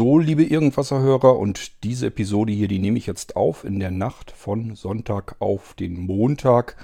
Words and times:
So, 0.00 0.18
liebe 0.18 0.44
Irgendwasserhörer, 0.44 1.38
und 1.38 1.84
diese 1.84 2.06
Episode 2.06 2.54
hier, 2.54 2.68
die 2.68 2.78
nehme 2.78 2.96
ich 2.96 3.06
jetzt 3.06 3.36
auf 3.36 3.64
in 3.64 3.80
der 3.80 3.90
Nacht 3.90 4.30
von 4.30 4.74
Sonntag 4.74 5.36
auf 5.40 5.74
den 5.74 6.06
Montag. 6.06 6.76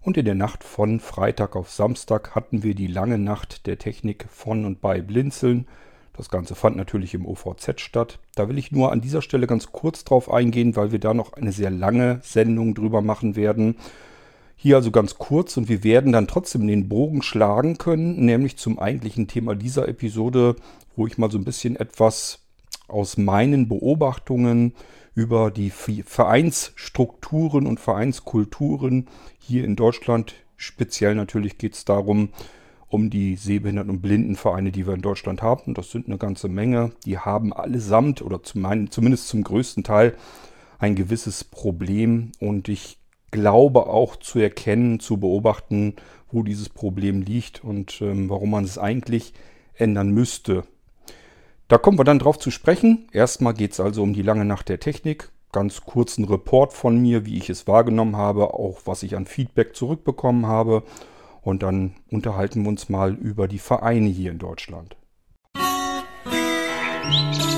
Und 0.00 0.16
in 0.16 0.24
der 0.24 0.36
Nacht 0.36 0.62
von 0.62 1.00
Freitag 1.00 1.56
auf 1.56 1.72
Samstag 1.72 2.36
hatten 2.36 2.62
wir 2.62 2.76
die 2.76 2.86
lange 2.86 3.18
Nacht 3.18 3.66
der 3.66 3.78
Technik 3.78 4.26
von 4.30 4.64
und 4.64 4.80
bei 4.80 5.00
Blinzeln. 5.00 5.66
Das 6.16 6.30
Ganze 6.30 6.54
fand 6.54 6.76
natürlich 6.76 7.14
im 7.14 7.26
OVZ 7.26 7.80
statt. 7.80 8.20
Da 8.36 8.48
will 8.48 8.58
ich 8.58 8.70
nur 8.70 8.92
an 8.92 9.00
dieser 9.00 9.22
Stelle 9.22 9.48
ganz 9.48 9.72
kurz 9.72 10.04
drauf 10.04 10.32
eingehen, 10.32 10.76
weil 10.76 10.92
wir 10.92 11.00
da 11.00 11.14
noch 11.14 11.32
eine 11.32 11.50
sehr 11.50 11.70
lange 11.72 12.20
Sendung 12.22 12.76
drüber 12.76 13.02
machen 13.02 13.34
werden. 13.34 13.74
Hier 14.54 14.76
also 14.76 14.92
ganz 14.92 15.18
kurz 15.18 15.56
und 15.56 15.68
wir 15.68 15.82
werden 15.82 16.12
dann 16.12 16.28
trotzdem 16.28 16.64
den 16.68 16.88
Bogen 16.88 17.22
schlagen 17.22 17.78
können, 17.78 18.24
nämlich 18.24 18.56
zum 18.56 18.78
eigentlichen 18.78 19.26
Thema 19.26 19.56
dieser 19.56 19.88
Episode, 19.88 20.54
wo 20.94 21.08
ich 21.08 21.18
mal 21.18 21.28
so 21.28 21.38
ein 21.38 21.44
bisschen 21.44 21.74
etwas 21.74 22.41
aus 22.92 23.16
meinen 23.16 23.68
Beobachtungen 23.68 24.74
über 25.14 25.50
die 25.50 25.70
Vereinsstrukturen 25.70 27.66
und 27.66 27.80
Vereinskulturen 27.80 29.08
hier 29.38 29.64
in 29.64 29.76
Deutschland, 29.76 30.34
speziell 30.56 31.14
natürlich 31.14 31.58
geht 31.58 31.74
es 31.74 31.84
darum, 31.84 32.30
um 32.88 33.08
die 33.08 33.36
Sehbehinderten- 33.36 33.90
und 33.90 34.02
Blindenvereine, 34.02 34.70
die 34.70 34.86
wir 34.86 34.94
in 34.94 35.00
Deutschland 35.00 35.42
haben. 35.42 35.74
Das 35.74 35.90
sind 35.90 36.06
eine 36.06 36.18
ganze 36.18 36.48
Menge. 36.48 36.92
Die 37.06 37.18
haben 37.18 37.52
allesamt 37.52 38.20
oder 38.20 38.42
zum, 38.42 38.90
zumindest 38.90 39.28
zum 39.28 39.42
größten 39.42 39.82
Teil 39.82 40.14
ein 40.78 40.94
gewisses 40.94 41.42
Problem. 41.42 42.32
Und 42.38 42.68
ich 42.68 42.98
glaube 43.30 43.86
auch 43.86 44.16
zu 44.16 44.38
erkennen, 44.38 45.00
zu 45.00 45.16
beobachten, 45.16 45.96
wo 46.30 46.42
dieses 46.42 46.68
Problem 46.68 47.22
liegt 47.22 47.64
und 47.64 48.00
ähm, 48.02 48.28
warum 48.28 48.50
man 48.50 48.64
es 48.64 48.76
eigentlich 48.78 49.32
ändern 49.74 50.10
müsste. 50.10 50.64
Da 51.72 51.78
kommen 51.78 51.98
wir 51.98 52.04
dann 52.04 52.18
drauf 52.18 52.38
zu 52.38 52.50
sprechen. 52.50 53.08
Erstmal 53.12 53.54
geht 53.54 53.72
es 53.72 53.80
also 53.80 54.02
um 54.02 54.12
die 54.12 54.20
lange 54.20 54.44
Nacht 54.44 54.68
der 54.68 54.78
Technik. 54.78 55.30
Ganz 55.52 55.80
kurzen 55.80 56.26
Report 56.26 56.74
von 56.74 57.00
mir, 57.00 57.24
wie 57.24 57.38
ich 57.38 57.48
es 57.48 57.66
wahrgenommen 57.66 58.14
habe, 58.14 58.52
auch 58.52 58.82
was 58.84 59.02
ich 59.02 59.16
an 59.16 59.24
Feedback 59.24 59.74
zurückbekommen 59.74 60.46
habe. 60.46 60.82
Und 61.40 61.62
dann 61.62 61.94
unterhalten 62.10 62.64
wir 62.64 62.68
uns 62.68 62.90
mal 62.90 63.14
über 63.14 63.48
die 63.48 63.58
Vereine 63.58 64.10
hier 64.10 64.32
in 64.32 64.38
Deutschland. 64.38 64.96
Musik 67.06 67.51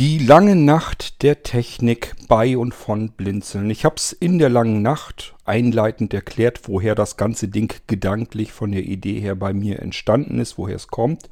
Die 0.00 0.18
lange 0.18 0.54
Nacht 0.54 1.24
der 1.24 1.42
Technik 1.42 2.14
bei 2.28 2.56
und 2.56 2.72
von 2.72 3.10
Blinzeln. 3.10 3.68
Ich 3.68 3.84
habe 3.84 3.96
es 3.96 4.12
in 4.12 4.38
der 4.38 4.48
langen 4.48 4.80
Nacht 4.80 5.34
einleitend 5.44 6.14
erklärt, 6.14 6.68
woher 6.68 6.94
das 6.94 7.16
ganze 7.16 7.48
Ding 7.48 7.74
gedanklich 7.88 8.52
von 8.52 8.70
der 8.70 8.84
Idee 8.84 9.18
her 9.18 9.34
bei 9.34 9.52
mir 9.52 9.80
entstanden 9.80 10.38
ist, 10.38 10.56
woher 10.56 10.76
es 10.76 10.86
kommt. 10.86 11.28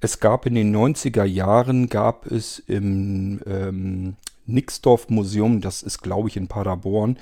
Es 0.00 0.18
gab 0.18 0.44
in 0.44 0.56
den 0.56 0.74
90er 0.74 1.22
Jahren, 1.22 1.88
gab 1.88 2.26
es 2.26 2.58
im 2.58 3.42
ähm, 3.46 4.16
Nixdorf 4.44 5.08
Museum, 5.08 5.60
das 5.60 5.84
ist 5.84 6.02
glaube 6.02 6.26
ich 6.30 6.36
in 6.36 6.48
Paderborn, 6.48 7.16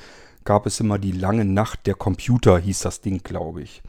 gab 0.44 0.64
es 0.64 0.80
immer 0.80 0.98
die 0.98 1.12
lange 1.12 1.44
Nacht 1.44 1.86
der 1.86 1.96
Computer, 1.96 2.58
hieß 2.58 2.80
das 2.80 3.02
Ding 3.02 3.22
glaube 3.22 3.60
ich. 3.60 3.82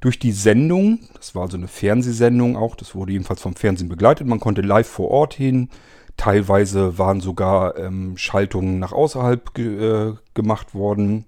Durch 0.00 0.18
die 0.18 0.32
Sendung, 0.32 1.00
das 1.12 1.34
war 1.34 1.42
also 1.42 1.58
eine 1.58 1.68
Fernsehsendung 1.68 2.56
auch, 2.56 2.74
das 2.74 2.94
wurde 2.94 3.12
jedenfalls 3.12 3.42
vom 3.42 3.54
Fernsehen 3.54 3.90
begleitet, 3.90 4.26
man 4.26 4.40
konnte 4.40 4.62
live 4.62 4.88
vor 4.88 5.10
Ort 5.10 5.34
hin, 5.34 5.68
Teilweise 6.16 6.98
waren 6.98 7.20
sogar 7.20 7.76
ähm, 7.76 8.16
Schaltungen 8.16 8.78
nach 8.78 8.92
außerhalb 8.92 9.54
ge 9.54 10.10
äh, 10.10 10.14
gemacht 10.34 10.74
worden. 10.74 11.24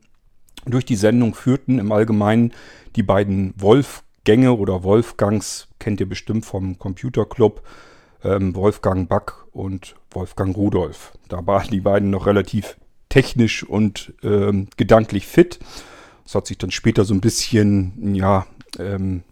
Durch 0.67 0.85
die 0.85 0.97
Sendung 0.97 1.35
führten 1.35 1.79
im 1.79 1.93
Allgemeinen 1.93 2.53
die 2.97 3.03
beiden 3.03 3.55
Wolfgänge 3.57 4.53
oder 4.53 4.83
Wolfgangs, 4.83 5.69
kennt 5.79 6.01
ihr 6.01 6.09
bestimmt 6.09 6.45
vom 6.45 6.79
Computerclub, 6.79 7.63
ähm, 8.23 8.55
Wolfgang 8.55 9.09
Back 9.09 9.35
und 9.53 9.97
Wolfgang 10.11 10.57
Rudolf. 10.57 11.13
Da 11.29 11.47
waren 11.47 11.71
die 11.71 11.81
beiden 11.81 12.11
noch 12.11 12.27
relativ 12.27 12.77
technisch 13.09 13.63
und 13.63 14.15
ähm, 14.23 14.69
gedanklich 14.77 15.27
fit. 15.27 15.59
Das 16.25 16.35
hat 16.35 16.47
sich 16.47 16.59
dann 16.59 16.71
später 16.71 17.05
so 17.05 17.15
ein 17.15 17.21
bisschen, 17.21 18.15
ja, 18.15 18.47
ähm, 18.79 19.23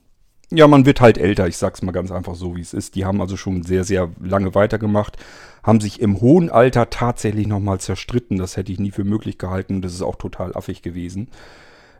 ja, 0.56 0.68
man 0.68 0.86
wird 0.86 1.00
halt 1.00 1.18
älter, 1.18 1.48
ich 1.48 1.56
sag's 1.56 1.82
mal 1.82 1.92
ganz 1.92 2.10
einfach 2.10 2.34
so, 2.34 2.56
wie 2.56 2.60
es 2.60 2.74
ist. 2.74 2.94
Die 2.94 3.04
haben 3.04 3.20
also 3.20 3.36
schon 3.36 3.62
sehr, 3.62 3.84
sehr 3.84 4.10
lange 4.20 4.54
weitergemacht, 4.54 5.16
haben 5.62 5.80
sich 5.80 6.00
im 6.00 6.20
hohen 6.20 6.50
Alter 6.50 6.90
tatsächlich 6.90 7.46
nochmal 7.46 7.80
zerstritten. 7.80 8.38
Das 8.38 8.56
hätte 8.56 8.72
ich 8.72 8.78
nie 8.78 8.90
für 8.90 9.04
möglich 9.04 9.38
gehalten. 9.38 9.82
Das 9.82 9.94
ist 9.94 10.02
auch 10.02 10.16
total 10.16 10.54
affig 10.54 10.82
gewesen. 10.82 11.28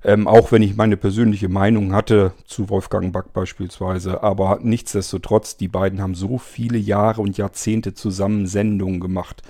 Ähm, 0.05 0.27
auch 0.27 0.51
wenn 0.51 0.63
ich 0.63 0.77
meine 0.77 0.97
persönliche 0.97 1.49
Meinung 1.49 1.95
hatte 1.95 2.33
zu 2.45 2.69
Wolfgang 2.69 3.13
Back 3.13 3.33
beispielsweise. 3.33 4.23
Aber 4.23 4.59
nichtsdestotrotz, 4.63 5.57
die 5.57 5.69
beiden 5.69 6.03
haben 6.03 6.15
so 6.15 6.39
viele 6.39 6.79
Jahre 6.79 7.23
und 7.23 7.39
Jahrzehnte 7.39 7.95
zusammen 7.95 8.47
Sendungen 8.47 9.01
gemacht. 9.01 9.43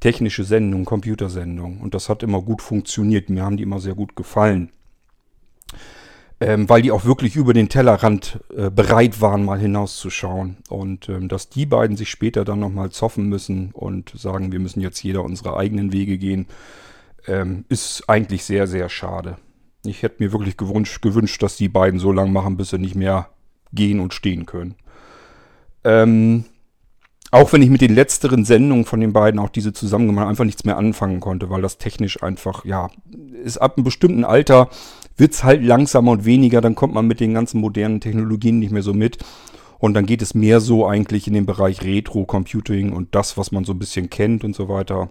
Technische 0.00 0.44
Sendungen, 0.44 0.84
Computersendungen. 0.84 1.80
Und 1.80 1.94
das 1.94 2.08
hat 2.08 2.22
immer 2.22 2.42
gut 2.42 2.62
funktioniert. 2.62 3.30
Mir 3.30 3.42
haben 3.42 3.56
die 3.56 3.62
immer 3.62 3.80
sehr 3.80 3.94
gut 3.94 4.14
gefallen 4.14 4.70
ähm, 6.40 6.68
weil 6.68 6.82
die 6.82 6.92
auch 6.92 7.04
wirklich 7.04 7.36
über 7.36 7.54
den 7.54 7.68
Tellerrand 7.68 8.40
äh, 8.54 8.70
bereit 8.70 9.20
waren, 9.20 9.44
mal 9.44 9.58
hinauszuschauen. 9.58 10.58
Und 10.68 11.08
ähm, 11.08 11.28
dass 11.28 11.48
die 11.48 11.64
beiden 11.64 11.96
sich 11.96 12.10
später 12.10 12.44
dann 12.44 12.60
nochmal 12.60 12.90
zoffen 12.90 13.28
müssen 13.28 13.70
und 13.72 14.12
sagen, 14.16 14.52
wir 14.52 14.58
müssen 14.58 14.80
jetzt 14.80 15.02
jeder 15.02 15.24
unsere 15.24 15.56
eigenen 15.56 15.92
Wege 15.92 16.18
gehen, 16.18 16.46
ähm, 17.26 17.64
ist 17.68 18.08
eigentlich 18.08 18.44
sehr, 18.44 18.66
sehr 18.66 18.88
schade. 18.88 19.38
Ich 19.84 20.02
hätte 20.02 20.22
mir 20.22 20.32
wirklich 20.32 20.56
gewünscht, 20.56 21.00
gewünscht, 21.00 21.42
dass 21.42 21.56
die 21.56 21.68
beiden 21.68 22.00
so 22.00 22.12
lange 22.12 22.30
machen, 22.30 22.56
bis 22.56 22.70
sie 22.70 22.78
nicht 22.78 22.96
mehr 22.96 23.30
gehen 23.72 24.00
und 24.00 24.12
stehen 24.12 24.44
können. 24.44 24.74
Ähm, 25.84 26.44
auch 27.30 27.52
wenn 27.52 27.62
ich 27.62 27.70
mit 27.70 27.80
den 27.80 27.94
letzteren 27.94 28.44
Sendungen 28.44 28.84
von 28.84 29.00
den 29.00 29.12
beiden, 29.12 29.40
auch 29.40 29.48
diese 29.48 29.72
zusammen 29.72 30.06
gemacht, 30.06 30.28
einfach 30.28 30.44
nichts 30.44 30.64
mehr 30.64 30.76
anfangen 30.76 31.20
konnte, 31.20 31.50
weil 31.50 31.62
das 31.62 31.78
technisch 31.78 32.22
einfach, 32.22 32.64
ja, 32.64 32.90
ist 33.42 33.58
ab 33.58 33.76
einem 33.76 33.84
bestimmten 33.84 34.24
Alter 34.24 34.68
wird 35.16 35.32
es 35.32 35.44
halt 35.44 35.62
langsamer 35.64 36.12
und 36.12 36.24
weniger, 36.24 36.60
dann 36.60 36.74
kommt 36.74 36.94
man 36.94 37.06
mit 37.06 37.20
den 37.20 37.34
ganzen 37.34 37.60
modernen 37.60 38.00
Technologien 38.00 38.58
nicht 38.58 38.72
mehr 38.72 38.82
so 38.82 38.94
mit. 38.94 39.18
Und 39.78 39.94
dann 39.94 40.06
geht 40.06 40.22
es 40.22 40.34
mehr 40.34 40.60
so 40.60 40.86
eigentlich 40.86 41.26
in 41.26 41.34
den 41.34 41.46
Bereich 41.46 41.82
Retro-Computing 41.82 42.92
und 42.92 43.14
das, 43.14 43.36
was 43.36 43.52
man 43.52 43.64
so 43.64 43.72
ein 43.72 43.78
bisschen 43.78 44.08
kennt 44.08 44.42
und 44.42 44.56
so 44.56 44.68
weiter. 44.68 45.10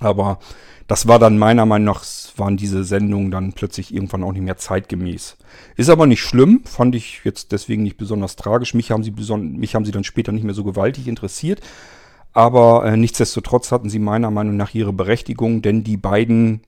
Aber 0.00 0.38
das 0.86 1.08
war 1.08 1.18
dann 1.18 1.38
meiner 1.38 1.66
Meinung 1.66 1.86
nach, 1.86 2.04
waren 2.36 2.56
diese 2.56 2.84
Sendungen 2.84 3.30
dann 3.30 3.52
plötzlich 3.52 3.94
irgendwann 3.94 4.24
auch 4.24 4.32
nicht 4.32 4.42
mehr 4.42 4.56
zeitgemäß. 4.56 5.36
Ist 5.76 5.90
aber 5.90 6.06
nicht 6.06 6.22
schlimm, 6.22 6.62
fand 6.64 6.94
ich 6.94 7.20
jetzt 7.24 7.52
deswegen 7.52 7.82
nicht 7.82 7.96
besonders 7.96 8.36
tragisch. 8.36 8.74
Mich 8.74 8.90
haben 8.90 9.02
sie, 9.02 9.10
beson 9.10 9.56
mich 9.56 9.74
haben 9.74 9.84
sie 9.84 9.92
dann 9.92 10.04
später 10.04 10.32
nicht 10.32 10.44
mehr 10.44 10.54
so 10.54 10.64
gewaltig 10.64 11.08
interessiert. 11.08 11.60
Aber 12.32 12.84
äh, 12.86 12.96
nichtsdestotrotz 12.96 13.72
hatten 13.72 13.90
sie 13.90 13.98
meiner 13.98 14.30
Meinung 14.30 14.56
nach 14.56 14.74
ihre 14.74 14.92
Berechtigung, 14.92 15.60
denn 15.60 15.84
die 15.84 15.98
beiden 15.98 16.62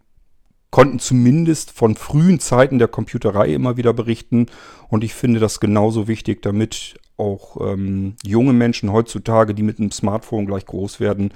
konnten 0.74 0.98
zumindest 0.98 1.70
von 1.70 1.94
frühen 1.94 2.40
Zeiten 2.40 2.80
der 2.80 2.88
Computerei 2.88 3.54
immer 3.54 3.76
wieder 3.76 3.92
berichten. 3.92 4.46
Und 4.88 5.04
ich 5.04 5.14
finde 5.14 5.38
das 5.38 5.60
genauso 5.60 6.08
wichtig, 6.08 6.42
damit 6.42 6.96
auch 7.16 7.60
ähm, 7.60 8.16
junge 8.24 8.52
Menschen 8.52 8.90
heutzutage, 8.90 9.54
die 9.54 9.62
mit 9.62 9.78
einem 9.78 9.92
Smartphone 9.92 10.46
gleich 10.46 10.66
groß 10.66 10.98
werden, 10.98 11.32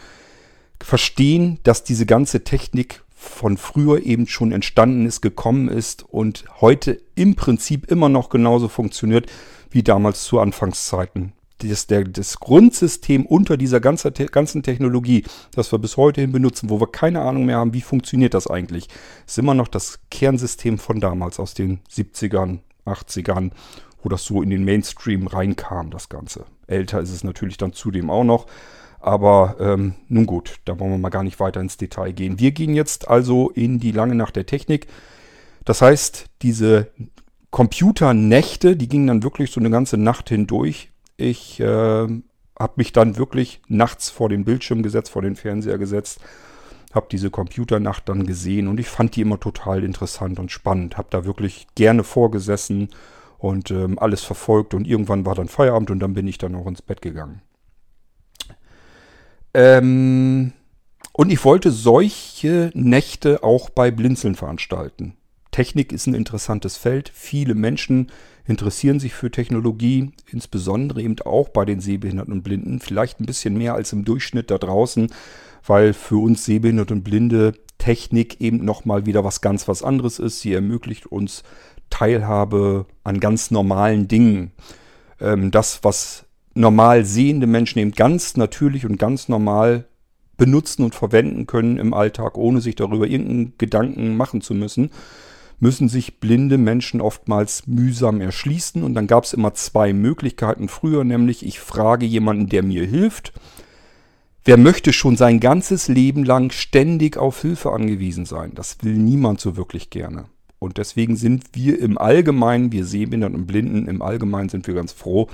verstehen, 0.82 1.60
dass 1.62 1.84
diese 1.84 2.04
ganze 2.04 2.42
Technik 2.42 3.04
von 3.14 3.58
früher 3.58 4.04
eben 4.04 4.26
schon 4.26 4.50
entstanden 4.50 5.06
ist, 5.06 5.20
gekommen 5.20 5.68
ist 5.68 6.02
und 6.02 6.44
heute 6.60 7.00
im 7.14 7.36
Prinzip 7.36 7.88
immer 7.92 8.08
noch 8.08 8.30
genauso 8.30 8.66
funktioniert 8.66 9.30
wie 9.70 9.84
damals 9.84 10.24
zu 10.24 10.40
Anfangszeiten 10.40 11.32
das, 11.58 11.86
der, 11.86 12.04
das 12.04 12.38
Grundsystem 12.38 13.26
unter 13.26 13.56
dieser 13.56 13.80
ganzen, 13.80 14.12
ganzen 14.30 14.62
Technologie, 14.62 15.24
das 15.52 15.72
wir 15.72 15.78
bis 15.78 15.96
heute 15.96 16.20
hin 16.20 16.32
benutzen, 16.32 16.70
wo 16.70 16.80
wir 16.80 16.90
keine 16.90 17.22
Ahnung 17.22 17.46
mehr 17.46 17.58
haben, 17.58 17.74
wie 17.74 17.80
funktioniert 17.80 18.34
das 18.34 18.46
eigentlich, 18.46 18.88
ist 19.26 19.38
immer 19.38 19.54
noch 19.54 19.68
das 19.68 20.00
Kernsystem 20.10 20.78
von 20.78 21.00
damals, 21.00 21.40
aus 21.40 21.54
den 21.54 21.80
70ern, 21.90 22.60
80ern, 22.86 23.50
wo 24.02 24.08
das 24.08 24.24
so 24.24 24.42
in 24.42 24.50
den 24.50 24.64
Mainstream 24.64 25.26
reinkam, 25.26 25.90
das 25.90 26.08
Ganze. 26.08 26.46
Älter 26.66 27.00
ist 27.00 27.10
es 27.10 27.24
natürlich 27.24 27.56
dann 27.56 27.72
zudem 27.72 28.10
auch 28.10 28.24
noch. 28.24 28.46
Aber 29.00 29.56
ähm, 29.60 29.94
nun 30.08 30.26
gut, 30.26 30.56
da 30.64 30.78
wollen 30.78 30.90
wir 30.90 30.98
mal 30.98 31.08
gar 31.10 31.22
nicht 31.22 31.38
weiter 31.38 31.60
ins 31.60 31.76
Detail 31.76 32.12
gehen. 32.12 32.40
Wir 32.40 32.50
gehen 32.50 32.74
jetzt 32.74 33.08
also 33.08 33.50
in 33.50 33.78
die 33.78 33.92
lange 33.92 34.14
Nacht 34.14 34.36
der 34.36 34.46
Technik. 34.46 34.88
Das 35.64 35.82
heißt, 35.82 36.26
diese 36.42 36.90
Computernächte, 37.50 38.76
die 38.76 38.88
gingen 38.88 39.06
dann 39.06 39.22
wirklich 39.22 39.50
so 39.50 39.60
eine 39.60 39.70
ganze 39.70 39.96
Nacht 39.96 40.28
hindurch. 40.28 40.90
Ich 41.18 41.58
äh, 41.58 41.64
habe 41.66 42.72
mich 42.76 42.92
dann 42.92 43.16
wirklich 43.16 43.60
nachts 43.66 44.08
vor 44.08 44.28
den 44.28 44.44
Bildschirm 44.44 44.82
gesetzt, 44.82 45.10
vor 45.10 45.20
den 45.20 45.36
Fernseher 45.36 45.76
gesetzt, 45.76 46.20
habe 46.94 47.08
diese 47.10 47.28
Computernacht 47.28 48.08
dann 48.08 48.24
gesehen 48.24 48.68
und 48.68 48.80
ich 48.80 48.88
fand 48.88 49.16
die 49.16 49.20
immer 49.20 49.38
total 49.38 49.84
interessant 49.84 50.38
und 50.38 50.50
spannend. 50.50 50.96
Habe 50.96 51.08
da 51.10 51.24
wirklich 51.24 51.66
gerne 51.74 52.04
vorgesessen 52.04 52.88
und 53.36 53.70
ähm, 53.72 53.98
alles 53.98 54.22
verfolgt 54.22 54.74
und 54.74 54.86
irgendwann 54.86 55.26
war 55.26 55.34
dann 55.34 55.48
Feierabend 55.48 55.90
und 55.90 55.98
dann 55.98 56.14
bin 56.14 56.26
ich 56.28 56.38
dann 56.38 56.54
auch 56.54 56.66
ins 56.66 56.82
Bett 56.82 57.02
gegangen. 57.02 57.42
Ähm, 59.52 60.52
und 61.12 61.32
ich 61.32 61.44
wollte 61.44 61.72
solche 61.72 62.70
Nächte 62.74 63.42
auch 63.42 63.70
bei 63.70 63.90
Blinzeln 63.90 64.36
veranstalten. 64.36 65.16
Technik 65.50 65.92
ist 65.92 66.06
ein 66.06 66.14
interessantes 66.14 66.76
Feld. 66.76 67.10
Viele 67.12 67.56
Menschen 67.56 68.12
interessieren 68.48 68.98
sich 68.98 69.14
für 69.14 69.30
Technologie, 69.30 70.10
insbesondere 70.30 71.02
eben 71.02 71.16
auch 71.20 71.50
bei 71.50 71.64
den 71.64 71.80
Sehbehinderten 71.80 72.32
und 72.32 72.42
Blinden. 72.42 72.80
Vielleicht 72.80 73.20
ein 73.20 73.26
bisschen 73.26 73.56
mehr 73.56 73.74
als 73.74 73.92
im 73.92 74.04
Durchschnitt 74.04 74.50
da 74.50 74.58
draußen, 74.58 75.12
weil 75.66 75.92
für 75.92 76.16
uns 76.16 76.44
Sehbehinderte 76.44 76.94
und 76.94 77.04
Blinde 77.04 77.52
Technik 77.76 78.40
eben 78.40 78.64
nochmal 78.64 79.06
wieder 79.06 79.22
was 79.22 79.40
ganz 79.40 79.68
was 79.68 79.82
anderes 79.82 80.18
ist. 80.18 80.40
Sie 80.40 80.52
ermöglicht 80.52 81.06
uns 81.06 81.44
Teilhabe 81.90 82.86
an 83.04 83.20
ganz 83.20 83.50
normalen 83.50 84.08
Dingen. 84.08 84.52
Ähm, 85.20 85.50
das, 85.50 85.80
was 85.84 86.24
normal 86.54 87.04
sehende 87.04 87.46
Menschen 87.46 87.78
eben 87.78 87.92
ganz 87.92 88.36
natürlich 88.36 88.84
und 88.86 88.98
ganz 88.98 89.28
normal 89.28 89.84
benutzen 90.36 90.84
und 90.84 90.94
verwenden 90.94 91.46
können 91.46 91.78
im 91.78 91.92
Alltag, 91.92 92.38
ohne 92.38 92.60
sich 92.60 92.76
darüber 92.76 93.06
irgendeinen 93.06 93.54
Gedanken 93.58 94.16
machen 94.16 94.40
zu 94.40 94.54
müssen, 94.54 94.90
müssen 95.60 95.88
sich 95.88 96.20
blinde 96.20 96.58
Menschen 96.58 97.00
oftmals 97.00 97.66
mühsam 97.66 98.20
erschließen. 98.20 98.82
Und 98.82 98.94
dann 98.94 99.06
gab 99.06 99.24
es 99.24 99.32
immer 99.32 99.54
zwei 99.54 99.92
Möglichkeiten 99.92 100.68
früher, 100.68 101.04
nämlich 101.04 101.44
ich 101.44 101.60
frage 101.60 102.06
jemanden, 102.06 102.48
der 102.48 102.62
mir 102.62 102.84
hilft. 102.84 103.32
Wer 104.44 104.56
möchte 104.56 104.92
schon 104.92 105.16
sein 105.16 105.40
ganzes 105.40 105.88
Leben 105.88 106.24
lang 106.24 106.52
ständig 106.52 107.16
auf 107.16 107.42
Hilfe 107.42 107.72
angewiesen 107.72 108.24
sein? 108.24 108.52
Das 108.54 108.78
will 108.82 108.94
niemand 108.94 109.40
so 109.40 109.56
wirklich 109.56 109.90
gerne. 109.90 110.24
Und 110.58 110.78
deswegen 110.78 111.16
sind 111.16 111.44
wir 111.52 111.78
im 111.78 111.98
Allgemeinen, 111.98 112.72
wir 112.72 112.84
Sehbehinderten 112.84 113.36
und 113.36 113.46
Blinden, 113.46 113.86
im 113.86 114.02
Allgemeinen 114.02 114.48
sind 114.48 114.66
wir 114.66 114.74
ganz 114.74 114.92
froh, 114.92 115.28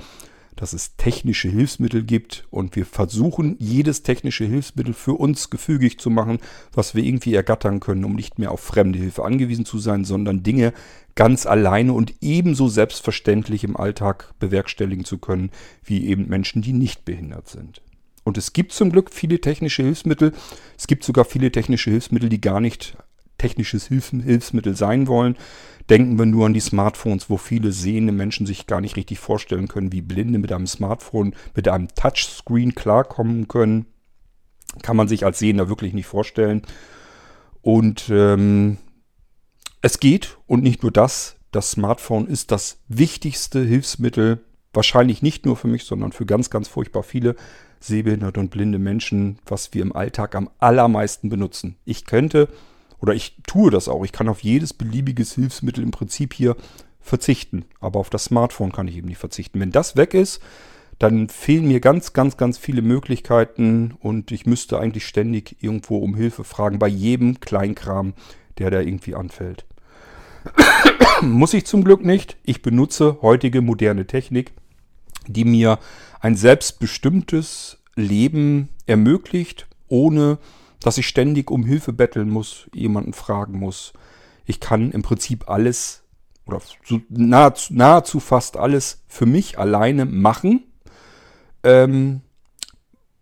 dass 0.55 0.73
es 0.73 0.95
technische 0.95 1.49
Hilfsmittel 1.49 2.03
gibt 2.03 2.45
und 2.49 2.75
wir 2.75 2.85
versuchen, 2.85 3.55
jedes 3.59 4.03
technische 4.03 4.45
Hilfsmittel 4.45 4.93
für 4.93 5.13
uns 5.13 5.49
gefügig 5.49 5.99
zu 5.99 6.09
machen, 6.09 6.39
was 6.73 6.95
wir 6.95 7.03
irgendwie 7.03 7.33
ergattern 7.33 7.79
können, 7.79 8.05
um 8.05 8.15
nicht 8.15 8.39
mehr 8.39 8.51
auf 8.51 8.61
fremde 8.61 8.99
Hilfe 8.99 9.23
angewiesen 9.23 9.65
zu 9.65 9.79
sein, 9.79 10.05
sondern 10.05 10.43
Dinge 10.43 10.73
ganz 11.15 11.45
alleine 11.45 11.93
und 11.93 12.13
ebenso 12.21 12.67
selbstverständlich 12.67 13.63
im 13.63 13.77
Alltag 13.77 14.33
bewerkstelligen 14.39 15.05
zu 15.05 15.17
können, 15.17 15.49
wie 15.83 16.07
eben 16.07 16.27
Menschen, 16.27 16.61
die 16.61 16.73
nicht 16.73 17.05
behindert 17.05 17.47
sind. 17.47 17.81
Und 18.23 18.37
es 18.37 18.53
gibt 18.53 18.71
zum 18.73 18.91
Glück 18.91 19.11
viele 19.13 19.39
technische 19.39 19.83
Hilfsmittel. 19.83 20.33
Es 20.77 20.87
gibt 20.87 21.03
sogar 21.03 21.25
viele 21.25 21.51
technische 21.51 21.91
Hilfsmittel, 21.91 22.27
die 22.27 22.41
gar 22.41 22.59
nicht 22.59 22.97
technisches 23.37 23.87
Hilfsmittel 23.87 24.75
sein 24.75 25.07
wollen. 25.07 25.35
Denken 25.89 26.17
wir 26.17 26.25
nur 26.25 26.47
an 26.47 26.53
die 26.53 26.59
Smartphones, 26.59 27.29
wo 27.29 27.37
viele 27.37 27.71
sehende 27.71 28.11
Menschen 28.11 28.47
sich 28.47 28.65
gar 28.65 28.81
nicht 28.81 28.95
richtig 28.95 29.19
vorstellen 29.19 29.67
können, 29.67 29.91
wie 29.91 30.01
Blinde 30.01 30.39
mit 30.39 30.51
einem 30.51 30.67
Smartphone, 30.67 31.35
mit 31.55 31.67
einem 31.67 31.89
Touchscreen 31.89 32.73
klarkommen 32.73 33.47
können. 33.47 33.85
Kann 34.81 34.97
man 34.97 35.07
sich 35.07 35.25
als 35.25 35.39
Sehender 35.39 35.69
wirklich 35.69 35.93
nicht 35.93 36.07
vorstellen. 36.07 36.63
Und 37.61 38.09
ähm, 38.09 38.77
es 39.81 39.99
geht 39.99 40.37
und 40.47 40.63
nicht 40.63 40.81
nur 40.81 40.91
das. 40.91 41.35
Das 41.51 41.71
Smartphone 41.71 42.27
ist 42.27 42.51
das 42.51 42.79
wichtigste 42.87 43.63
Hilfsmittel, 43.63 44.43
wahrscheinlich 44.73 45.21
nicht 45.21 45.45
nur 45.45 45.55
für 45.55 45.67
mich, 45.67 45.85
sondern 45.85 46.11
für 46.11 46.25
ganz, 46.25 46.49
ganz 46.49 46.67
furchtbar 46.67 47.03
viele 47.03 47.35
sehbehinderte 47.79 48.39
und 48.39 48.49
blinde 48.49 48.79
Menschen, 48.79 49.39
was 49.45 49.73
wir 49.73 49.81
im 49.83 49.95
Alltag 49.95 50.35
am 50.35 50.49
allermeisten 50.57 51.29
benutzen. 51.29 51.77
Ich 51.85 52.05
könnte 52.05 52.49
oder 53.05 53.13
ich 53.13 53.35
tue 53.45 53.69
das 53.69 53.87
auch. 53.87 54.03
Ich 54.03 54.11
kann 54.11 54.27
auf 54.27 54.39
jedes 54.39 54.73
beliebiges 54.73 55.35
Hilfsmittel 55.35 55.83
im 55.83 55.91
Prinzip 55.91 56.33
hier 56.33 56.55
verzichten. 56.99 57.65
Aber 57.79 57.99
auf 57.99 58.09
das 58.09 58.23
Smartphone 58.23 58.71
kann 58.71 58.87
ich 58.87 58.97
eben 58.97 59.07
nicht 59.07 59.19
verzichten. 59.19 59.59
Wenn 59.59 59.71
das 59.71 59.95
weg 59.95 60.15
ist, 60.15 60.41
dann 60.97 61.29
fehlen 61.29 61.67
mir 61.67 61.81
ganz, 61.81 62.13
ganz, 62.13 62.35
ganz 62.35 62.57
viele 62.57 62.81
Möglichkeiten 62.81 63.93
und 63.99 64.31
ich 64.31 64.47
müsste 64.47 64.79
eigentlich 64.79 65.05
ständig 65.05 65.57
irgendwo 65.61 65.99
um 65.99 66.15
Hilfe 66.15 66.43
fragen 66.43 66.79
bei 66.79 66.87
jedem 66.87 67.39
Kleinkram, 67.39 68.15
der 68.57 68.71
da 68.71 68.79
irgendwie 68.79 69.13
anfällt. 69.13 69.65
Muss 71.21 71.53
ich 71.53 71.67
zum 71.67 71.83
Glück 71.83 72.03
nicht. 72.03 72.37
Ich 72.43 72.63
benutze 72.63 73.19
heutige 73.21 73.61
moderne 73.61 74.07
Technik, 74.07 74.51
die 75.27 75.45
mir 75.45 75.77
ein 76.21 76.35
selbstbestimmtes 76.35 77.77
Leben 77.95 78.69
ermöglicht, 78.87 79.67
ohne 79.89 80.39
dass 80.85 80.99
ich 80.99 81.07
ständig 81.07 81.49
um 81.49 81.65
Hilfe 81.65 81.93
betteln 81.93 82.29
muss, 82.29 82.69
jemanden 82.71 83.13
fragen 83.13 83.57
muss. 83.57 83.93
Ich 84.45 84.59
kann 84.59 84.91
im 84.91 85.01
Prinzip 85.01 85.49
alles 85.49 86.03
oder 86.45 86.61
nahezu, 87.09 87.73
nahezu 87.73 88.19
fast 88.19 88.55
alles 88.55 89.03
für 89.07 89.25
mich 89.25 89.57
alleine 89.57 90.05
machen, 90.05 90.61
ähm, 91.63 92.21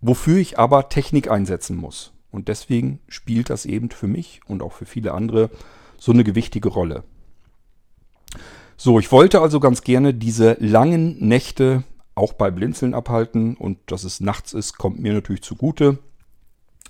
wofür 0.01 0.39
ich 0.39 0.59
aber 0.59 0.89
Technik 0.89 1.31
einsetzen 1.31 1.77
muss. 1.77 2.11
Und 2.31 2.49
deswegen 2.49 2.99
spielt 3.07 3.49
das 3.49 3.65
eben 3.65 3.91
für 3.91 4.07
mich 4.07 4.41
und 4.45 4.61
auch 4.61 4.73
für 4.73 4.85
viele 4.85 5.13
andere 5.13 5.49
so 5.97 6.11
eine 6.11 6.25
gewichtige 6.25 6.67
Rolle. 6.67 7.05
So, 8.75 8.99
ich 8.99 9.09
wollte 9.09 9.39
also 9.39 9.61
ganz 9.61 9.83
gerne 9.83 10.13
diese 10.13 10.57
langen 10.59 11.17
Nächte 11.25 11.85
auch 12.13 12.33
bei 12.33 12.51
Blinzeln 12.51 12.93
abhalten 12.93 13.55
und 13.55 13.77
dass 13.85 14.03
es 14.03 14.19
nachts 14.19 14.51
ist, 14.51 14.77
kommt 14.77 14.99
mir 14.99 15.13
natürlich 15.13 15.43
zugute 15.43 15.99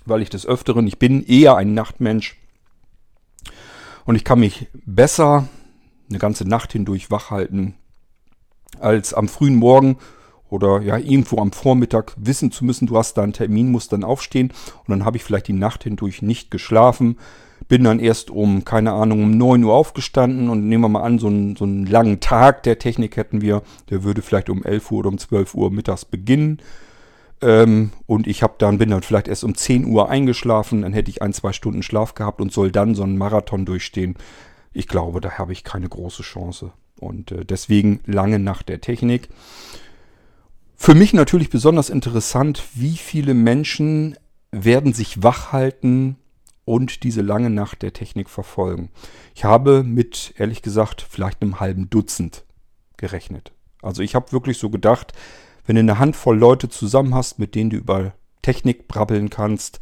weil 0.04 0.22
ich 0.22 0.30
des 0.30 0.46
Öfteren, 0.46 0.86
ich 0.86 0.98
bin 0.98 1.24
eher 1.24 1.56
ein 1.56 1.74
Nachtmensch 1.74 2.36
und 4.04 4.16
ich 4.16 4.24
kann 4.24 4.40
mich 4.40 4.68
besser 4.84 5.48
eine 6.08 6.18
ganze 6.18 6.46
Nacht 6.46 6.72
hindurch 6.72 7.10
wach 7.10 7.30
halten, 7.30 7.74
als 8.80 9.14
am 9.14 9.28
frühen 9.28 9.56
Morgen 9.56 9.96
oder 10.48 10.80
ja 10.82 10.98
irgendwo 10.98 11.38
am 11.38 11.52
Vormittag 11.52 12.14
wissen 12.16 12.52
zu 12.52 12.64
müssen, 12.64 12.86
du 12.86 12.96
hast 12.96 13.14
da 13.14 13.22
einen 13.22 13.32
Termin, 13.32 13.70
musst 13.70 13.92
dann 13.92 14.04
aufstehen 14.04 14.52
und 14.78 14.90
dann 14.90 15.04
habe 15.04 15.16
ich 15.16 15.24
vielleicht 15.24 15.48
die 15.48 15.52
Nacht 15.52 15.84
hindurch 15.84 16.22
nicht 16.22 16.50
geschlafen, 16.50 17.18
bin 17.66 17.84
dann 17.84 17.98
erst 17.98 18.30
um, 18.30 18.64
keine 18.64 18.92
Ahnung, 18.92 19.22
um 19.22 19.30
9 19.36 19.64
Uhr 19.64 19.74
aufgestanden 19.74 20.50
und 20.50 20.68
nehmen 20.68 20.84
wir 20.84 20.88
mal 20.88 21.02
an, 21.02 21.18
so 21.18 21.28
einen, 21.28 21.56
so 21.56 21.64
einen 21.64 21.86
langen 21.86 22.20
Tag 22.20 22.62
der 22.62 22.78
Technik 22.78 23.16
hätten 23.16 23.40
wir, 23.40 23.62
der 23.90 24.04
würde 24.04 24.22
vielleicht 24.22 24.50
um 24.50 24.62
11 24.62 24.90
Uhr 24.90 24.98
oder 24.98 25.08
um 25.08 25.18
12 25.18 25.54
Uhr 25.54 25.70
mittags 25.70 26.04
beginnen. 26.04 26.60
Ähm, 27.40 27.90
und 28.06 28.26
ich 28.26 28.42
habe 28.42 28.54
dann, 28.58 28.78
bin 28.78 28.90
dann 28.90 29.02
vielleicht 29.02 29.28
erst 29.28 29.44
um 29.44 29.54
10 29.54 29.86
Uhr 29.86 30.08
eingeschlafen, 30.08 30.82
dann 30.82 30.92
hätte 30.92 31.10
ich 31.10 31.22
ein, 31.22 31.32
zwei 31.32 31.52
Stunden 31.52 31.82
Schlaf 31.82 32.14
gehabt 32.14 32.40
und 32.40 32.52
soll 32.52 32.70
dann 32.70 32.94
so 32.94 33.02
einen 33.02 33.18
Marathon 33.18 33.64
durchstehen. 33.64 34.16
Ich 34.72 34.88
glaube, 34.88 35.20
da 35.20 35.38
habe 35.38 35.52
ich 35.52 35.64
keine 35.64 35.88
große 35.88 36.22
Chance. 36.22 36.72
Und 36.98 37.32
äh, 37.32 37.44
deswegen 37.44 38.00
lange 38.06 38.38
Nacht 38.38 38.68
der 38.68 38.80
Technik. 38.80 39.28
Für 40.76 40.94
mich 40.94 41.12
natürlich 41.12 41.50
besonders 41.50 41.90
interessant, 41.90 42.62
wie 42.74 42.96
viele 42.96 43.34
Menschen 43.34 44.16
werden 44.50 44.92
sich 44.92 45.22
wach 45.22 45.52
halten 45.52 46.16
und 46.64 47.02
diese 47.02 47.22
lange 47.22 47.50
Nacht 47.50 47.82
der 47.82 47.92
Technik 47.92 48.30
verfolgen. 48.30 48.90
Ich 49.34 49.44
habe 49.44 49.82
mit, 49.82 50.34
ehrlich 50.36 50.62
gesagt, 50.62 51.02
vielleicht 51.08 51.42
einem 51.42 51.60
halben 51.60 51.90
Dutzend 51.90 52.44
gerechnet. 52.96 53.52
Also 53.82 54.02
ich 54.02 54.14
habe 54.14 54.32
wirklich 54.32 54.58
so 54.58 54.70
gedacht, 54.70 55.12
wenn 55.66 55.76
du 55.76 55.80
eine 55.80 55.98
Handvoll 55.98 56.38
Leute 56.38 56.68
zusammen 56.68 57.14
hast, 57.14 57.38
mit 57.38 57.54
denen 57.54 57.70
du 57.70 57.76
über 57.76 58.12
Technik 58.42 58.88
brabbeln 58.88 59.30
kannst, 59.30 59.80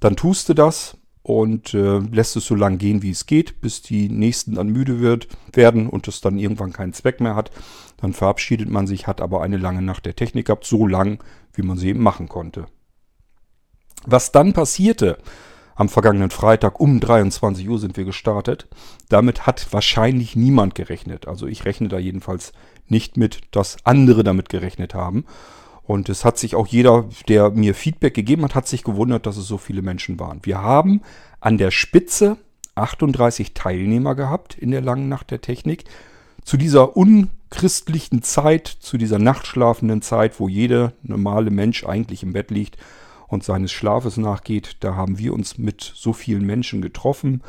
dann 0.00 0.16
tust 0.16 0.48
du 0.48 0.54
das 0.54 0.96
und 1.22 1.74
äh, 1.74 1.98
lässt 1.98 2.36
es 2.36 2.46
so 2.46 2.54
lang 2.54 2.78
gehen, 2.78 3.02
wie 3.02 3.10
es 3.10 3.26
geht, 3.26 3.60
bis 3.60 3.82
die 3.82 4.08
nächsten 4.08 4.54
dann 4.54 4.68
müde 4.68 5.00
wird, 5.00 5.28
werden 5.52 5.86
und 5.88 6.08
es 6.08 6.20
dann 6.20 6.38
irgendwann 6.38 6.72
keinen 6.72 6.94
Zweck 6.94 7.20
mehr 7.20 7.36
hat. 7.36 7.50
Dann 7.98 8.14
verabschiedet 8.14 8.70
man 8.70 8.86
sich, 8.86 9.06
hat 9.06 9.20
aber 9.20 9.42
eine 9.42 9.58
lange 9.58 9.82
Nacht 9.82 10.06
der 10.06 10.16
Technik 10.16 10.46
gehabt, 10.46 10.64
so 10.64 10.86
lang, 10.86 11.22
wie 11.52 11.62
man 11.62 11.76
sie 11.76 11.88
eben 11.88 12.02
machen 12.02 12.28
konnte. 12.28 12.66
Was 14.06 14.32
dann 14.32 14.54
passierte, 14.54 15.18
am 15.80 15.88
vergangenen 15.88 16.28
Freitag 16.30 16.78
um 16.78 17.00
23 17.00 17.66
Uhr 17.66 17.78
sind 17.78 17.96
wir 17.96 18.04
gestartet. 18.04 18.68
Damit 19.08 19.46
hat 19.46 19.72
wahrscheinlich 19.72 20.36
niemand 20.36 20.74
gerechnet. 20.74 21.26
Also 21.26 21.46
ich 21.46 21.64
rechne 21.64 21.88
da 21.88 21.98
jedenfalls 21.98 22.52
nicht 22.90 23.16
mit, 23.16 23.40
dass 23.50 23.78
andere 23.84 24.24
damit 24.24 24.48
gerechnet 24.48 24.94
haben. 24.94 25.24
Und 25.82 26.08
es 26.08 26.24
hat 26.24 26.38
sich 26.38 26.54
auch 26.54 26.66
jeder, 26.66 27.08
der 27.28 27.50
mir 27.50 27.74
Feedback 27.74 28.14
gegeben 28.14 28.44
hat, 28.44 28.54
hat 28.54 28.68
sich 28.68 28.84
gewundert, 28.84 29.26
dass 29.26 29.36
es 29.36 29.48
so 29.48 29.58
viele 29.58 29.82
Menschen 29.82 30.20
waren. 30.20 30.40
Wir 30.42 30.62
haben 30.62 31.02
an 31.40 31.58
der 31.58 31.70
Spitze 31.70 32.36
38 32.74 33.54
Teilnehmer 33.54 34.14
gehabt 34.14 34.56
in 34.56 34.70
der 34.70 34.80
langen 34.80 35.08
Nacht 35.08 35.30
der 35.30 35.40
Technik. 35.40 35.84
Zu 36.44 36.56
dieser 36.56 36.96
unchristlichen 36.96 38.22
Zeit, 38.22 38.68
zu 38.68 38.98
dieser 38.98 39.18
nachtschlafenden 39.18 40.02
Zeit, 40.02 40.40
wo 40.40 40.48
jeder 40.48 40.92
normale 41.02 41.50
Mensch 41.50 41.84
eigentlich 41.84 42.22
im 42.22 42.32
Bett 42.32 42.50
liegt 42.50 42.76
und 43.28 43.44
seines 43.44 43.72
Schlafes 43.72 44.16
nachgeht, 44.16 44.76
da 44.80 44.94
haben 44.94 45.18
wir 45.18 45.34
uns 45.34 45.58
mit 45.58 45.92
so 45.94 46.12
vielen 46.12 46.46
Menschen 46.46 46.82
getroffen. 46.82 47.42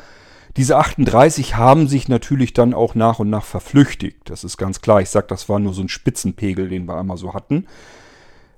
Diese 0.56 0.76
38 0.76 1.56
haben 1.56 1.88
sich 1.88 2.08
natürlich 2.08 2.52
dann 2.52 2.74
auch 2.74 2.94
nach 2.94 3.18
und 3.18 3.30
nach 3.30 3.44
verflüchtigt. 3.44 4.28
Das 4.28 4.44
ist 4.44 4.58
ganz 4.58 4.80
klar. 4.80 5.00
Ich 5.00 5.08
sage, 5.08 5.26
das 5.28 5.48
war 5.48 5.58
nur 5.58 5.72
so 5.72 5.82
ein 5.82 5.88
Spitzenpegel, 5.88 6.68
den 6.68 6.86
wir 6.86 6.96
einmal 6.96 7.16
so 7.16 7.32
hatten. 7.32 7.66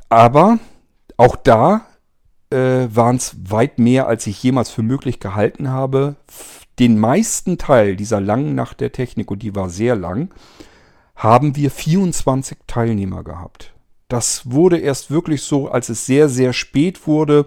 Aber 0.08 0.58
auch 1.16 1.36
da 1.36 1.86
äh, 2.50 2.88
waren 2.90 3.16
es 3.16 3.36
weit 3.48 3.78
mehr, 3.78 4.08
als 4.08 4.26
ich 4.26 4.42
jemals 4.42 4.70
für 4.70 4.82
möglich 4.82 5.20
gehalten 5.20 5.68
habe. 5.70 6.16
Den 6.78 6.98
meisten 6.98 7.58
Teil 7.58 7.94
dieser 7.94 8.20
langen 8.20 8.54
Nacht 8.54 8.80
der 8.80 8.92
Technik, 8.92 9.30
und 9.30 9.42
die 9.42 9.54
war 9.54 9.70
sehr 9.70 9.94
lang, 9.94 10.34
haben 11.14 11.54
wir 11.54 11.70
24 11.70 12.58
Teilnehmer 12.66 13.22
gehabt. 13.22 13.72
Das 14.08 14.50
wurde 14.50 14.78
erst 14.78 15.10
wirklich 15.10 15.42
so, 15.42 15.68
als 15.68 15.88
es 15.88 16.06
sehr, 16.06 16.28
sehr 16.28 16.52
spät 16.52 17.06
wurde. 17.06 17.46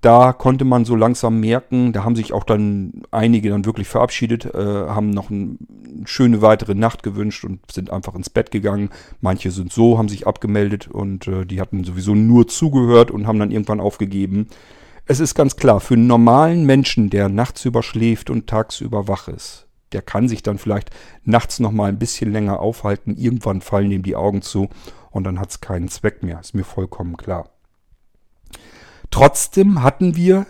Da 0.00 0.32
konnte 0.32 0.64
man 0.64 0.86
so 0.86 0.96
langsam 0.96 1.40
merken, 1.40 1.92
da 1.92 2.04
haben 2.04 2.16
sich 2.16 2.32
auch 2.32 2.44
dann 2.44 3.02
einige 3.10 3.50
dann 3.50 3.66
wirklich 3.66 3.86
verabschiedet, 3.86 4.46
äh, 4.46 4.58
haben 4.58 5.10
noch 5.10 5.30
eine 5.30 5.58
schöne 6.06 6.40
weitere 6.40 6.74
Nacht 6.74 7.02
gewünscht 7.02 7.44
und 7.44 7.60
sind 7.70 7.90
einfach 7.90 8.14
ins 8.14 8.30
Bett 8.30 8.50
gegangen. 8.50 8.88
Manche 9.20 9.50
sind 9.50 9.72
so, 9.72 9.98
haben 9.98 10.08
sich 10.08 10.26
abgemeldet 10.26 10.88
und 10.88 11.28
äh, 11.28 11.44
die 11.44 11.60
hatten 11.60 11.84
sowieso 11.84 12.14
nur 12.14 12.48
zugehört 12.48 13.10
und 13.10 13.26
haben 13.26 13.38
dann 13.38 13.50
irgendwann 13.50 13.80
aufgegeben. 13.80 14.46
Es 15.04 15.20
ist 15.20 15.34
ganz 15.34 15.56
klar, 15.56 15.80
für 15.80 15.94
einen 15.94 16.06
normalen 16.06 16.64
Menschen, 16.64 17.10
der 17.10 17.28
nachts 17.28 17.64
überschläft 17.66 18.30
und 18.30 18.46
tagsüber 18.46 19.06
wach 19.06 19.28
ist, 19.28 19.66
der 19.92 20.00
kann 20.00 20.28
sich 20.28 20.42
dann 20.42 20.56
vielleicht 20.56 20.90
nachts 21.24 21.60
noch 21.60 21.72
mal 21.72 21.90
ein 21.90 21.98
bisschen 21.98 22.32
länger 22.32 22.60
aufhalten. 22.60 23.16
Irgendwann 23.16 23.60
fallen 23.60 23.90
ihm 23.90 24.02
die 24.02 24.16
Augen 24.16 24.40
zu 24.40 24.68
und 25.10 25.24
dann 25.24 25.40
hat 25.40 25.50
es 25.50 25.60
keinen 25.60 25.88
Zweck 25.88 26.22
mehr. 26.22 26.40
Ist 26.40 26.54
mir 26.54 26.64
vollkommen 26.64 27.16
klar. 27.16 27.50
Trotzdem 29.10 29.82
hatten 29.82 30.16
wir 30.16 30.46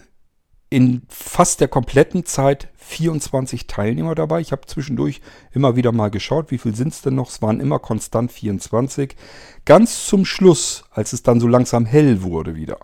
in 0.70 1.02
fast 1.08 1.60
der 1.60 1.68
kompletten 1.68 2.24
Zeit 2.24 2.68
24 2.76 3.66
Teilnehmer 3.66 4.14
dabei. 4.14 4.40
Ich 4.40 4.52
habe 4.52 4.66
zwischendurch 4.66 5.20
immer 5.52 5.74
wieder 5.74 5.90
mal 5.90 6.10
geschaut, 6.10 6.50
wie 6.50 6.58
viel 6.58 6.74
sind 6.74 6.92
es 6.92 7.02
denn 7.02 7.16
noch. 7.16 7.28
Es 7.28 7.42
waren 7.42 7.60
immer 7.60 7.80
konstant 7.80 8.30
24. 8.30 9.16
Ganz 9.64 10.06
zum 10.06 10.24
Schluss, 10.24 10.84
als 10.90 11.12
es 11.12 11.22
dann 11.22 11.40
so 11.40 11.48
langsam 11.48 11.86
hell 11.86 12.22
wurde 12.22 12.54
wieder, 12.54 12.78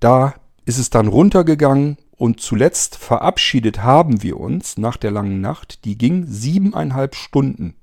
da 0.00 0.34
ist 0.66 0.78
es 0.78 0.90
dann 0.90 1.08
runtergegangen 1.08 1.96
und 2.18 2.40
zuletzt 2.40 2.96
verabschiedet 2.96 3.82
haben 3.82 4.22
wir 4.22 4.38
uns 4.38 4.76
nach 4.76 4.98
der 4.98 5.10
langen 5.10 5.40
Nacht. 5.40 5.84
Die 5.86 5.96
ging 5.96 6.26
siebeneinhalb 6.26 7.14
Stunden. 7.14 7.77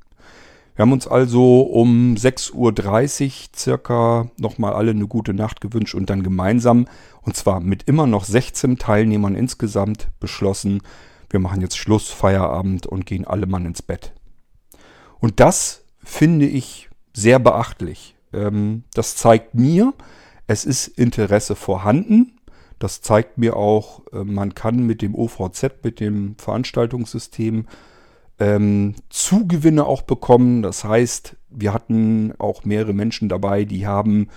Wir 0.76 0.82
haben 0.84 0.92
uns 0.92 1.08
also 1.08 1.62
um 1.62 2.16
6.30 2.16 2.54
Uhr 2.54 3.32
circa 3.56 4.30
nochmal 4.38 4.74
alle 4.74 4.92
eine 4.92 5.08
gute 5.08 5.34
Nacht 5.34 5.62
gewünscht 5.62 5.96
und 5.96 6.10
dann 6.10 6.22
gemeinsam, 6.22 6.88
und 7.22 7.38
zwar 7.38 7.62
mit 7.62 7.84
immer 7.84 8.08
noch 8.08 8.26
16 8.26 8.78
Teilnehmern 8.78 9.36
insgesamt, 9.36 10.10
beschlossen, 10.20 10.82
wir 11.30 11.40
machen 11.40 11.62
jetzt 11.62 11.78
Schluss, 11.78 12.10
Feierabend 12.10 12.88
und 12.88 13.06
gehen 13.06 13.26
alle 13.26 13.48
Mann 13.48 13.66
ins 13.66 13.82
Bett. 13.82 14.14
Und 15.20 15.40
das 15.40 15.86
finde 16.04 16.46
ich 16.46 16.90
sehr 17.14 17.40
beachtlich. 17.40 18.16
Ähm, 18.34 18.84
das 18.94 19.16
zeigt 19.16 19.56
mir, 19.56 19.94
es 20.46 20.66
ist 20.66 20.88
Interesse 20.88 21.56
vorhanden. 21.56 22.38
Das 22.80 23.02
zeigt 23.02 23.38
mir 23.38 23.56
auch, 23.56 24.02
äh, 24.12 24.24
man 24.24 24.54
kann 24.54 24.86
mit 24.86 25.02
dem 25.02 25.16
OVZ, 25.16 25.84
mit 25.84 26.00
dem 26.00 26.36
Veranstaltungssystem, 26.38 27.66
ähm, 28.40 28.96
Zugewinne 29.10 29.86
auch 29.86 30.02
bekommen. 30.02 30.62
Das 30.62 30.84
heißt, 30.84 31.36
wir 31.50 31.74
hatten 31.74 32.34
auch 32.38 32.66
mehrere 32.66 32.94
Menschen 32.94 33.30
dabei, 33.30 33.66
die 33.66 33.88
haben 33.88 34.28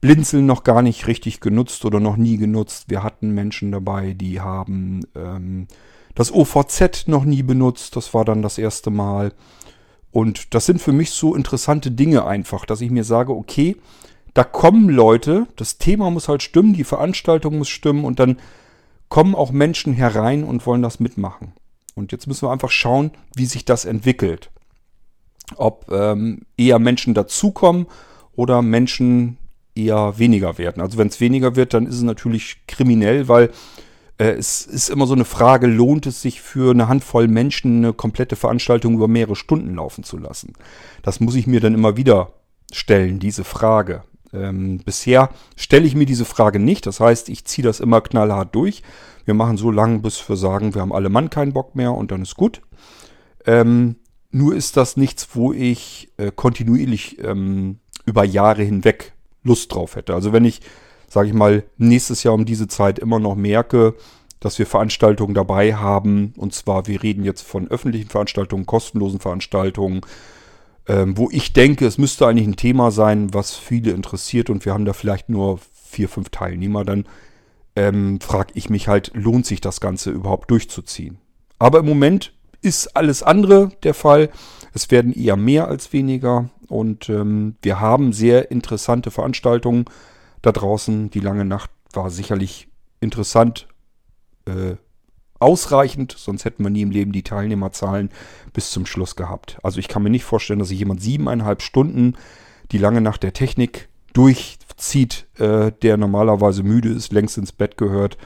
Blinzeln 0.00 0.46
noch 0.46 0.62
gar 0.62 0.82
nicht 0.82 1.06
richtig 1.06 1.40
genutzt 1.40 1.84
oder 1.84 1.98
noch 1.98 2.16
nie 2.16 2.36
genutzt. 2.36 2.84
Wir 2.88 3.02
hatten 3.02 3.30
Menschen 3.30 3.72
dabei, 3.72 4.12
die 4.12 4.40
haben 4.40 5.00
ähm, 5.16 5.66
das 6.14 6.32
OVZ 6.32 7.08
noch 7.08 7.24
nie 7.24 7.42
benutzt. 7.42 7.96
Das 7.96 8.14
war 8.14 8.24
dann 8.24 8.42
das 8.42 8.58
erste 8.58 8.90
Mal. 8.90 9.32
Und 10.10 10.54
das 10.54 10.66
sind 10.66 10.80
für 10.80 10.92
mich 10.92 11.10
so 11.10 11.34
interessante 11.34 11.90
Dinge 11.90 12.26
einfach, 12.26 12.64
dass 12.64 12.80
ich 12.80 12.90
mir 12.90 13.04
sage, 13.04 13.32
okay, 13.32 13.76
da 14.34 14.44
kommen 14.44 14.88
Leute, 14.88 15.46
das 15.56 15.78
Thema 15.78 16.10
muss 16.10 16.28
halt 16.28 16.42
stimmen, 16.42 16.74
die 16.74 16.84
Veranstaltung 16.84 17.58
muss 17.58 17.68
stimmen 17.68 18.04
und 18.04 18.20
dann 18.20 18.38
kommen 19.08 19.34
auch 19.34 19.50
Menschen 19.50 19.94
herein 19.94 20.44
und 20.44 20.64
wollen 20.66 20.82
das 20.82 21.00
mitmachen. 21.00 21.52
Und 21.98 22.12
jetzt 22.12 22.28
müssen 22.28 22.46
wir 22.46 22.52
einfach 22.52 22.70
schauen, 22.70 23.10
wie 23.34 23.46
sich 23.46 23.64
das 23.64 23.84
entwickelt. 23.84 24.50
Ob 25.56 25.90
ähm, 25.90 26.42
eher 26.56 26.78
Menschen 26.78 27.12
dazukommen 27.12 27.86
oder 28.36 28.62
Menschen 28.62 29.36
eher 29.74 30.16
weniger 30.16 30.58
werden. 30.58 30.80
Also 30.80 30.96
wenn 30.96 31.08
es 31.08 31.20
weniger 31.20 31.56
wird, 31.56 31.74
dann 31.74 31.86
ist 31.86 31.96
es 31.96 32.02
natürlich 32.02 32.58
kriminell, 32.68 33.26
weil 33.26 33.50
äh, 34.18 34.30
es 34.30 34.64
ist 34.64 34.90
immer 34.90 35.08
so 35.08 35.14
eine 35.14 35.24
Frage, 35.24 35.66
lohnt 35.66 36.06
es 36.06 36.22
sich 36.22 36.40
für 36.40 36.70
eine 36.70 36.86
Handvoll 36.86 37.26
Menschen 37.26 37.78
eine 37.78 37.92
komplette 37.92 38.36
Veranstaltung 38.36 38.94
über 38.94 39.08
mehrere 39.08 39.36
Stunden 39.36 39.74
laufen 39.74 40.04
zu 40.04 40.18
lassen? 40.18 40.52
Das 41.02 41.18
muss 41.18 41.34
ich 41.34 41.48
mir 41.48 41.60
dann 41.60 41.74
immer 41.74 41.96
wieder 41.96 42.32
stellen, 42.70 43.18
diese 43.18 43.42
Frage. 43.42 44.04
Ähm, 44.32 44.78
bisher 44.84 45.30
stelle 45.56 45.86
ich 45.86 45.94
mir 45.94 46.06
diese 46.06 46.24
Frage 46.24 46.58
nicht. 46.58 46.86
Das 46.86 47.00
heißt, 47.00 47.28
ich 47.28 47.44
ziehe 47.44 47.64
das 47.64 47.80
immer 47.80 48.00
knallhart 48.00 48.54
durch. 48.54 48.82
Wir 49.24 49.34
machen 49.34 49.56
so 49.56 49.70
lange, 49.70 49.98
bis 50.00 50.26
wir 50.28 50.36
sagen, 50.36 50.74
wir 50.74 50.82
haben 50.82 50.92
alle 50.92 51.08
Mann 51.08 51.30
keinen 51.30 51.52
Bock 51.52 51.74
mehr 51.74 51.92
und 51.92 52.10
dann 52.10 52.22
ist 52.22 52.36
gut. 52.36 52.62
Ähm, 53.46 53.96
nur 54.30 54.54
ist 54.54 54.76
das 54.76 54.96
nichts, 54.96 55.28
wo 55.34 55.52
ich 55.52 56.12
äh, 56.16 56.30
kontinuierlich 56.34 57.18
ähm, 57.22 57.78
über 58.04 58.24
Jahre 58.24 58.62
hinweg 58.62 59.12
Lust 59.42 59.72
drauf 59.72 59.96
hätte. 59.96 60.14
Also 60.14 60.32
wenn 60.32 60.44
ich, 60.44 60.60
sage 61.08 61.28
ich 61.28 61.34
mal, 61.34 61.64
nächstes 61.76 62.22
Jahr 62.22 62.34
um 62.34 62.44
diese 62.44 62.68
Zeit 62.68 62.98
immer 62.98 63.18
noch 63.18 63.36
merke, 63.36 63.94
dass 64.40 64.58
wir 64.58 64.66
Veranstaltungen 64.66 65.34
dabei 65.34 65.74
haben, 65.74 66.32
und 66.36 66.54
zwar 66.54 66.86
wir 66.86 67.02
reden 67.02 67.24
jetzt 67.24 67.42
von 67.42 67.68
öffentlichen 67.68 68.08
Veranstaltungen, 68.08 68.66
kostenlosen 68.66 69.20
Veranstaltungen, 69.20 70.02
ähm, 70.88 71.16
wo 71.18 71.28
ich 71.30 71.52
denke, 71.52 71.86
es 71.86 71.98
müsste 71.98 72.26
eigentlich 72.26 72.48
ein 72.48 72.56
Thema 72.56 72.90
sein, 72.90 73.32
was 73.34 73.54
viele 73.54 73.92
interessiert 73.92 74.50
und 74.50 74.64
wir 74.64 74.72
haben 74.72 74.86
da 74.86 74.94
vielleicht 74.94 75.28
nur 75.28 75.60
vier, 75.84 76.08
fünf 76.08 76.30
Teilnehmer, 76.30 76.84
dann 76.84 77.04
ähm, 77.76 78.20
frage 78.20 78.52
ich 78.54 78.70
mich 78.70 78.88
halt, 78.88 79.12
lohnt 79.14 79.46
sich 79.46 79.60
das 79.60 79.80
Ganze 79.80 80.10
überhaupt 80.10 80.50
durchzuziehen? 80.50 81.18
Aber 81.58 81.80
im 81.80 81.86
Moment 81.86 82.32
ist 82.62 82.96
alles 82.96 83.22
andere 83.22 83.70
der 83.82 83.94
Fall. 83.94 84.30
Es 84.72 84.90
werden 84.90 85.12
eher 85.12 85.36
mehr 85.36 85.68
als 85.68 85.92
weniger 85.92 86.50
und 86.68 87.08
ähm, 87.08 87.56
wir 87.62 87.80
haben 87.80 88.12
sehr 88.12 88.50
interessante 88.50 89.10
Veranstaltungen 89.10 89.84
da 90.42 90.52
draußen. 90.52 91.10
Die 91.10 91.20
lange 91.20 91.44
Nacht 91.44 91.70
war 91.92 92.10
sicherlich 92.10 92.68
interessant, 93.00 93.68
äh, 94.46 94.76
ausreichend, 95.38 96.14
sonst 96.16 96.44
hätten 96.44 96.62
wir 96.62 96.70
nie 96.70 96.82
im 96.82 96.90
Leben 96.90 97.12
die 97.12 97.22
Teilnehmerzahlen 97.22 98.10
bis 98.52 98.70
zum 98.70 98.86
Schluss 98.86 99.16
gehabt. 99.16 99.58
Also 99.62 99.78
ich 99.78 99.88
kann 99.88 100.02
mir 100.02 100.10
nicht 100.10 100.24
vorstellen, 100.24 100.58
dass 100.58 100.68
sich 100.68 100.78
jemand 100.78 101.00
siebeneinhalb 101.00 101.62
Stunden 101.62 102.14
die 102.72 102.78
lange 102.78 103.00
Nacht 103.00 103.22
der 103.22 103.32
Technik 103.32 103.88
durchzieht, 104.12 105.26
äh, 105.38 105.72
der 105.82 105.96
normalerweise 105.96 106.62
müde 106.62 106.90
ist, 106.90 107.12
längst 107.12 107.38
ins 107.38 107.52
Bett 107.52 107.76
gehört 107.76 108.18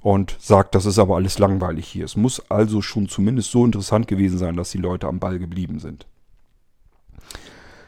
und 0.00 0.36
sagt, 0.38 0.74
das 0.74 0.86
ist 0.86 0.98
aber 0.98 1.16
alles 1.16 1.38
langweilig 1.38 1.86
hier. 1.86 2.04
Es 2.04 2.16
muss 2.16 2.50
also 2.50 2.82
schon 2.82 3.08
zumindest 3.08 3.50
so 3.50 3.64
interessant 3.64 4.08
gewesen 4.08 4.38
sein, 4.38 4.56
dass 4.56 4.70
die 4.70 4.78
Leute 4.78 5.06
am 5.06 5.18
Ball 5.18 5.38
geblieben 5.38 5.78
sind. 5.78 6.06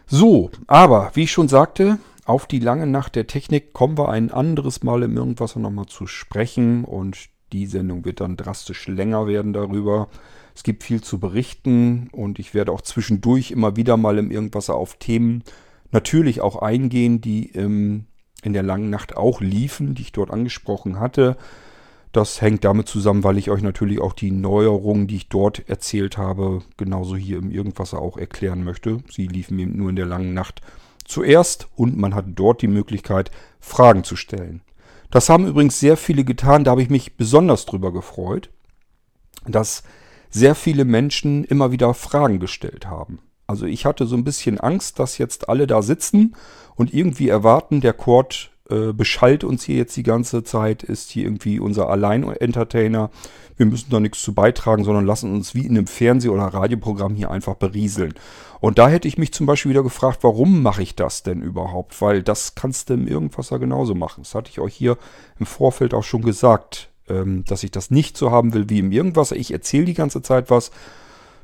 So, 0.06 0.50
aber 0.66 1.10
wie 1.14 1.24
ich 1.24 1.32
schon 1.32 1.48
sagte, 1.48 1.98
auf 2.24 2.46
die 2.46 2.58
lange 2.58 2.86
Nacht 2.86 3.16
der 3.16 3.26
Technik 3.26 3.72
kommen 3.72 3.98
wir 3.98 4.08
ein 4.08 4.30
anderes 4.30 4.82
Mal 4.82 5.02
im 5.02 5.16
Irgendwas 5.16 5.56
nochmal 5.56 5.86
zu 5.86 6.06
sprechen 6.06 6.84
und 6.84 7.28
die 7.52 7.66
Sendung 7.66 8.04
wird 8.04 8.20
dann 8.20 8.36
drastisch 8.36 8.88
länger 8.88 9.26
werden 9.26 9.52
darüber. 9.52 10.08
Es 10.54 10.62
gibt 10.62 10.82
viel 10.82 11.02
zu 11.02 11.20
berichten 11.20 12.08
und 12.12 12.38
ich 12.38 12.54
werde 12.54 12.72
auch 12.72 12.80
zwischendurch 12.80 13.50
immer 13.50 13.76
wieder 13.76 13.96
mal 13.96 14.18
im 14.18 14.30
Irgendwas 14.30 14.70
auf 14.70 14.96
Themen 14.96 15.44
natürlich 15.92 16.40
auch 16.40 16.56
eingehen, 16.56 17.20
die 17.20 17.52
ähm, 17.52 18.06
in 18.42 18.52
der 18.52 18.62
langen 18.62 18.90
Nacht 18.90 19.16
auch 19.16 19.40
liefen, 19.40 19.94
die 19.94 20.02
ich 20.02 20.12
dort 20.12 20.30
angesprochen 20.30 21.00
hatte. 21.00 21.36
Das 22.12 22.40
hängt 22.40 22.64
damit 22.64 22.88
zusammen, 22.88 23.24
weil 23.24 23.38
ich 23.38 23.50
euch 23.50 23.62
natürlich 23.62 24.00
auch 24.00 24.12
die 24.12 24.30
Neuerungen, 24.30 25.06
die 25.06 25.16
ich 25.16 25.28
dort 25.28 25.68
erzählt 25.68 26.16
habe, 26.16 26.62
genauso 26.76 27.16
hier 27.16 27.38
im 27.38 27.50
Irgendwas 27.50 27.92
auch 27.92 28.16
erklären 28.16 28.64
möchte. 28.64 29.02
Sie 29.10 29.26
liefen 29.26 29.56
mir 29.56 29.66
nur 29.66 29.90
in 29.90 29.96
der 29.96 30.06
langen 30.06 30.32
Nacht 30.32 30.62
zuerst 31.04 31.68
und 31.76 31.96
man 31.96 32.14
hatte 32.14 32.30
dort 32.30 32.62
die 32.62 32.68
Möglichkeit, 32.68 33.30
Fragen 33.60 34.04
zu 34.04 34.16
stellen. 34.16 34.62
Das 35.10 35.28
haben 35.28 35.46
übrigens 35.46 35.78
sehr 35.80 35.96
viele 35.96 36.24
getan, 36.24 36.64
da 36.64 36.72
habe 36.72 36.82
ich 36.82 36.90
mich 36.90 37.16
besonders 37.16 37.66
drüber 37.66 37.92
gefreut, 37.92 38.50
dass 39.46 39.82
sehr 40.30 40.54
viele 40.54 40.84
Menschen 40.84 41.44
immer 41.44 41.70
wieder 41.70 41.94
Fragen 41.94 42.40
gestellt 42.40 42.86
haben. 42.86 43.20
Also 43.46 43.66
ich 43.66 43.86
hatte 43.86 44.06
so 44.06 44.16
ein 44.16 44.24
bisschen 44.24 44.58
Angst, 44.58 44.98
dass 44.98 45.18
jetzt 45.18 45.48
alle 45.48 45.66
da 45.66 45.82
sitzen 45.82 46.34
und 46.74 46.92
irgendwie 46.92 47.28
erwarten, 47.28 47.80
der 47.80 47.92
Chord 47.92 48.50
äh, 48.70 48.92
beschallt 48.92 49.44
uns 49.44 49.64
hier 49.64 49.76
jetzt 49.76 49.96
die 49.96 50.02
ganze 50.02 50.42
Zeit, 50.42 50.82
ist 50.82 51.10
hier 51.10 51.24
irgendwie 51.24 51.60
unser 51.60 51.88
Allein-Entertainer. 51.88 53.10
Wir 53.56 53.66
müssen 53.66 53.90
da 53.90 54.00
nichts 54.00 54.22
zu 54.22 54.34
beitragen, 54.34 54.84
sondern 54.84 55.06
lassen 55.06 55.32
uns 55.32 55.54
wie 55.54 55.66
in 55.66 55.76
einem 55.76 55.86
Fernseh- 55.86 56.28
oder 56.28 56.42
Radioprogramm 56.42 57.14
hier 57.14 57.30
einfach 57.30 57.54
berieseln. 57.54 58.14
Und 58.60 58.78
da 58.78 58.88
hätte 58.88 59.08
ich 59.08 59.18
mich 59.18 59.32
zum 59.32 59.46
Beispiel 59.46 59.70
wieder 59.70 59.82
gefragt, 59.82 60.18
warum 60.22 60.62
mache 60.62 60.82
ich 60.82 60.94
das 60.94 61.22
denn 61.22 61.42
überhaupt? 61.42 62.00
Weil 62.00 62.22
das 62.22 62.54
kannst 62.54 62.90
du 62.90 62.94
im 62.94 63.06
Irgendwasser 63.06 63.58
genauso 63.58 63.94
machen. 63.94 64.22
Das 64.24 64.34
hatte 64.34 64.50
ich 64.50 64.60
euch 64.60 64.74
hier 64.74 64.98
im 65.38 65.46
Vorfeld 65.46 65.94
auch 65.94 66.04
schon 66.04 66.22
gesagt, 66.22 66.88
ähm, 67.08 67.44
dass 67.44 67.62
ich 67.62 67.70
das 67.70 67.90
nicht 67.90 68.16
so 68.16 68.30
haben 68.30 68.52
will 68.52 68.68
wie 68.68 68.80
im 68.80 68.92
Irgendwasser. 68.92 69.36
Ich 69.36 69.52
erzähle 69.52 69.84
die 69.84 69.94
ganze 69.94 70.22
Zeit 70.22 70.50
was, 70.50 70.70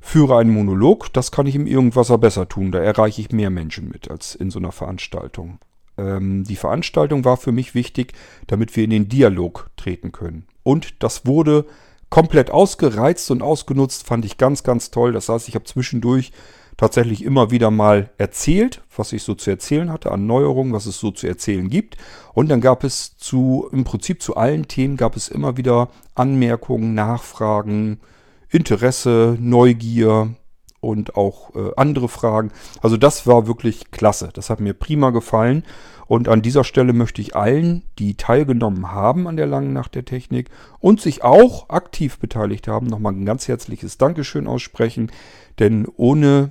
führe 0.00 0.38
einen 0.38 0.52
Monolog. 0.52 1.12
Das 1.12 1.30
kann 1.30 1.46
ich 1.46 1.54
im 1.54 1.66
Irgendwasser 1.66 2.18
besser 2.18 2.48
tun. 2.48 2.72
Da 2.72 2.80
erreiche 2.80 3.20
ich 3.20 3.30
mehr 3.30 3.50
Menschen 3.50 3.88
mit 3.88 4.10
als 4.10 4.34
in 4.34 4.50
so 4.50 4.58
einer 4.58 4.72
Veranstaltung. 4.72 5.58
Ähm, 5.98 6.44
die 6.44 6.56
Veranstaltung 6.56 7.24
war 7.24 7.36
für 7.36 7.52
mich 7.52 7.74
wichtig, 7.74 8.12
damit 8.46 8.76
wir 8.76 8.84
in 8.84 8.90
den 8.90 9.08
Dialog 9.08 9.70
treten 9.76 10.12
können. 10.12 10.46
Und 10.62 11.02
das 11.02 11.26
wurde 11.26 11.66
komplett 12.10 12.50
ausgereizt 12.50 13.30
und 13.30 13.42
ausgenutzt, 13.42 14.06
fand 14.06 14.24
ich 14.24 14.36
ganz, 14.36 14.62
ganz 14.62 14.90
toll. 14.90 15.12
Das 15.12 15.28
heißt, 15.28 15.48
ich 15.48 15.54
habe 15.54 15.64
zwischendurch 15.64 16.32
tatsächlich 16.76 17.24
immer 17.24 17.50
wieder 17.50 17.70
mal 17.70 18.10
erzählt, 18.18 18.82
was 18.96 19.12
ich 19.12 19.22
so 19.22 19.34
zu 19.34 19.50
erzählen 19.50 19.90
hatte 19.90 20.10
an 20.10 20.26
Neuerungen, 20.26 20.72
was 20.72 20.86
es 20.86 20.98
so 20.98 21.10
zu 21.10 21.26
erzählen 21.26 21.68
gibt. 21.68 21.96
Und 22.34 22.48
dann 22.48 22.60
gab 22.60 22.84
es 22.84 23.16
zu, 23.16 23.68
im 23.72 23.84
Prinzip 23.84 24.22
zu 24.22 24.36
allen 24.36 24.68
Themen 24.68 24.96
gab 24.96 25.16
es 25.16 25.28
immer 25.28 25.56
wieder 25.56 25.88
Anmerkungen, 26.14 26.94
Nachfragen, 26.94 28.00
Interesse, 28.50 29.36
Neugier 29.40 30.34
und 30.82 31.16
auch 31.16 31.54
äh, 31.54 31.70
andere 31.76 32.08
Fragen. 32.08 32.50
Also 32.82 32.96
das 32.96 33.26
war 33.26 33.46
wirklich 33.46 33.92
klasse. 33.92 34.30
Das 34.34 34.50
hat 34.50 34.60
mir 34.60 34.74
prima 34.74 35.10
gefallen. 35.10 35.64
Und 36.08 36.28
an 36.28 36.42
dieser 36.42 36.64
Stelle 36.64 36.92
möchte 36.92 37.22
ich 37.22 37.36
allen, 37.36 37.84
die 37.98 38.16
teilgenommen 38.16 38.90
haben 38.90 39.28
an 39.28 39.36
der 39.36 39.46
langen 39.46 39.72
Nacht 39.72 39.94
der 39.94 40.04
Technik 40.04 40.50
und 40.80 41.00
sich 41.00 41.22
auch 41.22 41.70
aktiv 41.70 42.18
beteiligt 42.18 42.68
haben, 42.68 42.88
nochmal 42.88 43.12
ein 43.12 43.24
ganz 43.24 43.46
herzliches 43.46 43.96
Dankeschön 43.96 44.48
aussprechen. 44.48 45.10
Denn 45.60 45.86
ohne 45.96 46.50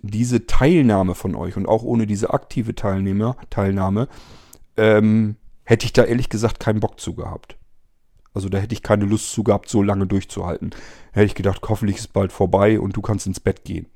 diese 0.00 0.46
Teilnahme 0.46 1.16
von 1.16 1.34
euch 1.34 1.56
und 1.56 1.66
auch 1.66 1.82
ohne 1.82 2.06
diese 2.06 2.32
aktive 2.32 2.76
Teilnehmer, 2.76 3.36
Teilnahme 3.50 4.08
ähm, 4.76 5.36
hätte 5.64 5.86
ich 5.86 5.92
da 5.92 6.04
ehrlich 6.04 6.28
gesagt 6.28 6.60
keinen 6.60 6.80
Bock 6.80 7.00
zu 7.00 7.14
gehabt. 7.14 7.56
Also 8.36 8.50
da 8.50 8.58
hätte 8.58 8.74
ich 8.74 8.82
keine 8.82 9.06
Lust 9.06 9.32
zu 9.32 9.42
gehabt, 9.42 9.70
so 9.70 9.82
lange 9.82 10.06
durchzuhalten. 10.06 10.70
Da 10.70 11.20
hätte 11.20 11.24
ich 11.24 11.34
gedacht, 11.34 11.62
hoffentlich 11.66 11.96
ist 11.96 12.12
bald 12.12 12.32
vorbei 12.32 12.78
und 12.78 12.94
du 12.94 13.00
kannst 13.00 13.26
ins 13.26 13.40
Bett 13.40 13.64
gehen. 13.64 13.86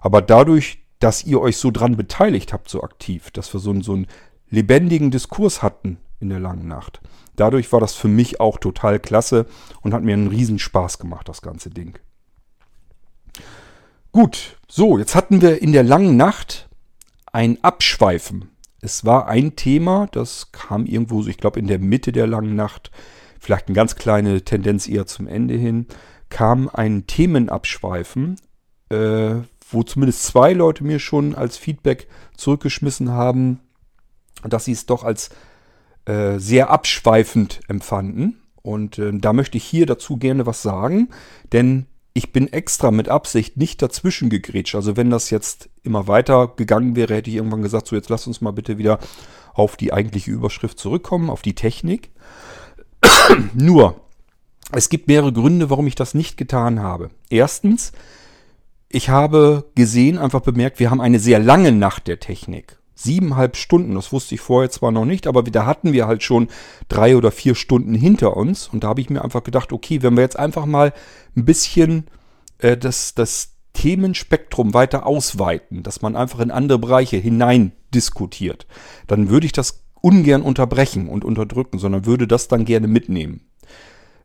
Aber 0.00 0.22
dadurch, 0.22 0.84
dass 1.00 1.24
ihr 1.24 1.40
euch 1.40 1.56
so 1.56 1.72
dran 1.72 1.96
beteiligt 1.96 2.52
habt, 2.52 2.68
so 2.68 2.84
aktiv, 2.84 3.32
dass 3.32 3.52
wir 3.52 3.58
so, 3.58 3.82
so 3.82 3.94
einen 3.94 4.06
lebendigen 4.48 5.10
Diskurs 5.10 5.60
hatten 5.60 5.98
in 6.20 6.28
der 6.28 6.38
langen 6.38 6.68
Nacht, 6.68 7.00
dadurch 7.34 7.72
war 7.72 7.80
das 7.80 7.94
für 7.94 8.06
mich 8.06 8.38
auch 8.38 8.58
total 8.58 9.00
klasse 9.00 9.46
und 9.80 9.92
hat 9.92 10.04
mir 10.04 10.14
einen 10.14 10.28
Riesenspaß 10.28 11.00
gemacht, 11.00 11.28
das 11.28 11.42
ganze 11.42 11.70
Ding. 11.70 11.98
Gut, 14.12 14.56
so, 14.68 14.98
jetzt 14.98 15.16
hatten 15.16 15.42
wir 15.42 15.60
in 15.60 15.72
der 15.72 15.82
langen 15.82 16.16
Nacht 16.16 16.68
ein 17.32 17.58
Abschweifen. 17.64 18.50
Es 18.80 19.04
war 19.04 19.26
ein 19.26 19.56
Thema, 19.56 20.06
das 20.12 20.52
kam 20.52 20.86
irgendwo, 20.86 21.26
ich 21.26 21.38
glaube, 21.38 21.58
in 21.58 21.66
der 21.66 21.80
Mitte 21.80 22.12
der 22.12 22.28
langen 22.28 22.54
Nacht 22.54 22.92
vielleicht 23.40 23.66
eine 23.66 23.74
ganz 23.74 23.96
kleine 23.96 24.42
Tendenz 24.42 24.86
eher 24.86 25.06
zum 25.06 25.26
Ende 25.26 25.54
hin, 25.54 25.86
kam 26.28 26.70
ein 26.72 27.06
Themenabschweifen, 27.06 28.36
äh, 28.90 29.34
wo 29.68 29.82
zumindest 29.82 30.24
zwei 30.24 30.52
Leute 30.52 30.84
mir 30.84 30.98
schon 30.98 31.34
als 31.34 31.56
Feedback 31.56 32.06
zurückgeschmissen 32.36 33.10
haben, 33.10 33.60
dass 34.42 34.66
sie 34.66 34.72
es 34.72 34.86
doch 34.86 35.02
als 35.02 35.30
äh, 36.04 36.38
sehr 36.38 36.70
abschweifend 36.70 37.60
empfanden. 37.68 38.40
Und 38.62 38.98
äh, 38.98 39.12
da 39.12 39.32
möchte 39.32 39.56
ich 39.56 39.64
hier 39.64 39.86
dazu 39.86 40.18
gerne 40.18 40.46
was 40.46 40.62
sagen, 40.62 41.08
denn 41.52 41.86
ich 42.12 42.32
bin 42.32 42.52
extra 42.52 42.90
mit 42.90 43.08
Absicht 43.08 43.56
nicht 43.56 43.80
dazwischen 43.80 44.30
gegrätscht. 44.30 44.74
Also 44.74 44.96
wenn 44.96 45.10
das 45.10 45.30
jetzt 45.30 45.70
immer 45.82 46.08
weiter 46.08 46.48
gegangen 46.56 46.96
wäre, 46.96 47.14
hätte 47.14 47.30
ich 47.30 47.36
irgendwann 47.36 47.62
gesagt, 47.62 47.86
so 47.86 47.96
jetzt 47.96 48.10
lass 48.10 48.26
uns 48.26 48.40
mal 48.40 48.50
bitte 48.50 48.78
wieder 48.78 48.98
auf 49.54 49.76
die 49.76 49.92
eigentliche 49.92 50.30
Überschrift 50.30 50.78
zurückkommen, 50.78 51.30
auf 51.30 51.42
die 51.42 51.54
Technik. 51.54 52.10
Nur, 53.54 54.00
es 54.72 54.88
gibt 54.88 55.08
mehrere 55.08 55.32
Gründe, 55.32 55.70
warum 55.70 55.86
ich 55.86 55.94
das 55.94 56.14
nicht 56.14 56.36
getan 56.36 56.80
habe. 56.80 57.10
Erstens, 57.28 57.92
ich 58.88 59.08
habe 59.08 59.70
gesehen, 59.74 60.18
einfach 60.18 60.40
bemerkt, 60.40 60.80
wir 60.80 60.90
haben 60.90 61.00
eine 61.00 61.18
sehr 61.18 61.38
lange 61.38 61.72
Nacht 61.72 62.06
der 62.06 62.20
Technik. 62.20 62.78
Siebeneinhalb 62.94 63.56
Stunden, 63.56 63.94
das 63.94 64.12
wusste 64.12 64.34
ich 64.34 64.40
vorher 64.40 64.70
zwar 64.70 64.90
noch 64.90 65.06
nicht, 65.06 65.26
aber 65.26 65.42
da 65.42 65.64
hatten 65.64 65.92
wir 65.92 66.06
halt 66.06 66.22
schon 66.22 66.48
drei 66.88 67.16
oder 67.16 67.30
vier 67.30 67.54
Stunden 67.54 67.94
hinter 67.94 68.36
uns. 68.36 68.68
Und 68.68 68.84
da 68.84 68.88
habe 68.88 69.00
ich 69.00 69.08
mir 69.08 69.22
einfach 69.22 69.42
gedacht, 69.42 69.72
okay, 69.72 70.02
wenn 70.02 70.16
wir 70.16 70.22
jetzt 70.22 70.38
einfach 70.38 70.66
mal 70.66 70.92
ein 71.34 71.44
bisschen 71.44 72.08
äh, 72.58 72.76
das, 72.76 73.14
das 73.14 73.52
Themenspektrum 73.72 74.74
weiter 74.74 75.06
ausweiten, 75.06 75.82
dass 75.82 76.02
man 76.02 76.16
einfach 76.16 76.40
in 76.40 76.50
andere 76.50 76.78
Bereiche 76.78 77.16
hinein 77.16 77.72
diskutiert, 77.94 78.66
dann 79.06 79.30
würde 79.30 79.46
ich 79.46 79.52
das 79.52 79.84
ungern 80.00 80.42
unterbrechen 80.42 81.08
und 81.08 81.24
unterdrücken, 81.24 81.78
sondern 81.78 82.06
würde 82.06 82.26
das 82.26 82.48
dann 82.48 82.64
gerne 82.64 82.88
mitnehmen. 82.88 83.42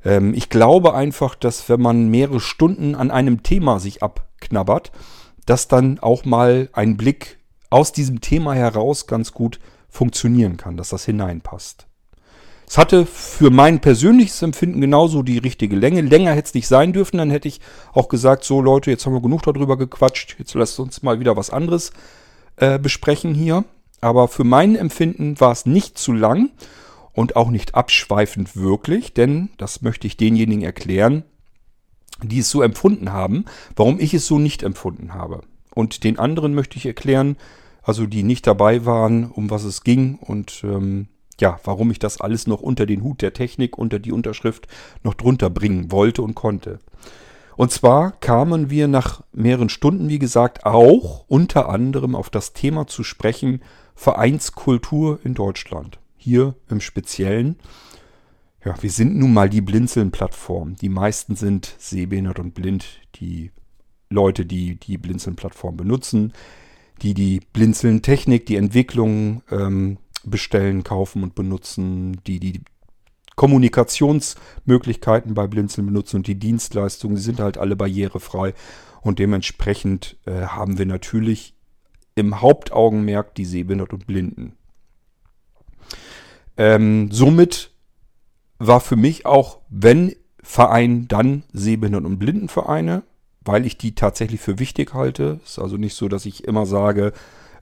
Ähm, 0.04 0.34
ich 0.34 0.50
glaube 0.50 0.94
einfach, 0.94 1.36
dass 1.36 1.68
wenn 1.70 1.82
man 1.82 2.10
mehrere 2.10 2.40
Stunden 2.40 2.96
an 2.96 3.12
einem 3.12 3.44
Thema 3.44 3.80
sich 3.80 4.04
abknabbert, 4.04 4.92
dass 5.46 5.68
dann 5.68 6.00
auch 6.00 6.26
mal 6.26 6.70
ein 6.74 6.98
Blick 6.98 7.40
aus 7.70 7.92
diesem 7.92 8.22
Thema 8.22 8.54
heraus 8.54 9.08
ganz 9.08 9.32
gut 9.34 9.60
funktionieren 9.90 10.58
kann, 10.58 10.78
dass 10.78 10.90
das 10.90 11.06
hineinpasst. 11.06 11.88
Es 12.68 12.78
hatte 12.80 13.06
für 13.06 13.52
mein 13.52 13.80
persönliches 13.80 14.42
Empfinden 14.42 14.82
genauso 14.82 15.22
die 15.22 15.38
richtige 15.38 15.76
Länge. 15.76 16.02
Länger 16.02 16.32
hätte 16.32 16.48
es 16.48 16.54
nicht 16.54 16.68
sein 16.68 16.94
dürfen, 16.94 17.18
dann 17.18 17.30
hätte 17.30 17.48
ich 17.48 17.62
auch 17.94 18.10
gesagt, 18.10 18.44
so 18.44 18.60
Leute, 18.60 18.90
jetzt 18.90 19.06
haben 19.06 19.14
wir 19.14 19.22
genug 19.22 19.44
darüber 19.44 19.78
gequatscht, 19.78 20.36
jetzt 20.40 20.56
lasst 20.56 20.80
uns 20.80 21.04
mal 21.04 21.20
wieder 21.20 21.38
was 21.38 21.52
anderes 21.52 21.92
äh, 22.56 22.80
besprechen 22.80 23.36
hier. 23.36 23.66
Aber 24.02 24.28
für 24.28 24.44
mein 24.44 24.76
Empfinden 24.76 25.40
war 25.40 25.52
es 25.52 25.66
nicht 25.66 25.98
zu 25.98 26.14
lang 26.14 26.52
und 27.14 27.36
auch 27.36 27.50
nicht 27.50 27.76
abschweifend 27.76 28.56
wirklich, 28.56 29.14
denn 29.14 29.50
das 29.58 29.82
möchte 29.82 30.06
ich 30.08 30.18
denjenigen 30.18 30.64
erklären, 30.64 31.24
die 32.22 32.40
es 32.40 32.50
so 32.50 32.62
empfunden 32.62 33.12
haben, 33.12 33.46
warum 33.76 34.00
ich 34.00 34.14
es 34.14 34.28
so 34.28 34.38
nicht 34.38 34.64
empfunden 34.64 35.14
habe. 35.14 35.42
Und 35.74 36.04
den 36.04 36.20
anderen 36.20 36.54
möchte 36.54 36.78
ich 36.78 36.86
erklären, 36.86 37.38
also 37.84 38.06
die 38.06 38.24
nicht 38.24 38.48
dabei 38.48 38.86
waren, 38.86 39.30
um 39.30 39.50
was 39.50 39.64
es 39.64 39.84
ging 39.84 40.16
und 40.16 40.64
ähm, 40.64 41.08
ja, 41.40 41.60
warum 41.64 41.92
ich 41.92 42.00
das 42.00 42.22
alles 42.22 42.48
noch 42.48 42.62
unter 42.62 42.86
den 42.86 43.04
Hut 43.04 43.22
der 43.22 43.34
Technik, 43.34 43.78
unter 43.78 44.00
die 44.00 44.12
Unterschrift 44.12 44.68
noch 45.04 45.14
drunter 45.14 45.50
bringen 45.50 45.92
wollte 45.92 46.22
und 46.22 46.36
konnte. 46.36 46.80
Und 47.58 47.72
zwar 47.72 48.12
kamen 48.12 48.70
wir 48.70 48.88
nach 48.88 49.24
mehreren 49.32 49.70
Stunden, 49.70 50.10
wie 50.10 50.20
gesagt, 50.20 50.66
auch 50.66 51.26
unter 51.28 51.70
anderem 51.70 52.16
auf 52.16 52.30
das 52.30 52.54
Thema 52.54 52.88
zu 52.88 53.04
sprechen, 53.04 53.62
Vereinskultur 53.96 55.20
in 55.24 55.34
Deutschland. 55.34 56.00
Hier 56.18 56.56
im 56.70 56.82
Speziellen. 56.82 57.58
Ja, 58.64 58.76
wir 58.82 58.90
sind 58.90 59.16
nun 59.16 59.34
mal 59.34 59.50
die 59.50 59.62
Blinzeln-Plattform. 59.62 60.76
Die 60.76 60.90
meisten 60.90 61.36
sind 61.36 61.76
sehbehindert 61.78 62.40
und 62.40 62.54
blind. 62.54 63.00
Die 63.16 63.52
Leute, 64.10 64.46
die 64.46 64.80
die 64.80 64.98
Blinzeln-Plattform 64.98 65.78
benutzen, 65.78 66.34
die 67.02 67.14
die 67.14 67.42
Blinzeln-Technik, 67.54 68.46
die 68.46 68.56
Entwicklung 68.56 69.44
ähm, 69.52 69.98
bestellen, 70.24 70.84
kaufen 70.84 71.24
und 71.24 71.36
benutzen, 71.36 72.22
die 72.26 72.40
die 72.40 72.62
Kommunikationsmöglichkeiten 73.36 75.34
bei 75.34 75.48
Blinzeln 75.48 75.88
benutzen 75.88 76.18
und 76.18 76.28
die 76.28 76.40
Dienstleistungen, 76.40 77.18
die 77.18 77.22
sind 77.22 77.40
halt 77.40 77.58
alle 77.58 77.76
barrierefrei. 77.76 78.54
Und 79.02 79.20
dementsprechend 79.20 80.18
äh, 80.26 80.46
haben 80.48 80.78
wir 80.78 80.86
natürlich 80.86 81.55
im 82.16 82.42
Hauptaugenmerk 82.42 83.36
die 83.36 83.46
Sehbehindert 83.46 83.94
und 83.94 84.08
Blinden. 84.08 84.54
Ähm, 86.58 87.12
somit 87.12 87.72
war 88.58 88.80
für 88.80 88.96
mich 88.96 89.26
auch, 89.26 89.60
wenn 89.70 90.16
Verein, 90.42 91.08
dann 91.08 91.44
Sehbehindert- 91.54 92.06
und 92.06 92.18
Blindenvereine, 92.18 93.04
weil 93.42 93.66
ich 93.66 93.78
die 93.78 93.96
tatsächlich 93.96 94.40
für 94.40 94.60
wichtig 94.60 94.94
halte. 94.94 95.40
Ist 95.44 95.60
also 95.60 95.78
nicht 95.78 95.96
so, 95.96 96.08
dass 96.08 96.26
ich 96.26 96.46
immer 96.46 96.66
sage, 96.66 97.14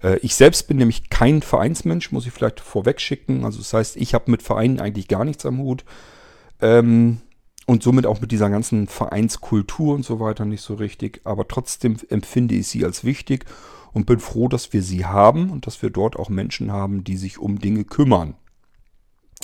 äh, 0.04 0.18
ich 0.18 0.36
selbst 0.36 0.68
bin 0.68 0.78
nämlich 0.78 1.10
kein 1.10 1.42
Vereinsmensch, 1.42 2.12
muss 2.12 2.28
ich 2.28 2.32
vielleicht 2.32 2.60
vorweg 2.60 3.02
schicken. 3.02 3.46
Also 3.46 3.58
das 3.58 3.74
heißt, 3.74 3.98
ich 3.98 4.14
habe 4.14 4.30
mit 4.30 4.44
Vereinen 4.44 4.80
eigentlich 4.80 5.08
gar 5.08 5.26
nichts 5.26 5.46
am 5.46 5.60
Hut. 5.60 5.84
Ähm, 6.62 7.22
und 7.66 7.82
somit 7.82 8.06
auch 8.06 8.20
mit 8.20 8.32
dieser 8.32 8.50
ganzen 8.50 8.88
Vereinskultur 8.88 9.96
und 9.96 10.04
so 10.06 10.20
weiter 10.20 10.46
nicht 10.46 10.62
so 10.62 10.76
richtig. 10.76 11.22
Aber 11.24 11.48
trotzdem 11.48 11.98
empfinde 12.10 12.56
ich 12.56 12.68
sie 12.68 12.86
als 12.86 13.04
wichtig 13.04 13.46
und 13.94 14.06
bin 14.06 14.20
froh, 14.20 14.48
dass 14.48 14.74
wir 14.74 14.82
sie 14.82 15.06
haben 15.06 15.50
und 15.52 15.68
dass 15.68 15.82
wir 15.82 15.90
dort 15.90 16.16
auch 16.18 16.30
Menschen 16.30 16.72
haben, 16.72 17.04
die 17.04 17.18
sich 17.18 17.38
um 17.38 17.60
Dinge 17.60 17.86
kümmern. 17.86 18.36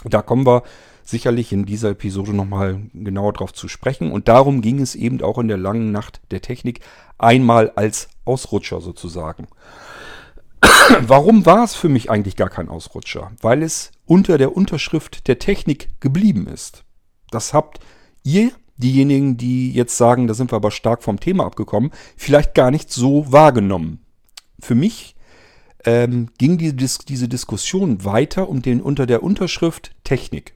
Da 0.05 0.21
kommen 0.21 0.45
wir 0.45 0.63
sicherlich 1.03 1.51
in 1.51 1.65
dieser 1.65 1.89
Episode 1.89 2.33
nochmal 2.33 2.81
genauer 2.93 3.33
drauf 3.33 3.53
zu 3.53 3.67
sprechen. 3.67 4.11
Und 4.11 4.27
darum 4.27 4.61
ging 4.61 4.79
es 4.79 4.95
eben 4.95 5.21
auch 5.21 5.37
in 5.37 5.47
der 5.47 5.57
langen 5.57 5.91
Nacht 5.91 6.21
der 6.31 6.41
Technik 6.41 6.81
einmal 7.17 7.71
als 7.75 8.09
Ausrutscher 8.25 8.79
sozusagen. 8.79 9.47
Warum 11.01 11.45
war 11.45 11.63
es 11.63 11.75
für 11.75 11.89
mich 11.89 12.09
eigentlich 12.09 12.35
gar 12.35 12.49
kein 12.49 12.69
Ausrutscher? 12.69 13.31
Weil 13.41 13.63
es 13.63 13.91
unter 14.05 14.37
der 14.37 14.55
Unterschrift 14.55 15.27
der 15.27 15.39
Technik 15.39 15.89
geblieben 15.99 16.47
ist. 16.47 16.83
Das 17.31 17.53
habt 17.53 17.79
ihr, 18.23 18.51
diejenigen, 18.77 19.35
die 19.35 19.73
jetzt 19.73 19.97
sagen, 19.97 20.27
da 20.27 20.33
sind 20.33 20.51
wir 20.51 20.55
aber 20.55 20.71
stark 20.71 21.03
vom 21.03 21.19
Thema 21.19 21.45
abgekommen, 21.45 21.91
vielleicht 22.15 22.55
gar 22.55 22.71
nicht 22.71 22.91
so 22.91 23.31
wahrgenommen 23.31 24.05
für 24.61 24.75
mich 24.75 25.15
ähm, 25.85 26.29
ging 26.37 26.57
die, 26.57 26.75
diese 26.75 27.27
Diskussion 27.27 28.03
weiter 28.03 28.49
um 28.49 28.61
den 28.61 28.81
unter 28.81 29.05
der 29.05 29.23
Unterschrift 29.23 29.91
Technik. 30.03 30.53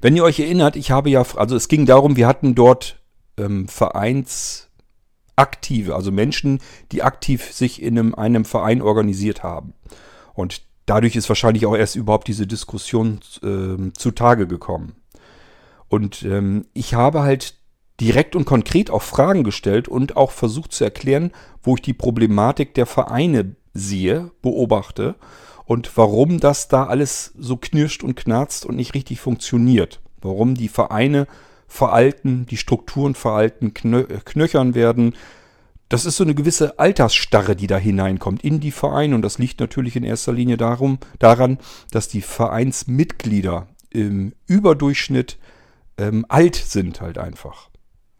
Wenn 0.00 0.16
ihr 0.16 0.24
euch 0.24 0.38
erinnert, 0.38 0.76
ich 0.76 0.90
habe 0.90 1.10
ja, 1.10 1.24
also 1.36 1.56
es 1.56 1.68
ging 1.68 1.86
darum, 1.86 2.16
wir 2.16 2.26
hatten 2.26 2.54
dort 2.54 3.00
ähm, 3.38 3.68
Vereinsaktive, 3.68 5.94
also 5.94 6.12
Menschen, 6.12 6.60
die 6.92 7.02
aktiv 7.02 7.52
sich 7.52 7.82
in 7.82 7.98
einem, 7.98 8.14
einem 8.14 8.44
Verein 8.44 8.82
organisiert 8.82 9.42
haben. 9.42 9.72
Und 10.34 10.62
dadurch 10.84 11.16
ist 11.16 11.28
wahrscheinlich 11.28 11.66
auch 11.66 11.74
erst 11.74 11.96
überhaupt 11.96 12.28
diese 12.28 12.46
Diskussion 12.46 13.20
äh, 13.42 13.92
zutage 13.92 14.46
gekommen. 14.46 14.94
Und 15.88 16.22
ähm, 16.22 16.66
ich 16.74 16.94
habe 16.94 17.22
halt 17.22 17.55
direkt 18.00 18.36
und 18.36 18.44
konkret 18.44 18.90
auch 18.90 19.02
Fragen 19.02 19.44
gestellt 19.44 19.88
und 19.88 20.16
auch 20.16 20.30
versucht 20.30 20.72
zu 20.72 20.84
erklären, 20.84 21.32
wo 21.62 21.76
ich 21.76 21.82
die 21.82 21.94
Problematik 21.94 22.74
der 22.74 22.86
Vereine 22.86 23.56
sehe, 23.72 24.30
beobachte 24.42 25.14
und 25.64 25.96
warum 25.96 26.40
das 26.40 26.68
da 26.68 26.86
alles 26.86 27.32
so 27.38 27.56
knirscht 27.56 28.02
und 28.02 28.16
knarzt 28.16 28.66
und 28.66 28.76
nicht 28.76 28.94
richtig 28.94 29.20
funktioniert. 29.20 30.00
Warum 30.20 30.54
die 30.54 30.68
Vereine 30.68 31.26
veralten, 31.66 32.46
die 32.46 32.56
Strukturen 32.56 33.14
veralten, 33.14 33.74
knö 33.74 34.04
knöchern 34.24 34.74
werden. 34.74 35.14
Das 35.88 36.04
ist 36.04 36.16
so 36.16 36.24
eine 36.24 36.34
gewisse 36.34 36.78
Altersstarre, 36.78 37.56
die 37.56 37.66
da 37.66 37.76
hineinkommt 37.76 38.42
in 38.42 38.60
die 38.60 38.70
Vereine. 38.70 39.14
Und 39.14 39.22
das 39.22 39.38
liegt 39.38 39.60
natürlich 39.60 39.96
in 39.96 40.04
erster 40.04 40.32
Linie 40.32 40.56
darum, 40.56 40.98
daran, 41.18 41.58
dass 41.90 42.08
die 42.08 42.22
Vereinsmitglieder 42.22 43.68
im 43.90 44.32
Überdurchschnitt 44.46 45.38
ähm, 45.98 46.26
alt 46.28 46.56
sind 46.56 47.00
halt 47.00 47.18
einfach. 47.18 47.70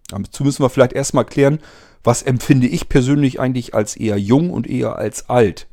Dazu 0.08 0.44
müssen 0.44 0.62
wir 0.62 0.70
vielleicht 0.70 0.92
erstmal 0.92 1.24
klären, 1.24 1.58
was 2.04 2.22
empfinde 2.22 2.68
ich 2.68 2.88
persönlich 2.88 3.40
eigentlich 3.40 3.74
als 3.74 3.96
eher 3.96 4.18
jung 4.18 4.50
und 4.50 4.66
eher 4.68 4.96
als 4.96 5.28
alt. 5.28 5.66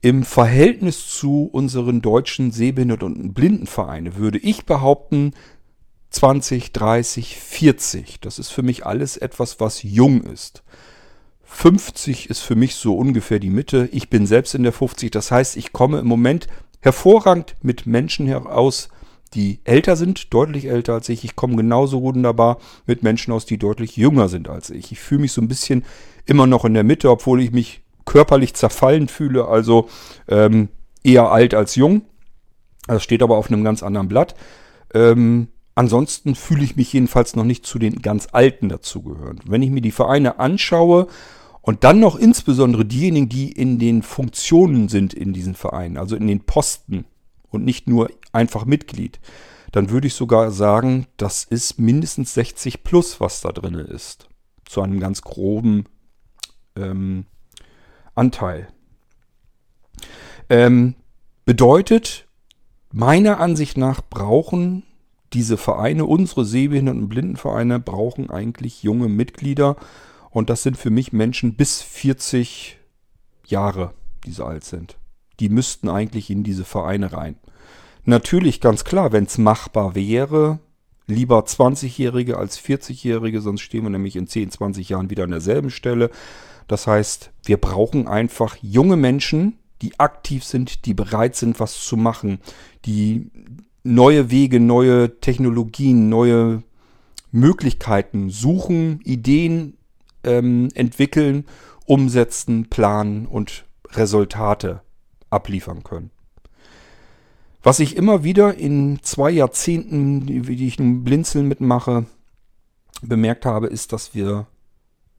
Im 0.00 0.24
Verhältnis 0.24 1.06
zu 1.08 1.50
unseren 1.52 2.00
deutschen 2.00 2.52
Sehbehinderten- 2.52 3.20
und 3.20 3.34
Blindenvereine 3.34 4.16
würde 4.16 4.38
ich 4.38 4.64
behaupten, 4.64 5.32
20, 6.10 6.72
30, 6.72 7.36
40. 7.36 8.20
Das 8.20 8.38
ist 8.38 8.48
für 8.48 8.62
mich 8.62 8.86
alles 8.86 9.16
etwas, 9.16 9.60
was 9.60 9.82
jung 9.82 10.22
ist. 10.22 10.62
50 11.44 12.30
ist 12.30 12.40
für 12.40 12.54
mich 12.54 12.76
so 12.76 12.96
ungefähr 12.96 13.38
die 13.38 13.50
Mitte. 13.50 13.88
Ich 13.92 14.08
bin 14.08 14.26
selbst 14.26 14.54
in 14.54 14.62
der 14.62 14.72
50. 14.72 15.10
Das 15.10 15.30
heißt, 15.30 15.56
ich 15.56 15.72
komme 15.72 15.98
im 15.98 16.06
Moment 16.06 16.46
hervorragend 16.80 17.56
mit 17.60 17.86
Menschen 17.86 18.26
heraus, 18.26 18.88
die 19.34 19.60
älter 19.64 19.96
sind, 19.96 20.32
deutlich 20.34 20.66
älter 20.66 20.94
als 20.94 21.08
ich. 21.08 21.24
Ich 21.24 21.36
komme 21.36 21.56
genauso 21.56 22.02
wunderbar 22.02 22.58
mit 22.86 23.02
Menschen 23.02 23.32
aus, 23.32 23.46
die 23.46 23.58
deutlich 23.58 23.96
jünger 23.96 24.28
sind 24.28 24.48
als 24.48 24.70
ich. 24.70 24.92
Ich 24.92 24.98
fühle 25.00 25.22
mich 25.22 25.32
so 25.32 25.40
ein 25.40 25.48
bisschen 25.48 25.84
immer 26.26 26.46
noch 26.46 26.64
in 26.64 26.74
der 26.74 26.84
Mitte, 26.84 27.10
obwohl 27.10 27.40
ich 27.40 27.52
mich 27.52 27.82
körperlich 28.04 28.54
zerfallen 28.54 29.08
fühle, 29.08 29.46
also 29.46 29.88
ähm, 30.28 30.68
eher 31.04 31.30
alt 31.30 31.54
als 31.54 31.76
jung. 31.76 32.02
Das 32.86 33.02
steht 33.02 33.22
aber 33.22 33.36
auf 33.36 33.50
einem 33.50 33.62
ganz 33.62 33.82
anderen 33.82 34.08
Blatt. 34.08 34.34
Ähm, 34.92 35.48
ansonsten 35.74 36.34
fühle 36.34 36.64
ich 36.64 36.76
mich 36.76 36.92
jedenfalls 36.92 37.36
noch 37.36 37.44
nicht 37.44 37.64
zu 37.64 37.78
den 37.78 38.02
ganz 38.02 38.28
Alten 38.32 38.68
dazugehören. 38.68 39.40
Wenn 39.44 39.62
ich 39.62 39.70
mir 39.70 39.80
die 39.80 39.92
Vereine 39.92 40.40
anschaue 40.40 41.06
und 41.62 41.84
dann 41.84 42.00
noch 42.00 42.16
insbesondere 42.16 42.84
diejenigen, 42.84 43.28
die 43.28 43.52
in 43.52 43.78
den 43.78 44.02
Funktionen 44.02 44.88
sind 44.88 45.14
in 45.14 45.32
diesen 45.32 45.54
Vereinen, 45.54 45.96
also 45.96 46.16
in 46.16 46.26
den 46.26 46.40
Posten, 46.40 47.04
und 47.50 47.64
nicht 47.64 47.88
nur 47.88 48.10
einfach 48.32 48.64
Mitglied, 48.64 49.20
dann 49.72 49.90
würde 49.90 50.06
ich 50.06 50.14
sogar 50.14 50.50
sagen, 50.50 51.06
das 51.16 51.44
ist 51.44 51.78
mindestens 51.78 52.34
60 52.34 52.82
plus, 52.82 53.20
was 53.20 53.40
da 53.40 53.52
drin 53.52 53.74
ist. 53.74 54.28
Zu 54.64 54.82
einem 54.82 55.00
ganz 55.00 55.22
groben 55.22 55.84
ähm, 56.76 57.26
Anteil. 58.14 58.68
Ähm, 60.48 60.94
bedeutet, 61.44 62.26
meiner 62.92 63.38
Ansicht 63.38 63.76
nach 63.76 64.00
brauchen 64.02 64.84
diese 65.32 65.56
Vereine, 65.56 66.06
unsere 66.06 66.44
Sehbehinderten- 66.44 67.02
und 67.02 67.08
Blindenvereine, 67.08 67.78
brauchen 67.78 68.30
eigentlich 68.30 68.82
junge 68.82 69.08
Mitglieder. 69.08 69.76
Und 70.30 70.50
das 70.50 70.64
sind 70.64 70.76
für 70.76 70.90
mich 70.90 71.12
Menschen 71.12 71.54
bis 71.54 71.82
40 71.82 72.78
Jahre, 73.46 73.94
die 74.24 74.32
so 74.32 74.44
alt 74.44 74.64
sind 74.64 74.96
die 75.40 75.48
müssten 75.48 75.88
eigentlich 75.88 76.30
in 76.30 76.44
diese 76.44 76.64
Vereine 76.64 77.12
rein. 77.12 77.36
Natürlich 78.10 78.60
ganz 78.60 78.82
klar, 78.82 79.12
wenn 79.12 79.22
es 79.22 79.38
machbar 79.38 79.94
wäre, 79.94 80.58
lieber 81.06 81.44
20-Jährige 81.44 82.38
als 82.38 82.60
40-Jährige, 82.60 83.40
sonst 83.40 83.60
stehen 83.60 83.84
wir 83.84 83.90
nämlich 83.90 84.16
in 84.16 84.26
10, 84.26 84.50
20 84.50 84.88
Jahren 84.88 85.10
wieder 85.10 85.22
an 85.22 85.30
derselben 85.30 85.70
Stelle. 85.70 86.10
Das 86.66 86.88
heißt, 86.88 87.30
wir 87.44 87.56
brauchen 87.56 88.08
einfach 88.08 88.56
junge 88.62 88.96
Menschen, 88.96 89.60
die 89.80 90.00
aktiv 90.00 90.42
sind, 90.42 90.86
die 90.86 90.94
bereit 90.94 91.36
sind, 91.36 91.60
was 91.60 91.84
zu 91.84 91.96
machen, 91.96 92.40
die 92.84 93.30
neue 93.84 94.32
Wege, 94.32 94.58
neue 94.58 95.20
Technologien, 95.20 96.08
neue 96.08 96.64
Möglichkeiten 97.30 98.28
suchen, 98.28 99.02
Ideen 99.04 99.76
ähm, 100.24 100.66
entwickeln, 100.74 101.44
umsetzen, 101.86 102.70
planen 102.70 103.26
und 103.26 103.66
Resultate 103.92 104.82
abliefern 105.30 105.84
können. 105.84 106.10
Was 107.62 107.80
ich 107.80 107.96
immer 107.96 108.24
wieder 108.24 108.54
in 108.54 109.00
zwei 109.02 109.30
Jahrzehnten, 109.30 110.26
die 110.26 110.66
ich 110.66 110.78
nun 110.78 111.04
blinzeln 111.04 111.46
mitmache, 111.46 112.06
bemerkt 113.02 113.44
habe, 113.44 113.66
ist, 113.66 113.92
dass 113.92 114.14
wir 114.14 114.46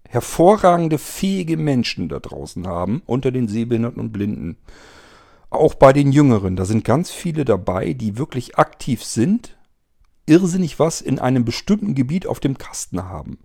hervorragende, 0.07 0.97
fähige 0.97 1.55
Menschen 1.55 2.09
da 2.09 2.19
draußen 2.19 2.67
haben, 2.67 3.01
unter 3.05 3.31
den 3.31 3.47
Sehbehinderten 3.47 4.01
und 4.01 4.11
Blinden. 4.11 4.57
Auch 5.49 5.75
bei 5.75 5.93
den 5.93 6.11
Jüngeren, 6.11 6.55
da 6.55 6.65
sind 6.65 6.83
ganz 6.83 7.11
viele 7.11 7.45
dabei, 7.45 7.93
die 7.93 8.17
wirklich 8.17 8.57
aktiv 8.57 9.03
sind, 9.03 9.57
irrsinnig 10.25 10.79
was 10.79 11.01
in 11.01 11.19
einem 11.19 11.45
bestimmten 11.45 11.95
Gebiet 11.95 12.25
auf 12.25 12.39
dem 12.39 12.57
Kasten 12.57 13.03
haben 13.03 13.37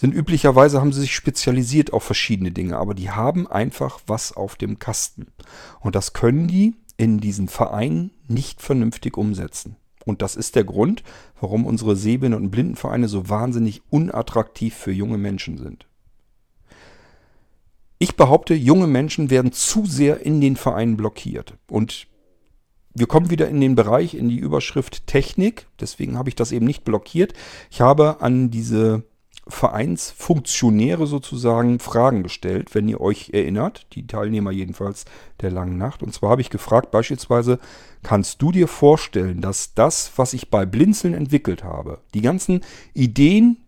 sind 0.00 0.14
üblicherweise, 0.14 0.80
haben 0.80 0.94
sie 0.94 1.02
sich 1.02 1.14
spezialisiert 1.14 1.92
auf 1.92 2.04
verschiedene 2.04 2.52
Dinge, 2.52 2.78
aber 2.78 2.94
die 2.94 3.10
haben 3.10 3.46
einfach 3.46 4.00
was 4.06 4.34
auf 4.34 4.56
dem 4.56 4.78
Kasten. 4.78 5.26
Und 5.80 5.94
das 5.94 6.14
können 6.14 6.48
die 6.48 6.74
in 7.00 7.18
diesen 7.18 7.48
Vereinen 7.48 8.10
nicht 8.28 8.60
vernünftig 8.60 9.16
umsetzen. 9.16 9.76
Und 10.04 10.20
das 10.20 10.36
ist 10.36 10.54
der 10.54 10.64
Grund, 10.64 11.02
warum 11.40 11.64
unsere 11.64 11.96
Sehbehinderten- 11.96 12.44
und 12.44 12.50
Blindenvereine 12.50 13.08
so 13.08 13.30
wahnsinnig 13.30 13.80
unattraktiv 13.88 14.74
für 14.74 14.92
junge 14.92 15.16
Menschen 15.16 15.56
sind. 15.56 15.86
Ich 17.98 18.16
behaupte, 18.16 18.52
junge 18.52 18.86
Menschen 18.86 19.30
werden 19.30 19.50
zu 19.50 19.86
sehr 19.86 20.26
in 20.26 20.42
den 20.42 20.56
Vereinen 20.56 20.98
blockiert. 20.98 21.54
Und 21.70 22.06
wir 22.92 23.06
kommen 23.06 23.30
wieder 23.30 23.48
in 23.48 23.62
den 23.62 23.76
Bereich, 23.76 24.12
in 24.12 24.28
die 24.28 24.38
Überschrift 24.38 25.06
Technik. 25.06 25.68
Deswegen 25.80 26.18
habe 26.18 26.28
ich 26.28 26.34
das 26.34 26.52
eben 26.52 26.66
nicht 26.66 26.84
blockiert. 26.84 27.32
Ich 27.70 27.80
habe 27.80 28.20
an 28.20 28.50
diese 28.50 29.04
Vereinsfunktionäre 29.50 31.06
sozusagen 31.06 31.78
Fragen 31.78 32.22
gestellt, 32.22 32.74
wenn 32.74 32.88
ihr 32.88 33.00
euch 33.00 33.30
erinnert, 33.32 33.86
die 33.92 34.06
Teilnehmer 34.06 34.50
jedenfalls 34.50 35.04
der 35.40 35.50
langen 35.50 35.76
Nacht. 35.78 36.02
Und 36.02 36.14
zwar 36.14 36.30
habe 36.30 36.40
ich 36.40 36.50
gefragt, 36.50 36.90
beispielsweise, 36.90 37.58
kannst 38.02 38.40
du 38.42 38.52
dir 38.52 38.68
vorstellen, 38.68 39.40
dass 39.40 39.74
das, 39.74 40.12
was 40.16 40.32
ich 40.32 40.50
bei 40.50 40.64
Blinzeln 40.66 41.14
entwickelt 41.14 41.64
habe, 41.64 41.98
die 42.14 42.22
ganzen 42.22 42.60
Ideen, 42.94 43.58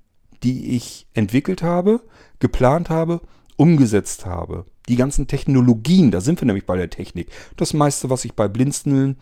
die 0.43 0.77
ich 0.77 1.07
entwickelt 1.15 1.63
habe, 1.63 2.01
geplant 2.39 2.91
habe, 2.91 3.21
umgesetzt 3.57 4.27
habe, 4.27 4.65
die 4.89 4.97
ganzen 4.97 5.29
Technologien, 5.29 6.11
da 6.11 6.21
sind 6.21 6.41
wir 6.41 6.47
nämlich 6.47 6.67
bei 6.67 6.77
der 6.77 6.91
Technik, 6.91 7.29
das 7.57 7.75
meiste, 7.75 8.11
was 8.11 8.25
ich 8.25 8.35
bei 8.35 8.49
Blinzeln 8.49 9.17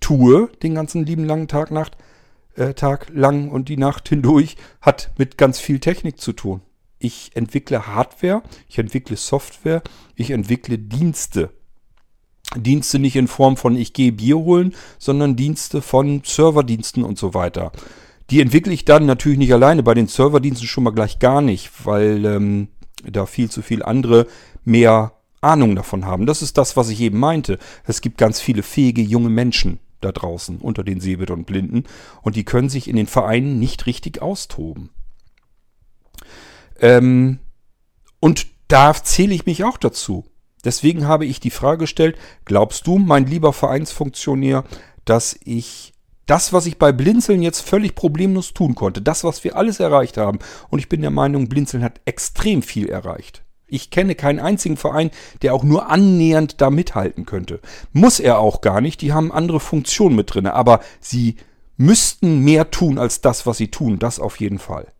tue, 0.00 0.48
den 0.62 0.74
ganzen 0.74 1.04
lieben 1.04 1.24
langen 1.24 1.48
Tag, 1.48 1.70
Nacht, 1.70 1.96
äh, 2.56 2.74
Tag 2.74 3.08
lang 3.12 3.50
und 3.50 3.68
die 3.68 3.76
Nacht 3.76 4.08
hindurch 4.08 4.56
hat 4.80 5.12
mit 5.18 5.38
ganz 5.38 5.58
viel 5.58 5.80
Technik 5.80 6.20
zu 6.20 6.32
tun. 6.32 6.60
Ich 6.98 7.32
entwickle 7.34 7.86
Hardware, 7.86 8.42
ich 8.68 8.78
entwickle 8.78 9.16
Software, 9.16 9.82
ich 10.14 10.30
entwickle 10.30 10.78
Dienste. 10.78 11.50
Dienste 12.56 12.98
nicht 12.98 13.16
in 13.16 13.28
Form 13.28 13.56
von 13.56 13.76
ich 13.76 13.92
gehe 13.92 14.12
Bier 14.12 14.38
holen, 14.38 14.74
sondern 14.98 15.36
Dienste 15.36 15.82
von 15.82 16.22
Serverdiensten 16.24 17.02
und 17.02 17.18
so 17.18 17.34
weiter. 17.34 17.72
Die 18.30 18.40
entwickle 18.40 18.72
ich 18.72 18.84
dann 18.84 19.06
natürlich 19.06 19.38
nicht 19.38 19.52
alleine, 19.52 19.82
bei 19.82 19.94
den 19.94 20.06
Serverdiensten 20.06 20.66
schon 20.66 20.84
mal 20.84 20.90
gleich 20.90 21.18
gar 21.18 21.42
nicht, 21.42 21.70
weil 21.84 22.24
ähm, 22.24 22.68
da 23.04 23.26
viel 23.26 23.50
zu 23.50 23.60
viel 23.60 23.82
andere 23.82 24.26
mehr 24.64 25.12
Ahnung 25.40 25.76
davon 25.76 26.06
haben. 26.06 26.26
Das 26.26 26.42
ist 26.42 26.56
das, 26.56 26.76
was 26.76 26.88
ich 26.88 27.00
eben 27.00 27.18
meinte. 27.18 27.58
Es 27.84 28.00
gibt 28.00 28.16
ganz 28.16 28.40
viele 28.40 28.62
fähige 28.62 29.02
junge 29.02 29.28
Menschen, 29.28 29.78
da 30.04 30.12
draußen 30.12 30.58
unter 30.58 30.84
den 30.84 31.00
Sehbehinderten 31.00 31.40
und 31.40 31.46
Blinden 31.46 31.84
und 32.22 32.36
die 32.36 32.44
können 32.44 32.68
sich 32.68 32.88
in 32.88 32.96
den 32.96 33.06
Vereinen 33.06 33.58
nicht 33.58 33.86
richtig 33.86 34.22
austoben. 34.22 34.90
Ähm, 36.80 37.38
und 38.20 38.46
da 38.68 38.94
zähle 38.94 39.34
ich 39.34 39.46
mich 39.46 39.64
auch 39.64 39.78
dazu. 39.78 40.24
Deswegen 40.64 41.06
habe 41.06 41.26
ich 41.26 41.40
die 41.40 41.50
Frage 41.50 41.80
gestellt, 41.80 42.16
glaubst 42.44 42.86
du, 42.86 42.98
mein 42.98 43.26
lieber 43.26 43.52
Vereinsfunktionär, 43.52 44.64
dass 45.04 45.38
ich 45.44 45.92
das, 46.26 46.54
was 46.54 46.64
ich 46.64 46.78
bei 46.78 46.90
Blinzeln 46.90 47.42
jetzt 47.42 47.60
völlig 47.60 47.94
problemlos 47.94 48.54
tun 48.54 48.74
konnte, 48.74 49.02
das, 49.02 49.24
was 49.24 49.44
wir 49.44 49.56
alles 49.56 49.78
erreicht 49.78 50.16
haben, 50.16 50.38
und 50.70 50.78
ich 50.78 50.88
bin 50.88 51.02
der 51.02 51.10
Meinung, 51.10 51.48
Blinzeln 51.48 51.84
hat 51.84 52.00
extrem 52.06 52.62
viel 52.62 52.88
erreicht. 52.88 53.43
Ich 53.66 53.90
kenne 53.90 54.14
keinen 54.14 54.40
einzigen 54.40 54.76
Verein, 54.76 55.10
der 55.42 55.54
auch 55.54 55.64
nur 55.64 55.90
annähernd 55.90 56.60
da 56.60 56.70
mithalten 56.70 57.24
könnte. 57.24 57.60
Muss 57.92 58.20
er 58.20 58.38
auch 58.38 58.60
gar 58.60 58.80
nicht, 58.80 59.00
die 59.00 59.12
haben 59.12 59.32
andere 59.32 59.60
Funktionen 59.60 60.16
mit 60.16 60.34
drin, 60.34 60.46
aber 60.46 60.80
sie 61.00 61.36
müssten 61.76 62.40
mehr 62.40 62.70
tun 62.70 62.98
als 62.98 63.20
das, 63.20 63.46
was 63.46 63.56
sie 63.56 63.70
tun, 63.70 63.98
das 63.98 64.20
auf 64.20 64.38
jeden 64.38 64.58
Fall. 64.58 64.92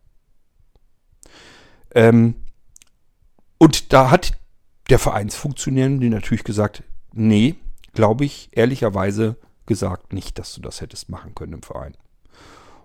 Ähm, 1.93 2.35
und 3.57 3.93
da 3.93 4.11
hat 4.11 4.33
der 4.89 4.99
Vereinsfunktionär 4.99 5.89
natürlich 5.89 6.43
gesagt, 6.43 6.83
nee, 7.13 7.55
glaube 7.93 8.25
ich 8.25 8.49
ehrlicherweise 8.51 9.37
gesagt 9.65 10.13
nicht, 10.13 10.37
dass 10.37 10.53
du 10.53 10.61
das 10.61 10.81
hättest 10.81 11.09
machen 11.09 11.33
können 11.33 11.53
im 11.53 11.63
Verein. 11.63 11.95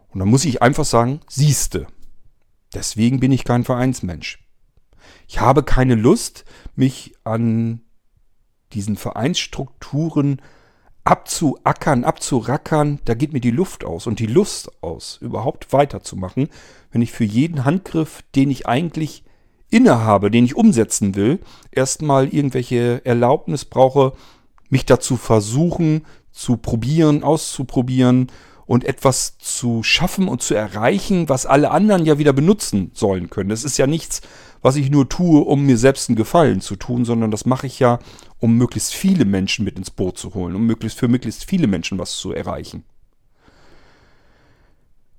Und 0.08 0.20
dann 0.20 0.28
muss 0.28 0.44
ich 0.44 0.62
einfach 0.62 0.84
sagen, 0.84 1.20
siehste. 1.28 1.86
Deswegen 2.74 3.20
bin 3.20 3.32
ich 3.32 3.44
kein 3.44 3.64
Vereinsmensch. 3.64 4.38
Ich 5.28 5.40
habe 5.40 5.62
keine 5.62 5.94
Lust, 5.94 6.44
mich 6.76 7.14
an 7.24 7.80
diesen 8.72 8.96
Vereinsstrukturen 8.96 10.40
abzuackern, 11.04 12.04
abzurackern, 12.04 13.00
da 13.04 13.14
geht 13.14 13.32
mir 13.32 13.40
die 13.40 13.50
Luft 13.50 13.84
aus 13.84 14.06
und 14.06 14.18
die 14.18 14.26
Lust 14.26 14.70
aus, 14.82 15.18
überhaupt 15.20 15.72
weiterzumachen, 15.72 16.48
wenn 16.92 17.02
ich 17.02 17.12
für 17.12 17.24
jeden 17.24 17.64
Handgriff, 17.64 18.22
den 18.34 18.50
ich 18.50 18.66
eigentlich 18.66 19.24
innehabe, 19.70 20.30
den 20.30 20.44
ich 20.44 20.56
umsetzen 20.56 21.14
will, 21.14 21.40
erstmal 21.70 22.28
irgendwelche 22.28 23.04
Erlaubnis 23.04 23.64
brauche, 23.64 24.12
mich 24.68 24.86
dazu 24.86 25.16
versuchen, 25.16 26.06
zu 26.32 26.56
probieren, 26.56 27.24
auszuprobieren 27.24 28.30
und 28.70 28.85
etwas 28.85 29.37
zu 29.38 29.83
schaffen 29.83 30.28
und 30.28 30.42
zu 30.42 30.54
erreichen, 30.54 31.28
was 31.28 31.44
alle 31.44 31.72
anderen 31.72 32.06
ja 32.06 32.18
wieder 32.18 32.33
benutzen 32.33 32.92
sollen 32.94 33.28
können. 33.28 33.48
Das 33.48 33.64
ist 33.64 33.78
ja 33.78 33.88
nichts, 33.88 34.20
was 34.62 34.76
ich 34.76 34.92
nur 34.92 35.09
tue, 35.09 35.40
um 35.40 35.66
mir 35.66 35.76
selbst 35.76 36.09
einen 36.09 36.14
Gefallen 36.14 36.61
zu 36.61 36.76
tun, 36.76 37.04
sondern 37.04 37.33
das 37.33 37.46
mache 37.46 37.66
ich 37.66 37.80
ja, 37.80 37.98
um 38.38 38.56
möglichst 38.56 38.94
viele 38.94 39.24
Menschen 39.24 39.64
mit 39.64 39.76
ins 39.76 39.90
Boot 39.90 40.18
zu 40.18 40.35
holen, 40.35 40.54
um 40.54 40.66
möglichst 40.66 41.00
für 41.00 41.09
möglichst 41.09 41.46
viele 41.46 41.66
Menschen 41.66 41.98
was 41.98 42.16
zu 42.16 42.33
erreichen. 42.33 42.85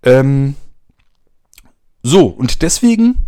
Ähm 0.04 0.56
so, 2.04 2.28
und 2.28 2.62
deswegen, 2.62 3.26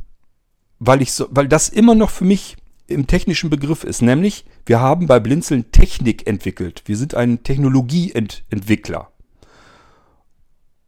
weil 0.79 1.01
ich 1.01 1.11
so, 1.11 1.27
weil 1.31 1.49
das 1.49 1.67
immer 1.67 1.95
noch 1.95 2.11
für 2.11 2.23
mich 2.23 2.55
im 2.87 3.07
technischen 3.07 3.49
Begriff 3.49 3.83
ist, 3.83 4.01
nämlich 4.01 4.45
wir 4.65 4.79
haben 4.79 5.05
bei 5.05 5.19
Blinzeln 5.19 5.73
Technik 5.73 6.27
entwickelt. 6.27 6.83
Wir 6.85 6.95
sind 6.95 7.13
ein 7.13 7.43
Technologieentwickler. 7.43 9.12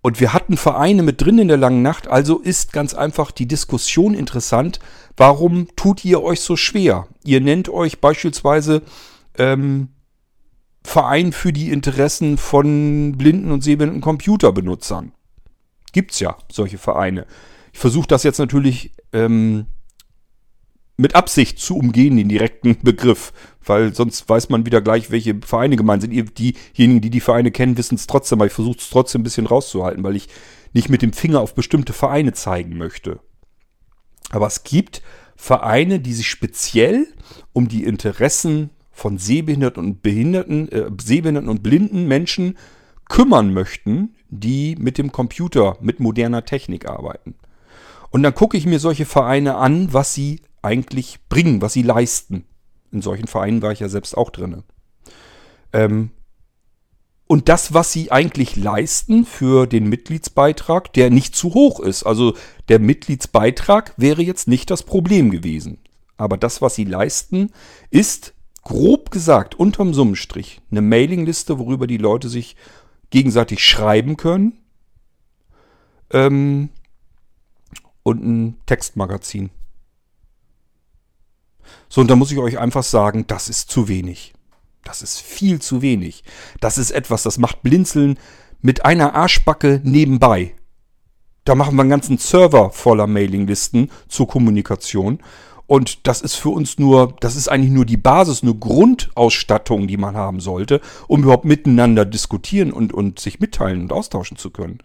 Und 0.05 0.19
wir 0.19 0.33
hatten 0.33 0.55
Vereine 0.55 1.01
mit 1.01 1.19
drin 1.19 1.39
in 1.39 1.47
der 1.47 1.57
langen 1.57 1.81
Nacht, 1.81 2.07
also 2.07 2.37
ist 2.37 2.71
ganz 2.71 2.93
einfach 2.93 3.31
die 3.31 3.47
Diskussion 3.47 4.13
interessant. 4.13 4.79
Warum 5.17 5.67
tut 5.75 6.05
ihr 6.05 6.21
euch 6.21 6.41
so 6.41 6.55
schwer? 6.55 7.07
Ihr 7.23 7.41
nennt 7.41 7.69
euch 7.69 8.01
beispielsweise 8.01 8.83
ähm, 9.35 9.87
Verein 10.83 11.31
für 11.31 11.51
die 11.51 11.71
Interessen 11.71 12.37
von 12.37 13.17
blinden 13.17 13.51
und 13.51 13.63
sehbehinderten 13.63 14.03
Computerbenutzern. 14.03 15.11
Gibt's 15.91 16.19
ja 16.19 16.37
solche 16.51 16.77
Vereine. 16.77 17.25
Ich 17.73 17.79
versuche 17.79 18.05
das 18.05 18.21
jetzt 18.21 18.37
natürlich 18.37 18.91
ähm, 19.11 19.65
mit 20.97 21.15
Absicht 21.15 21.57
zu 21.57 21.77
umgehen, 21.77 22.15
den 22.15 22.29
direkten 22.29 22.77
Begriff, 22.83 23.33
weil 23.65 23.93
sonst 23.93 24.27
weiß 24.27 24.49
man 24.49 24.65
wieder 24.65 24.81
gleich, 24.81 25.11
welche 25.11 25.35
Vereine 25.45 25.75
gemeint 25.75 26.01
sind. 26.01 26.11
Diejenigen, 26.37 27.01
die 27.01 27.09
die 27.09 27.19
Vereine 27.19 27.51
kennen, 27.51 27.77
wissen 27.77 27.95
es 27.95 28.07
trotzdem, 28.07 28.39
aber 28.39 28.47
ich 28.47 28.53
versuche 28.53 28.77
es 28.77 28.89
trotzdem 28.89 29.21
ein 29.21 29.23
bisschen 29.23 29.47
rauszuhalten, 29.47 30.03
weil 30.03 30.15
ich 30.15 30.27
nicht 30.73 30.89
mit 30.89 31.01
dem 31.01 31.13
Finger 31.13 31.41
auf 31.41 31.55
bestimmte 31.55 31.93
Vereine 31.93 32.33
zeigen 32.33 32.77
möchte. 32.77 33.19
Aber 34.29 34.47
es 34.47 34.63
gibt 34.63 35.01
Vereine, 35.35 35.99
die 35.99 36.13
sich 36.13 36.29
speziell 36.29 37.07
um 37.53 37.67
die 37.67 37.83
Interessen 37.83 38.69
von 38.91 39.17
sehbehinderten 39.17 39.83
und 39.83 40.01
behinderten, 40.01 40.71
äh, 40.71 40.89
sehbehinderten 41.01 41.49
und 41.49 41.63
blinden 41.63 42.07
Menschen 42.07 42.57
kümmern 43.09 43.53
möchten, 43.53 44.15
die 44.29 44.75
mit 44.79 44.97
dem 44.97 45.11
Computer, 45.11 45.77
mit 45.81 45.99
moderner 45.99 46.45
Technik 46.45 46.87
arbeiten. 46.87 47.35
Und 48.09 48.23
dann 48.23 48.33
gucke 48.33 48.57
ich 48.57 48.65
mir 48.65 48.79
solche 48.79 49.05
Vereine 49.05 49.55
an, 49.55 49.93
was 49.93 50.13
sie 50.13 50.41
eigentlich 50.61 51.19
bringen, 51.29 51.61
was 51.61 51.73
sie 51.73 51.81
leisten. 51.81 52.45
In 52.95 53.01
solchen 53.01 53.27
Vereinen 53.27 53.61
war 53.61 53.73
ich 53.73 53.81
ja 53.81 53.89
selbst 53.89 54.15
auch 54.15 54.29
drin. 54.29 54.63
Ähm, 55.73 56.11
und 57.27 57.49
das, 57.49 57.73
was 57.73 57.91
sie 57.91 58.09
eigentlich 58.09 58.55
leisten 58.55 59.25
für 59.25 59.67
den 59.67 59.89
Mitgliedsbeitrag, 59.89 60.93
der 60.93 61.09
nicht 61.09 61.35
zu 61.35 61.53
hoch 61.53 61.81
ist. 61.81 62.03
Also 62.03 62.35
der 62.69 62.79
Mitgliedsbeitrag 62.79 63.93
wäre 63.97 64.21
jetzt 64.21 64.47
nicht 64.47 64.71
das 64.71 64.83
Problem 64.83 65.29
gewesen. 65.29 65.79
Aber 66.15 66.37
das, 66.37 66.61
was 66.61 66.75
sie 66.75 66.85
leisten, 66.85 67.51
ist 67.89 68.33
grob 68.61 69.11
gesagt 69.11 69.55
unterm 69.55 69.93
Summenstrich 69.93 70.61
eine 70.71 70.81
Mailingliste, 70.81 71.59
worüber 71.59 71.87
die 71.87 71.97
Leute 71.97 72.29
sich 72.29 72.55
gegenseitig 73.09 73.61
schreiben 73.61 74.15
können. 74.15 74.59
Ähm, 76.11 76.69
und 78.03 78.23
ein 78.23 78.57
Textmagazin. 78.67 79.49
So, 81.95 82.01
und 82.01 82.11
da 82.11 82.17
muss 82.17 82.33
ich 82.33 82.39
euch 82.39 82.59
einfach 82.59 82.83
sagen, 82.83 83.23
das 83.25 83.47
ist 83.47 83.71
zu 83.71 83.87
wenig. 83.87 84.33
Das 84.83 85.01
ist 85.01 85.21
viel 85.21 85.61
zu 85.61 85.81
wenig. 85.81 86.25
Das 86.59 86.77
ist 86.77 86.91
etwas, 86.91 87.23
das 87.23 87.37
macht 87.37 87.63
Blinzeln 87.63 88.19
mit 88.61 88.83
einer 88.83 89.15
Arschbacke 89.15 89.79
nebenbei. 89.81 90.55
Da 91.45 91.55
machen 91.55 91.77
wir 91.77 91.83
einen 91.83 91.89
ganzen 91.89 92.17
Server 92.17 92.69
voller 92.71 93.07
Mailinglisten 93.07 93.89
zur 94.09 94.27
Kommunikation. 94.27 95.19
Und 95.67 96.05
das 96.05 96.19
ist 96.19 96.35
für 96.35 96.49
uns 96.49 96.77
nur, 96.79 97.15
das 97.21 97.37
ist 97.37 97.47
eigentlich 97.47 97.71
nur 97.71 97.85
die 97.85 97.95
Basis, 97.95 98.43
eine 98.43 98.55
Grundausstattung, 98.55 99.87
die 99.87 99.95
man 99.95 100.17
haben 100.17 100.41
sollte, 100.41 100.81
um 101.07 101.23
überhaupt 101.23 101.45
miteinander 101.45 102.03
diskutieren 102.03 102.73
und, 102.73 102.91
und 102.91 103.19
sich 103.19 103.39
mitteilen 103.39 103.83
und 103.83 103.93
austauschen 103.93 104.35
zu 104.35 104.49
können. 104.49 104.79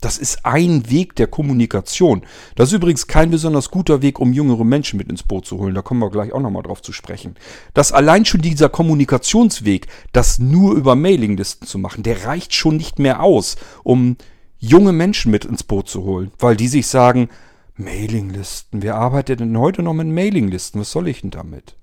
Das 0.00 0.16
ist 0.16 0.44
ein 0.44 0.88
Weg 0.90 1.16
der 1.16 1.26
Kommunikation. 1.26 2.22
Das 2.54 2.68
ist 2.68 2.74
übrigens 2.74 3.08
kein 3.08 3.30
besonders 3.30 3.70
guter 3.70 4.00
Weg, 4.00 4.20
um 4.20 4.32
jüngere 4.32 4.64
Menschen 4.64 4.96
mit 4.96 5.08
ins 5.08 5.24
Boot 5.24 5.46
zu 5.46 5.58
holen. 5.58 5.74
Da 5.74 5.82
kommen 5.82 6.00
wir 6.00 6.10
gleich 6.10 6.32
auch 6.32 6.40
nochmal 6.40 6.62
drauf 6.62 6.82
zu 6.82 6.92
sprechen. 6.92 7.34
Das 7.74 7.90
allein 7.90 8.24
schon 8.24 8.40
dieser 8.40 8.68
Kommunikationsweg, 8.68 9.88
das 10.12 10.38
nur 10.38 10.74
über 10.74 10.94
Mailinglisten 10.94 11.66
zu 11.66 11.78
machen, 11.78 12.04
der 12.04 12.26
reicht 12.26 12.54
schon 12.54 12.76
nicht 12.76 13.00
mehr 13.00 13.22
aus, 13.22 13.56
um 13.82 14.16
junge 14.58 14.92
Menschen 14.92 15.32
mit 15.32 15.44
ins 15.44 15.64
Boot 15.64 15.88
zu 15.88 16.04
holen. 16.04 16.30
Weil 16.38 16.56
die 16.56 16.68
sich 16.68 16.86
sagen, 16.86 17.28
Mailinglisten, 17.74 18.82
wer 18.82 18.96
arbeitet 18.96 19.40
denn 19.40 19.58
heute 19.58 19.82
noch 19.82 19.94
mit 19.94 20.06
Mailinglisten? 20.06 20.80
Was 20.80 20.92
soll 20.92 21.08
ich 21.08 21.22
denn 21.22 21.30
damit? 21.30 21.76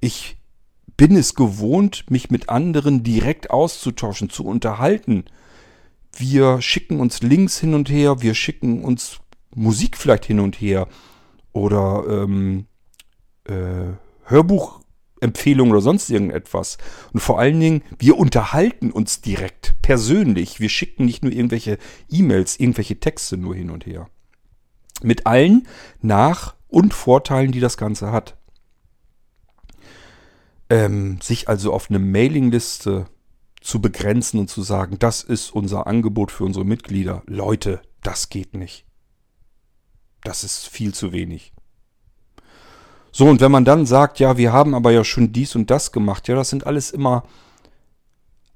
Ich 0.00 0.38
bin 0.96 1.16
es 1.16 1.34
gewohnt, 1.34 2.10
mich 2.10 2.30
mit 2.30 2.48
anderen 2.48 3.02
direkt 3.02 3.50
auszutauschen, 3.50 4.30
zu 4.30 4.46
unterhalten 4.46 5.24
wir 6.20 6.60
schicken 6.60 7.00
uns 7.00 7.22
Links 7.22 7.58
hin 7.58 7.74
und 7.74 7.90
her, 7.90 8.22
wir 8.22 8.34
schicken 8.34 8.84
uns 8.84 9.20
Musik 9.54 9.96
vielleicht 9.96 10.24
hin 10.24 10.40
und 10.40 10.60
her 10.60 10.88
oder 11.52 12.04
ähm, 12.08 12.66
äh, 13.44 13.92
Hörbuchempfehlungen 14.24 15.72
oder 15.72 15.80
sonst 15.80 16.10
irgendetwas. 16.10 16.78
Und 17.12 17.20
vor 17.20 17.38
allen 17.38 17.60
Dingen, 17.60 17.82
wir 17.98 18.18
unterhalten 18.18 18.90
uns 18.90 19.20
direkt, 19.20 19.74
persönlich. 19.82 20.60
Wir 20.60 20.68
schicken 20.68 21.04
nicht 21.04 21.22
nur 21.22 21.32
irgendwelche 21.32 21.78
E-Mails, 22.10 22.58
irgendwelche 22.58 22.98
Texte 22.98 23.36
nur 23.36 23.54
hin 23.54 23.70
und 23.70 23.86
her. 23.86 24.08
Mit 25.02 25.26
allen 25.26 25.68
Nach- 26.00 26.54
und 26.68 26.94
Vorteilen, 26.94 27.52
die 27.52 27.60
das 27.60 27.76
Ganze 27.76 28.10
hat. 28.10 28.36
Ähm, 30.70 31.20
sich 31.20 31.48
also 31.48 31.72
auf 31.72 31.90
eine 31.90 31.98
Mailingliste 31.98 33.06
zu 33.64 33.80
begrenzen 33.80 34.38
und 34.38 34.50
zu 34.50 34.62
sagen, 34.62 34.98
das 34.98 35.22
ist 35.22 35.50
unser 35.50 35.86
Angebot 35.86 36.30
für 36.30 36.44
unsere 36.44 36.66
Mitglieder. 36.66 37.22
Leute, 37.26 37.80
das 38.02 38.28
geht 38.28 38.54
nicht. 38.54 38.84
Das 40.22 40.44
ist 40.44 40.68
viel 40.68 40.92
zu 40.92 41.12
wenig. 41.12 41.54
So, 43.10 43.26
und 43.26 43.40
wenn 43.40 43.50
man 43.50 43.64
dann 43.64 43.86
sagt, 43.86 44.18
ja, 44.18 44.36
wir 44.36 44.52
haben 44.52 44.74
aber 44.74 44.90
ja 44.90 45.02
schon 45.02 45.32
dies 45.32 45.56
und 45.56 45.70
das 45.70 45.92
gemacht, 45.92 46.28
ja, 46.28 46.34
das 46.34 46.50
sind 46.50 46.66
alles 46.66 46.90
immer, 46.90 47.24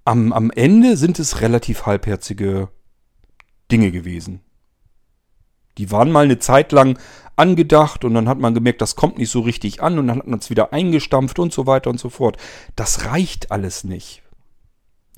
am, 0.05 0.33
am 0.35 0.51
Ende 0.51 0.99
sind 0.99 1.19
es 1.19 1.41
relativ 1.41 1.87
halbherzige 1.87 2.69
Dinge 3.73 3.91
gewesen. 3.91 4.43
Die 5.79 5.91
waren 5.91 6.13
mal 6.13 6.25
eine 6.25 6.39
Zeit 6.39 6.71
lang 6.71 6.99
angedacht 7.35 8.05
und 8.05 8.13
dann 8.13 8.29
hat 8.29 8.41
man 8.41 8.53
gemerkt, 8.53 8.83
das 8.83 8.95
kommt 8.95 9.17
nicht 9.17 9.31
so 9.31 9.41
richtig 9.41 9.83
an 9.83 9.99
und 9.99 10.09
dann 10.09 10.19
hat 10.19 10.27
man 10.27 10.41
es 10.41 10.51
wieder 10.51 10.75
eingestampft 10.75 11.39
und 11.39 11.53
so 11.53 11.67
weiter 11.67 11.89
und 11.89 11.99
so 11.99 12.11
fort. 12.11 12.37
Das 12.77 13.07
reicht 13.07 13.51
alles 13.51 13.85
nicht. 13.85 14.23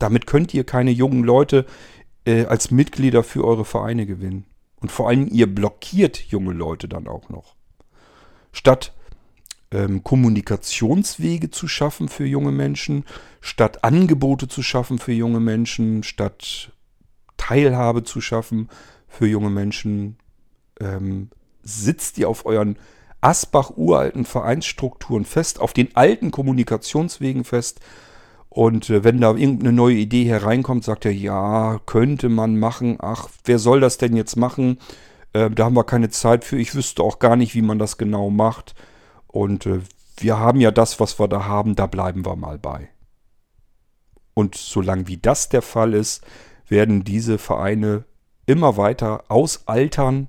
Damit 0.01 0.27
könnt 0.27 0.53
ihr 0.53 0.65
keine 0.65 0.91
jungen 0.91 1.23
Leute 1.23 1.67
äh, 2.25 2.47
als 2.47 2.73
Mitglieder 2.73 3.23
für 3.23 3.45
eure 3.45 3.65
Vereine 3.65 4.07
gewinnen. 4.07 4.47
Und 4.81 4.91
vor 4.91 5.09
allem, 5.09 5.29
ihr 5.29 5.47
blockiert 5.47 6.19
junge 6.19 6.53
Leute 6.53 6.89
dann 6.89 7.07
auch 7.07 7.29
noch. 7.29 7.55
Statt 8.51 8.93
ähm, 9.71 10.03
Kommunikationswege 10.03 11.51
zu 11.51 11.69
schaffen 11.69 12.09
für 12.09 12.25
junge 12.27 12.51
Menschen, 12.51 13.05
statt 13.41 13.85
Angebote 13.85 14.49
zu 14.49 14.63
schaffen 14.63 14.99
für 14.99 15.13
junge 15.13 15.39
Menschen, 15.39 16.03
statt 16.03 16.73
Teilhabe 17.37 18.03
zu 18.03 18.21
schaffen 18.21 18.69
für 19.07 19.27
junge 19.27 19.51
Menschen, 19.51 20.17
ähm, 20.81 21.29
sitzt 21.63 22.17
ihr 22.19 22.29
auf 22.29 22.47
euren 22.47 22.79
Asbach 23.21 23.73
uralten 23.77 24.25
Vereinsstrukturen 24.25 25.27
fest, 25.27 25.61
auf 25.61 25.75
den 25.75 25.95
alten 25.95 26.31
Kommunikationswegen 26.31 27.45
fest 27.45 27.81
und 28.51 28.91
äh, 28.91 29.05
wenn 29.05 29.21
da 29.21 29.31
irgendeine 29.31 29.73
neue 29.73 29.95
Idee 29.95 30.25
hereinkommt, 30.25 30.85
sagt 30.85 31.05
er, 31.05 31.15
ja, 31.15 31.81
könnte 31.87 32.29
man 32.29 32.59
machen. 32.59 32.99
Ach, 33.01 33.29
wer 33.45 33.61
soll 33.61 33.81
das 33.81 33.97
denn 33.97 34.17
jetzt 34.17 34.37
machen? 34.37 34.79
Äh, 35.33 35.51
da 35.51 35.67
haben 35.67 35.77
wir 35.77 35.85
keine 35.85 36.11
Zeit 36.11 36.45
für. 36.45 36.59
Ich 36.59 36.75
wüsste 36.75 37.05
auch 37.05 37.21
gar 37.21 37.37
nicht, 37.37 37.55
wie 37.55 37.63
man 37.63 37.79
das 37.79 37.97
genau 37.97 38.29
macht. 38.29 38.75
Und 39.29 39.67
äh, 39.67 39.81
wir 40.17 40.39
haben 40.39 40.61
ja 40.61 40.73
das, 40.73 40.99
was 40.99 41.21
wir 41.21 41.29
da 41.29 41.47
haben, 41.47 41.77
da 41.77 41.87
bleiben 41.87 42.27
wir 42.27 42.35
mal 42.35 42.59
bei. 42.59 42.89
Und 44.35 44.57
solange 44.57 45.07
wie 45.07 45.17
das 45.17 45.49
der 45.49 45.63
Fall 45.63 45.95
ist, 45.95 46.25
werden 46.67 47.05
diese 47.05 47.39
Vereine 47.39 48.05
immer 48.47 48.77
weiter 48.77 49.25
ausaltern 49.29 50.27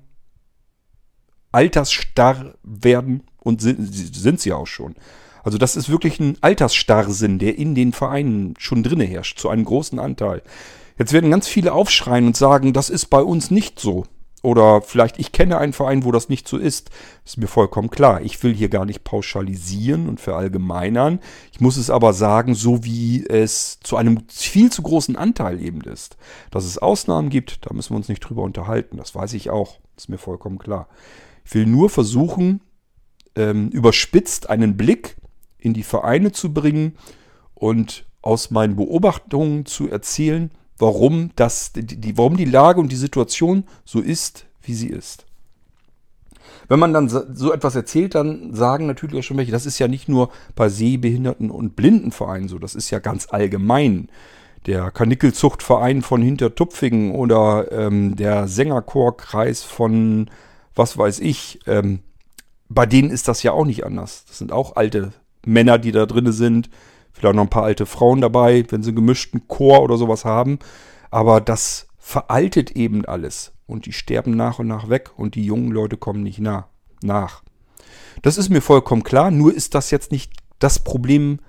altersstarr 1.50 2.54
werden 2.62 3.24
und 3.40 3.60
sind, 3.60 3.84
sind 3.92 4.40
sie 4.40 4.52
auch 4.52 4.66
schon. 4.66 4.94
Also 5.42 5.58
das 5.58 5.76
ist 5.76 5.88
wirklich 5.88 6.20
ein 6.20 6.38
Altersstarrsinn, 6.40 7.38
der 7.38 7.58
in 7.58 7.74
den 7.74 7.92
Vereinen 7.92 8.54
schon 8.58 8.82
drinne 8.82 9.04
herrscht, 9.04 9.38
zu 9.38 9.48
einem 9.48 9.64
großen 9.64 9.98
Anteil. 9.98 10.42
Jetzt 10.98 11.12
werden 11.12 11.30
ganz 11.30 11.48
viele 11.48 11.72
aufschreien 11.72 12.26
und 12.26 12.36
sagen, 12.36 12.72
das 12.72 12.90
ist 12.90 13.06
bei 13.06 13.22
uns 13.22 13.50
nicht 13.50 13.80
so. 13.80 14.04
Oder 14.42 14.82
vielleicht, 14.82 15.20
ich 15.20 15.30
kenne 15.30 15.58
einen 15.58 15.72
Verein, 15.72 16.04
wo 16.04 16.10
das 16.10 16.28
nicht 16.28 16.48
so 16.48 16.58
ist. 16.58 16.90
Ist 17.24 17.38
mir 17.38 17.46
vollkommen 17.46 17.90
klar. 17.90 18.22
Ich 18.22 18.42
will 18.42 18.52
hier 18.52 18.68
gar 18.68 18.84
nicht 18.84 19.04
pauschalisieren 19.04 20.08
und 20.08 20.20
verallgemeinern. 20.20 21.20
Ich 21.52 21.60
muss 21.60 21.76
es 21.76 21.90
aber 21.90 22.12
sagen, 22.12 22.56
so 22.56 22.84
wie 22.84 23.24
es 23.24 23.78
zu 23.80 23.96
einem 23.96 24.24
viel 24.28 24.70
zu 24.72 24.82
großen 24.82 25.14
Anteil 25.14 25.60
eben 25.60 25.80
ist. 25.82 26.16
Dass 26.50 26.64
es 26.64 26.78
Ausnahmen 26.78 27.30
gibt, 27.30 27.64
da 27.66 27.72
müssen 27.72 27.90
wir 27.90 27.98
uns 27.98 28.08
nicht 28.08 28.20
drüber 28.20 28.42
unterhalten. 28.42 28.96
Das 28.96 29.14
weiß 29.14 29.32
ich 29.34 29.50
auch. 29.50 29.78
Ist 29.96 30.08
mir 30.08 30.18
vollkommen 30.18 30.58
klar. 30.58 30.88
Ich 31.44 31.54
will 31.54 31.66
nur 31.66 31.88
versuchen, 31.88 32.62
ähm, 33.36 33.68
überspitzt 33.68 34.50
einen 34.50 34.76
Blick 34.76 35.16
in 35.62 35.74
die 35.74 35.82
Vereine 35.82 36.32
zu 36.32 36.52
bringen 36.52 36.96
und 37.54 38.04
aus 38.20 38.50
meinen 38.50 38.76
Beobachtungen 38.76 39.66
zu 39.66 39.88
erzählen, 39.88 40.50
warum, 40.78 41.30
das, 41.36 41.72
die, 41.74 42.16
warum 42.18 42.36
die 42.36 42.44
Lage 42.44 42.80
und 42.80 42.90
die 42.90 42.96
Situation 42.96 43.64
so 43.84 44.00
ist, 44.00 44.46
wie 44.62 44.74
sie 44.74 44.88
ist. 44.88 45.26
Wenn 46.68 46.78
man 46.78 46.92
dann 46.92 47.08
so 47.08 47.52
etwas 47.52 47.74
erzählt, 47.74 48.14
dann 48.14 48.54
sagen 48.54 48.86
natürlich 48.86 49.18
auch 49.18 49.22
schon 49.22 49.36
welche, 49.36 49.52
das 49.52 49.66
ist 49.66 49.78
ja 49.78 49.88
nicht 49.88 50.08
nur 50.08 50.30
bei 50.54 50.68
Sehbehinderten 50.68 51.50
und 51.50 51.76
Blindenvereinen 51.76 52.48
so, 52.48 52.58
das 52.58 52.74
ist 52.74 52.90
ja 52.90 52.98
ganz 52.98 53.28
allgemein. 53.30 54.08
Der 54.66 54.92
Kanickelzuchtverein 54.92 56.02
von 56.02 56.22
Hintertupfingen 56.22 57.12
oder 57.12 57.70
ähm, 57.72 58.14
der 58.14 58.46
Sängerchorkreis 58.46 59.64
von 59.64 60.30
was 60.74 60.96
weiß 60.96 61.18
ich, 61.20 61.60
ähm, 61.66 62.00
bei 62.68 62.86
denen 62.86 63.10
ist 63.10 63.28
das 63.28 63.42
ja 63.42 63.52
auch 63.52 63.66
nicht 63.66 63.84
anders. 63.84 64.24
Das 64.26 64.38
sind 64.38 64.52
auch 64.52 64.76
alte 64.76 65.12
Männer, 65.46 65.78
die 65.78 65.92
da 65.92 66.06
drin 66.06 66.30
sind. 66.32 66.70
Vielleicht 67.12 67.36
noch 67.36 67.42
ein 67.42 67.50
paar 67.50 67.64
alte 67.64 67.86
Frauen 67.86 68.20
dabei, 68.20 68.64
wenn 68.70 68.82
sie 68.82 68.90
einen 68.90 68.96
gemischten 68.96 69.46
Chor 69.48 69.82
oder 69.82 69.96
sowas 69.96 70.24
haben. 70.24 70.58
Aber 71.10 71.40
das 71.40 71.88
veraltet 71.98 72.72
eben 72.72 73.04
alles. 73.04 73.52
Und 73.66 73.86
die 73.86 73.92
sterben 73.92 74.32
nach 74.36 74.58
und 74.58 74.66
nach 74.66 74.88
weg 74.88 75.10
und 75.16 75.34
die 75.34 75.44
jungen 75.44 75.70
Leute 75.70 75.96
kommen 75.96 76.22
nicht 76.22 76.40
nah, 76.40 76.68
nach. 77.02 77.42
Das 78.22 78.38
ist 78.38 78.50
mir 78.50 78.60
vollkommen 78.60 79.02
klar, 79.02 79.30
nur 79.30 79.54
ist 79.54 79.74
das 79.74 79.90
jetzt 79.90 80.12
nicht 80.12 80.32
das 80.58 80.78
Problem, 80.78 81.40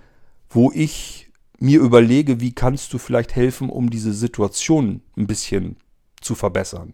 wo 0.49 0.71
ich 0.73 1.31
mir 1.59 1.79
überlege, 1.79 2.39
wie 2.39 2.53
kannst 2.53 2.93
du 2.93 2.97
vielleicht 2.97 3.35
helfen, 3.35 3.69
um 3.69 3.89
diese 3.89 4.13
Situation 4.13 5.01
ein 5.17 5.27
bisschen 5.27 5.77
zu 6.21 6.35
verbessern. 6.35 6.93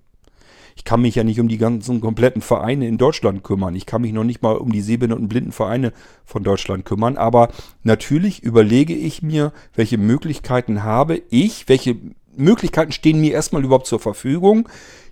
Ich 0.80 0.86
kann 0.86 1.02
mich 1.02 1.16
ja 1.16 1.26
nicht 1.26 1.42
um 1.42 1.50
die 1.50 1.58
ganzen 1.58 2.00
kompletten 2.00 2.42
Vereine 2.42 2.88
in 2.88 2.98
Deutschland 2.98 3.44
kümmern. 3.44 3.76
Ich 3.76 3.86
kann 3.86 4.02
mich 4.02 4.14
noch 4.14 4.24
nicht 4.24 4.42
mal 4.42 4.56
um 4.56 4.72
die 4.72 4.80
sehbehinderten 4.80 5.26
und 5.26 5.28
blinden 5.28 5.52
Vereine 5.52 5.92
von 6.24 6.42
Deutschland 6.42 6.86
kümmern. 6.86 7.18
Aber 7.18 7.50
natürlich 7.84 8.44
überlege 8.44 8.96
ich 8.96 9.22
mir, 9.22 9.52
welche 9.76 9.98
Möglichkeiten 9.98 10.84
habe 10.84 11.22
ich, 11.32 11.68
welche 11.68 11.98
Möglichkeiten 12.34 12.94
stehen 12.94 13.20
mir 13.20 13.34
erstmal 13.34 13.66
überhaupt 13.66 13.88
zur 13.88 14.00
Verfügung, 14.00 14.70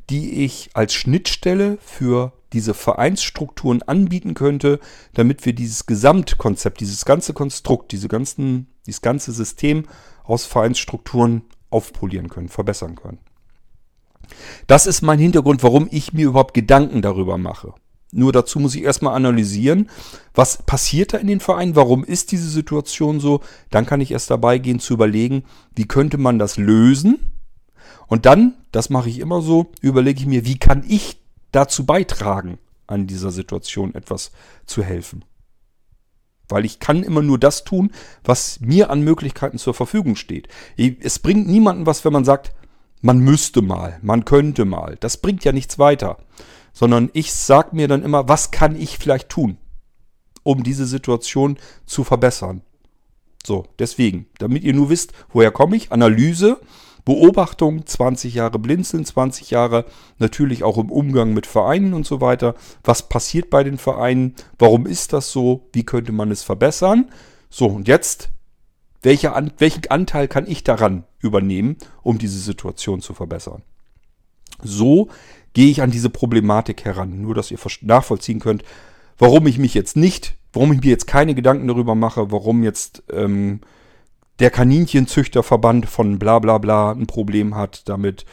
die 0.10 0.46
ich 0.46 0.70
als 0.74 0.94
Schnittstelle 0.94 1.78
für 1.82 2.32
diese 2.54 2.74
Vereinsstrukturen 2.74 3.82
anbieten 3.82 4.36
könnte, 4.36 4.80
damit 5.16 5.46
wir 5.46 5.52
dieses 5.52 5.86
Gesamtkonzept, 5.86 6.80
dieses 6.80 7.04
ganze 7.04 7.34
Konstrukt, 7.34 7.92
diese 7.92 8.08
ganzen, 8.08 8.68
dieses 8.86 9.02
ganze 9.02 9.34
System 9.34 9.84
aus 10.24 10.46
Vereinsstrukturen 10.46 11.42
aufpolieren 11.70 12.30
können, 12.30 12.48
verbessern 12.48 12.96
können. 12.96 13.20
Das 14.68 14.88
ist 14.88 15.02
mein 15.02 15.20
Hintergrund, 15.20 15.64
warum 15.64 15.88
ich 15.92 16.14
mir 16.14 16.28
überhaupt 16.28 16.54
Gedanken 16.54 17.02
darüber 17.02 17.38
mache. 17.38 17.74
Nur 18.12 18.32
dazu 18.32 18.60
muss 18.60 18.76
ich 18.76 18.84
erstmal 18.84 19.16
analysieren, 19.16 19.90
was 20.34 20.64
passiert 20.64 21.14
da 21.14 21.18
in 21.18 21.28
den 21.28 21.42
Vereinen, 21.42 21.76
warum 21.76 22.06
ist 22.06 22.32
diese 22.32 22.50
Situation 22.50 23.20
so. 23.20 23.42
Dann 23.70 23.86
kann 23.86 24.02
ich 24.02 24.12
erst 24.12 24.30
dabei 24.30 24.60
gehen 24.60 24.80
zu 24.80 24.94
überlegen, 24.94 25.44
wie 25.76 25.88
könnte 25.88 26.18
man 26.18 26.40
das 26.40 26.58
lösen. 26.58 27.32
Und 28.08 28.26
dann, 28.26 28.56
das 28.72 28.90
mache 28.90 29.10
ich 29.10 29.20
immer 29.20 29.42
so, 29.42 29.72
überlege 29.82 30.22
ich 30.22 30.26
mir, 30.26 30.46
wie 30.46 30.58
kann 30.58 30.86
ich 30.88 31.22
dazu 31.52 31.86
beitragen, 31.86 32.60
an 32.88 33.08
dieser 33.08 33.32
Situation 33.32 33.94
etwas 33.94 34.32
zu 34.66 34.82
helfen. 34.82 35.26
Weil 36.48 36.64
ich 36.64 36.80
kann 36.80 37.04
immer 37.04 37.22
nur 37.22 37.38
das 37.38 37.66
tun, 37.66 37.92
was 38.24 38.62
mir 38.62 38.90
an 38.90 39.02
Möglichkeiten 39.02 39.58
zur 39.58 39.74
Verfügung 39.74 40.16
steht. 40.16 40.48
Es 40.78 41.20
bringt 41.20 41.48
niemanden 41.48 41.86
was, 41.86 42.06
wenn 42.06 42.14
man 42.14 42.24
sagt, 42.24 42.54
man 43.02 43.20
müsste 43.20 43.62
mal, 43.62 44.00
man 44.02 44.26
könnte 44.26 44.66
mal. 44.66 44.98
Das 45.00 45.18
bringt 45.18 45.44
ja 45.44 45.52
nichts 45.52 45.80
weiter. 45.80 46.18
Sondern 46.74 47.10
ich 47.14 47.34
sage 47.34 47.76
mir 47.76 47.88
dann 47.88 48.04
immer, 48.04 48.30
was 48.30 48.52
kann 48.52 48.76
ich 48.76 48.98
vielleicht 48.98 49.30
tun, 49.30 49.58
um 50.44 50.64
diese 50.64 50.86
Situation 50.86 51.58
zu 51.86 52.04
verbessern. 52.04 52.62
So, 53.46 53.66
deswegen, 53.80 54.28
damit 54.40 54.64
ihr 54.64 54.74
nur 54.74 54.90
wisst, 54.90 55.14
woher 55.30 55.52
komme 55.52 55.76
ich, 55.76 55.92
Analyse, 55.92 56.60
Beobachtung, 57.06 57.86
20 57.86 58.34
Jahre 58.34 58.60
Blinzeln, 58.60 59.06
20 59.06 59.50
Jahre 59.50 59.86
natürlich 60.18 60.64
auch 60.66 60.78
im 60.78 60.92
Umgang 60.92 61.34
mit 61.34 61.48
Vereinen 61.48 61.94
und 61.94 62.06
so 62.06 62.20
weiter. 62.20 62.56
Was 62.84 63.08
passiert 63.08 63.50
bei 63.50 63.64
den 63.64 63.78
Vereinen? 63.78 64.36
Warum 64.60 64.86
ist 64.86 65.14
das 65.14 65.32
so? 65.32 65.70
Wie 65.72 65.86
könnte 65.86 66.12
man 66.12 66.32
es 66.32 66.44
verbessern? 66.44 67.10
So, 67.50 67.68
und 67.68 67.88
jetzt 67.88 68.30
welcher 69.02 69.36
An 69.36 69.52
welchen 69.58 69.88
Anteil 69.90 70.28
kann 70.28 70.48
ich 70.48 70.64
daran 70.64 71.04
übernehmen, 71.20 71.78
um 72.02 72.18
diese 72.18 72.40
Situation 72.40 73.02
zu 73.02 73.14
verbessern? 73.14 73.64
So 74.64 75.10
gehe 75.54 75.70
ich 75.70 75.82
an 75.82 75.92
diese 75.92 76.10
Problematik 76.10 76.86
heran. 76.86 77.22
Nur, 77.22 77.36
dass 77.36 77.52
ihr 77.52 77.60
nachvollziehen 77.82 78.40
könnt, 78.40 78.64
warum 79.18 79.48
ich 79.48 79.60
mich 79.60 79.74
jetzt 79.74 79.96
nicht, 79.96 80.36
warum 80.54 80.74
ich 80.74 80.82
mir 80.82 80.90
jetzt 80.90 81.08
keine 81.08 81.36
Gedanken 81.36 81.68
darüber 81.68 81.96
mache, 81.96 82.32
warum 82.32 82.64
jetzt 82.64 83.04
ähm, 83.12 83.62
der 84.40 84.52
Kaninchenzüchterverband 84.52 85.88
von 85.88 86.20
bla 86.20 86.40
bla 86.40 86.58
bla 86.58 86.92
ein 86.92 87.08
Problem 87.08 87.56
hat 87.56 87.88
damit 87.90 88.26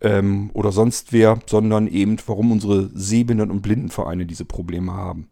ähm, 0.00 0.50
oder 0.54 0.72
sonst 0.72 1.12
wer, 1.12 1.38
sondern 1.46 1.86
eben, 1.86 2.16
warum 2.26 2.52
unsere 2.52 2.90
Sehbehinderten- 2.94 3.52
und 3.52 3.62
Blindenvereine 3.62 4.26
diese 4.26 4.44
Probleme 4.44 4.92
haben 4.92 5.28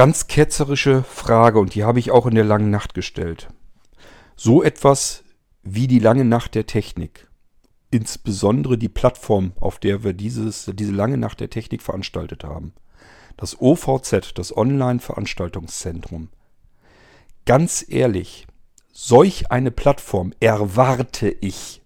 ganz 0.00 0.28
ketzerische 0.28 1.02
Frage 1.02 1.58
und 1.58 1.74
die 1.74 1.84
habe 1.84 1.98
ich 1.98 2.10
auch 2.10 2.24
in 2.24 2.34
der 2.34 2.44
langen 2.44 2.70
Nacht 2.70 2.94
gestellt. 2.94 3.48
So 4.34 4.62
etwas 4.62 5.24
wie 5.62 5.88
die 5.88 5.98
lange 5.98 6.24
Nacht 6.24 6.54
der 6.54 6.64
Technik, 6.64 7.28
insbesondere 7.90 8.78
die 8.78 8.88
Plattform, 8.88 9.52
auf 9.60 9.78
der 9.78 10.02
wir 10.02 10.14
dieses, 10.14 10.70
diese 10.72 10.92
lange 10.92 11.18
Nacht 11.18 11.38
der 11.40 11.50
Technik 11.50 11.82
veranstaltet 11.82 12.44
haben, 12.44 12.72
das 13.36 13.60
OVZ, 13.60 14.32
das 14.36 14.56
Online-Veranstaltungszentrum. 14.56 16.30
Ganz 17.44 17.84
ehrlich, 17.86 18.46
solch 18.92 19.50
eine 19.50 19.70
Plattform 19.70 20.32
erwarte 20.40 21.28
ich. 21.28 21.82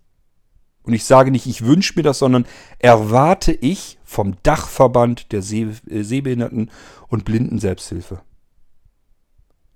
Und 0.84 0.92
ich 0.92 1.02
sage 1.02 1.32
nicht, 1.32 1.46
ich 1.46 1.64
wünsche 1.64 1.94
mir 1.96 2.04
das, 2.04 2.20
sondern 2.20 2.46
erwarte 2.78 3.50
ich 3.50 3.98
vom 4.14 4.36
Dachverband 4.44 5.32
der 5.32 5.40
äh, 5.40 6.02
Sehbehinderten 6.02 6.70
und 7.08 7.24
Blinden 7.24 7.58
Selbsthilfe. 7.58 8.20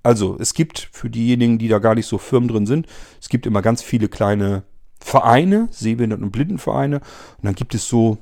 Also, 0.04 0.36
es 0.38 0.54
gibt 0.54 0.88
für 0.92 1.10
diejenigen, 1.10 1.58
die 1.58 1.66
da 1.66 1.80
gar 1.80 1.96
nicht 1.96 2.06
so 2.06 2.18
firm 2.18 2.46
drin 2.46 2.64
sind, 2.64 2.86
es 3.20 3.28
gibt 3.28 3.46
immer 3.46 3.62
ganz 3.62 3.82
viele 3.82 4.08
kleine 4.08 4.62
Vereine, 5.00 5.68
Sehbehinderten- 5.72 6.22
und 6.24 6.30
Blindenvereine. 6.30 6.96
Und 6.98 7.44
dann 7.44 7.56
gibt 7.56 7.74
es 7.74 7.88
so 7.88 8.18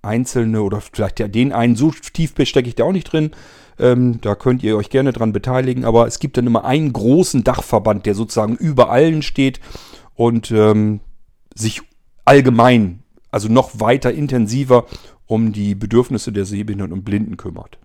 einzelne 0.00 0.62
oder 0.62 0.80
vielleicht 0.80 1.20
ja 1.20 1.28
den 1.28 1.52
einen, 1.52 1.76
so 1.76 1.90
tief 1.90 2.32
stecke 2.44 2.68
ich 2.68 2.74
da 2.74 2.84
auch 2.84 2.92
nicht 2.92 3.12
drin. 3.12 3.32
Ähm, 3.78 4.20
da 4.22 4.34
könnt 4.34 4.62
ihr 4.62 4.76
euch 4.76 4.88
gerne 4.88 5.12
dran 5.12 5.32
beteiligen. 5.32 5.84
Aber 5.84 6.06
es 6.06 6.18
gibt 6.18 6.38
dann 6.38 6.46
immer 6.46 6.64
einen 6.64 6.92
großen 6.92 7.44
Dachverband, 7.44 8.06
der 8.06 8.14
sozusagen 8.14 8.56
über 8.56 8.90
allen 8.90 9.22
steht 9.22 9.60
und 10.14 10.50
ähm, 10.50 11.00
sich 11.54 11.82
allgemein, 12.24 13.02
also 13.30 13.48
noch 13.48 13.80
weiter 13.80 14.12
intensiver 14.12 14.86
um 15.28 15.52
die 15.52 15.76
Bedürfnisse 15.76 16.32
der 16.32 16.44
Sehbehinderten 16.44 16.92
und 16.92 17.04
Blinden 17.04 17.36
kümmert. 17.36 17.78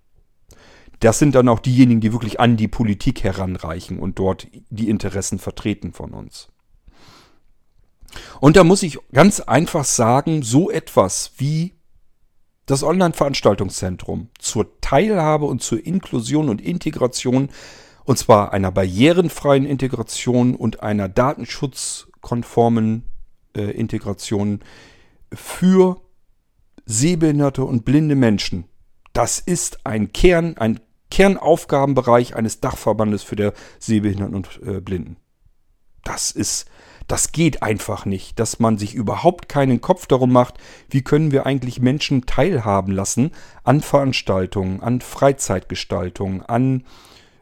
Das 1.00 1.20
sind 1.20 1.36
dann 1.36 1.50
auch 1.50 1.60
diejenigen, 1.60 2.02
die 2.02 2.14
wirklich 2.14 2.40
an 2.40 2.58
die 2.58 2.70
Politik 2.70 3.24
heranreichen 3.24 4.00
und 4.00 4.18
dort 4.18 4.48
die 4.70 4.90
Interessen 4.90 5.38
vertreten 5.38 5.92
von 5.92 6.14
uns. 6.14 6.48
Und 8.40 8.56
da 8.56 8.64
muss 8.64 8.84
ich 8.84 8.98
ganz 9.12 9.42
einfach 9.42 9.84
sagen, 9.84 10.44
so 10.44 10.72
etwas 10.72 11.34
wie 11.38 11.74
das 12.66 12.84
Online-Veranstaltungszentrum 12.84 14.30
zur 14.40 14.80
Teilhabe 14.80 15.46
und 15.46 15.62
zur 15.62 15.86
Inklusion 15.86 16.48
und 16.48 16.62
Integration, 16.62 17.50
und 18.06 18.18
zwar 18.18 18.54
einer 18.54 18.72
barrierenfreien 18.72 19.66
Integration 19.66 20.56
und 20.56 20.82
einer 20.82 21.10
datenschutzkonformen 21.10 23.04
äh, 23.58 23.72
Integration 23.72 24.62
für 25.34 26.03
sehbehinderte 26.86 27.64
und 27.64 27.86
blinde 27.86 28.16
Menschen. 28.16 28.66
Das 29.14 29.40
ist 29.40 29.86
ein 29.86 30.12
Kern, 30.12 30.58
ein 30.58 30.80
Kernaufgabenbereich 31.12 32.36
eines 32.36 32.60
Dachverbandes 32.60 33.24
für 33.24 33.36
der 33.36 33.54
Sehbehinderten 33.80 34.36
und 34.36 34.60
äh, 34.66 34.82
Blinden. 34.82 35.18
Das 36.04 36.32
ist, 36.32 36.68
Das 37.08 37.32
geht 37.32 37.62
einfach 37.62 38.06
nicht, 38.06 38.40
dass 38.40 38.60
man 38.60 38.78
sich 38.78 38.96
überhaupt 38.96 39.50
keinen 39.50 39.82
Kopf 39.82 40.08
darum 40.08 40.32
macht, 40.32 40.58
wie 40.90 41.02
können 41.02 41.32
wir 41.32 41.46
eigentlich 41.46 41.82
Menschen 41.82 42.26
teilhaben 42.26 42.94
lassen 42.94 43.32
an 43.64 43.82
Veranstaltungen, 43.82 44.82
an 44.82 45.02
Freizeitgestaltung, 45.02 46.42
an 46.44 46.84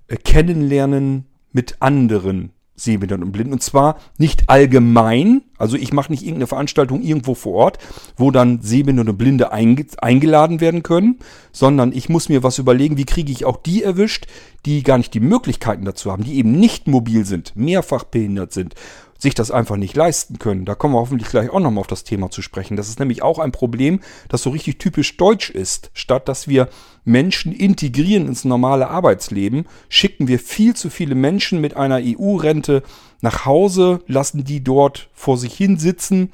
äh, 0.08 0.18
Kennenlernen 0.18 1.28
mit 1.52 1.78
anderen 1.82 2.54
Sehbehinderten 2.84 3.26
und 3.26 3.32
Blinden. 3.32 3.54
Und 3.54 3.64
zwar 3.64 3.98
nicht 4.18 4.50
allgemein, 4.50 5.44
also 5.58 5.78
ich 5.78 5.94
mache 5.94 6.12
nicht 6.12 6.24
irgendeine 6.24 6.48
Veranstaltung 6.48 7.02
irgendwo 7.02 7.36
vor 7.36 7.54
Ort, 7.54 7.78
wo 8.18 8.32
dann 8.32 8.62
Sehbehinderte 8.62 9.12
und 9.12 9.18
Blinde 9.18 9.52
eingeladen 9.52 10.62
werden 10.62 10.84
können, 10.84 11.20
sondern 11.52 11.92
ich 11.92 12.10
muss 12.10 12.30
mir 12.30 12.44
was 12.44 12.58
überlegen, 12.58 12.98
wie 12.98 13.06
kriege 13.06 13.32
ich 13.32 13.46
auch 13.46 13.58
die 13.58 13.84
erwischt, 13.84 14.28
die 14.66 14.84
gar 14.84 14.98
nicht 14.98 15.14
die 15.14 15.20
Möglichkeiten 15.20 15.86
dazu 15.86 16.12
haben, 16.12 16.24
die 16.24 16.36
eben 16.36 16.52
nicht 16.52 16.88
mobil 16.88 17.26
sind, 17.26 17.56
mehrfach 17.56 18.04
behindert 18.04 18.54
sind 18.54 18.76
sich 19.22 19.36
das 19.36 19.52
einfach 19.52 19.78
nicht 19.78 19.96
leisten 19.96 20.40
können. 20.40 20.66
Da 20.66 20.74
kommen 20.74 20.96
wir 20.96 21.00
hoffentlich 21.00 21.30
gleich 21.30 21.52
auch 21.52 21.60
nochmal 21.60 21.82
auf 21.82 21.88
das 21.88 22.04
Thema 22.04 22.32
zu 22.32 22.42
sprechen. 22.42 22.76
Das 22.76 22.90
ist 22.90 23.00
nämlich 23.00 23.22
auch 23.22 23.38
ein 23.38 23.52
Problem, 23.52 24.00
das 24.30 24.42
so 24.42 24.50
richtig 24.50 24.80
typisch 24.80 25.16
deutsch 25.16 25.52
ist. 25.52 25.92
Statt 25.94 26.28
dass 26.28 26.48
wir 26.48 26.70
Menschen 27.06 27.54
integrieren 27.54 28.28
ins 28.28 28.46
normale 28.46 28.90
Arbeitsleben, 28.90 29.68
schicken 29.90 30.28
wir 30.28 30.40
viel 30.40 30.76
zu 30.76 30.90
viele 30.90 31.14
Menschen 31.14 31.62
mit 31.62 31.78
einer 31.78 32.00
EU-Rente 32.02 32.82
nach 33.22 33.46
Hause, 33.46 34.02
lassen 34.08 34.44
die 34.44 34.64
dort 34.64 35.10
vor 35.14 35.38
sich 35.38 35.54
hin 35.54 35.78
sitzen, 35.78 36.32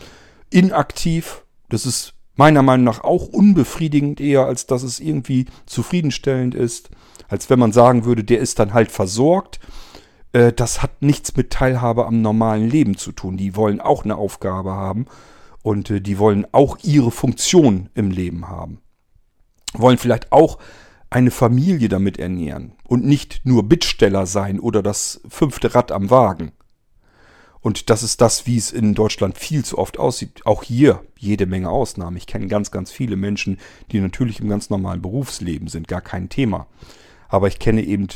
inaktiv. 0.50 1.44
Das 1.68 1.86
ist 1.86 2.14
meiner 2.38 2.62
Meinung 2.62 2.86
nach 2.86 3.04
auch 3.04 3.28
unbefriedigend 3.28 4.22
eher, 4.22 4.46
als 4.46 4.66
dass 4.66 4.84
es 4.84 5.02
irgendwie 5.02 5.48
zufriedenstellend 5.66 6.56
ist. 6.56 6.90
Als 7.28 7.50
wenn 7.50 7.60
man 7.60 7.74
sagen 7.74 8.06
würde, 8.06 8.24
der 8.24 8.40
ist 8.40 8.60
dann 8.60 8.74
halt 8.74 8.92
versorgt 8.92 9.60
äh, 10.34 10.53
das 10.53 10.82
hat 10.82 11.01
nichts 11.01 11.36
mit 11.36 11.51
Teilhabe 11.51 12.05
am 12.05 12.21
normalen 12.21 12.69
Leben 12.69 12.97
zu 12.97 13.11
tun. 13.11 13.38
Die 13.38 13.55
wollen 13.55 13.82
auch 13.82 14.03
eine 14.03 14.15
Aufgabe 14.15 14.71
haben 14.71 15.05
und 15.63 15.89
äh, 15.89 16.01
die 16.01 16.19
wollen 16.19 16.45
auch 16.51 16.78
ihre 16.84 17.11
Funktion 17.11 17.89
im 17.93 18.11
Leben 18.11 18.47
haben. 18.47 18.80
Wollen 19.73 19.97
vielleicht 19.97 20.32
auch 20.32 20.59
eine 21.09 21.32
Familie 21.32 21.89
damit 21.89 22.19
ernähren 22.19 22.73
und 22.84 23.05
nicht 23.05 23.41
nur 23.45 23.63
Bittsteller 23.63 24.25
sein 24.25 24.59
oder 24.59 24.84
das 24.84 25.21
fünfte 25.28 25.73
Rad 25.73 25.91
am 25.91 26.09
Wagen. 26.09 26.51
Und 27.59 27.89
das 27.89 28.03
ist 28.03 28.21
das, 28.21 28.45
wie 28.45 28.57
es 28.57 28.71
in 28.71 28.93
Deutschland 28.93 29.38
viel 29.38 29.65
zu 29.65 29.78
oft 29.78 29.99
aussieht. 29.99 30.45
Auch 30.45 30.63
hier 30.63 31.03
jede 31.17 31.45
Menge 31.45 31.69
Ausnahmen. 31.69 32.15
Ich 32.15 32.28
kenne 32.28 32.47
ganz, 32.47 32.71
ganz 32.71 32.91
viele 32.91 33.15
Menschen, 33.15 33.59
die 33.91 33.99
natürlich 33.99 34.39
im 34.39 34.47
ganz 34.47 34.69
normalen 34.69 35.01
Berufsleben 35.01 35.67
sind, 35.67 35.88
gar 35.88 36.01
kein 36.01 36.30
Thema. 36.30 36.67
Aber 37.30 37.47
ich 37.47 37.59
kenne 37.59 37.84
eben 37.84 38.07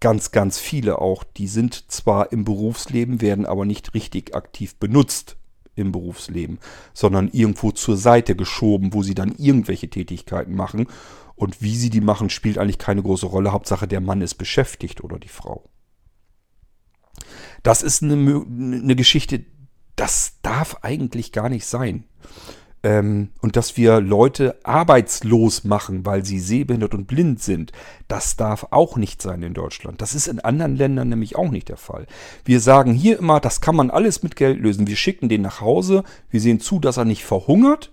ganz, 0.00 0.30
ganz 0.30 0.58
viele 0.58 0.98
auch, 0.98 1.24
die 1.24 1.46
sind 1.46 1.90
zwar 1.90 2.32
im 2.32 2.44
Berufsleben, 2.44 3.20
werden 3.20 3.46
aber 3.46 3.64
nicht 3.64 3.94
richtig 3.94 4.34
aktiv 4.34 4.76
benutzt 4.76 5.36
im 5.76 5.92
Berufsleben, 5.92 6.58
sondern 6.92 7.28
irgendwo 7.28 7.70
zur 7.70 7.96
Seite 7.96 8.34
geschoben, 8.34 8.92
wo 8.92 9.02
sie 9.02 9.14
dann 9.14 9.34
irgendwelche 9.36 9.88
Tätigkeiten 9.88 10.54
machen. 10.54 10.86
Und 11.36 11.62
wie 11.62 11.76
sie 11.76 11.88
die 11.88 12.02
machen, 12.02 12.28
spielt 12.28 12.58
eigentlich 12.58 12.78
keine 12.78 13.02
große 13.02 13.26
Rolle. 13.26 13.52
Hauptsache, 13.52 13.88
der 13.88 14.00
Mann 14.00 14.20
ist 14.20 14.34
beschäftigt 14.34 15.02
oder 15.02 15.18
die 15.18 15.28
Frau. 15.28 15.70
Das 17.62 17.82
ist 17.82 18.02
eine, 18.02 18.14
eine 18.14 18.96
Geschichte, 18.96 19.44
das 19.96 20.34
darf 20.42 20.78
eigentlich 20.82 21.32
gar 21.32 21.48
nicht 21.48 21.66
sein 21.66 22.04
ähm, 22.82 23.30
und 23.40 23.56
dass 23.56 23.76
wir 23.76 24.00
Leute 24.00 24.56
arbeitslos 24.64 25.64
machen, 25.64 26.06
weil 26.06 26.24
sie 26.24 26.40
sehbehindert 26.40 26.94
und 26.94 27.06
blind 27.06 27.42
sind, 27.42 27.72
das 28.08 28.36
darf 28.36 28.68
auch 28.70 28.96
nicht 28.96 29.20
sein 29.20 29.42
in 29.42 29.54
Deutschland. 29.54 30.00
Das 30.00 30.14
ist 30.14 30.28
in 30.28 30.40
anderen 30.40 30.76
Ländern 30.76 31.08
nämlich 31.08 31.36
auch 31.36 31.50
nicht 31.50 31.68
der 31.68 31.76
Fall. 31.76 32.06
Wir 32.44 32.60
sagen 32.60 32.92
hier 32.94 33.18
immer, 33.18 33.40
das 33.40 33.60
kann 33.60 33.76
man 33.76 33.90
alles 33.90 34.22
mit 34.22 34.36
Geld 34.36 34.60
lösen. 34.60 34.86
Wir 34.86 34.96
schicken 34.96 35.28
den 35.28 35.42
nach 35.42 35.60
Hause, 35.60 36.04
wir 36.30 36.40
sehen 36.40 36.60
zu, 36.60 36.80
dass 36.80 36.96
er 36.96 37.04
nicht 37.04 37.24
verhungert. 37.24 37.92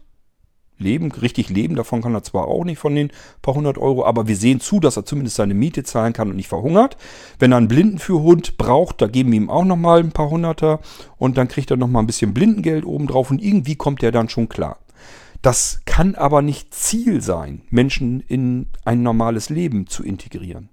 Leben, 0.80 1.11
richtig 1.11 1.49
leben, 1.49 1.75
davon 1.75 2.01
kann 2.01 2.13
er 2.13 2.23
zwar 2.23 2.47
auch 2.47 2.63
nicht 2.63 2.80
von 2.80 2.95
den 2.95 3.11
paar 3.41 3.55
hundert 3.55 3.78
Euro, 3.78 4.05
aber 4.05 4.28
wir 4.28 4.36
sehen 4.36 4.59
zu, 4.59 4.80
dass 4.80 4.97
er 4.97 5.05
zumindest 5.05 5.38
seine 5.38 5.53
Miete 5.53 5.84
zahlen 5.84 6.13
kann 6.13 6.30
und 6.30 6.36
nicht 6.36 6.49
verhungert. 6.49 6.97
Wenn 7.39 7.51
er 7.51 7.57
einen 7.57 7.67
Blindenführhund 7.67 8.57
braucht, 8.57 9.01
da 9.01 9.07
geben 9.07 9.32
wir 9.32 9.38
ihm 9.38 9.49
auch 9.49 9.65
nochmal 9.65 9.99
ein 9.99 10.11
paar 10.11 10.30
Hunderter 10.30 10.80
und 11.17 11.38
dann 11.38 11.47
kriegt 11.47 11.71
er 11.71 11.78
nochmal 11.78 12.03
ein 12.03 12.07
bisschen 12.07 12.34
Blindengeld 12.34 12.86
obendrauf 12.86 13.32
und 13.32 13.41
irgendwie 13.41 13.75
kommt 13.75 14.03
er 14.03 14.11
dann 14.11 14.30
schon 14.30 14.49
klar. 14.49 14.78
Das 15.41 15.82
kann 15.86 16.15
aber 16.15 16.41
nicht 16.41 16.73
Ziel 16.73 17.21
sein, 17.21 17.61
Menschen 17.69 18.21
in 18.21 18.67
ein 18.86 19.03
normales 19.03 19.49
Leben 19.49 19.88
zu 19.88 20.03
integrieren. 20.03 20.69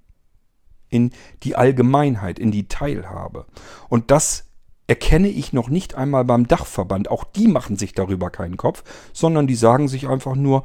In 0.88 1.10
die 1.42 1.56
Allgemeinheit, 1.56 2.38
in 2.38 2.50
die 2.50 2.68
Teilhabe. 2.68 3.46
Und 3.88 4.10
das 4.10 4.46
erkenne 4.86 5.28
ich 5.28 5.52
noch 5.52 5.68
nicht 5.68 5.94
einmal 5.94 6.24
beim 6.24 6.46
Dachverband. 6.46 7.10
Auch 7.10 7.24
die 7.24 7.48
machen 7.48 7.76
sich 7.76 7.94
darüber 7.94 8.30
keinen 8.30 8.56
Kopf, 8.56 8.82
sondern 9.12 9.46
die 9.46 9.54
sagen 9.54 9.88
sich 9.88 10.08
einfach 10.08 10.34
nur, 10.34 10.64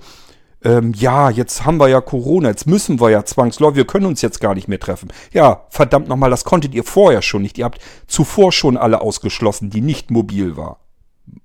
ähm, 0.63 0.93
ja, 0.93 1.29
jetzt 1.29 1.65
haben 1.65 1.79
wir 1.79 1.87
ja 1.87 2.01
Corona, 2.01 2.49
jetzt 2.49 2.67
müssen 2.67 2.99
wir 2.99 3.09
ja 3.09 3.23
zwangsläufig, 3.23 3.77
wir 3.77 3.87
können 3.87 4.05
uns 4.05 4.21
jetzt 4.21 4.41
gar 4.41 4.55
nicht 4.55 4.67
mehr 4.67 4.79
treffen. 4.79 5.09
Ja, 5.31 5.65
verdammt 5.69 6.09
nochmal, 6.09 6.29
das 6.29 6.43
konntet 6.43 6.75
ihr 6.75 6.83
vorher 6.83 7.21
schon 7.21 7.43
nicht. 7.43 7.57
Ihr 7.57 7.65
habt 7.65 7.79
zuvor 8.07 8.51
schon 8.51 8.75
alle 8.75 9.01
ausgeschlossen, 9.01 9.69
die 9.69 9.81
nicht 9.81 10.11
mobil 10.11 10.57
waren 10.57 10.75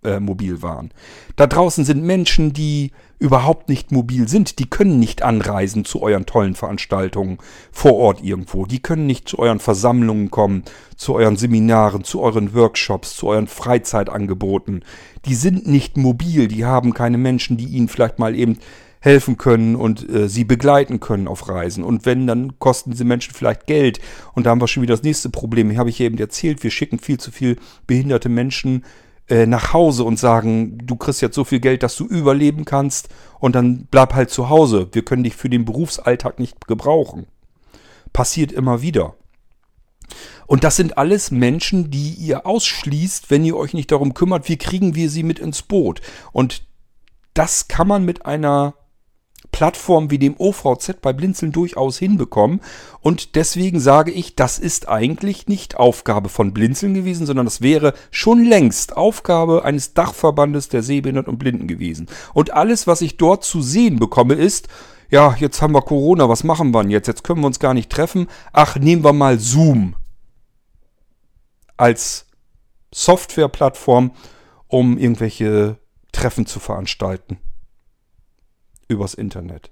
äh, 0.03 0.20
mobil 0.20 0.62
waren. 0.62 0.91
Da 1.37 1.47
draußen 1.47 1.85
sind 1.85 2.03
Menschen, 2.03 2.53
die 2.53 2.93
überhaupt 3.18 3.68
nicht 3.68 3.93
mobil 3.93 4.28
sind. 4.28 4.59
Die 4.59 4.68
können 4.68 4.99
nicht 4.99 5.22
anreisen 5.22 5.85
zu 5.85 6.03
euren 6.03 6.26
tollen 6.26 6.55
Veranstaltungen 6.55 7.39
vor 7.72 7.95
Ort 7.95 8.22
irgendwo. 8.22 8.66
Die 8.66 8.80
können 8.80 9.07
nicht 9.07 9.28
zu 9.28 9.39
euren 9.39 9.61
Versammlungen 9.61 10.30
kommen, 10.30 10.64
zu 10.97 11.14
euren 11.14 11.37
Seminaren, 11.37 12.05
zu 12.05 12.20
euren 12.20 12.55
Workshops, 12.55 13.16
zu 13.16 13.28
euren 13.28 13.47
Freizeitangeboten. 13.47 14.85
Die 15.24 15.35
sind 15.35 15.66
nicht 15.66 15.97
mobil. 15.97 16.49
Die 16.49 16.64
haben 16.64 16.93
keine 16.93 17.18
Menschen, 17.18 17.57
die 17.57 17.66
ihnen 17.66 17.89
vielleicht 17.89 18.18
mal 18.18 18.35
eben 18.35 18.59
helfen 19.05 19.37
können 19.37 19.76
und 19.76 20.09
äh, 20.09 20.30
sie 20.30 20.45
begleiten 20.45 20.99
können 20.99 21.28
auf 21.28 21.49
Reisen. 21.49 21.85
Und 21.85 22.07
wenn, 22.07 22.26
dann 22.26 22.59
kosten 22.59 22.91
diese 22.91 23.05
Menschen 23.05 23.35
vielleicht 23.35 23.66
Geld. 23.66 24.01
Und 24.32 24.47
da 24.47 24.51
haben 24.51 24.62
wir 24.62 24.68
schon 24.68 24.82
wieder 24.82 24.95
das 24.95 25.03
nächste 25.03 25.28
Problem. 25.28 25.68
Hier 25.68 25.78
habe 25.78 25.91
ich 25.91 26.01
eben 26.01 26.16
erzählt, 26.16 26.62
wir 26.62 26.70
schicken 26.70 26.99
viel 26.99 27.18
zu 27.18 27.30
viel 27.30 27.57
behinderte 27.87 28.30
Menschen 28.30 28.82
äh, 29.29 29.47
nach 29.47 29.72
Hause 29.72 30.05
und 30.05 30.18
sagen, 30.18 30.79
du 30.79 30.97
kriegst 30.97 31.22
jetzt 31.22 31.35
so 31.35 31.45
viel 31.45 31.61
Geld, 31.61 31.83
dass 31.83 31.97
du 31.97 32.05
überleben 32.05 32.64
kannst 32.64 33.09
und 33.41 33.55
dann 33.55 33.87
bleib 33.91 34.14
halt 34.14 34.31
zu 34.31 34.49
Hause. 34.49 34.89
Wir 34.93 35.05
können 35.05 35.25
dich 35.25 35.37
für 35.37 35.49
den 35.49 35.64
Berufsalltag 35.64 36.39
nicht 36.39 36.66
gebrauchen. 36.66 37.27
Passiert 38.12 38.53
immer 38.53 38.83
wieder. 38.83 39.14
Und 40.47 40.64
das 40.64 40.77
sind 40.77 40.99
alles 40.99 41.31
Menschen, 41.31 41.91
die 41.91 42.11
ihr 42.14 42.47
ausschließt, 42.47 43.31
wenn 43.31 43.45
ihr 43.45 43.57
euch 43.57 43.72
nicht 43.72 43.91
darum 43.91 44.12
kümmert, 44.12 44.49
wie 44.49 44.59
kriegen 44.59 44.95
wir 44.95 45.09
sie 45.09 45.22
mit 45.22 45.39
ins 45.39 45.62
Boot. 45.62 46.03
Und 46.33 46.64
das 47.33 47.68
kann 47.68 47.89
man 47.89 48.05
mit 48.05 48.27
einer 48.27 48.75
Plattformen 49.55 50.11
wie 50.11 50.19
dem 50.19 50.35
OVZ 50.37 51.01
bei 51.01 51.13
Blinzeln 51.13 51.53
durchaus 51.53 51.97
hinbekommen. 51.97 52.61
Und 53.03 53.37
deswegen 53.37 53.79
sage 53.79 54.11
ich, 54.11 54.35
das 54.35 54.59
ist 54.59 54.89
eigentlich 54.89 55.47
nicht 55.47 55.77
Aufgabe 55.77 56.29
von 56.29 56.53
Blinzeln 56.53 56.93
gewesen, 56.93 57.25
sondern 57.25 57.47
das 57.47 57.61
wäre 57.61 57.95
schon 58.11 58.43
längst 58.43 58.97
Aufgabe 58.97 59.65
eines 59.65 59.95
Dachverbandes 59.95 60.71
der 60.71 60.83
Sehbehinderten 60.83 61.33
und 61.33 61.39
Blinden 61.39 61.69
gewesen. 61.69 62.09
Und 62.33 62.53
alles, 62.53 62.89
was 62.89 63.01
ich 63.01 63.17
dort 63.17 63.45
zu 63.45 63.63
sehen 63.63 64.01
bekomme, 64.01 64.35
ist, 64.35 64.67
ja, 65.09 65.37
jetzt 65.39 65.63
haben 65.63 65.73
wir 65.73 65.83
Corona, 65.83 66.29
was 66.29 66.43
machen 66.43 66.73
wir 66.73 66.83
denn 66.83 66.91
jetzt? 66.91 67.07
Jetzt 67.07 67.23
können 67.23 67.41
wir 67.41 67.47
uns 67.47 67.61
gar 67.61 67.75
nicht 67.75 67.91
treffen. 67.91 68.27
Ach, 68.53 68.75
nehmen 68.75 69.05
wir 69.05 69.13
mal 69.13 69.39
Zoom 69.39 69.95
als 71.77 72.27
Softwareplattform, 72.93 74.11
um 74.67 74.99
irgendwelche 74.99 75.79
Treffen 76.11 76.45
zu 76.45 76.59
veranstalten 76.59 77.39
übers 78.89 79.14
Internet. 79.14 79.70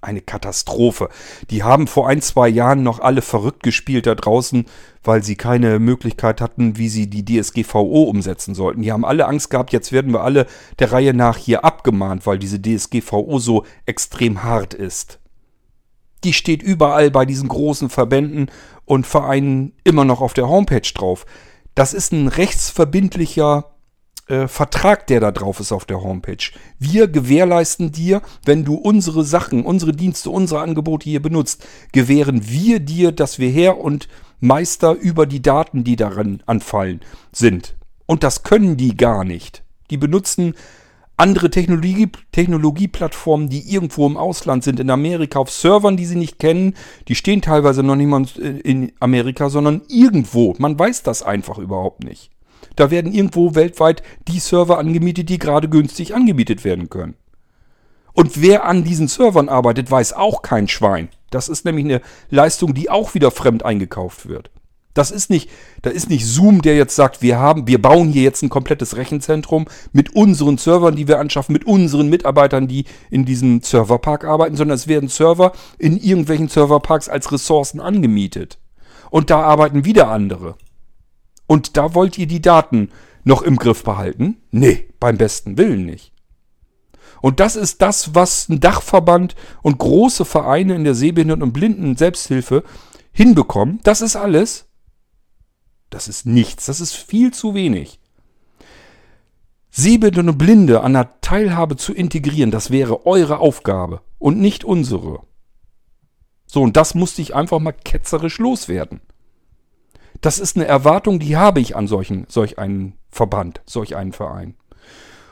Eine 0.00 0.20
Katastrophe. 0.20 1.10
Die 1.50 1.62
haben 1.62 1.86
vor 1.86 2.08
ein, 2.08 2.20
zwei 2.20 2.48
Jahren 2.48 2.82
noch 2.82 2.98
alle 2.98 3.22
verrückt 3.22 3.62
gespielt 3.62 4.06
da 4.06 4.16
draußen, 4.16 4.66
weil 5.04 5.22
sie 5.22 5.36
keine 5.36 5.78
Möglichkeit 5.78 6.40
hatten, 6.40 6.76
wie 6.76 6.88
sie 6.88 7.08
die 7.08 7.24
DSGVO 7.24 8.02
umsetzen 8.02 8.56
sollten. 8.56 8.82
Die 8.82 8.90
haben 8.90 9.04
alle 9.04 9.26
Angst 9.26 9.50
gehabt, 9.50 9.72
jetzt 9.72 9.92
werden 9.92 10.12
wir 10.12 10.22
alle 10.22 10.46
der 10.80 10.90
Reihe 10.90 11.14
nach 11.14 11.36
hier 11.36 11.64
abgemahnt, 11.64 12.26
weil 12.26 12.38
diese 12.38 12.60
DSGVO 12.60 13.38
so 13.38 13.64
extrem 13.86 14.42
hart 14.42 14.74
ist. 14.74 15.20
Die 16.24 16.32
steht 16.32 16.62
überall 16.62 17.10
bei 17.10 17.24
diesen 17.24 17.48
großen 17.48 17.88
Verbänden 17.88 18.50
und 18.84 19.06
Vereinen 19.06 19.72
immer 19.84 20.04
noch 20.04 20.20
auf 20.20 20.34
der 20.34 20.48
Homepage 20.48 20.80
drauf. 20.94 21.26
Das 21.74 21.94
ist 21.94 22.12
ein 22.12 22.28
rechtsverbindlicher 22.28 23.72
äh, 24.28 24.48
Vertrag, 24.48 25.06
der 25.06 25.20
da 25.20 25.32
drauf 25.32 25.60
ist 25.60 25.72
auf 25.72 25.84
der 25.84 26.02
Homepage. 26.02 26.50
Wir 26.78 27.08
gewährleisten 27.08 27.92
dir, 27.92 28.22
wenn 28.44 28.64
du 28.64 28.74
unsere 28.74 29.24
Sachen, 29.24 29.64
unsere 29.64 29.92
Dienste, 29.92 30.30
unsere 30.30 30.60
Angebote 30.60 31.04
hier 31.04 31.22
benutzt, 31.22 31.66
gewähren 31.92 32.48
wir 32.48 32.80
dir, 32.80 33.12
dass 33.12 33.38
wir 33.38 33.50
Herr 33.50 33.78
und 33.78 34.08
Meister 34.40 34.92
über 34.92 35.26
die 35.26 35.42
Daten, 35.42 35.84
die 35.84 35.96
darin 35.96 36.42
anfallen, 36.46 37.00
sind. 37.32 37.76
Und 38.06 38.22
das 38.22 38.42
können 38.42 38.76
die 38.76 38.96
gar 38.96 39.24
nicht. 39.24 39.62
Die 39.90 39.96
benutzen 39.96 40.54
andere 41.16 41.50
Technologie, 41.50 42.08
Technologieplattformen, 42.32 43.48
die 43.48 43.72
irgendwo 43.72 44.06
im 44.06 44.16
Ausland 44.16 44.64
sind, 44.64 44.80
in 44.80 44.90
Amerika, 44.90 45.38
auf 45.38 45.50
Servern, 45.50 45.96
die 45.96 46.06
sie 46.06 46.16
nicht 46.16 46.38
kennen. 46.38 46.74
Die 47.08 47.14
stehen 47.14 47.42
teilweise 47.42 47.82
noch 47.82 47.96
nicht 47.96 48.08
mal 48.08 48.24
in 48.40 48.92
Amerika, 48.98 49.48
sondern 49.48 49.82
irgendwo. 49.88 50.54
Man 50.58 50.78
weiß 50.78 51.02
das 51.02 51.22
einfach 51.22 51.58
überhaupt 51.58 52.02
nicht. 52.02 52.30
Da 52.76 52.90
werden 52.90 53.12
irgendwo 53.12 53.54
weltweit 53.54 54.02
die 54.28 54.38
Server 54.38 54.78
angemietet, 54.78 55.28
die 55.28 55.38
gerade 55.38 55.68
günstig 55.68 56.14
angemietet 56.14 56.64
werden 56.64 56.90
können. 56.90 57.14
Und 58.12 58.42
wer 58.42 58.66
an 58.66 58.84
diesen 58.84 59.08
Servern 59.08 59.48
arbeitet, 59.48 59.90
weiß 59.90 60.12
auch 60.12 60.42
kein 60.42 60.68
Schwein. 60.68 61.08
Das 61.30 61.48
ist 61.48 61.64
nämlich 61.64 61.86
eine 61.86 62.02
Leistung, 62.30 62.74
die 62.74 62.90
auch 62.90 63.14
wieder 63.14 63.30
fremd 63.30 63.64
eingekauft 63.64 64.28
wird. 64.28 64.50
Das 64.94 65.10
ist 65.10 65.30
nicht, 65.30 65.48
da 65.80 65.88
ist 65.88 66.10
nicht 66.10 66.26
Zoom, 66.26 66.60
der 66.60 66.76
jetzt 66.76 66.94
sagt, 66.94 67.22
wir 67.22 67.38
haben, 67.38 67.66
wir 67.66 67.80
bauen 67.80 68.10
hier 68.10 68.22
jetzt 68.22 68.42
ein 68.42 68.50
komplettes 68.50 68.96
Rechenzentrum 68.96 69.66
mit 69.92 70.14
unseren 70.14 70.58
Servern, 70.58 70.96
die 70.96 71.08
wir 71.08 71.18
anschaffen, 71.18 71.54
mit 71.54 71.64
unseren 71.64 72.08
Mitarbeitern, 72.10 72.68
die 72.68 72.84
in 73.10 73.24
diesem 73.24 73.62
Serverpark 73.62 74.24
arbeiten, 74.24 74.56
sondern 74.56 74.74
es 74.74 74.88
werden 74.88 75.08
Server 75.08 75.52
in 75.78 75.96
irgendwelchen 75.96 76.48
Serverparks 76.48 77.08
als 77.08 77.32
Ressourcen 77.32 77.80
angemietet. 77.80 78.58
Und 79.08 79.30
da 79.30 79.40
arbeiten 79.40 79.86
wieder 79.86 80.08
andere. 80.08 80.56
Und 81.52 81.76
da 81.76 81.94
wollt 81.94 82.16
ihr 82.16 82.26
die 82.26 82.40
Daten 82.40 82.88
noch 83.24 83.42
im 83.42 83.56
Griff 83.56 83.84
behalten? 83.84 84.38
Nee, 84.52 84.88
beim 84.98 85.18
besten 85.18 85.58
Willen 85.58 85.84
nicht. 85.84 86.14
Und 87.20 87.40
das 87.40 87.56
ist 87.56 87.82
das, 87.82 88.14
was 88.14 88.48
ein 88.48 88.58
Dachverband 88.58 89.36
und 89.60 89.76
große 89.76 90.24
Vereine 90.24 90.74
in 90.74 90.84
der 90.84 90.94
Sehbehinderten- 90.94 91.42
und 91.42 91.52
Blinden-Selbsthilfe 91.52 92.64
hinbekommen. 93.12 93.80
Das 93.82 94.00
ist 94.00 94.16
alles. 94.16 94.64
Das 95.90 96.08
ist 96.08 96.24
nichts. 96.24 96.64
Das 96.64 96.80
ist 96.80 96.94
viel 96.94 97.34
zu 97.34 97.52
wenig. 97.52 98.00
Sehbehinderte 99.70 100.30
und 100.30 100.38
Blinde 100.38 100.80
an 100.80 100.94
der 100.94 101.20
Teilhabe 101.20 101.76
zu 101.76 101.92
integrieren, 101.92 102.50
das 102.50 102.70
wäre 102.70 103.04
eure 103.04 103.40
Aufgabe 103.40 104.00
und 104.18 104.40
nicht 104.40 104.64
unsere. 104.64 105.20
So, 106.46 106.62
und 106.62 106.78
das 106.78 106.94
musste 106.94 107.20
ich 107.20 107.34
einfach 107.34 107.58
mal 107.58 107.72
ketzerisch 107.72 108.38
loswerden. 108.38 109.02
Das 110.22 110.38
ist 110.38 110.56
eine 110.56 110.66
Erwartung, 110.66 111.18
die 111.18 111.36
habe 111.36 111.60
ich 111.60 111.76
an 111.76 111.88
solchen, 111.88 112.26
solch 112.28 112.58
einen 112.58 112.94
Verband, 113.10 113.60
solch 113.66 113.96
einen 113.96 114.12
Verein. 114.12 114.54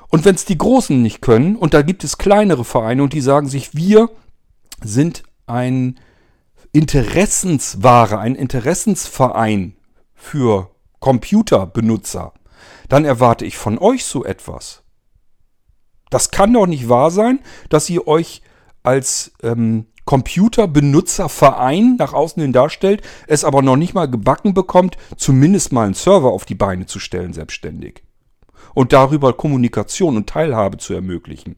Und 0.08 0.24
wenn 0.24 0.34
es 0.34 0.44
die 0.44 0.58
Großen 0.58 1.00
nicht 1.00 1.22
können, 1.22 1.56
und 1.56 1.72
da 1.72 1.82
gibt 1.82 2.02
es 2.04 2.18
kleinere 2.18 2.64
Vereine 2.64 3.04
und 3.04 3.12
die 3.12 3.20
sagen 3.20 3.48
sich, 3.48 3.74
wir 3.74 4.10
sind 4.82 5.22
ein 5.46 5.98
Interessensware, 6.72 8.18
ein 8.18 8.34
Interessensverein 8.34 9.76
für 10.12 10.70
Computerbenutzer, 10.98 12.32
dann 12.88 13.04
erwarte 13.04 13.44
ich 13.44 13.56
von 13.56 13.78
euch 13.78 14.04
so 14.04 14.24
etwas. 14.24 14.82
Das 16.10 16.32
kann 16.32 16.52
doch 16.52 16.66
nicht 16.66 16.88
wahr 16.88 17.12
sein, 17.12 17.38
dass 17.68 17.88
ihr 17.88 18.08
euch 18.08 18.42
als 18.82 19.32
ähm, 19.44 19.86
Computerbenutzerverein 20.04 21.96
nach 21.98 22.12
außen 22.12 22.42
hin 22.42 22.52
darstellt, 22.52 23.02
es 23.26 23.44
aber 23.44 23.62
noch 23.62 23.76
nicht 23.76 23.94
mal 23.94 24.10
gebacken 24.10 24.54
bekommt, 24.54 24.96
zumindest 25.16 25.72
mal 25.72 25.84
einen 25.84 25.94
Server 25.94 26.30
auf 26.30 26.44
die 26.44 26.54
Beine 26.54 26.86
zu 26.86 26.98
stellen, 26.98 27.32
selbstständig 27.32 28.02
und 28.74 28.92
darüber 28.92 29.32
Kommunikation 29.32 30.16
und 30.16 30.28
Teilhabe 30.28 30.78
zu 30.78 30.94
ermöglichen. 30.94 31.56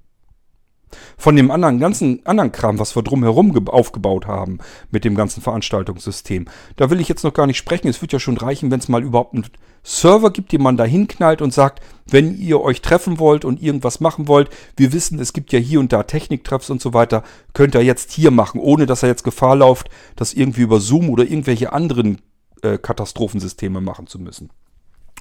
Von 1.17 1.37
dem 1.37 1.51
anderen 1.51 1.79
ganzen 1.79 2.25
anderen 2.27 2.53
Kram, 2.53 2.79
was 2.79 2.97
wir 2.97 3.03
drumherum 3.03 3.69
aufgebaut 3.69 4.27
haben 4.27 4.59
mit 4.91 5.05
dem 5.05 5.15
ganzen 5.15 5.43
Veranstaltungssystem, 5.43 6.47
da 6.77 6.91
will 6.91 7.01
ich 7.01 7.09
jetzt 7.09 7.25
noch 7.25 7.35
gar 7.35 7.47
nicht 7.47 7.59
sprechen. 7.59 7.89
Es 7.89 8.01
wird 8.01 8.13
ja 8.13 8.21
schon 8.21 8.37
reichen, 8.37 8.71
wenn 8.71 8.81
es 8.81 8.89
mal 8.89 9.03
überhaupt 9.03 9.35
einen 9.35 9.47
Server 9.83 10.31
gibt, 10.31 10.53
den 10.53 10.63
man 10.63 10.77
da 10.77 10.85
hinknallt 10.85 11.43
und 11.43 11.53
sagt, 11.53 11.83
wenn 12.07 12.39
ihr 12.39 12.61
euch 12.61 12.83
treffen 12.83 13.19
wollt 13.19 13.45
und 13.45 13.63
irgendwas 13.63 14.01
machen 14.01 14.29
wollt, 14.29 14.49
wir 14.77 14.93
wissen, 14.93 15.19
es 15.19 15.33
gibt 15.33 15.53
ja 15.53 15.59
hier 15.59 15.81
und 15.81 15.93
da 15.93 16.05
Techniktreffs 16.05 16.71
und 16.71 16.81
so 16.81 16.95
weiter, 16.95 17.25
könnt 17.53 17.75
ihr 17.75 17.83
jetzt 17.83 18.13
hier 18.13 18.31
machen, 18.31 18.61
ohne 18.61 18.87
dass 18.87 19.03
er 19.03 19.09
jetzt 19.09 19.25
Gefahr 19.25 19.57
läuft, 19.57 19.89
das 20.15 20.35
irgendwie 20.35 20.63
über 20.63 20.81
Zoom 20.81 21.11
oder 21.11 21.25
irgendwelche 21.25 21.73
anderen 21.73 22.21
äh, 22.63 22.79
Katastrophensysteme 22.79 23.81
machen 23.81 24.07
zu 24.07 24.19
müssen. 24.19 24.51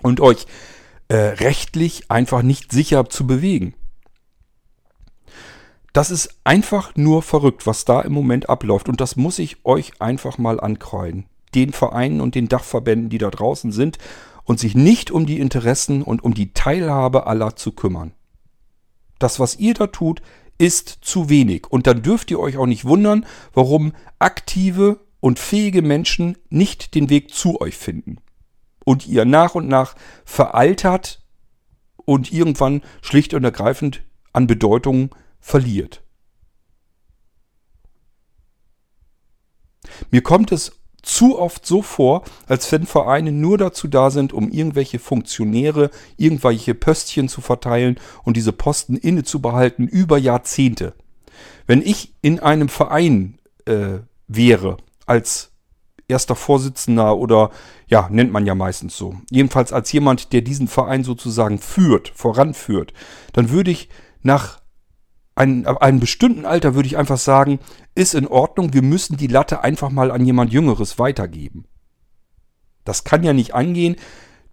Und 0.04 0.20
euch 0.20 0.46
äh, 1.08 1.16
rechtlich 1.16 2.10
einfach 2.10 2.42
nicht 2.42 2.72
sicher 2.72 3.10
zu 3.10 3.28
bewegen. 3.28 3.74
Das 5.94 6.10
ist 6.10 6.40
einfach 6.44 6.96
nur 6.96 7.22
verrückt, 7.22 7.68
was 7.68 7.86
da 7.86 8.02
im 8.02 8.14
Moment 8.14 8.50
abläuft. 8.50 8.88
Und 8.88 9.02
das 9.02 9.16
muss 9.16 9.40
ich 9.40 9.66
euch 9.66 10.00
einfach 10.00 10.38
mal 10.38 10.60
ankreuen. 10.60 11.26
Den 11.54 11.74
Vereinen 11.74 12.22
und 12.22 12.36
den 12.36 12.48
Dachverbänden, 12.48 13.10
die 13.10 13.18
da 13.18 13.30
draußen 13.30 13.72
sind 13.72 13.98
und 14.46 14.60
sich 14.60 14.74
nicht 14.74 15.12
um 15.12 15.26
die 15.26 15.40
Interessen 15.40 16.02
und 16.02 16.24
um 16.24 16.34
die 16.34 16.54
Teilhabe 16.54 17.28
aller 17.28 17.56
zu 17.56 17.74
kümmern. 17.74 18.14
Das, 19.20 19.40
was 19.40 19.60
ihr 19.60 19.74
da 19.74 19.88
tut, 19.88 20.22
ist 20.58 21.00
zu 21.02 21.30
wenig. 21.30 21.68
Und 21.70 21.88
dann 21.88 22.04
dürft 22.04 22.32
ihr 22.32 22.40
euch 22.40 22.58
auch 22.58 22.66
nicht 22.66 22.86
wundern, 22.86 23.26
warum 23.54 23.94
aktive 24.20 25.00
und 25.20 25.40
fähige 25.40 25.82
Menschen 25.82 26.38
nicht 26.50 26.96
den 26.96 27.10
Weg 27.10 27.34
zu 27.34 27.60
euch 27.60 27.78
finden 27.78 28.18
und 28.84 29.08
ihr 29.08 29.26
nach 29.26 29.56
und 29.56 29.68
nach 29.68 29.96
veraltert 30.26 31.22
und 31.96 32.32
irgendwann 32.32 32.82
schlicht 33.02 33.34
und 33.34 33.44
ergreifend 33.44 34.04
an 34.34 34.48
Bedeutung 34.48 35.16
verliert. 35.42 36.04
Mir 40.10 40.22
kommt 40.22 40.52
es 40.52 40.72
zu 41.02 41.40
oft 41.40 41.66
so 41.66 41.82
vor, 41.82 42.24
als 42.48 42.72
wenn 42.72 42.86
Vereine 42.86 43.32
nur 43.32 43.58
dazu 43.58 43.88
da 43.88 44.12
sind, 44.12 44.34
um 44.34 44.50
irgendwelche 44.52 45.00
Funktionäre, 45.00 45.90
irgendwelche 46.18 46.76
Pöstchen 46.76 47.28
zu 47.28 47.42
verteilen 47.42 48.00
und 48.24 48.38
diese 48.38 48.54
Posten 48.54 48.96
inne 48.96 49.24
zu 49.24 49.42
behalten 49.42 49.88
über 49.88 50.18
Jahrzehnte. 50.18 50.94
Wenn 51.66 51.82
ich 51.82 52.14
in 52.22 52.40
einem 52.40 52.70
Verein 52.70 53.40
äh, 53.66 54.00
wäre, 54.28 54.78
als 55.06 55.52
erster 56.08 56.36
Vorsitzender 56.36 57.18
oder 57.18 57.52
ja, 57.88 58.08
nennt 58.12 58.32
man 58.32 58.46
ja 58.46 58.54
meistens 58.54 58.96
so. 58.96 59.16
Jedenfalls 59.30 59.74
als 59.74 59.92
jemand, 59.92 60.34
der 60.34 60.42
diesen 60.42 60.68
Verein 60.68 61.04
sozusagen 61.04 61.58
führt, 61.58 62.10
voranführt, 62.10 62.94
dann 63.34 63.50
würde 63.50 63.72
ich 63.72 63.90
nach 64.22 64.61
einem, 65.42 65.66
einem 65.66 66.00
bestimmten 66.00 66.46
Alter 66.46 66.76
würde 66.76 66.88
ich 66.88 66.98
einfach 66.98 67.18
sagen, 67.18 67.60
ist 67.96 68.14
in 68.14 68.28
Ordnung, 68.28 68.74
wir 68.74 68.82
müssen 68.82 69.18
die 69.18 69.28
Latte 69.28 69.64
einfach 69.64 69.90
mal 69.90 70.12
an 70.12 70.26
jemand 70.26 70.54
Jüngeres 70.54 71.00
weitergeben. 71.00 71.66
Das 72.84 73.04
kann 73.04 73.24
ja 73.24 73.34
nicht 73.34 73.54
angehen, 73.54 73.96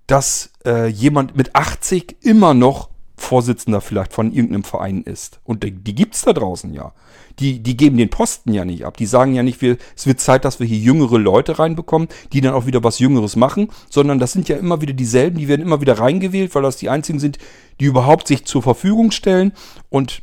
dass 0.07 0.51
äh, 0.65 0.87
jemand 0.87 1.37
mit 1.37 1.55
80 1.55 2.17
immer 2.23 2.55
noch 2.55 2.89
Vorsitzender 3.17 3.81
vielleicht 3.81 4.13
von 4.13 4.33
irgendeinem 4.33 4.65
Verein 4.65 5.03
ist. 5.03 5.41
Und 5.43 5.65
die, 5.65 5.73
die 5.73 5.95
gibt 5.95 6.15
es 6.15 6.23
da 6.23 6.33
draußen 6.33 6.73
ja. 6.73 6.93
Die, 7.41 7.61
die 7.63 7.77
geben 7.77 7.97
den 7.97 8.11
Posten 8.11 8.53
ja 8.53 8.65
nicht 8.65 8.85
ab. 8.85 8.97
Die 8.97 9.07
sagen 9.07 9.35
ja 9.35 9.43
nicht, 9.43 9.61
wir, 9.61 9.77
es 9.97 10.07
wird 10.07 10.21
Zeit, 10.21 10.45
dass 10.45 10.61
wir 10.61 10.67
hier 10.67 10.79
jüngere 10.79 11.19
Leute 11.19 11.59
reinbekommen, 11.59 12.09
die 12.33 12.41
dann 12.41 12.55
auch 12.55 12.67
wieder 12.67 12.85
was 12.85 13.01
Jüngeres 13.01 13.37
machen, 13.37 13.71
sondern 13.91 14.19
das 14.19 14.33
sind 14.33 14.49
ja 14.49 14.57
immer 14.57 14.81
wieder 14.81 14.93
dieselben, 14.93 15.39
die 15.39 15.49
werden 15.49 15.63
immer 15.63 15.81
wieder 15.81 15.99
reingewählt, 15.99 16.55
weil 16.55 16.63
das 16.63 16.77
die 16.77 16.89
einzigen 16.89 17.19
sind, 17.19 17.39
die 17.81 17.87
überhaupt 17.87 18.29
sich 18.29 18.45
zur 18.45 18.63
Verfügung 18.63 19.11
stellen. 19.11 19.53
Und 19.89 20.23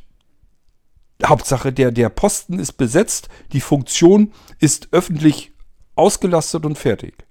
Hauptsache, 1.23 1.71
der, 1.71 1.91
der 1.91 2.09
Posten 2.09 2.59
ist 2.59 2.73
besetzt, 2.73 3.29
die 3.53 3.61
Funktion 3.61 4.33
ist 4.59 4.89
öffentlich 4.91 5.53
ausgelastet 5.95 6.65
und 6.65 6.77
fertig. 6.77 7.25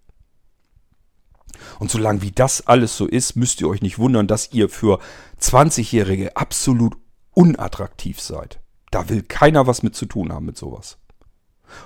Und 1.78 1.90
solange 1.90 2.22
wie 2.22 2.30
das 2.30 2.66
alles 2.66 2.96
so 2.96 3.06
ist, 3.06 3.36
müsst 3.36 3.60
ihr 3.60 3.68
euch 3.68 3.82
nicht 3.82 3.98
wundern, 3.98 4.26
dass 4.26 4.52
ihr 4.52 4.68
für 4.68 5.00
20-Jährige 5.40 6.36
absolut 6.36 6.96
unattraktiv 7.32 8.20
seid. 8.20 8.60
Da 8.90 9.08
will 9.08 9.22
keiner 9.22 9.66
was 9.66 9.82
mit 9.82 9.94
zu 9.94 10.06
tun 10.06 10.32
haben 10.32 10.46
mit 10.46 10.56
sowas. 10.56 10.98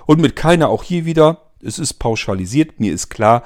Und 0.05 0.21
mit 0.21 0.35
keiner 0.35 0.69
auch 0.69 0.83
hier 0.83 1.05
wieder, 1.05 1.51
es 1.61 1.79
ist 1.79 1.95
pauschalisiert, 1.95 2.79
mir 2.79 2.93
ist 2.93 3.09
klar, 3.09 3.43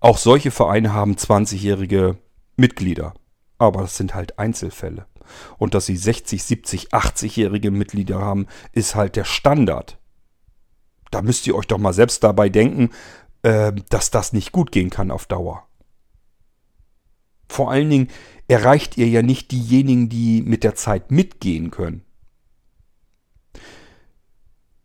auch 0.00 0.18
solche 0.18 0.50
Vereine 0.50 0.92
haben 0.92 1.14
20-jährige 1.14 2.18
Mitglieder. 2.56 3.14
Aber 3.58 3.82
das 3.82 3.96
sind 3.96 4.14
halt 4.14 4.38
Einzelfälle. 4.38 5.06
Und 5.58 5.74
dass 5.74 5.86
sie 5.86 5.96
60, 5.96 6.42
70, 6.42 6.88
80-jährige 6.94 7.70
Mitglieder 7.70 8.20
haben, 8.20 8.46
ist 8.72 8.94
halt 8.94 9.16
der 9.16 9.24
Standard. 9.24 9.98
Da 11.10 11.22
müsst 11.22 11.46
ihr 11.46 11.54
euch 11.54 11.66
doch 11.66 11.78
mal 11.78 11.92
selbst 11.92 12.22
dabei 12.22 12.48
denken, 12.48 12.90
äh, 13.42 13.72
dass 13.88 14.10
das 14.10 14.32
nicht 14.32 14.52
gut 14.52 14.72
gehen 14.72 14.90
kann 14.90 15.10
auf 15.10 15.26
Dauer. 15.26 15.66
Vor 17.48 17.70
allen 17.70 17.90
Dingen 17.90 18.08
erreicht 18.48 18.96
ihr 18.96 19.08
ja 19.08 19.22
nicht 19.22 19.50
diejenigen, 19.50 20.08
die 20.08 20.42
mit 20.42 20.62
der 20.62 20.74
Zeit 20.74 21.10
mitgehen 21.10 21.70
können. 21.70 22.02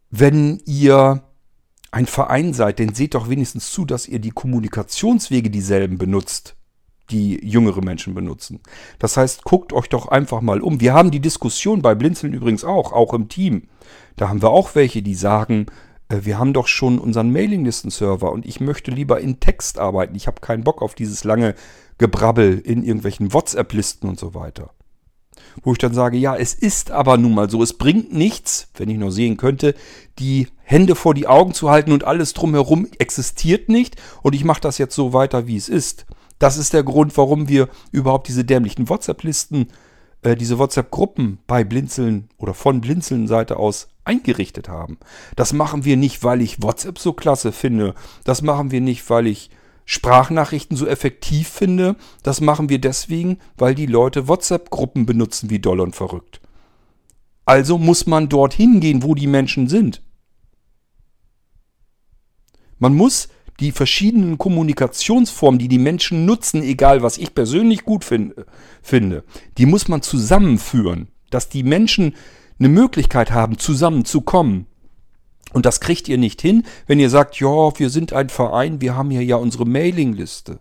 Wenn 0.09 0.61
ihr 0.65 1.23
ein 1.91 2.07
Verein 2.07 2.53
seid, 2.53 2.79
dann 2.79 2.93
seht 2.93 3.13
doch 3.13 3.29
wenigstens 3.29 3.71
zu, 3.71 3.85
dass 3.85 4.07
ihr 4.07 4.19
die 4.19 4.31
Kommunikationswege 4.31 5.49
dieselben 5.49 5.97
benutzt, 5.97 6.54
die 7.09 7.39
jüngere 7.45 7.81
Menschen 7.81 8.13
benutzen. 8.13 8.59
Das 8.99 9.17
heißt, 9.17 9.43
guckt 9.43 9.73
euch 9.73 9.89
doch 9.89 10.07
einfach 10.07 10.41
mal 10.41 10.61
um. 10.61 10.81
Wir 10.81 10.93
haben 10.93 11.11
die 11.11 11.19
Diskussion 11.19 11.81
bei 11.81 11.95
Blinzeln 11.95 12.33
übrigens 12.33 12.63
auch, 12.63 12.93
auch 12.93 13.13
im 13.13 13.29
Team. 13.29 13.63
Da 14.15 14.29
haben 14.29 14.41
wir 14.41 14.49
auch 14.49 14.75
welche, 14.75 15.01
die 15.01 15.15
sagen, 15.15 15.67
äh, 16.09 16.19
wir 16.23 16.39
haben 16.39 16.53
doch 16.53 16.67
schon 16.67 16.99
unseren 16.99 17.31
Mailinglisten-Server 17.31 18.31
und 18.31 18.45
ich 18.45 18.59
möchte 18.59 18.91
lieber 18.91 19.19
in 19.19 19.39
Text 19.39 19.79
arbeiten. 19.79 20.15
Ich 20.15 20.27
habe 20.27 20.41
keinen 20.41 20.63
Bock 20.63 20.81
auf 20.81 20.95
dieses 20.95 21.23
lange 21.23 21.55
Gebrabbel 21.97 22.59
in 22.59 22.83
irgendwelchen 22.83 23.33
WhatsApp-Listen 23.33 24.09
und 24.09 24.19
so 24.19 24.33
weiter. 24.33 24.71
Wo 25.63 25.71
ich 25.71 25.77
dann 25.77 25.93
sage, 25.93 26.17
ja, 26.17 26.35
es 26.35 26.53
ist 26.53 26.91
aber 26.91 27.17
nun 27.17 27.33
mal 27.33 27.49
so, 27.49 27.61
es 27.61 27.73
bringt 27.73 28.13
nichts, 28.13 28.69
wenn 28.75 28.89
ich 28.89 28.97
nur 28.97 29.11
sehen 29.11 29.37
könnte, 29.37 29.75
die 30.19 30.47
Hände 30.63 30.95
vor 30.95 31.13
die 31.13 31.27
Augen 31.27 31.53
zu 31.53 31.69
halten 31.69 31.91
und 31.91 32.03
alles 32.03 32.33
drumherum 32.33 32.87
existiert 32.97 33.69
nicht 33.69 33.95
und 34.21 34.33
ich 34.33 34.43
mache 34.43 34.61
das 34.61 34.77
jetzt 34.77 34.95
so 34.95 35.13
weiter, 35.13 35.47
wie 35.47 35.57
es 35.57 35.69
ist. 35.69 36.05
Das 36.39 36.57
ist 36.57 36.73
der 36.73 36.83
Grund, 36.83 37.15
warum 37.17 37.47
wir 37.47 37.69
überhaupt 37.91 38.27
diese 38.27 38.43
dämlichen 38.43 38.89
WhatsApp-Listen, 38.89 39.67
äh, 40.21 40.35
diese 40.35 40.59
WhatsApp-Gruppen 40.59 41.39
bei 41.47 41.63
Blinzeln 41.63 42.29
oder 42.37 42.53
von 42.53 42.81
Blinzeln-Seite 42.81 43.57
aus 43.57 43.87
eingerichtet 44.03 44.69
haben. 44.69 44.97
Das 45.35 45.53
machen 45.53 45.85
wir 45.85 45.97
nicht, 45.97 46.23
weil 46.23 46.41
ich 46.41 46.61
WhatsApp 46.61 46.99
so 46.99 47.13
klasse 47.13 47.51
finde. 47.51 47.95
Das 48.23 48.41
machen 48.41 48.71
wir 48.71 48.81
nicht, 48.81 49.09
weil 49.09 49.27
ich 49.27 49.49
Sprachnachrichten 49.85 50.75
so 50.75 50.87
effektiv 50.87 51.47
finde. 51.49 51.95
Das 52.23 52.41
machen 52.41 52.69
wir 52.69 52.79
deswegen, 52.79 53.39
weil 53.57 53.75
die 53.75 53.85
Leute 53.85 54.27
WhatsApp-Gruppen 54.27 55.05
benutzen 55.05 55.49
wie 55.49 55.59
doll 55.59 55.79
und 55.79 55.95
verrückt. 55.95 56.41
Also 57.45 57.77
muss 57.77 58.07
man 58.07 58.27
dorthin 58.27 58.79
gehen, 58.79 59.03
wo 59.03 59.13
die 59.13 59.27
Menschen 59.27 59.67
sind. 59.67 60.01
Man 62.79 62.95
muss 62.95 63.29
die 63.59 63.71
verschiedenen 63.71 64.37
Kommunikationsformen, 64.37 65.59
die 65.59 65.67
die 65.67 65.79
Menschen 65.79 66.25
nutzen, 66.25 66.61
egal 66.61 67.01
was 67.01 67.17
ich 67.17 67.33
persönlich 67.33 67.83
gut 67.83 68.03
finde, 68.03 68.45
finde, 68.81 69.23
die 69.57 69.65
muss 69.65 69.87
man 69.87 70.01
zusammenführen, 70.01 71.07
dass 71.29 71.49
die 71.49 71.63
Menschen 71.63 72.15
eine 72.59 72.69
Möglichkeit 72.69 73.31
haben, 73.31 73.57
zusammenzukommen. 73.57 74.67
Und 75.53 75.65
das 75.65 75.79
kriegt 75.79 76.09
ihr 76.09 76.17
nicht 76.17 76.41
hin, 76.41 76.63
wenn 76.85 76.99
ihr 76.99 77.09
sagt, 77.09 77.39
ja, 77.39 77.79
wir 77.79 77.89
sind 77.89 78.11
ein 78.11 78.29
Verein, 78.29 78.81
wir 78.81 78.95
haben 78.95 79.09
hier 79.09 79.23
ja 79.23 79.37
unsere 79.37 79.65
Mailingliste. 79.65 80.59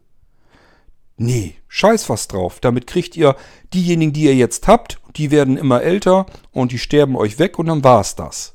Nee, 1.16 1.56
scheiß 1.68 2.08
was 2.08 2.28
drauf. 2.28 2.60
Damit 2.60 2.86
kriegt 2.86 3.16
ihr 3.16 3.36
diejenigen, 3.72 4.12
die 4.12 4.24
ihr 4.24 4.34
jetzt 4.34 4.66
habt, 4.66 5.00
die 5.16 5.30
werden 5.30 5.56
immer 5.56 5.82
älter 5.82 6.26
und 6.50 6.72
die 6.72 6.78
sterben 6.78 7.16
euch 7.16 7.38
weg 7.38 7.58
und 7.58 7.66
dann 7.66 7.84
war's 7.84 8.16
das. 8.16 8.53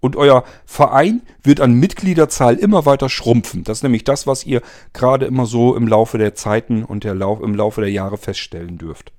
Und 0.00 0.16
euer 0.16 0.44
Verein 0.64 1.22
wird 1.42 1.60
an 1.60 1.74
Mitgliederzahl 1.74 2.56
immer 2.56 2.86
weiter 2.86 3.10
schrumpfen. 3.10 3.64
Das 3.64 3.78
ist 3.78 3.82
nämlich 3.82 4.04
das, 4.04 4.26
was 4.26 4.46
ihr 4.46 4.62
gerade 4.94 5.26
immer 5.26 5.44
so 5.44 5.76
im 5.76 5.86
Laufe 5.86 6.16
der 6.16 6.34
Zeiten 6.34 6.84
und 6.84 7.04
der 7.04 7.14
Lauf, 7.14 7.42
im 7.42 7.54
Laufe 7.54 7.82
der 7.82 7.90
Jahre 7.90 8.16
feststellen 8.16 8.78
dürft. 8.78 9.12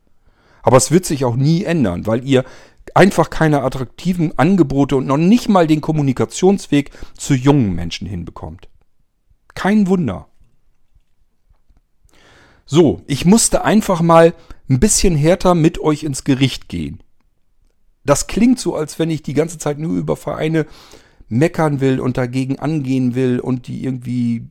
Aber 0.64 0.78
es 0.78 0.92
wird 0.92 1.06
sich 1.06 1.24
auch 1.26 1.36
nie 1.36 1.64
ändern, 1.64 2.08
weil 2.08 2.26
ihr 2.28 2.44
einfach 2.96 3.30
keine 3.30 3.62
attraktiven 3.64 4.38
Angebote 4.38 4.96
und 4.96 5.06
noch 5.06 5.18
nicht 5.18 5.50
mal 5.50 5.68
den 5.68 5.82
Kommunikationsweg 5.82 6.92
zu 7.16 7.36
jungen 7.36 7.74
Menschen 7.74 8.08
hinbekommt. 8.08 8.68
Kein 9.54 9.88
Wunder. 9.88 10.28
So, 12.66 13.02
ich 13.06 13.26
musste 13.26 13.64
einfach 13.64 14.02
mal 14.02 14.34
ein 14.70 14.80
bisschen 14.80 15.16
härter 15.16 15.56
mit 15.56 15.80
euch 15.80 16.04
ins 16.04 16.24
Gericht 16.24 16.70
gehen. 16.70 17.04
Das 18.06 18.28
klingt 18.28 18.60
so, 18.60 18.76
als 18.76 19.00
wenn 19.00 19.10
ich 19.10 19.22
die 19.22 19.34
ganze 19.34 19.58
Zeit 19.58 19.80
nur 19.80 19.96
über 19.96 20.16
Vereine 20.16 20.66
meckern 21.30 21.80
will 21.80 22.00
und 22.00 22.18
dagegen 22.18 22.60
angehen 22.60 23.16
will 23.16 23.40
und 23.40 23.68
die 23.68 23.84
irgendwie 23.84 24.44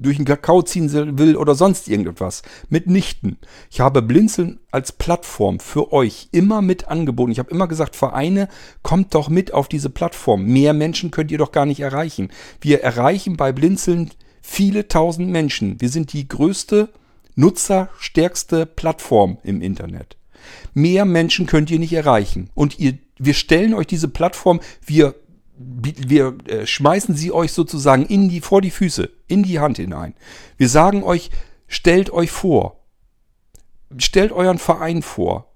durch 0.00 0.16
den 0.16 0.24
Kakao 0.24 0.62
ziehen 0.62 1.18
will 1.18 1.36
oder 1.36 1.54
sonst 1.54 1.88
irgendetwas. 1.88 2.42
Mitnichten. 2.68 3.36
Ich 3.70 3.80
habe 3.80 4.02
Blinzeln 4.02 4.58
als 4.70 4.92
Plattform 4.92 5.60
für 5.60 5.92
euch 5.92 6.28
immer 6.32 6.62
mit 6.62 6.88
angeboten. 6.88 7.32
Ich 7.32 7.38
habe 7.38 7.50
immer 7.50 7.68
gesagt, 7.68 7.96
Vereine, 7.96 8.48
kommt 8.82 9.14
doch 9.14 9.28
mit 9.28 9.52
auf 9.52 9.68
diese 9.68 9.90
Plattform. 9.90 10.44
Mehr 10.44 10.72
Menschen 10.72 11.10
könnt 11.10 11.30
ihr 11.30 11.38
doch 11.38 11.52
gar 11.52 11.66
nicht 11.66 11.80
erreichen. 11.80 12.30
Wir 12.60 12.82
erreichen 12.82 13.36
bei 13.36 13.52
Blinzeln 13.52 14.10
viele 14.40 14.88
tausend 14.88 15.28
Menschen. 15.28 15.80
Wir 15.80 15.90
sind 15.90 16.12
die 16.12 16.26
größte, 16.26 16.88
nutzerstärkste 17.34 18.66
Plattform 18.66 19.38
im 19.42 19.60
Internet. 19.60 20.16
Mehr 20.74 21.04
Menschen 21.04 21.46
könnt 21.46 21.70
ihr 21.70 21.78
nicht 21.78 21.92
erreichen. 21.92 22.50
Und 22.54 22.78
ihr, 22.78 22.98
wir 23.18 23.34
stellen 23.34 23.74
euch 23.74 23.86
diese 23.86 24.08
Plattform, 24.08 24.60
wir 24.84 25.14
wir 25.62 26.38
äh, 26.46 26.66
schmeißen 26.66 27.14
sie 27.14 27.32
euch 27.32 27.52
sozusagen 27.52 28.06
in 28.06 28.30
die, 28.30 28.40
vor 28.40 28.62
die 28.62 28.70
Füße, 28.70 29.10
in 29.28 29.42
die 29.42 29.60
Hand 29.60 29.76
hinein. 29.76 30.14
Wir 30.56 30.70
sagen 30.70 31.02
euch, 31.02 31.30
stellt 31.66 32.10
euch 32.10 32.30
vor, 32.30 32.80
stellt 33.98 34.32
euren 34.32 34.56
Verein 34.56 35.02
vor, 35.02 35.52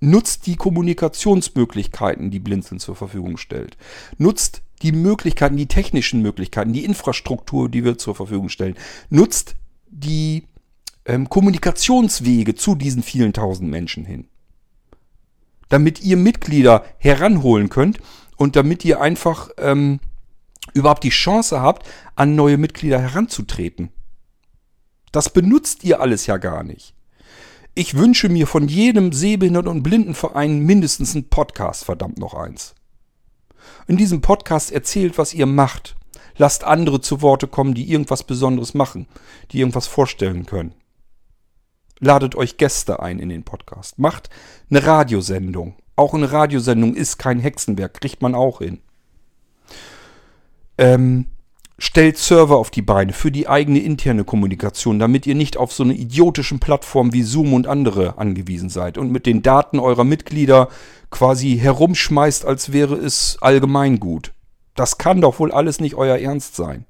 nutzt 0.00 0.46
die 0.46 0.56
Kommunikationsmöglichkeiten, 0.56 2.32
die 2.32 2.40
Blinzeln 2.40 2.80
zur 2.80 2.96
Verfügung 2.96 3.36
stellt, 3.36 3.76
nutzt 4.18 4.62
die 4.82 4.92
Möglichkeiten, 4.92 5.56
die 5.56 5.68
technischen 5.68 6.22
Möglichkeiten, 6.22 6.72
die 6.72 6.84
Infrastruktur, 6.84 7.68
die 7.68 7.84
wir 7.84 7.98
zur 7.98 8.16
Verfügung 8.16 8.48
stellen, 8.48 8.76
nutzt 9.10 9.54
die 9.90 10.44
ähm, 11.10 11.28
Kommunikationswege 11.28 12.54
zu 12.54 12.74
diesen 12.74 13.02
vielen 13.02 13.32
tausend 13.32 13.70
Menschen 13.70 14.04
hin 14.04 14.28
damit 15.70 16.02
ihr 16.02 16.18
Mitglieder 16.18 16.84
heranholen 16.98 17.70
könnt 17.70 17.98
und 18.36 18.56
damit 18.56 18.84
ihr 18.84 19.00
einfach 19.00 19.48
ähm, 19.56 20.00
überhaupt 20.74 21.04
die 21.04 21.10
Chance 21.10 21.62
habt, 21.62 21.88
an 22.16 22.34
neue 22.34 22.58
Mitglieder 22.58 23.00
heranzutreten. 23.00 23.90
Das 25.12 25.32
benutzt 25.32 25.82
ihr 25.84 26.00
alles 26.00 26.26
ja 26.26 26.36
gar 26.36 26.62
nicht. 26.62 26.94
Ich 27.74 27.94
wünsche 27.94 28.28
mir 28.28 28.46
von 28.46 28.68
jedem 28.68 29.12
Sehbehinderten- 29.12 29.70
und 29.70 29.82
Blindenverein 29.82 30.58
mindestens 30.58 31.14
einen 31.14 31.28
Podcast, 31.28 31.84
verdammt 31.84 32.18
noch 32.18 32.34
eins. 32.34 32.74
In 33.86 33.96
diesem 33.96 34.20
Podcast 34.20 34.72
erzählt, 34.72 35.18
was 35.18 35.34
ihr 35.34 35.46
macht. 35.46 35.96
Lasst 36.36 36.64
andere 36.64 37.00
zu 37.00 37.22
Worte 37.22 37.46
kommen, 37.46 37.74
die 37.74 37.90
irgendwas 37.90 38.24
Besonderes 38.24 38.74
machen, 38.74 39.06
die 39.52 39.60
irgendwas 39.60 39.86
vorstellen 39.86 40.46
können. 40.46 40.74
Ladet 42.00 42.34
euch 42.34 42.56
Gäste 42.56 43.00
ein 43.00 43.18
in 43.18 43.28
den 43.28 43.44
Podcast. 43.44 43.98
Macht 43.98 44.30
eine 44.70 44.84
Radiosendung. 44.84 45.76
Auch 45.96 46.14
eine 46.14 46.32
Radiosendung 46.32 46.94
ist 46.94 47.18
kein 47.18 47.40
Hexenwerk, 47.40 48.00
kriegt 48.00 48.22
man 48.22 48.34
auch 48.34 48.60
hin. 48.60 48.80
Ähm, 50.78 51.26
stellt 51.76 52.16
Server 52.16 52.56
auf 52.56 52.70
die 52.70 52.80
Beine 52.80 53.12
für 53.12 53.30
die 53.30 53.48
eigene 53.48 53.80
interne 53.80 54.24
Kommunikation, 54.24 54.98
damit 54.98 55.26
ihr 55.26 55.34
nicht 55.34 55.58
auf 55.58 55.74
so 55.74 55.82
eine 55.82 55.92
idiotischen 55.92 56.58
Plattform 56.58 57.12
wie 57.12 57.22
Zoom 57.22 57.52
und 57.52 57.66
andere 57.66 58.16
angewiesen 58.16 58.70
seid 58.70 58.96
und 58.96 59.12
mit 59.12 59.26
den 59.26 59.42
Daten 59.42 59.78
eurer 59.78 60.04
Mitglieder 60.04 60.68
quasi 61.10 61.58
herumschmeißt, 61.58 62.46
als 62.46 62.72
wäre 62.72 62.94
es 62.96 63.36
allgemeingut. 63.42 64.32
Das 64.74 64.96
kann 64.96 65.20
doch 65.20 65.38
wohl 65.38 65.52
alles 65.52 65.80
nicht 65.80 65.96
euer 65.96 66.16
Ernst 66.16 66.56
sein. 66.56 66.86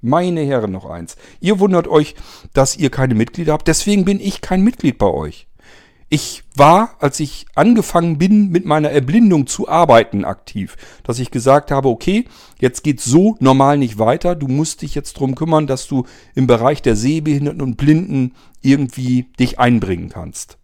Meine 0.00 0.42
Herren, 0.42 0.72
noch 0.72 0.88
eins. 0.88 1.16
Ihr 1.40 1.58
wundert 1.58 1.88
euch, 1.88 2.14
dass 2.52 2.76
ihr 2.76 2.90
keine 2.90 3.14
Mitglieder 3.14 3.52
habt, 3.52 3.68
deswegen 3.68 4.04
bin 4.04 4.20
ich 4.20 4.40
kein 4.40 4.62
Mitglied 4.62 4.98
bei 4.98 5.06
euch. 5.06 5.48
Ich 6.10 6.42
war, 6.56 6.96
als 7.00 7.20
ich 7.20 7.44
angefangen 7.54 8.16
bin, 8.16 8.48
mit 8.48 8.64
meiner 8.64 8.90
Erblindung 8.90 9.46
zu 9.46 9.68
arbeiten 9.68 10.24
aktiv, 10.24 10.76
dass 11.02 11.18
ich 11.18 11.30
gesagt 11.30 11.70
habe, 11.70 11.88
okay, 11.88 12.24
jetzt 12.58 12.82
geht's 12.82 13.04
so 13.04 13.36
normal 13.40 13.76
nicht 13.76 13.98
weiter. 13.98 14.34
Du 14.34 14.48
musst 14.48 14.80
dich 14.80 14.94
jetzt 14.94 15.14
drum 15.14 15.34
kümmern, 15.34 15.66
dass 15.66 15.86
du 15.86 16.06
im 16.34 16.46
Bereich 16.46 16.80
der 16.80 16.96
Sehbehinderten 16.96 17.60
und 17.60 17.76
Blinden 17.76 18.34
irgendwie 18.62 19.24
dich 19.38 19.58
einbringen 19.58 20.08
kannst. 20.08 20.56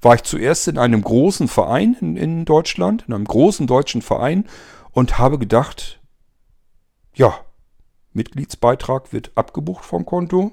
War 0.00 0.14
ich 0.14 0.22
zuerst 0.22 0.68
in 0.68 0.78
einem 0.78 1.02
großen 1.02 1.48
Verein 1.48 1.96
in, 2.00 2.16
in 2.16 2.44
Deutschland, 2.44 3.04
in 3.08 3.14
einem 3.14 3.24
großen 3.24 3.66
deutschen 3.66 4.02
Verein 4.02 4.44
und 4.92 5.18
habe 5.18 5.38
gedacht, 5.40 6.00
ja, 7.12 7.34
Mitgliedsbeitrag 8.16 9.12
wird 9.12 9.32
abgebucht 9.36 9.84
vom 9.84 10.04
Konto. 10.04 10.52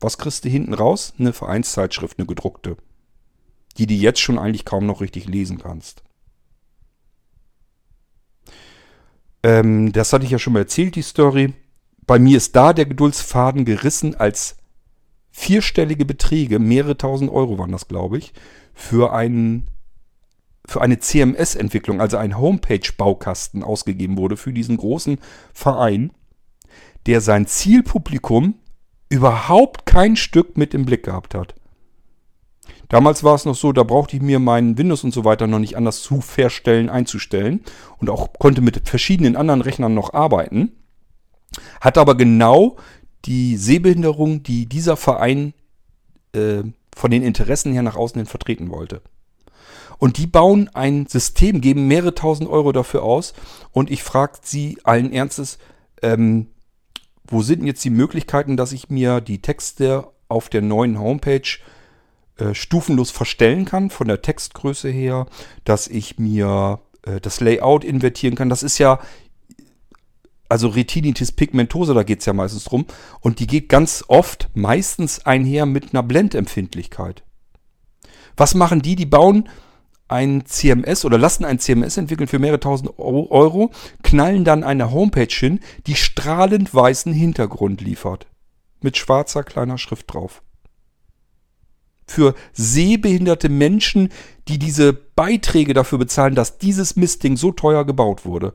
Was 0.00 0.18
kriegst 0.18 0.44
du 0.44 0.48
hinten 0.48 0.74
raus? 0.74 1.14
Eine 1.18 1.32
Vereinszeitschrift, 1.32 2.18
eine 2.18 2.26
gedruckte 2.26 2.76
die 3.76 3.86
du 3.86 3.94
jetzt 3.94 4.20
schon 4.20 4.38
eigentlich 4.38 4.64
kaum 4.64 4.86
noch 4.86 5.00
richtig 5.00 5.26
lesen 5.26 5.58
kannst. 5.58 6.02
Ähm, 9.42 9.92
das 9.92 10.12
hatte 10.12 10.24
ich 10.24 10.30
ja 10.30 10.38
schon 10.38 10.52
mal 10.52 10.60
erzählt, 10.60 10.96
die 10.96 11.02
Story. 11.02 11.52
Bei 12.06 12.18
mir 12.18 12.36
ist 12.36 12.54
da 12.56 12.72
der 12.72 12.86
Geduldsfaden 12.86 13.64
gerissen, 13.64 14.14
als 14.14 14.56
vierstellige 15.30 16.04
Beträge, 16.04 16.58
mehrere 16.58 16.96
tausend 16.96 17.30
Euro 17.30 17.58
waren 17.58 17.72
das, 17.72 17.88
glaube 17.88 18.18
ich, 18.18 18.32
für 18.72 19.12
einen 19.12 19.68
für 20.66 20.80
eine 20.80 20.98
CMS-Entwicklung, 20.98 22.00
also 22.00 22.16
ein 22.16 22.38
Homepage-Baukasten 22.38 23.62
ausgegeben 23.62 24.16
wurde 24.16 24.38
für 24.38 24.54
diesen 24.54 24.78
großen 24.78 25.18
Verein, 25.52 26.10
der 27.06 27.20
sein 27.20 27.46
Zielpublikum 27.46 28.54
überhaupt 29.08 29.86
kein 29.86 30.16
Stück 30.16 30.56
mit 30.56 30.74
im 30.74 30.84
Blick 30.84 31.04
gehabt 31.04 31.34
hat. 31.34 31.54
Damals 32.88 33.24
war 33.24 33.34
es 33.34 33.44
noch 33.44 33.54
so, 33.54 33.72
da 33.72 33.82
brauchte 33.82 34.16
ich 34.16 34.22
mir 34.22 34.38
meinen 34.38 34.78
Windows 34.78 35.04
und 35.04 35.12
so 35.12 35.24
weiter 35.24 35.46
noch 35.46 35.58
nicht 35.58 35.76
anders 35.76 36.02
zu 36.02 36.20
verstellen, 36.20 36.88
einzustellen 36.88 37.62
und 37.98 38.10
auch 38.10 38.32
konnte 38.38 38.60
mit 38.60 38.88
verschiedenen 38.88 39.36
anderen 39.36 39.62
Rechnern 39.62 39.94
noch 39.94 40.12
arbeiten. 40.12 40.72
Hat 41.80 41.98
aber 41.98 42.16
genau 42.16 42.76
die 43.24 43.56
Sehbehinderung, 43.56 44.42
die 44.42 44.66
dieser 44.66 44.96
Verein 44.96 45.54
äh, 46.34 46.62
von 46.94 47.10
den 47.10 47.22
Interessen 47.22 47.72
her 47.72 47.82
nach 47.82 47.96
außen 47.96 48.18
hin 48.18 48.26
vertreten 48.26 48.70
wollte. 48.70 49.02
Und 49.98 50.18
die 50.18 50.26
bauen 50.26 50.68
ein 50.74 51.06
System, 51.06 51.60
geben 51.60 51.86
mehrere 51.86 52.14
tausend 52.14 52.50
Euro 52.50 52.72
dafür 52.72 53.02
aus. 53.02 53.32
Und 53.72 53.90
ich 53.90 54.02
frage 54.02 54.38
sie 54.42 54.78
allen 54.82 55.12
Ernstes, 55.12 55.58
ähm, 56.02 56.48
wo 57.26 57.42
sind 57.42 57.64
jetzt 57.64 57.84
die 57.84 57.90
Möglichkeiten, 57.90 58.56
dass 58.56 58.72
ich 58.72 58.90
mir 58.90 59.20
die 59.20 59.40
Texte 59.40 60.08
auf 60.28 60.48
der 60.48 60.62
neuen 60.62 60.98
Homepage 60.98 61.58
äh, 62.36 62.54
stufenlos 62.54 63.10
verstellen 63.10 63.64
kann, 63.64 63.90
von 63.90 64.08
der 64.08 64.22
Textgröße 64.22 64.88
her, 64.88 65.26
dass 65.64 65.88
ich 65.88 66.18
mir 66.18 66.80
äh, 67.02 67.20
das 67.20 67.40
Layout 67.40 67.84
invertieren 67.84 68.36
kann. 68.36 68.48
Das 68.48 68.62
ist 68.62 68.78
ja 68.78 68.98
also 70.48 70.68
Retinitis 70.68 71.32
pigmentosa, 71.32 71.94
da 71.94 72.02
geht 72.02 72.20
es 72.20 72.26
ja 72.26 72.32
meistens 72.32 72.64
drum. 72.64 72.86
Und 73.20 73.40
die 73.40 73.46
geht 73.46 73.68
ganz 73.68 74.04
oft, 74.08 74.50
meistens 74.54 75.24
einher 75.26 75.66
mit 75.66 75.92
einer 75.92 76.02
Blendempfindlichkeit. 76.02 77.24
Was 78.36 78.54
machen 78.54 78.82
die? 78.82 78.96
Die 78.96 79.06
bauen 79.06 79.48
ein 80.08 80.44
CMS 80.46 81.04
oder 81.04 81.18
lassen 81.18 81.44
ein 81.44 81.58
CMS 81.58 81.96
entwickeln 81.96 82.28
für 82.28 82.38
mehrere 82.38 82.60
tausend 82.60 82.98
Euro, 82.98 83.70
knallen 84.02 84.44
dann 84.44 84.62
eine 84.62 84.90
Homepage 84.90 85.26
hin, 85.30 85.60
die 85.86 85.94
strahlend 85.94 86.74
weißen 86.74 87.12
Hintergrund 87.12 87.80
liefert. 87.80 88.26
Mit 88.80 88.96
schwarzer 88.96 89.44
kleiner 89.44 89.78
Schrift 89.78 90.12
drauf. 90.12 90.42
Für 92.06 92.34
sehbehinderte 92.52 93.48
Menschen, 93.48 94.10
die 94.46 94.58
diese 94.58 94.92
Beiträge 94.92 95.72
dafür 95.72 95.98
bezahlen, 95.98 96.34
dass 96.34 96.58
dieses 96.58 96.96
Mistding 96.96 97.38
so 97.38 97.50
teuer 97.50 97.86
gebaut 97.86 98.26
wurde. 98.26 98.52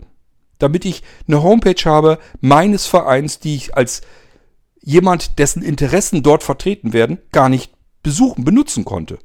Damit 0.59 0.85
ich 0.85 1.01
eine 1.27 1.41
Homepage 1.41 1.83
habe 1.85 2.19
meines 2.41 2.85
Vereins, 2.85 3.39
die 3.39 3.55
ich 3.55 3.75
als 3.75 4.01
jemand, 4.81 5.39
dessen 5.39 5.63
Interessen 5.63 6.21
dort 6.21 6.43
vertreten 6.43 6.93
werden, 6.93 7.17
gar 7.31 7.49
nicht 7.49 7.73
besuchen, 8.03 8.45
benutzen 8.45 8.85
konnte. 8.85 9.17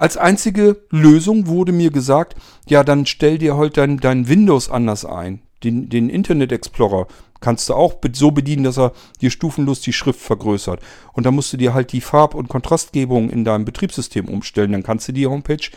Als 0.00 0.16
einzige 0.16 0.82
Lösung 0.88 1.46
wurde 1.46 1.72
mir 1.72 1.90
gesagt, 1.90 2.34
ja, 2.66 2.84
dann 2.84 3.04
stell 3.04 3.36
dir 3.36 3.58
heute 3.58 3.82
dein, 3.82 3.98
dein 3.98 4.28
Windows 4.28 4.70
anders 4.70 5.04
ein. 5.04 5.42
Den, 5.62 5.90
den 5.90 6.08
Internet 6.08 6.52
Explorer 6.52 7.06
kannst 7.40 7.68
du 7.68 7.74
auch 7.74 7.96
so 8.14 8.30
bedienen, 8.30 8.64
dass 8.64 8.78
er 8.78 8.94
dir 9.20 9.30
stufenlos 9.30 9.82
die 9.82 9.92
Schrift 9.92 10.20
vergrößert. 10.20 10.80
Und 11.12 11.26
dann 11.26 11.34
musst 11.34 11.52
du 11.52 11.58
dir 11.58 11.74
halt 11.74 11.92
die 11.92 12.00
Farb- 12.00 12.34
und 12.34 12.48
Kontrastgebung 12.48 13.28
in 13.28 13.44
deinem 13.44 13.66
Betriebssystem 13.66 14.26
umstellen. 14.26 14.72
Dann 14.72 14.82
kannst 14.82 15.06
du 15.08 15.12
die 15.12 15.26
Homepage 15.26 15.68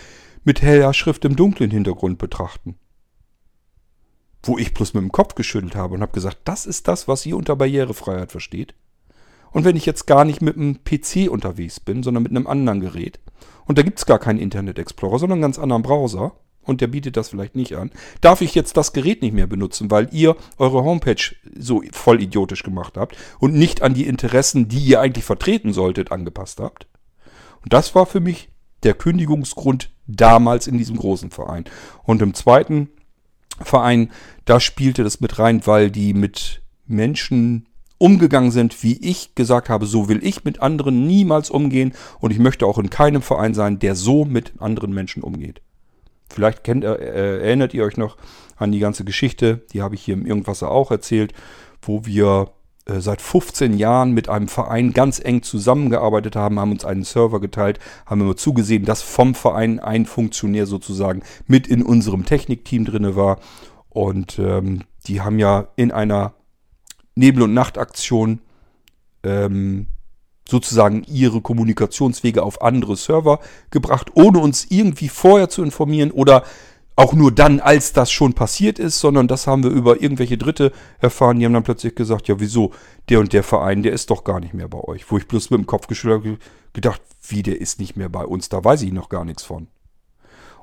mit 0.45 0.61
heller 0.61 0.93
Schrift 0.93 1.25
im 1.25 1.35
dunklen 1.35 1.71
Hintergrund 1.71 2.17
betrachten. 2.17 2.75
Wo 4.41 4.57
ich 4.57 4.73
bloß 4.73 4.93
mit 4.93 5.03
dem 5.03 5.11
Kopf 5.11 5.35
geschüttelt 5.35 5.75
habe 5.75 5.95
und 5.95 6.01
habe 6.01 6.13
gesagt, 6.13 6.37
das 6.45 6.65
ist 6.65 6.87
das, 6.87 7.09
was 7.09 7.25
ihr 7.25 7.35
unter 7.35 7.57
Barrierefreiheit 7.57 8.31
versteht. 8.31 8.73
Und 9.51 9.65
wenn 9.65 9.75
ich 9.75 9.85
jetzt 9.85 10.07
gar 10.07 10.23
nicht 10.23 10.41
mit 10.41 10.55
einem 10.55 10.79
PC 10.85 11.29
unterwegs 11.29 11.81
bin, 11.81 12.03
sondern 12.03 12.23
mit 12.23 12.31
einem 12.31 12.47
anderen 12.47 12.79
Gerät, 12.79 13.19
und 13.65 13.77
da 13.77 13.81
gibt 13.81 13.99
es 13.99 14.05
gar 14.05 14.19
keinen 14.19 14.39
Internet 14.39 14.79
Explorer, 14.79 15.19
sondern 15.19 15.37
einen 15.37 15.43
ganz 15.43 15.59
anderen 15.59 15.83
Browser. 15.83 16.33
Und 16.65 16.79
der 16.79 16.87
bietet 16.87 17.17
das 17.17 17.27
vielleicht 17.27 17.55
nicht 17.55 17.75
an. 17.75 17.91
Darf 18.21 18.39
ich 18.39 18.55
jetzt 18.55 18.77
das 18.77 18.93
Gerät 18.93 19.21
nicht 19.21 19.33
mehr 19.33 19.47
benutzen, 19.47 19.91
weil 19.91 20.07
ihr 20.13 20.37
eure 20.57 20.83
Homepage 20.83 21.35
so 21.57 21.83
voll 21.91 22.21
idiotisch 22.21 22.63
gemacht 22.63 22.95
habt 22.95 23.17
und 23.39 23.53
nicht 23.53 23.81
an 23.81 23.93
die 23.93 24.07
Interessen, 24.07 24.69
die 24.69 24.79
ihr 24.79 25.01
eigentlich 25.01 25.25
vertreten 25.25 25.73
solltet, 25.73 26.13
angepasst 26.13 26.61
habt? 26.61 26.87
Und 27.63 27.73
das 27.73 27.95
war 27.95 28.05
für 28.05 28.21
mich 28.21 28.49
der 28.83 28.93
Kündigungsgrund 28.93 29.91
damals 30.07 30.67
in 30.67 30.77
diesem 30.77 30.97
großen 30.97 31.31
Verein. 31.31 31.65
Und 32.03 32.21
im 32.21 32.33
zweiten 32.33 32.89
Verein, 33.61 34.11
da 34.45 34.59
spielte 34.59 35.03
das 35.03 35.19
mit 35.19 35.39
rein, 35.39 35.65
weil 35.65 35.91
die 35.91 36.13
mit 36.13 36.61
Menschen 36.85 37.67
umgegangen 38.03 38.51
sind, 38.51 38.83
wie 38.83 38.97
ich 38.97 39.33
gesagt 39.33 39.69
habe, 39.69 39.85
so 39.85 40.09
will 40.09 40.19
ich 40.25 40.43
mit 40.43 40.61
anderen 40.61 41.07
niemals 41.07 41.49
umgehen 41.49 41.93
und 42.19 42.31
ich 42.31 42.37
möchte 42.37 42.65
auch 42.65 42.77
in 42.77 42.89
keinem 42.89 43.21
Verein 43.21 43.53
sein, 43.53 43.79
der 43.79 43.95
so 43.95 44.25
mit 44.25 44.51
anderen 44.59 44.93
Menschen 44.93 45.23
umgeht. 45.23 45.61
Vielleicht 46.29 46.65
kennt, 46.65 46.83
äh, 46.83 47.39
erinnert 47.39 47.73
ihr 47.73 47.85
euch 47.85 47.95
noch 47.95 48.17
an 48.57 48.73
die 48.73 48.79
ganze 48.79 49.05
Geschichte, 49.05 49.61
die 49.71 49.81
habe 49.81 49.95
ich 49.95 50.03
hier 50.03 50.15
im 50.15 50.25
Irgendwasser 50.25 50.69
auch 50.69 50.91
erzählt, 50.91 51.31
wo 51.81 52.05
wir 52.05 52.51
äh, 52.87 52.99
seit 52.99 53.21
15 53.21 53.77
Jahren 53.77 54.11
mit 54.11 54.27
einem 54.27 54.49
Verein 54.49 54.91
ganz 54.91 55.21
eng 55.23 55.41
zusammengearbeitet 55.41 56.35
haben, 56.35 56.59
haben 56.59 56.71
uns 56.71 56.83
einen 56.83 57.05
Server 57.05 57.39
geteilt, 57.39 57.79
haben 58.05 58.19
immer 58.19 58.35
zugesehen, 58.35 58.83
dass 58.83 59.01
vom 59.01 59.33
Verein 59.33 59.79
ein 59.79 60.05
Funktionär 60.05 60.65
sozusagen 60.65 61.23
mit 61.47 61.67
in 61.67 61.81
unserem 61.81 62.25
Technikteam 62.25 62.83
drinne 62.83 63.15
war. 63.15 63.39
Und 63.87 64.39
ähm, 64.39 64.81
die 65.07 65.21
haben 65.21 65.39
ja 65.39 65.69
in 65.77 65.93
einer 65.93 66.33
Nebel- 67.15 67.43
und 67.43 67.53
Nachtaktion 67.53 68.39
ähm, 69.23 69.87
sozusagen 70.47 71.03
ihre 71.07 71.41
Kommunikationswege 71.41 72.43
auf 72.43 72.61
andere 72.61 72.95
Server 72.95 73.39
gebracht, 73.71 74.11
ohne 74.15 74.39
uns 74.39 74.67
irgendwie 74.69 75.09
vorher 75.09 75.49
zu 75.49 75.63
informieren 75.63 76.11
oder 76.11 76.43
auch 76.95 77.13
nur 77.13 77.31
dann, 77.31 77.59
als 77.59 77.93
das 77.93 78.11
schon 78.11 78.33
passiert 78.33 78.77
ist, 78.77 78.99
sondern 78.99 79.27
das 79.27 79.47
haben 79.47 79.63
wir 79.63 79.71
über 79.71 80.01
irgendwelche 80.01 80.37
Dritte 80.37 80.71
erfahren. 80.99 81.39
Die 81.39 81.45
haben 81.45 81.53
dann 81.53 81.63
plötzlich 81.63 81.95
gesagt, 81.95 82.27
ja 82.27 82.39
wieso, 82.39 82.71
der 83.09 83.19
und 83.19 83.33
der 83.33 83.43
Verein, 83.43 83.81
der 83.81 83.93
ist 83.93 84.11
doch 84.11 84.23
gar 84.23 84.39
nicht 84.39 84.53
mehr 84.53 84.67
bei 84.67 84.79
euch. 84.79 85.09
Wo 85.09 85.17
ich 85.17 85.27
bloß 85.27 85.49
mit 85.49 85.59
dem 85.59 85.65
Kopf 85.65 85.87
geschüttelt 85.87 86.23
habe, 86.23 86.37
gedacht, 86.73 87.01
wie, 87.27 87.41
der 87.41 87.59
ist 87.59 87.79
nicht 87.79 87.95
mehr 87.95 88.09
bei 88.09 88.23
uns, 88.23 88.49
da 88.49 88.63
weiß 88.63 88.83
ich 88.83 88.91
noch 88.91 89.09
gar 89.09 89.25
nichts 89.25 89.43
von. 89.43 89.67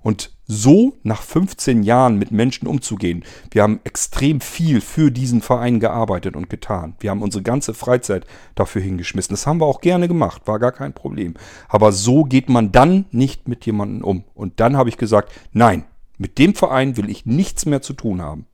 Und 0.03 0.33
so 0.47 0.97
nach 1.03 1.23
15 1.23 1.83
Jahren 1.83 2.17
mit 2.17 2.31
Menschen 2.33 2.67
umzugehen, 2.67 3.25
wir 3.51 3.63
haben 3.63 3.81
extrem 3.85 4.41
viel 4.41 4.81
für 4.81 5.11
diesen 5.11 5.43
Verein 5.43 5.79
gearbeitet 5.79 6.37
und 6.37 6.51
getan. 6.51 6.97
Wir 7.01 7.11
haben 7.11 7.23
unsere 7.23 7.43
ganze 7.43 7.75
Freizeit 7.75 8.27
dafür 8.55 8.83
hingeschmissen. 8.83 9.33
Das 9.33 9.47
haben 9.47 9.61
wir 9.61 9.67
auch 9.67 9.81
gerne 9.81 10.09
gemacht, 10.09 10.43
war 10.47 10.59
gar 10.59 10.73
kein 10.73 10.93
Problem. 10.93 11.35
Aber 11.69 11.93
so 11.93 12.25
geht 12.25 12.49
man 12.49 12.73
dann 12.73 13.05
nicht 13.11 13.47
mit 13.47 13.67
jemandem 13.67 14.03
um. 14.03 14.25
Und 14.35 14.59
dann 14.59 14.77
habe 14.77 14.89
ich 14.89 14.97
gesagt, 14.97 15.33
nein, 15.53 15.85
mit 16.19 16.39
dem 16.39 16.55
Verein 16.55 16.97
will 16.97 17.09
ich 17.09 17.27
nichts 17.27 17.67
mehr 17.67 17.83
zu 17.83 17.93
tun 17.93 18.21
haben. 18.21 18.47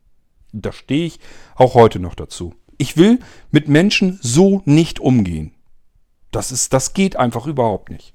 Da 0.52 0.72
stehe 0.72 1.06
ich 1.06 1.20
auch 1.54 1.74
heute 1.74 1.98
noch 1.98 2.14
dazu. 2.14 2.54
Ich 2.78 2.96
will 2.96 3.20
mit 3.50 3.68
Menschen 3.68 4.18
so 4.22 4.62
nicht 4.64 5.00
umgehen. 5.00 5.52
Das 6.30 6.52
ist, 6.52 6.72
das 6.72 6.92
geht 6.92 7.16
einfach 7.16 7.46
überhaupt 7.46 7.90
nicht. 7.90 8.12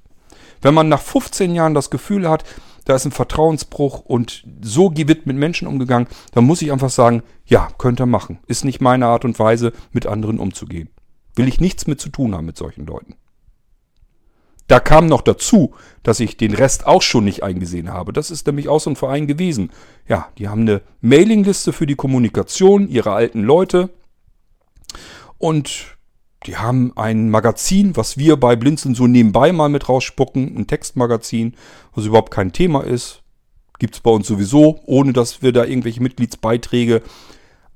Wenn 0.61 0.73
man 0.75 0.89
nach 0.89 1.01
15 1.01 1.55
Jahren 1.55 1.73
das 1.73 1.89
Gefühl 1.89 2.29
hat, 2.29 2.43
da 2.85 2.95
ist 2.95 3.05
ein 3.05 3.11
Vertrauensbruch 3.11 3.99
und 3.99 4.43
so 4.61 4.91
wird 4.95 5.25
mit 5.25 5.37
Menschen 5.37 5.67
umgegangen, 5.67 6.07
dann 6.33 6.45
muss 6.45 6.61
ich 6.61 6.71
einfach 6.71 6.89
sagen, 6.89 7.23
ja, 7.45 7.69
könnt 7.77 8.01
ihr 8.01 8.05
machen. 8.05 8.39
Ist 8.47 8.65
nicht 8.65 8.81
meine 8.81 9.07
Art 9.07 9.25
und 9.25 9.37
Weise, 9.39 9.73
mit 9.91 10.07
anderen 10.07 10.39
umzugehen. 10.39 10.89
Will 11.35 11.47
ich 11.47 11.61
nichts 11.61 11.87
mit 11.87 12.01
zu 12.01 12.09
tun 12.09 12.35
haben 12.35 12.45
mit 12.45 12.57
solchen 12.57 12.85
Leuten. 12.85 13.15
Da 14.67 14.79
kam 14.79 15.07
noch 15.07 15.21
dazu, 15.21 15.73
dass 16.01 16.21
ich 16.21 16.37
den 16.37 16.53
Rest 16.53 16.87
auch 16.87 17.01
schon 17.01 17.25
nicht 17.25 17.43
eingesehen 17.43 17.91
habe. 17.91 18.13
Das 18.13 18.31
ist 18.31 18.47
nämlich 18.47 18.69
auch 18.69 18.79
so 18.79 18.89
ein 18.89 18.95
Verein 18.95 19.27
gewesen. 19.27 19.71
Ja, 20.07 20.29
die 20.37 20.47
haben 20.47 20.61
eine 20.61 20.81
Mailingliste 21.01 21.73
für 21.73 21.85
die 21.85 21.95
Kommunikation 21.95 22.87
ihrer 22.87 23.13
alten 23.13 23.43
Leute. 23.43 23.89
Und 25.37 25.97
die 26.45 26.57
haben 26.57 26.91
ein 26.95 27.29
Magazin, 27.29 27.95
was 27.95 28.17
wir 28.17 28.35
bei 28.37 28.55
Blinzeln 28.55 28.95
so 28.95 29.07
nebenbei 29.07 29.51
mal 29.51 29.69
mit 29.69 29.87
rausspucken, 29.87 30.57
ein 30.57 30.67
Textmagazin, 30.67 31.55
was 31.93 32.05
überhaupt 32.05 32.31
kein 32.31 32.51
Thema 32.51 32.83
ist. 32.83 33.21
Gibt 33.77 33.95
es 33.95 34.01
bei 34.01 34.11
uns 34.11 34.27
sowieso, 34.27 34.79
ohne 34.85 35.13
dass 35.13 35.41
wir 35.41 35.51
da 35.51 35.65
irgendwelche 35.65 36.01
Mitgliedsbeiträge 36.01 37.01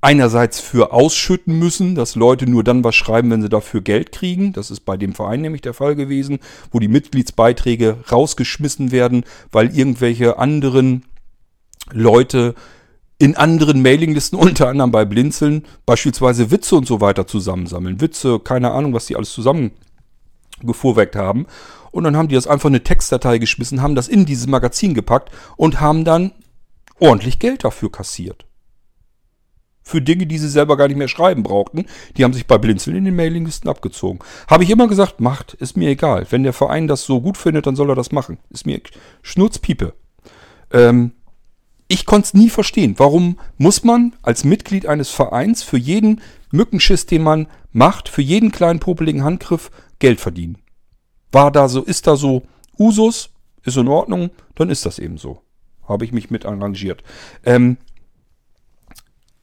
einerseits 0.02 0.60
für 0.60 0.94
ausschütten 0.94 1.58
müssen, 1.58 1.96
dass 1.96 2.16
Leute 2.16 2.48
nur 2.48 2.64
dann 2.64 2.84
was 2.84 2.96
schreiben, 2.96 3.32
wenn 3.32 3.42
sie 3.42 3.50
dafür 3.50 3.82
Geld 3.82 4.12
kriegen. 4.12 4.54
Das 4.54 4.70
ist 4.70 4.82
bei 4.82 4.98
dem 4.98 5.14
Verein 5.14 5.42
nämlich 5.42 5.62
der 5.62 5.74
Fall 5.74 5.96
gewesen, 5.96 6.40
wo 6.72 6.80
die 6.80 6.88
Mitgliedsbeiträge 6.88 7.98
rausgeschmissen 8.12 8.92
werden, 8.92 9.24
weil 9.52 9.76
irgendwelche 9.76 10.38
anderen 10.38 11.06
Leute 11.92 12.54
in 13.18 13.36
anderen 13.36 13.82
Mailinglisten, 13.82 14.38
unter 14.40 14.68
anderem 14.68 14.92
bei 14.92 15.06
Blinzeln, 15.06 15.66
beispielsweise 15.86 16.52
Witze 16.52 16.76
und 16.76 16.88
so 16.88 17.02
weiter 17.02 17.28
zusammensammeln. 17.28 18.02
Witze, 18.02 18.40
keine 18.40 18.72
Ahnung, 18.72 18.94
was 18.94 19.06
die 19.06 19.16
alles 19.16 19.32
zusammengefuhrwerkt 19.32 21.16
haben. 21.16 21.46
Und 21.92 22.04
dann 22.04 22.18
haben 22.18 22.28
die 22.28 22.36
das 22.36 22.48
einfach 22.48 22.70
eine 22.70 22.84
Textdatei 22.84 23.38
geschmissen, 23.38 23.82
haben 23.82 23.96
das 23.96 24.10
in 24.10 24.26
dieses 24.26 24.48
Magazin 24.48 24.94
gepackt 24.94 25.32
und 25.56 25.80
haben 25.80 26.04
dann 26.04 26.32
ordentlich 27.00 27.40
Geld 27.40 27.64
dafür 27.64 27.92
kassiert. 27.92 28.46
Für 29.82 30.02
Dinge, 30.02 30.26
die 30.26 30.40
sie 30.40 30.50
selber 30.50 30.78
gar 30.78 30.88
nicht 30.88 30.98
mehr 30.98 31.08
schreiben 31.08 31.44
brauchten. 31.44 31.86
Die 32.18 32.24
haben 32.24 32.34
sich 32.34 32.48
bei 32.48 32.58
Blinzeln 32.58 32.98
in 32.98 33.06
den 33.06 33.16
Mailinglisten 33.16 33.70
abgezogen. 33.70 34.20
Habe 34.50 34.64
ich 34.64 34.72
immer 34.72 34.88
gesagt, 34.88 35.22
macht, 35.22 35.54
ist 35.54 35.78
mir 35.78 35.90
egal. 35.90 36.26
Wenn 36.32 36.44
der 36.44 36.54
Verein 36.54 36.88
das 36.88 37.06
so 37.06 37.22
gut 37.22 37.38
findet, 37.38 37.68
dann 37.68 37.76
soll 37.76 37.92
er 37.92 37.96
das 37.96 38.12
machen. 38.12 38.40
Ist 38.50 38.66
mir 38.66 38.82
Schnurzpiepe. 39.22 39.94
Ähm, 40.74 41.12
ich 41.88 42.06
konnte 42.06 42.28
es 42.28 42.34
nie 42.34 42.50
verstehen. 42.50 42.96
Warum 42.98 43.40
muss 43.58 43.84
man 43.84 44.16
als 44.22 44.44
Mitglied 44.44 44.88
eines 44.88 45.10
Vereins 45.10 45.64
für 45.64 45.78
jeden 45.78 46.22
Mückenschiss, 46.52 47.06
den 47.06 47.22
man 47.22 47.48
macht, 47.72 48.10
für 48.10 48.22
jeden 48.22 48.52
kleinen 48.52 48.80
popeligen 48.80 49.24
Handgriff 49.24 49.70
Geld 50.00 50.20
verdienen? 50.20 50.58
War 51.32 51.52
da 51.52 51.68
so, 51.68 51.84
ist 51.84 52.08
da 52.08 52.16
so 52.16 52.44
Usus, 52.80 53.30
ist 53.64 53.78
in 53.78 53.88
Ordnung, 53.88 54.32
dann 54.56 54.70
ist 54.70 54.86
das 54.86 55.00
eben 55.00 55.18
so. 55.18 55.42
Habe 55.88 56.06
ich 56.06 56.12
mich 56.12 56.32
mit 56.32 56.46
arrangiert. 56.46 57.04
Ähm, 57.44 57.78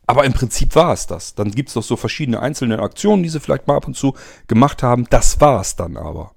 aber 0.06 0.24
im 0.24 0.32
Prinzip 0.32 0.74
war 0.74 0.92
es 0.92 1.06
das. 1.06 1.34
Dann 1.34 1.52
gibt 1.52 1.68
es 1.68 1.74
doch 1.74 1.82
so 1.82 1.96
verschiedene 1.96 2.40
einzelne 2.40 2.80
Aktionen, 2.80 3.22
die 3.22 3.28
sie 3.28 3.40
vielleicht 3.40 3.68
mal 3.68 3.76
ab 3.76 3.86
und 3.86 3.96
zu 3.96 4.14
gemacht 4.48 4.82
haben. 4.82 5.06
Das 5.10 5.40
war 5.40 5.60
es 5.60 5.76
dann 5.76 5.96
aber. 5.96 6.34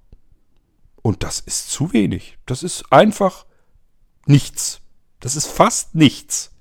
Und 1.02 1.24
das 1.24 1.40
ist 1.40 1.72
zu 1.72 1.92
wenig. 1.92 2.38
Das 2.46 2.64
ist 2.64 2.92
einfach 2.92 3.46
nichts. 4.28 4.82
Das 5.26 5.36
ist 5.36 5.48
fast 5.48 5.96
nichts. 5.96 6.52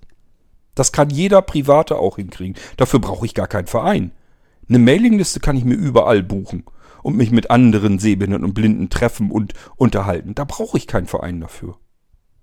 Das 0.75 0.91
kann 0.91 1.11
jeder 1.11 1.43
Private 1.43 1.99
auch 1.99 2.17
hinkriegen. 2.17 2.57
Dafür 2.79 2.99
brauche 2.99 3.27
ich 3.27 3.35
gar 3.35 3.47
keinen 3.47 3.67
Verein. 3.67 4.11
Eine 4.67 4.79
Mailingliste 4.79 5.39
kann 5.39 5.59
ich 5.59 5.67
mir 5.67 5.75
überall 5.75 6.23
buchen 6.23 6.65
und 7.03 7.15
mich 7.15 7.31
mit 7.31 7.51
anderen 7.51 7.99
Sehbehinderten 7.99 8.47
und 8.47 8.55
Blinden 8.55 8.89
treffen 8.89 9.31
und 9.31 9.53
unterhalten. 9.77 10.35
Da 10.35 10.45
brauche 10.45 10.79
ich 10.79 10.87
keinen 10.87 11.05
Verein 11.05 11.43
dafür. 11.43 11.77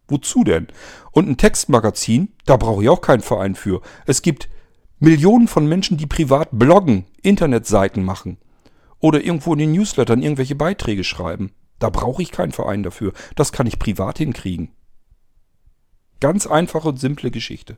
Wozu 0.08 0.44
denn? 0.44 0.68
Und 1.12 1.28
ein 1.28 1.38
Textmagazin, 1.38 2.34
da 2.46 2.56
brauche 2.56 2.84
ich 2.84 2.90
auch 2.90 3.02
keinen 3.02 3.24
Verein 3.24 3.56
für. 3.56 3.82
Es 4.06 4.22
gibt 4.22 4.48
Millionen 5.00 5.48
von 5.48 5.66
Menschen, 5.66 5.98
die 5.98 6.06
privat 6.06 6.50
bloggen, 6.52 7.06
Internetseiten 7.24 8.04
machen 8.04 8.38
oder 9.00 9.24
irgendwo 9.24 9.54
in 9.54 9.60
den 9.60 9.72
Newslettern 9.72 10.22
irgendwelche 10.22 10.54
Beiträge 10.54 11.04
schreiben. 11.04 11.54
Da 11.80 11.90
brauche 11.90 12.22
ich 12.22 12.30
keinen 12.30 12.52
Verein 12.52 12.84
dafür. 12.84 13.14
Das 13.36 13.52
kann 13.52 13.66
ich 13.66 13.80
privat 13.80 14.20
hinkriegen. 14.20 14.70
Ganz 16.22 16.48
einfache 16.48 16.88
und 16.88 17.00
simple 17.00 17.32
Geschichte. 17.32 17.78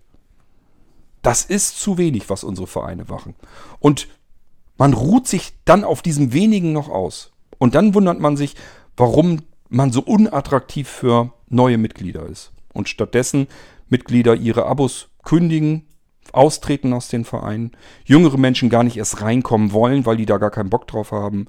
Das 1.23 1.45
ist 1.45 1.79
zu 1.79 1.97
wenig, 1.97 2.29
was 2.29 2.43
unsere 2.43 2.67
Vereine 2.67 3.05
machen. 3.05 3.33
Und 3.79 4.07
man 4.77 4.93
ruht 4.93 5.27
sich 5.27 5.53
dann 5.65 5.83
auf 5.83 6.01
diesem 6.01 6.33
wenigen 6.33 6.73
noch 6.73 6.89
aus. 6.89 7.31
Und 7.57 7.73
dann 7.73 7.95
wundert 7.95 8.19
man 8.19 8.37
sich, 8.37 8.55
warum 8.97 9.39
man 9.69 9.91
so 9.91 10.01
unattraktiv 10.01 10.87
für 10.87 11.31
neue 11.47 11.77
Mitglieder 11.77 12.25
ist. 12.27 12.51
Und 12.73 12.89
stattdessen 12.89 13.47
Mitglieder 13.87 14.35
ihre 14.35 14.65
Abos 14.65 15.07
kündigen, 15.23 15.87
austreten 16.33 16.93
aus 16.93 17.07
den 17.07 17.25
Vereinen, 17.25 17.71
jüngere 18.05 18.37
Menschen 18.37 18.69
gar 18.69 18.83
nicht 18.83 18.97
erst 18.97 19.21
reinkommen 19.21 19.71
wollen, 19.71 20.05
weil 20.05 20.17
die 20.17 20.25
da 20.25 20.37
gar 20.37 20.51
keinen 20.51 20.69
Bock 20.69 20.87
drauf 20.87 21.11
haben. 21.11 21.47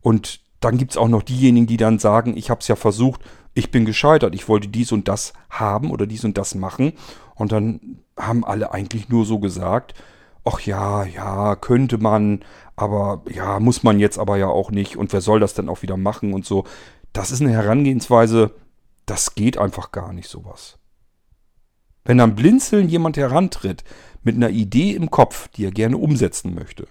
Und 0.00 0.40
dann 0.60 0.78
gibt 0.78 0.92
es 0.92 0.96
auch 0.96 1.08
noch 1.08 1.22
diejenigen, 1.22 1.66
die 1.66 1.76
dann 1.76 1.98
sagen, 1.98 2.36
ich 2.36 2.50
habe 2.50 2.60
es 2.60 2.68
ja 2.68 2.76
versucht, 2.76 3.20
ich 3.54 3.70
bin 3.70 3.84
gescheitert, 3.84 4.34
ich 4.34 4.48
wollte 4.48 4.68
dies 4.68 4.92
und 4.92 5.08
das 5.08 5.32
haben 5.48 5.90
oder 5.90 6.06
dies 6.06 6.24
und 6.24 6.36
das 6.36 6.54
machen. 6.54 6.92
Und 7.36 7.52
dann 7.52 8.00
haben 8.18 8.44
alle 8.44 8.72
eigentlich 8.72 9.08
nur 9.08 9.24
so 9.24 9.38
gesagt, 9.38 9.94
ach 10.44 10.60
ja, 10.60 11.04
ja, 11.04 11.56
könnte 11.56 11.98
man, 11.98 12.44
aber 12.76 13.22
ja, 13.32 13.60
muss 13.60 13.82
man 13.82 14.00
jetzt 14.00 14.18
aber 14.18 14.36
ja 14.36 14.48
auch 14.48 14.70
nicht 14.70 14.96
und 14.96 15.12
wer 15.12 15.20
soll 15.20 15.40
das 15.40 15.54
denn 15.54 15.68
auch 15.68 15.82
wieder 15.82 15.96
machen 15.96 16.34
und 16.34 16.44
so. 16.44 16.64
Das 17.12 17.30
ist 17.30 17.40
eine 17.40 17.52
Herangehensweise, 17.52 18.52
das 19.06 19.34
geht 19.34 19.56
einfach 19.56 19.92
gar 19.92 20.12
nicht 20.12 20.28
sowas. 20.28 20.78
Wenn 22.04 22.20
am 22.20 22.34
Blinzeln 22.34 22.88
jemand 22.88 23.16
herantritt 23.16 23.84
mit 24.22 24.34
einer 24.34 24.50
Idee 24.50 24.92
im 24.92 25.10
Kopf, 25.10 25.48
die 25.48 25.64
er 25.64 25.70
gerne 25.70 25.96
umsetzen 25.96 26.54
möchte, 26.54 26.86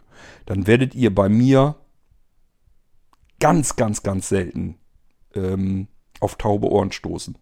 dann 0.45 0.65
werdet 0.65 0.95
ihr 0.95 1.13
bei 1.13 1.29
mir 1.29 1.75
ganz, 3.39 3.75
ganz, 3.75 4.01
ganz 4.01 4.29
selten 4.29 4.77
ähm, 5.35 5.87
auf 6.23 6.35
taube 6.35 6.69
Ohren 6.69 6.91
stoßen 6.91 7.37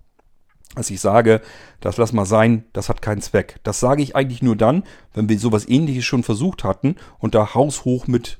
dass 0.75 0.89
ich 0.89 1.01
sage, 1.01 1.41
das 1.81 1.97
lass 1.97 2.13
mal 2.13 2.25
sein, 2.25 2.63
das 2.73 2.89
hat 2.89 3.01
keinen 3.01 3.21
Zweck. 3.21 3.59
Das 3.63 3.79
sage 3.79 4.01
ich 4.01 4.15
eigentlich 4.15 4.41
nur 4.41 4.55
dann, 4.55 4.83
wenn 5.13 5.27
wir 5.27 5.37
sowas 5.37 5.67
ähnliches 5.67 6.05
schon 6.05 6.23
versucht 6.23 6.63
hatten 6.63 6.95
und 7.19 7.35
da 7.35 7.53
haushoch 7.53 8.07
mit 8.07 8.39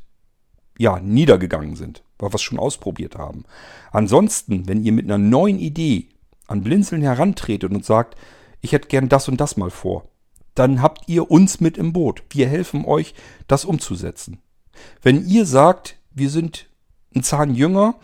ja, 0.78 1.00
niedergegangen 1.00 1.76
sind, 1.76 2.04
weil 2.18 2.30
wir 2.30 2.36
es 2.36 2.42
schon 2.42 2.60
ausprobiert 2.60 3.18
haben. 3.18 3.44
Ansonsten, 3.92 4.68
wenn 4.68 4.84
ihr 4.84 4.94
mit 4.94 5.06
einer 5.06 5.18
neuen 5.18 5.60
Idee 5.60 6.08
an 6.48 6.64
Blinzeln 6.64 7.02
herantretet 7.02 7.72
und 7.72 7.86
sagt, 7.86 8.16
ich 8.62 8.72
hätte 8.72 8.88
gern 8.88 9.10
das 9.10 9.28
und 9.28 9.42
das 9.42 9.58
mal 9.58 9.70
vor, 9.70 10.06
dann 10.56 10.82
habt 10.82 11.08
ihr 11.08 11.30
uns 11.30 11.60
mit 11.60 11.78
im 11.78 11.94
Boot. 11.94 12.24
Wir 12.30 12.48
helfen 12.48 12.86
euch, 12.86 13.14
das 13.48 13.66
umzusetzen. 13.66 14.39
Wenn 15.02 15.26
ihr 15.28 15.46
sagt, 15.46 15.98
wir 16.12 16.30
sind 16.30 16.68
ein 17.14 17.24
Zahn 17.24 17.56
jünger 17.56 17.96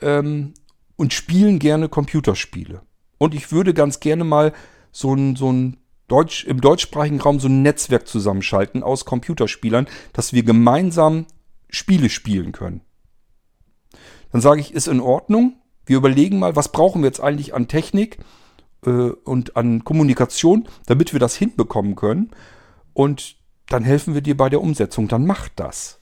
ähm, 0.00 0.54
und 1.02 1.12
spielen 1.12 1.58
gerne 1.58 1.88
Computerspiele, 1.88 2.82
und 3.18 3.34
ich 3.34 3.50
würde 3.50 3.74
ganz 3.74 3.98
gerne 3.98 4.22
mal 4.22 4.52
so 4.92 5.12
ein, 5.12 5.34
so 5.34 5.52
ein 5.52 5.78
Deutsch, 6.06 6.44
im 6.44 6.60
deutschsprachigen 6.60 7.20
Raum 7.20 7.40
so 7.40 7.48
ein 7.48 7.62
Netzwerk 7.62 8.06
zusammenschalten 8.06 8.84
aus 8.84 9.04
Computerspielern, 9.04 9.88
dass 10.12 10.32
wir 10.32 10.44
gemeinsam 10.44 11.26
Spiele 11.68 12.08
spielen 12.08 12.52
können. 12.52 12.82
Dann 14.30 14.40
sage 14.40 14.60
ich, 14.60 14.72
ist 14.72 14.86
in 14.86 15.00
Ordnung. 15.00 15.56
Wir 15.86 15.96
überlegen 15.96 16.38
mal, 16.38 16.54
was 16.54 16.70
brauchen 16.70 17.02
wir 17.02 17.08
jetzt 17.08 17.20
eigentlich 17.20 17.52
an 17.52 17.66
Technik 17.66 18.18
äh, 18.86 18.90
und 18.90 19.56
an 19.56 19.82
Kommunikation, 19.82 20.68
damit 20.86 21.12
wir 21.12 21.18
das 21.18 21.34
hinbekommen 21.34 21.96
können. 21.96 22.30
Und 22.92 23.34
dann 23.66 23.82
helfen 23.82 24.14
wir 24.14 24.20
dir 24.20 24.36
bei 24.36 24.48
der 24.48 24.60
Umsetzung. 24.60 25.08
Dann 25.08 25.26
macht 25.26 25.52
das. 25.56 25.98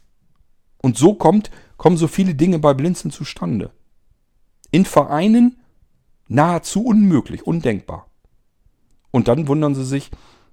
Und 0.83 0.99
so 0.99 1.15
kommt, 1.15 1.51
kommen 1.79 1.97
so 1.97 2.07
viele 2.07 2.35
Dinge 2.35 2.59
bei 2.59 2.75
Blinzen 2.75 3.11
zustande. 3.11 3.71
In 4.71 4.85
Vereinen 4.85 5.57
Nahezu 6.29 6.85
unmöglich, 6.85 7.45
undenkbar. 7.45 8.07
Und 9.11 9.27
dann 9.27 9.49
wundern 9.49 9.75
sie 9.75 9.85
sich, 9.85 10.11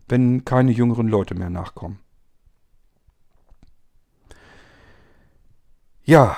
wenn 0.07 0.43
keine 0.43 0.71
jüngeren 0.71 1.07
Leute 1.07 1.35
mehr 1.35 1.51
nachkommen. 1.51 1.99
Ja, 6.03 6.35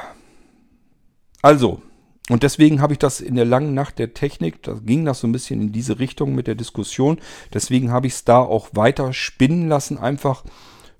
also, 1.42 1.82
und 2.30 2.44
deswegen 2.44 2.82
habe 2.82 2.94
ich 2.94 3.00
das 3.00 3.22
in 3.22 3.36
der 3.36 3.46
langen 3.46 3.74
Nacht 3.74 3.98
der 3.98 4.14
Technik, 4.14 4.62
da 4.64 4.74
ging 4.74 5.06
das 5.06 5.22
so 5.22 5.28
ein 5.28 5.32
bisschen 5.32 5.62
in 5.62 5.72
diese 5.72 6.00
Richtung 6.00 6.36
mit 6.36 6.48
der 6.48 6.56
Diskussion. 6.56 7.20
Deswegen 7.54 7.92
habe 7.92 8.08
ich 8.08 8.14
es 8.14 8.26
da 8.26 8.40
auch 8.40 8.70
weiter 8.74 9.14
spinnen 9.14 9.70
lassen, 9.70 9.98
einfach 9.98 10.44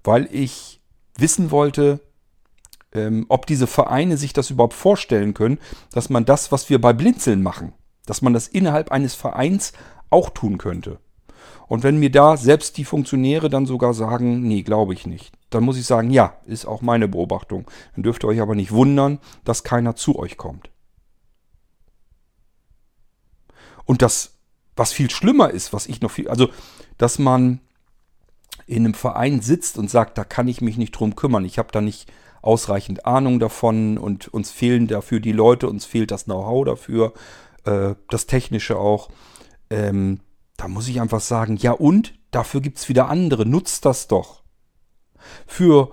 weil 0.04 0.30
ich 0.32 0.82
wissen 1.18 1.52
wollte, 1.52 2.00
ähm, 2.94 3.26
ob 3.30 3.46
diese 3.46 3.68
Vereine 3.68 4.18
sich 4.18 4.34
das 4.34 4.50
überhaupt 4.50 4.74
vorstellen 4.74 5.34
können, 5.34 5.60
dass 5.92 6.10
man 6.10 6.26
das, 6.26 6.52
was 6.52 6.70
wir 6.70 6.82
bei 6.82 6.94
Blinzeln 6.94 7.42
machen, 7.42 7.74
dass 8.06 8.22
man 8.22 8.34
das 8.34 8.48
innerhalb 8.48 8.92
eines 8.92 9.16
Vereins 9.16 9.74
auch 10.10 10.30
tun 10.32 10.58
könnte. 10.58 11.00
Und 11.68 11.84
wenn 11.84 11.98
mir 11.98 12.10
da 12.10 12.36
selbst 12.36 12.78
die 12.78 12.86
Funktionäre 12.86 13.50
dann 13.50 13.68
sogar 13.68 13.94
sagen, 13.94 14.42
nee, 14.42 14.64
glaube 14.64 14.94
ich 14.94 15.06
nicht, 15.06 15.38
dann 15.52 15.64
muss 15.64 15.78
ich 15.78 15.86
sagen, 15.86 16.10
ja, 16.10 16.36
ist 16.46 16.66
auch 16.66 16.82
meine 16.82 17.08
Beobachtung. 17.08 17.70
Dann 17.94 18.04
dürft 18.04 18.24
ihr 18.24 18.28
euch 18.28 18.42
aber 18.42 18.56
nicht 18.56 18.72
wundern, 18.72 19.20
dass 19.44 19.64
keiner 19.64 19.96
zu 19.96 20.18
euch 20.18 20.36
kommt. 20.38 20.72
Und 23.86 24.02
das, 24.02 24.34
was 24.76 24.94
viel 24.94 25.12
schlimmer 25.12 25.52
ist, 25.52 25.72
was 25.72 25.86
ich 25.86 26.02
noch 26.02 26.12
viel, 26.12 26.28
also, 26.28 26.50
dass 26.98 27.20
man 27.20 27.60
in 28.66 28.86
einem 28.86 28.94
Verein 28.94 29.42
sitzt 29.42 29.78
und 29.78 29.90
sagt, 29.90 30.18
da 30.18 30.24
kann 30.24 30.48
ich 30.48 30.62
mich 30.62 30.78
nicht 30.78 30.92
drum 30.92 31.16
kümmern, 31.16 31.46
ich 31.46 31.58
habe 31.58 31.72
da 31.72 31.82
nicht 31.82 32.12
ausreichend 32.42 33.06
Ahnung 33.06 33.40
davon 33.40 33.98
und 33.98 34.28
uns 34.28 34.52
fehlen 34.52 34.88
dafür 34.88 35.20
die 35.20 35.32
Leute, 35.32 35.68
uns 35.68 35.86
fehlt 35.86 36.12
das 36.12 36.26
Know-how 36.26 36.66
dafür 36.66 37.14
äh, 37.66 37.96
das 38.10 38.26
Technische 38.26 38.78
auch. 38.78 39.10
Ähm, 39.70 40.20
da 40.58 40.68
muss 40.68 40.88
ich 40.88 41.02
einfach 41.02 41.22
sagen, 41.22 41.56
ja 41.58 41.72
und? 41.72 42.14
Dafür 42.32 42.62
gibt 42.62 42.78
es 42.78 42.90
wieder 42.90 43.10
andere. 43.10 43.46
Nutzt 43.46 43.86
das 43.86 44.08
doch. 44.08 44.44
Für 45.48 45.92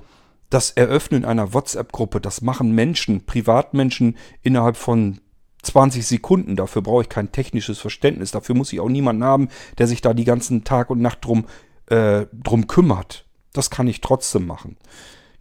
das 0.50 0.70
Eröffnen 0.70 1.24
einer 1.24 1.54
WhatsApp-Gruppe, 1.54 2.20
das 2.20 2.40
machen 2.40 2.72
Menschen, 2.72 3.26
Privatmenschen 3.26 4.16
innerhalb 4.42 4.76
von 4.76 5.20
20 5.62 6.06
Sekunden. 6.06 6.56
Dafür 6.56 6.82
brauche 6.82 7.02
ich 7.02 7.08
kein 7.08 7.32
technisches 7.32 7.78
Verständnis. 7.78 8.30
Dafür 8.30 8.54
muss 8.54 8.72
ich 8.72 8.80
auch 8.80 8.88
niemanden 8.88 9.24
haben, 9.24 9.48
der 9.78 9.86
sich 9.86 10.00
da 10.00 10.14
die 10.14 10.24
ganzen 10.24 10.64
Tag 10.64 10.90
und 10.90 11.00
Nacht 11.00 11.24
drum, 11.24 11.46
äh, 11.86 12.26
drum 12.32 12.66
kümmert. 12.66 13.26
Das 13.52 13.70
kann 13.70 13.88
ich 13.88 14.00
trotzdem 14.00 14.46
machen. 14.46 14.76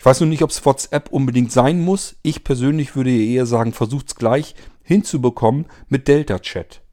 Ich 0.06 0.08
weiß 0.08 0.20
nur 0.20 0.30
nicht, 0.30 0.44
ob 0.44 0.52
es 0.52 0.64
WhatsApp 0.64 1.10
unbedingt 1.10 1.52
sein 1.52 1.82
muss. 1.82 2.16
Ich 2.22 2.44
persönlich 2.44 2.96
würde 2.96 3.10
eher 3.10 3.48
sagen, 3.48 3.74
versucht 3.74 4.10
es 4.10 4.16
gleich 4.16 4.54
hinzubekommen 4.84 5.66
mit 5.90 6.08
Delta 6.08 6.38
Chat. 6.38 6.84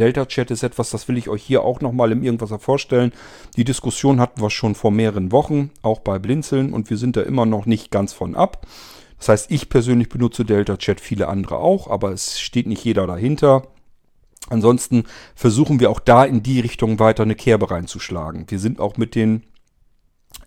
Delta 0.00 0.26
Chat 0.26 0.50
ist 0.50 0.64
etwas, 0.64 0.90
das 0.90 1.06
will 1.06 1.16
ich 1.16 1.28
euch 1.28 1.44
hier 1.44 1.62
auch 1.62 1.80
nochmal 1.80 2.10
im 2.10 2.24
Irgendwas 2.24 2.50
vorstellen. 2.60 3.12
Die 3.56 3.62
Diskussion 3.62 4.18
hatten 4.18 4.42
wir 4.42 4.50
schon 4.50 4.74
vor 4.74 4.90
mehreren 4.90 5.30
Wochen, 5.30 5.70
auch 5.82 6.00
bei 6.00 6.18
Blinzeln, 6.18 6.72
und 6.72 6.90
wir 6.90 6.96
sind 6.96 7.16
da 7.16 7.22
immer 7.22 7.46
noch 7.46 7.66
nicht 7.66 7.92
ganz 7.92 8.12
von 8.12 8.34
ab. 8.34 8.66
Das 9.18 9.28
heißt, 9.28 9.52
ich 9.52 9.68
persönlich 9.68 10.08
benutze 10.08 10.44
Delta 10.44 10.76
Chat, 10.76 11.00
viele 11.00 11.28
andere 11.28 11.58
auch, 11.58 11.88
aber 11.88 12.10
es 12.10 12.40
steht 12.40 12.66
nicht 12.66 12.84
jeder 12.84 13.06
dahinter. 13.06 13.68
Ansonsten 14.50 15.04
versuchen 15.36 15.78
wir 15.78 15.88
auch 15.88 16.00
da 16.00 16.24
in 16.24 16.42
die 16.42 16.58
Richtung 16.58 16.98
weiter 16.98 17.22
eine 17.22 17.36
Kerbe 17.36 17.70
reinzuschlagen. 17.70 18.46
Wir 18.48 18.58
sind 18.58 18.80
auch 18.80 18.96
mit 18.96 19.14
den 19.14 19.44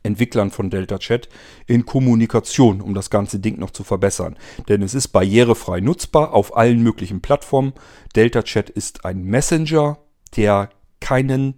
Entwicklern 0.03 0.51
von 0.51 0.69
Delta 0.69 0.97
Chat 0.97 1.29
in 1.67 1.85
Kommunikation, 1.85 2.81
um 2.81 2.93
das 2.93 3.09
ganze 3.09 3.39
Ding 3.39 3.59
noch 3.59 3.71
zu 3.71 3.83
verbessern. 3.83 4.37
Denn 4.67 4.81
es 4.81 4.93
ist 4.93 5.09
barrierefrei 5.09 5.81
nutzbar 5.81 6.33
auf 6.33 6.55
allen 6.55 6.81
möglichen 6.81 7.21
Plattformen. 7.21 7.73
Delta 8.15 8.43
Chat 8.43 8.69
ist 8.69 9.05
ein 9.05 9.23
Messenger, 9.23 9.99
der 10.35 10.69
keinen, 10.99 11.55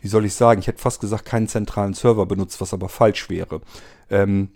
wie 0.00 0.08
soll 0.08 0.24
ich 0.24 0.34
sagen, 0.34 0.60
ich 0.60 0.66
hätte 0.66 0.82
fast 0.82 1.00
gesagt, 1.00 1.24
keinen 1.24 1.48
zentralen 1.48 1.94
Server 1.94 2.26
benutzt, 2.26 2.60
was 2.60 2.74
aber 2.74 2.88
falsch 2.88 3.30
wäre. 3.30 3.60
Ähm, 4.10 4.50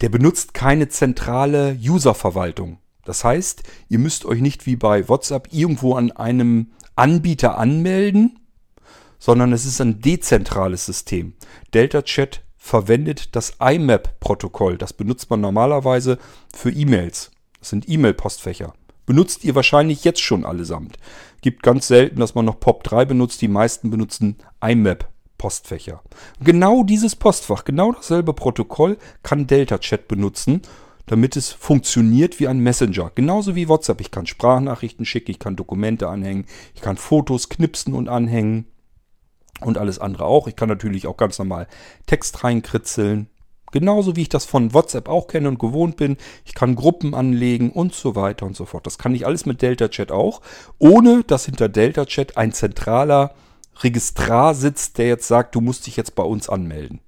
der 0.00 0.08
benutzt 0.08 0.52
keine 0.52 0.88
zentrale 0.88 1.78
Userverwaltung. 1.80 2.78
Das 3.04 3.24
heißt, 3.24 3.62
ihr 3.88 3.98
müsst 3.98 4.24
euch 4.24 4.40
nicht 4.40 4.66
wie 4.66 4.76
bei 4.76 5.08
WhatsApp 5.08 5.48
irgendwo 5.52 5.94
an 5.94 6.12
einem 6.12 6.72
Anbieter 6.96 7.56
anmelden 7.58 8.38
sondern 9.22 9.52
es 9.52 9.64
ist 9.64 9.80
ein 9.80 10.00
dezentrales 10.00 10.84
System. 10.84 11.34
Delta 11.72 12.02
Chat 12.02 12.42
verwendet 12.56 13.36
das 13.36 13.54
IMAP-Protokoll. 13.60 14.78
Das 14.78 14.92
benutzt 14.92 15.30
man 15.30 15.40
normalerweise 15.40 16.18
für 16.52 16.72
E-Mails. 16.72 17.30
Das 17.60 17.68
sind 17.68 17.88
E-Mail-Postfächer. 17.88 18.74
Benutzt 19.06 19.44
ihr 19.44 19.54
wahrscheinlich 19.54 20.02
jetzt 20.02 20.20
schon 20.20 20.44
allesamt. 20.44 20.98
Gibt 21.40 21.62
ganz 21.62 21.86
selten, 21.86 22.18
dass 22.18 22.34
man 22.34 22.46
noch 22.46 22.56
POP3 22.56 23.04
benutzt. 23.04 23.40
Die 23.42 23.48
meisten 23.48 23.90
benutzen 23.90 24.38
IMAP-Postfächer. 24.60 26.02
Genau 26.40 26.82
dieses 26.82 27.14
Postfach, 27.14 27.62
genau 27.62 27.92
dasselbe 27.92 28.32
Protokoll 28.32 28.98
kann 29.22 29.46
Delta 29.46 29.78
Chat 29.78 30.08
benutzen, 30.08 30.62
damit 31.06 31.36
es 31.36 31.52
funktioniert 31.52 32.40
wie 32.40 32.48
ein 32.48 32.58
Messenger. 32.58 33.12
Genauso 33.14 33.54
wie 33.54 33.68
WhatsApp. 33.68 34.00
Ich 34.00 34.10
kann 34.10 34.26
Sprachnachrichten 34.26 35.06
schicken, 35.06 35.30
ich 35.30 35.38
kann 35.38 35.54
Dokumente 35.54 36.08
anhängen, 36.08 36.46
ich 36.74 36.80
kann 36.80 36.96
Fotos 36.96 37.48
knipsen 37.48 37.94
und 37.94 38.08
anhängen. 38.08 38.66
Und 39.64 39.78
alles 39.78 39.98
andere 39.98 40.24
auch. 40.24 40.48
Ich 40.48 40.56
kann 40.56 40.68
natürlich 40.68 41.06
auch 41.06 41.16
ganz 41.16 41.38
normal 41.38 41.66
Text 42.06 42.44
reinkritzeln. 42.44 43.28
Genauso 43.72 44.16
wie 44.16 44.22
ich 44.22 44.28
das 44.28 44.44
von 44.44 44.74
WhatsApp 44.74 45.08
auch 45.08 45.26
kenne 45.26 45.48
und 45.48 45.58
gewohnt 45.58 45.96
bin. 45.96 46.18
Ich 46.44 46.54
kann 46.54 46.76
Gruppen 46.76 47.14
anlegen 47.14 47.70
und 47.70 47.94
so 47.94 48.14
weiter 48.14 48.44
und 48.44 48.54
so 48.54 48.66
fort. 48.66 48.86
Das 48.86 48.98
kann 48.98 49.14
ich 49.14 49.26
alles 49.26 49.46
mit 49.46 49.62
Delta 49.62 49.88
Chat 49.88 50.12
auch, 50.12 50.42
ohne 50.78 51.24
dass 51.24 51.46
hinter 51.46 51.70
Delta 51.70 52.04
Chat 52.04 52.36
ein 52.36 52.52
zentraler 52.52 53.34
Registrar 53.82 54.54
sitzt, 54.54 54.98
der 54.98 55.08
jetzt 55.08 55.26
sagt, 55.26 55.54
du 55.54 55.62
musst 55.62 55.86
dich 55.86 55.96
jetzt 55.96 56.14
bei 56.14 56.22
uns 56.22 56.50
anmelden. 56.50 57.00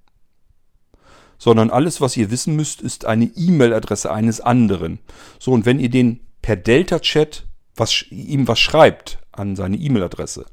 Sondern 1.36 1.68
alles, 1.68 2.00
was 2.00 2.16
ihr 2.16 2.30
wissen 2.30 2.56
müsst, 2.56 2.80
ist 2.80 3.04
eine 3.04 3.26
E-Mail-Adresse 3.26 4.10
eines 4.10 4.40
anderen. 4.40 5.00
So, 5.38 5.52
und 5.52 5.66
wenn 5.66 5.78
ihr 5.78 5.90
den 5.90 6.20
per 6.40 6.56
Delta 6.56 6.98
Chat 6.98 7.46
was, 7.76 8.06
ihm 8.10 8.48
was 8.48 8.58
schreibt 8.58 9.18
an 9.32 9.56
seine 9.56 9.76
E-Mail-Adresse 9.76 10.46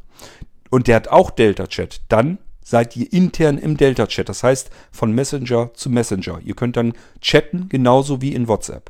und 0.72 0.88
der 0.88 0.96
hat 0.96 1.10
auch 1.10 1.30
Delta 1.30 1.68
Chat, 1.68 2.02
dann 2.08 2.40
seid 2.64 2.96
ihr 2.96 3.12
intern 3.12 3.58
im 3.58 3.78
Delta 3.78 4.08
Chat. 4.08 4.30
Das 4.30 4.44
heißt 4.44 4.72
von 4.92 5.12
Messenger 5.12 5.72
zu 5.74 5.90
Messenger. 5.90 6.40
Ihr 6.44 6.56
könnt 6.56 6.78
dann 6.78 6.94
chatten 7.20 7.70
genauso 7.70 8.22
wie 8.22 8.34
in 8.34 8.48
WhatsApp. 8.48 8.90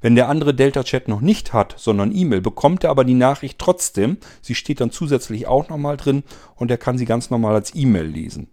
Wenn 0.00 0.14
der 0.14 0.28
andere 0.28 0.54
Delta 0.54 0.84
Chat 0.84 1.08
noch 1.08 1.20
nicht 1.20 1.52
hat, 1.52 1.74
sondern 1.78 2.14
E-Mail, 2.14 2.40
bekommt 2.40 2.84
er 2.84 2.90
aber 2.90 3.04
die 3.04 3.14
Nachricht 3.14 3.58
trotzdem. 3.58 4.18
Sie 4.42 4.54
steht 4.54 4.80
dann 4.80 4.90
zusätzlich 4.90 5.46
auch 5.46 5.68
nochmal 5.68 5.96
drin 5.96 6.24
und 6.56 6.70
er 6.70 6.78
kann 6.78 6.98
sie 6.98 7.06
ganz 7.06 7.30
normal 7.30 7.54
als 7.54 7.74
E-Mail 7.74 8.06
lesen. 8.06 8.48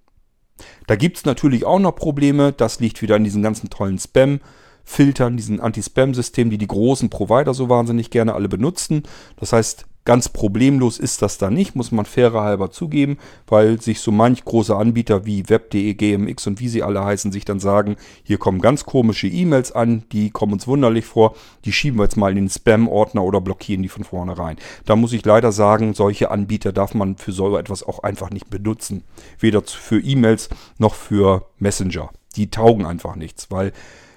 Da 0.88 0.96
gibt 0.96 1.18
es 1.18 1.26
natürlich 1.26 1.66
auch 1.66 1.80
noch 1.80 1.96
Probleme. 1.96 2.54
Das 2.54 2.80
liegt 2.80 3.02
wieder 3.02 3.16
an 3.16 3.24
diesen 3.24 3.42
ganzen 3.42 3.70
tollen 3.70 3.98
Spam-Filtern, 3.98 5.38
diesen 5.38 5.60
Anti-Spam-Systemen, 5.60 6.52
die 6.52 6.58
die 6.58 6.68
großen 6.68 7.10
Provider 7.10 7.54
so 7.54 7.70
wahnsinnig 7.70 8.12
gerne 8.12 8.34
alle 8.34 8.50
benutzen. 8.50 9.04
Das 9.38 9.54
heißt, 9.54 9.86
Ganz 10.04 10.30
problemlos 10.30 10.98
ist 10.98 11.22
das 11.22 11.38
da 11.38 11.52
nicht, 11.52 11.76
muss 11.76 11.92
man 11.92 12.06
fairer 12.06 12.42
halber 12.42 12.72
zugeben, 12.72 13.20
weil 13.46 13.80
sich 13.80 14.00
so 14.00 14.12
manch 14.12 14.44
große 14.44 14.76
Anbieter 14.76 15.28
wie 15.28 15.48
Web.de, 15.48 15.94
GMX 15.94 16.48
und 16.48 16.60
wie 16.60 16.70
sie 16.70 16.82
alle 16.82 17.06
heißen, 17.06 17.32
sich 17.32 17.46
dann 17.46 17.60
sagen, 17.60 17.98
hier 18.24 18.40
kommen 18.40 18.62
ganz 18.62 18.84
komische 18.86 19.28
E-Mails 19.28 19.72
an, 19.72 20.04
die 20.12 20.32
kommen 20.32 20.54
uns 20.54 20.66
wunderlich 20.66 21.06
vor, 21.06 21.36
die 21.66 21.72
schieben 21.72 22.00
wir 22.00 22.06
jetzt 22.06 22.18
mal 22.18 22.32
in 22.32 22.38
den 22.38 22.50
Spam-Ordner 22.50 23.24
oder 23.24 23.42
blockieren 23.42 23.84
die 23.84 23.90
von 23.90 24.04
vornherein. 24.04 24.58
Da 24.86 24.96
muss 24.96 25.14
ich 25.14 25.24
leider 25.24 25.52
sagen, 25.52 25.94
solche 25.94 26.32
Anbieter 26.32 26.74
darf 26.74 26.96
man 26.96 27.18
für 27.18 27.32
so 27.32 27.56
etwas 27.56 27.84
auch 27.84 28.00
einfach 28.00 28.32
nicht 28.32 28.50
benutzen. 28.50 29.04
Weder 29.38 29.62
für 29.62 30.00
E-Mails 30.00 30.50
noch 30.80 30.96
für 30.96 31.46
Messenger. 31.60 32.10
Die 32.36 32.50
taugen 32.50 32.88
einfach 32.88 33.16
nichts, 33.16 33.52
weil 33.52 33.72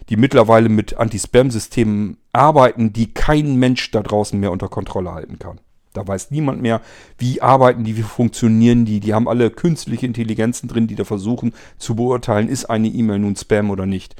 die 0.09 0.16
mittlerweile 0.16 0.70
mit 0.70 0.97
Anti-Spam-Systemen 0.97 2.16
arbeiten, 2.32 2.93
die 2.93 3.12
kein 3.12 3.57
Mensch 3.57 3.91
da 3.91 4.03
draußen 4.03 4.39
mehr 4.39 4.53
unter 4.53 4.68
Kontrolle 4.68 5.12
halten 5.12 5.39
kann. 5.39 5.61
Da 5.95 6.07
weiß 6.07 6.33
niemand 6.33 6.61
mehr, 6.61 6.83
wie 7.19 7.41
arbeiten 7.41 7.85
die, 7.85 7.97
wie 7.97 8.03
funktionieren 8.03 8.85
die. 8.85 8.99
Die 8.99 9.15
haben 9.15 9.29
alle 9.29 9.51
künstliche 9.51 10.05
Intelligenzen 10.05 10.69
drin, 10.69 10.89
die 10.89 10.97
da 10.97 11.05
versuchen 11.05 11.55
zu 11.79 11.95
beurteilen, 11.95 12.49
ist 12.49 12.67
eine 12.67 12.89
E-Mail 12.89 13.21
nun 13.21 13.37
Spam 13.37 13.71
oder 13.71 13.87
nicht. 13.87 14.17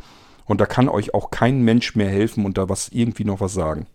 Und 0.47 0.61
da 0.61 0.66
kann 0.66 0.89
euch 0.89 1.14
auch 1.14 1.33
kein 1.33 1.62
Mensch 1.62 1.97
mehr 1.97 2.09
helfen 2.09 2.47
und 2.47 2.59
da 2.59 2.68
was 2.68 2.89
irgendwie 2.91 3.25
noch 3.25 3.41
was 3.41 3.55
sagen. 3.55 3.87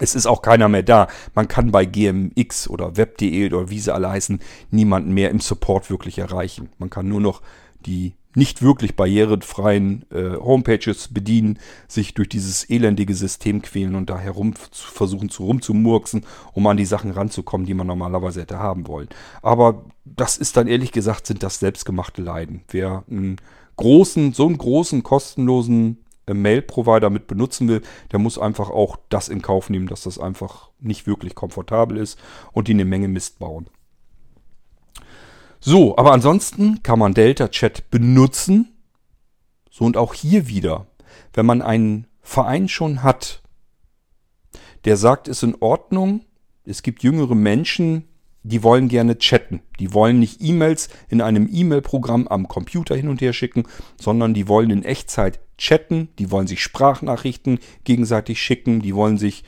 Es 0.00 0.14
ist 0.14 0.26
auch 0.26 0.40
keiner 0.40 0.68
mehr 0.68 0.82
da. 0.84 1.08
Man 1.34 1.48
kann 1.48 1.72
bei 1.72 1.84
GMX 1.84 2.68
oder 2.68 2.96
Web.de 2.96 3.46
oder 3.46 3.70
wie 3.70 3.80
sie 3.80 3.92
alle 3.92 4.10
heißen, 4.10 4.40
niemanden 4.70 5.14
mehr 5.14 5.30
im 5.30 5.40
Support 5.40 5.90
wirklich 5.90 6.18
erreichen. 6.18 6.68
Man 6.78 6.90
kann 6.90 7.08
nur 7.08 7.20
noch 7.20 7.42
die 7.86 8.14
nicht 8.34 8.62
wirklich 8.62 8.96
barrierefreien 8.96 10.04
äh, 10.10 10.36
Homepages 10.36 11.08
bedienen, 11.08 11.58
sich 11.86 12.14
durch 12.14 12.28
dieses 12.28 12.68
elendige 12.68 13.14
System 13.14 13.62
quälen 13.62 13.94
und 13.94 14.10
da 14.10 14.18
herum 14.18 14.54
zu 14.70 14.86
versuchen 14.88 15.30
zu 15.30 15.44
rumzumurksen, 15.44 16.26
um 16.52 16.66
an 16.66 16.76
die 16.76 16.84
Sachen 16.84 17.12
ranzukommen, 17.12 17.66
die 17.66 17.74
man 17.74 17.86
normalerweise 17.86 18.40
hätte 18.40 18.58
haben 18.58 18.86
wollen. 18.86 19.08
Aber 19.42 19.84
das 20.04 20.36
ist 20.36 20.56
dann 20.56 20.66
ehrlich 20.66 20.92
gesagt, 20.92 21.26
sind 21.26 21.42
das 21.42 21.60
selbstgemachte 21.60 22.22
Leiden. 22.22 22.62
Wer 22.68 23.04
einen 23.08 23.36
großen, 23.76 24.32
so 24.32 24.46
einen 24.46 24.58
großen, 24.58 25.02
kostenlosen 25.02 25.98
äh, 26.26 26.34
Mail-Provider 26.34 27.10
mit 27.10 27.26
benutzen 27.26 27.68
will, 27.68 27.82
der 28.12 28.18
muss 28.18 28.38
einfach 28.38 28.70
auch 28.70 28.96
das 29.08 29.28
in 29.28 29.42
Kauf 29.42 29.70
nehmen, 29.70 29.86
dass 29.86 30.02
das 30.02 30.18
einfach 30.18 30.70
nicht 30.80 31.06
wirklich 31.06 31.34
komfortabel 31.34 31.98
ist 31.98 32.18
und 32.52 32.68
die 32.68 32.72
eine 32.72 32.84
Menge 32.84 33.08
Mist 33.08 33.38
bauen. 33.38 33.68
So, 35.66 35.96
aber 35.96 36.12
ansonsten 36.12 36.82
kann 36.82 36.98
man 36.98 37.14
Delta 37.14 37.48
Chat 37.48 37.90
benutzen. 37.90 38.74
So 39.70 39.86
und 39.86 39.96
auch 39.96 40.12
hier 40.12 40.46
wieder, 40.46 40.88
wenn 41.32 41.46
man 41.46 41.62
einen 41.62 42.06
Verein 42.20 42.68
schon 42.68 43.02
hat, 43.02 43.40
der 44.84 44.98
sagt, 44.98 45.26
ist 45.26 45.42
in 45.42 45.56
Ordnung. 45.60 46.20
Es 46.66 46.82
gibt 46.82 47.02
jüngere 47.02 47.34
Menschen, 47.34 48.04
die 48.42 48.62
wollen 48.62 48.88
gerne 48.88 49.16
chatten. 49.16 49.62
Die 49.80 49.94
wollen 49.94 50.18
nicht 50.18 50.42
E-Mails 50.42 50.90
in 51.08 51.22
einem 51.22 51.48
E-Mail-Programm 51.50 52.28
am 52.28 52.46
Computer 52.46 52.94
hin 52.94 53.08
und 53.08 53.22
her 53.22 53.32
schicken, 53.32 53.62
sondern 53.98 54.34
die 54.34 54.48
wollen 54.48 54.68
in 54.68 54.84
Echtzeit 54.84 55.40
chatten. 55.56 56.10
Die 56.18 56.30
wollen 56.30 56.46
sich 56.46 56.62
Sprachnachrichten 56.62 57.58
gegenseitig 57.84 58.42
schicken. 58.42 58.82
Die 58.82 58.94
wollen 58.94 59.16
sich 59.16 59.44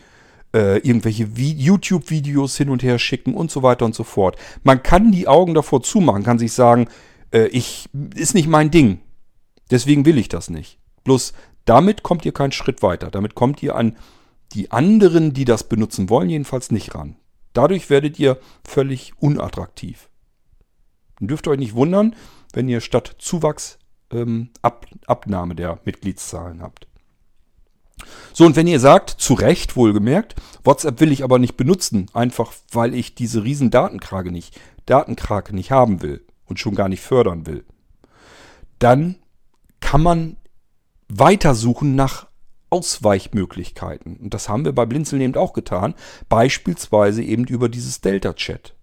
äh, 0.55 0.79
irgendwelche 0.79 1.25
YouTube-Videos 1.25 2.57
hin 2.57 2.71
und 2.71 2.83
her 2.83 2.99
schicken 2.99 3.35
und 3.35 3.51
so 3.51 3.63
weiter 3.63 3.85
und 3.85 3.95
so 3.95 4.05
fort. 4.05 4.37
Man 4.63 4.83
kann 4.83 5.13
die 5.13 5.29
Augen 5.29 5.55
davor 5.55 5.83
zumachen, 5.83 6.23
kann 6.23 6.39
sich 6.39 6.53
sagen, 6.53 6.89
äh, 7.33 7.47
ich 7.47 7.89
ist 8.15 8.35
nicht 8.35 8.49
mein 8.49 8.71
Ding. 8.71 9.01
Deswegen 9.71 10.05
will 10.05 10.19
ich 10.19 10.29
das 10.29 10.51
nicht. 10.51 10.79
Bloß 11.05 11.33
damit 11.65 12.03
kommt 12.03 12.25
ihr 12.25 12.33
keinen 12.33 12.53
Schritt 12.53 12.83
weiter. 12.83 13.11
Damit 13.11 13.35
kommt 13.35 13.63
ihr 13.63 13.75
an 13.75 13.97
die 14.53 14.71
anderen, 14.71 15.35
die 15.35 15.45
das 15.45 15.69
benutzen 15.69 16.09
wollen, 16.09 16.31
jedenfalls 16.31 16.71
nicht 16.71 16.95
ran. 16.95 17.17
Dadurch 17.53 17.91
werdet 17.91 18.19
ihr 18.19 18.39
völlig 18.65 19.13
unattraktiv. 19.19 20.09
Und 21.21 21.29
dürft 21.29 21.49
euch 21.49 21.59
nicht 21.59 21.75
wundern, 21.75 22.15
wenn 22.53 22.69
ihr 22.69 22.81
statt 22.81 23.17
Zuwachs 23.19 23.79
ähm, 24.11 24.51
Ab 24.63 24.87
Abnahme 25.07 25.55
der 25.55 25.81
Mitgliedszahlen 25.85 26.63
habt. 26.63 26.87
So, 28.33 28.45
und 28.45 28.57
wenn 28.57 28.67
ihr 28.67 28.81
sagt, 28.81 29.11
zu 29.11 29.35
Recht 29.35 29.77
wohlgemerkt, 29.77 30.35
WhatsApp 30.65 31.01
will 31.01 31.13
ich 31.13 31.25
aber 31.25 31.39
nicht 31.39 31.57
benutzen, 31.57 32.11
einfach 32.13 32.53
weil 32.71 32.95
ich 32.95 33.15
diese 33.15 33.45
riesen 33.45 33.71
Datenkrake 33.71 34.31
nicht, 34.31 34.61
Datenkrake 34.85 35.55
nicht 35.55 35.71
haben 35.71 36.03
will 36.03 36.25
und 36.45 36.59
schon 36.59 36.75
gar 36.75 36.89
nicht 36.89 37.01
fördern 37.01 37.47
will, 37.47 37.65
dann 38.79 39.17
kann 39.81 40.03
man 40.03 40.37
weitersuchen 41.09 41.95
nach 41.95 42.27
Ausweichmöglichkeiten. 42.71 44.17
Und 44.17 44.35
das 44.35 44.49
haben 44.49 44.65
wir 44.65 44.73
bei 44.73 44.87
Blinzeln 44.87 45.23
eben 45.23 45.37
auch 45.37 45.53
getan, 45.53 45.95
beispielsweise 46.29 47.23
eben 47.23 47.45
über 47.45 47.69
dieses 47.69 48.01
Delta-Chat. 48.01 48.75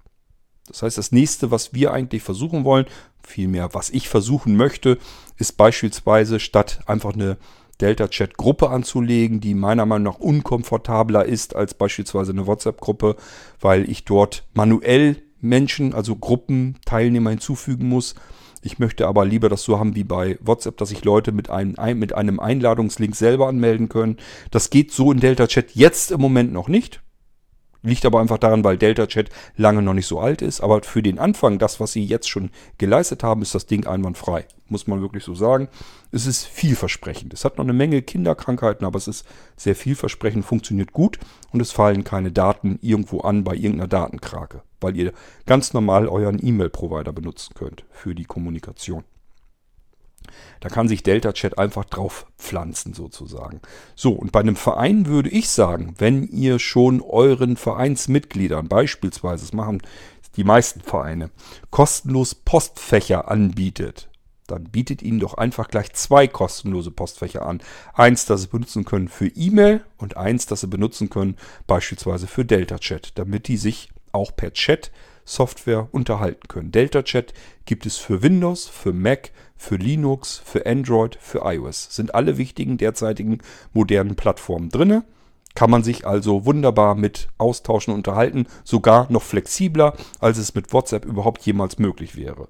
Das 0.68 0.82
heißt, 0.82 0.98
das 0.98 1.12
nächste, 1.12 1.52
was 1.52 1.74
wir 1.74 1.92
eigentlich 1.92 2.24
versuchen 2.24 2.64
wollen, 2.64 2.86
vielmehr 3.22 3.74
was 3.74 3.90
ich 3.90 4.08
versuchen 4.08 4.56
möchte, 4.56 4.98
ist 5.38 5.58
beispielsweise 5.58 6.40
statt 6.40 6.80
einfach 6.86 7.14
eine 7.14 7.38
Delta-Chat-Gruppe 7.82 8.70
anzulegen, 8.70 9.40
die 9.40 9.54
meiner 9.54 9.86
Meinung 9.86 10.14
nach 10.14 10.20
unkomfortabler 10.20 11.26
ist 11.26 11.56
als 11.56 11.74
beispielsweise 11.74 12.32
eine 12.32 12.48
WhatsApp-Gruppe, 12.48 13.16
weil 13.60 13.90
ich 13.90 14.06
dort 14.06 14.46
manuell 14.54 15.18
Menschen, 15.42 15.94
also 15.94 16.16
Gruppenteilnehmer 16.16 17.32
hinzufügen 17.32 17.90
muss. 17.90 18.16
Ich 18.62 18.80
möchte 18.80 19.08
aber 19.08 19.26
lieber 19.26 19.50
das 19.50 19.64
so 19.64 19.78
haben 19.78 19.96
wie 19.96 20.06
bei 20.06 20.38
WhatsApp, 20.42 20.78
dass 20.78 20.90
sich 20.90 21.04
Leute 21.04 21.34
mit 21.34 21.50
einem, 21.50 21.76
mit 22.00 22.14
einem 22.14 22.40
Einladungslink 22.40 23.16
selber 23.16 23.48
anmelden 23.48 23.90
können. 23.90 24.18
Das 24.52 24.70
geht 24.70 24.92
so 24.92 25.12
in 25.12 25.20
Delta 25.20 25.48
Chat 25.48 25.72
jetzt 25.76 26.12
im 26.12 26.22
Moment 26.22 26.54
noch 26.54 26.70
nicht. 26.70 27.02
Liegt 27.86 28.06
aber 28.06 28.22
einfach 28.22 28.38
daran, 28.38 28.64
weil 28.64 28.78
Delta 28.78 29.08
Chat 29.08 29.30
lange 29.58 29.82
noch 29.82 29.94
nicht 29.94 30.08
so 30.08 30.20
alt 30.20 30.42
ist. 30.42 30.62
Aber 30.62 30.82
für 30.84 31.04
den 31.04 31.20
Anfang, 31.20 31.60
das, 31.60 31.82
was 31.82 31.92
sie 31.92 32.06
jetzt 32.06 32.30
schon 32.30 32.50
geleistet 32.78 33.24
haben, 33.24 33.42
ist 33.42 33.54
das 33.54 33.66
Ding 33.66 33.86
einwandfrei. 33.86 34.46
Muss 34.70 34.88
man 34.88 35.02
wirklich 35.02 35.26
so 35.26 35.36
sagen. 35.36 35.68
Es 36.12 36.26
ist 36.26 36.46
vielversprechend. 36.46 37.34
Es 37.34 37.44
hat 37.44 37.58
noch 37.58 37.66
eine 37.66 37.74
Menge 37.74 38.02
Kinderkrankheiten, 38.02 38.86
aber 38.86 38.98
es 38.98 39.10
ist 39.10 39.26
sehr 39.58 39.76
vielversprechend, 39.76 40.46
funktioniert 40.46 40.94
gut 40.94 41.20
und 41.52 41.62
es 41.62 41.74
fallen 41.74 42.06
keine 42.06 42.32
Daten 42.32 42.80
irgendwo 42.82 43.20
an 43.20 43.44
bei 43.44 43.54
irgendeiner 43.54 43.90
Datenkrake, 43.90 44.62
weil 44.80 44.96
ihr 44.96 45.12
ganz 45.46 45.74
normal 45.74 46.08
euren 46.08 46.44
E-Mail-Provider 46.44 47.12
benutzen 47.12 47.54
könnt 47.54 47.84
für 47.92 48.16
die 48.16 48.26
Kommunikation. 48.26 49.04
Da 50.60 50.70
kann 50.70 50.88
sich 50.88 51.04
Delta 51.04 51.34
Chat 51.34 51.58
einfach 51.58 51.86
drauf 51.86 52.26
pflanzen 52.38 52.94
sozusagen. 52.94 53.62
So, 53.96 54.14
und 54.14 54.32
bei 54.32 54.40
einem 54.40 54.56
Verein 54.56 55.06
würde 55.08 55.30
ich 55.30 55.50
sagen, 55.50 55.96
wenn 55.98 56.28
ihr 56.28 56.60
schon 56.60 57.02
euren 57.02 57.58
Vereinsmitgliedern 57.58 58.68
beispielsweise, 58.68 59.46
das 59.46 59.54
machen 59.54 59.82
die 60.36 60.44
meisten 60.44 60.82
Vereine, 60.82 61.30
kostenlos 61.70 62.36
Postfächer 62.36 63.30
anbietet, 63.30 64.10
dann 64.48 64.66
bietet 64.66 65.02
ihnen 65.02 65.20
doch 65.20 65.36
einfach 65.36 65.70
gleich 65.70 65.94
zwei 65.94 66.28
kostenlose 66.28 66.92
Postfächer 66.92 67.46
an. 67.46 67.62
Eins, 67.94 68.26
das 68.26 68.42
sie 68.44 68.48
benutzen 68.48 68.86
können 68.86 69.08
für 69.08 69.28
E-Mail 69.28 69.84
und 69.98 70.18
eins, 70.18 70.46
das 70.46 70.62
sie 70.62 70.68
benutzen 70.68 71.10
können 71.10 71.38
beispielsweise 71.68 72.28
für 72.28 72.46
Delta 72.46 72.78
Chat, 72.78 73.18
damit 73.18 73.48
die 73.48 73.58
sich 73.58 73.90
auch 74.12 74.36
per 74.36 74.54
Chat 74.54 74.92
Software 75.26 75.88
unterhalten 75.92 76.48
können. 76.48 76.72
Delta 76.72 77.04
Chat 77.04 77.34
gibt 77.66 77.86
es 77.86 77.98
für 77.98 78.22
Windows, 78.22 78.68
für 78.68 78.94
Mac, 78.94 79.32
für 79.56 79.76
Linux, 79.76 80.42
für 80.44 80.66
Android, 80.66 81.18
für 81.20 81.42
iOS. 81.46 81.96
Sind 81.96 82.14
alle 82.16 82.38
wichtigen 82.38 82.78
derzeitigen 82.78 83.40
modernen 83.74 84.16
Plattformen 84.16 84.70
drinne. 84.70 85.04
Kann 85.56 85.70
man 85.70 85.84
sich 85.84 86.08
also 86.08 86.46
wunderbar 86.46 86.96
mit 86.96 87.28
austauschen 87.38 87.94
unterhalten, 87.94 88.48
sogar 88.64 89.12
noch 89.12 89.22
flexibler, 89.22 89.96
als 90.20 90.38
es 90.38 90.56
mit 90.56 90.74
WhatsApp 90.74 91.06
überhaupt 91.06 91.46
jemals 91.46 91.78
möglich 91.78 92.16
wäre. 92.16 92.48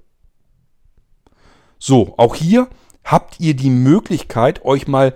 So, 1.78 2.14
auch 2.16 2.34
hier 2.34 2.68
habt 3.04 3.40
ihr 3.40 3.54
die 3.54 3.70
Möglichkeit, 3.70 4.64
euch 4.64 4.88
mal 4.88 5.14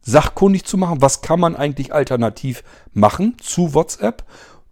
sachkundig 0.00 0.64
zu 0.64 0.78
machen. 0.78 1.02
Was 1.02 1.20
kann 1.20 1.40
man 1.40 1.56
eigentlich 1.56 1.92
alternativ 1.92 2.64
machen 2.92 3.36
zu 3.38 3.74
WhatsApp? 3.74 4.24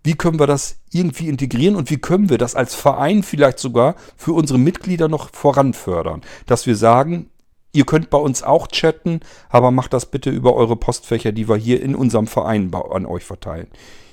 Wie 0.05 0.15
können 0.15 0.39
wir 0.39 0.47
das 0.47 0.77
irgendwie 0.91 1.29
integrieren 1.29 1.77
und 1.77 1.91
wie 1.91 1.99
können 1.99 2.31
wir 2.31 2.39
das 2.39 2.55
als 2.55 2.75
Verein 2.75 3.23
vielleicht 3.23 3.59
sogar 3.59 3.97
für 4.17 4.33
unsere 4.33 4.59
Mitglieder 4.59 5.09
noch 5.09 5.31
voranfördern? 5.33 6.23
Dass 6.47 6.67
wir 6.67 6.77
sagen, 6.77 7.31
ihr 7.73 7.85
könnt 7.85 8.11
bei 8.11 8.19
uns 8.19 8.43
auch 8.43 8.69
chatten, 8.69 9.21
aber 9.49 9.71
macht 9.71 9.93
das 9.93 10.07
bitte 10.07 10.31
über 10.31 10.55
eure 10.55 10.77
Postfächer, 10.77 11.33
die 11.33 11.49
wir 11.49 11.57
hier 11.57 11.83
in 11.83 11.95
unserem 11.95 12.27
Verein 12.27 12.73
an 12.75 13.07
euch 13.07 13.25
verteilen. 13.25 13.69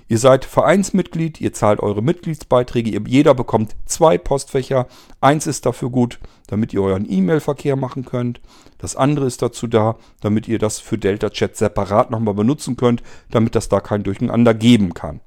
Ihr 0.08 0.20
seid 0.20 0.46
Vereinsmitglied, 0.46 1.42
ihr 1.42 1.52
zahlt 1.52 1.80
eure 1.80 2.04
Mitgliedsbeiträge, 2.04 3.02
jeder 3.08 3.34
bekommt 3.34 3.76
zwei 3.86 4.20
Postfächer. 4.20 4.88
Eins 5.20 5.48
ist 5.48 5.66
dafür 5.66 5.90
gut, 5.90 6.20
damit 6.46 6.74
ihr 6.74 6.84
euren 6.84 7.12
E-Mail-Verkehr 7.12 7.76
machen 7.76 8.06
könnt. 8.06 8.40
Das 8.78 8.96
andere 8.96 9.26
ist 9.26 9.42
dazu 9.42 9.66
da, 9.66 9.96
damit 10.22 10.48
ihr 10.48 10.60
das 10.60 10.78
für 10.78 11.00
Delta 11.00 11.32
Chat 11.32 11.58
separat 11.58 12.12
nochmal 12.12 12.36
benutzen 12.36 12.78
könnt, 12.78 13.02
damit 13.32 13.56
das 13.56 13.68
da 13.68 13.80
kein 13.80 14.04
Durcheinander 14.04 14.54
geben 14.54 14.94
kann. 14.94 15.22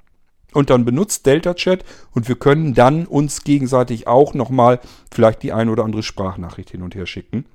Und 0.53 0.69
dann 0.69 0.85
benutzt 0.85 1.25
Delta 1.25 1.53
Chat 1.53 1.85
und 2.11 2.27
wir 2.27 2.35
können 2.35 2.73
dann 2.73 3.05
uns 3.05 3.43
gegenseitig 3.43 4.07
auch 4.07 4.33
nochmal 4.33 4.79
vielleicht 5.11 5.43
die 5.43 5.53
ein 5.53 5.69
oder 5.69 5.83
andere 5.83 6.03
Sprachnachricht 6.03 6.71
hin 6.71 6.81
und 6.81 6.95
her 6.95 7.05
schicken. 7.05 7.45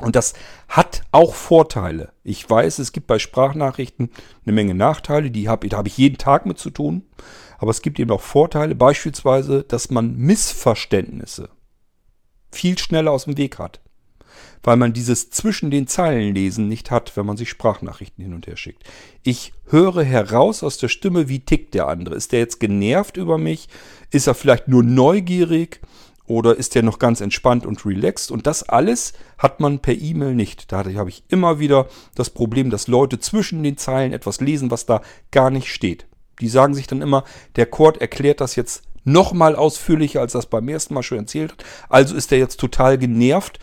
Und 0.00 0.14
das 0.14 0.34
hat 0.68 1.02
auch 1.10 1.34
Vorteile. 1.34 2.12
Ich 2.22 2.48
weiß, 2.48 2.78
es 2.78 2.92
gibt 2.92 3.06
bei 3.06 3.18
Sprachnachrichten 3.18 4.10
eine 4.44 4.52
Menge 4.52 4.74
Nachteile, 4.74 5.30
die 5.30 5.48
hab, 5.48 5.64
habe 5.72 5.88
ich 5.88 5.98
jeden 5.98 6.18
Tag 6.18 6.46
mit 6.46 6.58
zu 6.58 6.70
tun. 6.70 7.02
Aber 7.58 7.72
es 7.72 7.82
gibt 7.82 7.98
eben 7.98 8.12
auch 8.12 8.20
Vorteile, 8.20 8.76
beispielsweise, 8.76 9.64
dass 9.64 9.90
man 9.90 10.16
Missverständnisse 10.16 11.48
viel 12.52 12.78
schneller 12.78 13.10
aus 13.10 13.24
dem 13.24 13.36
Weg 13.36 13.58
hat. 13.58 13.80
Weil 14.62 14.76
man 14.76 14.92
dieses 14.92 15.30
zwischen 15.30 15.70
den 15.70 15.86
Zeilen 15.86 16.34
lesen 16.34 16.68
nicht 16.68 16.90
hat, 16.90 17.16
wenn 17.16 17.26
man 17.26 17.36
sich 17.36 17.48
Sprachnachrichten 17.48 18.22
hin 18.22 18.34
und 18.34 18.46
her 18.46 18.56
schickt. 18.56 18.82
Ich 19.22 19.52
höre 19.66 20.02
heraus 20.02 20.62
aus 20.62 20.78
der 20.78 20.88
Stimme, 20.88 21.28
wie 21.28 21.40
tickt 21.40 21.74
der 21.74 21.88
andere. 21.88 22.14
Ist 22.14 22.32
der 22.32 22.40
jetzt 22.40 22.60
genervt 22.60 23.16
über 23.16 23.38
mich? 23.38 23.68
Ist 24.10 24.26
er 24.26 24.34
vielleicht 24.34 24.68
nur 24.68 24.82
neugierig? 24.82 25.80
Oder 26.28 26.56
ist 26.56 26.74
der 26.74 26.82
noch 26.82 26.98
ganz 26.98 27.22
entspannt 27.22 27.64
und 27.64 27.86
relaxed? 27.86 28.30
Und 28.30 28.46
das 28.46 28.62
alles 28.62 29.14
hat 29.38 29.60
man 29.60 29.78
per 29.78 29.94
E-Mail 29.94 30.34
nicht. 30.34 30.70
Da 30.70 30.84
habe 30.84 31.08
ich 31.08 31.24
immer 31.28 31.58
wieder 31.58 31.88
das 32.14 32.28
Problem, 32.28 32.68
dass 32.68 32.86
Leute 32.86 33.18
zwischen 33.18 33.62
den 33.62 33.78
Zeilen 33.78 34.12
etwas 34.12 34.40
lesen, 34.40 34.70
was 34.70 34.84
da 34.84 35.00
gar 35.30 35.50
nicht 35.50 35.72
steht. 35.72 36.06
Die 36.40 36.48
sagen 36.48 36.74
sich 36.74 36.86
dann 36.86 37.00
immer, 37.00 37.24
der 37.56 37.66
Cord 37.66 38.00
erklärt 38.00 38.42
das 38.42 38.56
jetzt 38.56 38.82
nochmal 39.04 39.56
ausführlicher, 39.56 40.20
als 40.20 40.32
das 40.32 40.46
beim 40.46 40.68
ersten 40.68 40.92
Mal 40.92 41.02
schon 41.02 41.18
erzählt 41.18 41.52
hat. 41.52 41.64
Also 41.88 42.14
ist 42.14 42.30
er 42.30 42.38
jetzt 42.38 42.60
total 42.60 42.98
genervt 42.98 43.58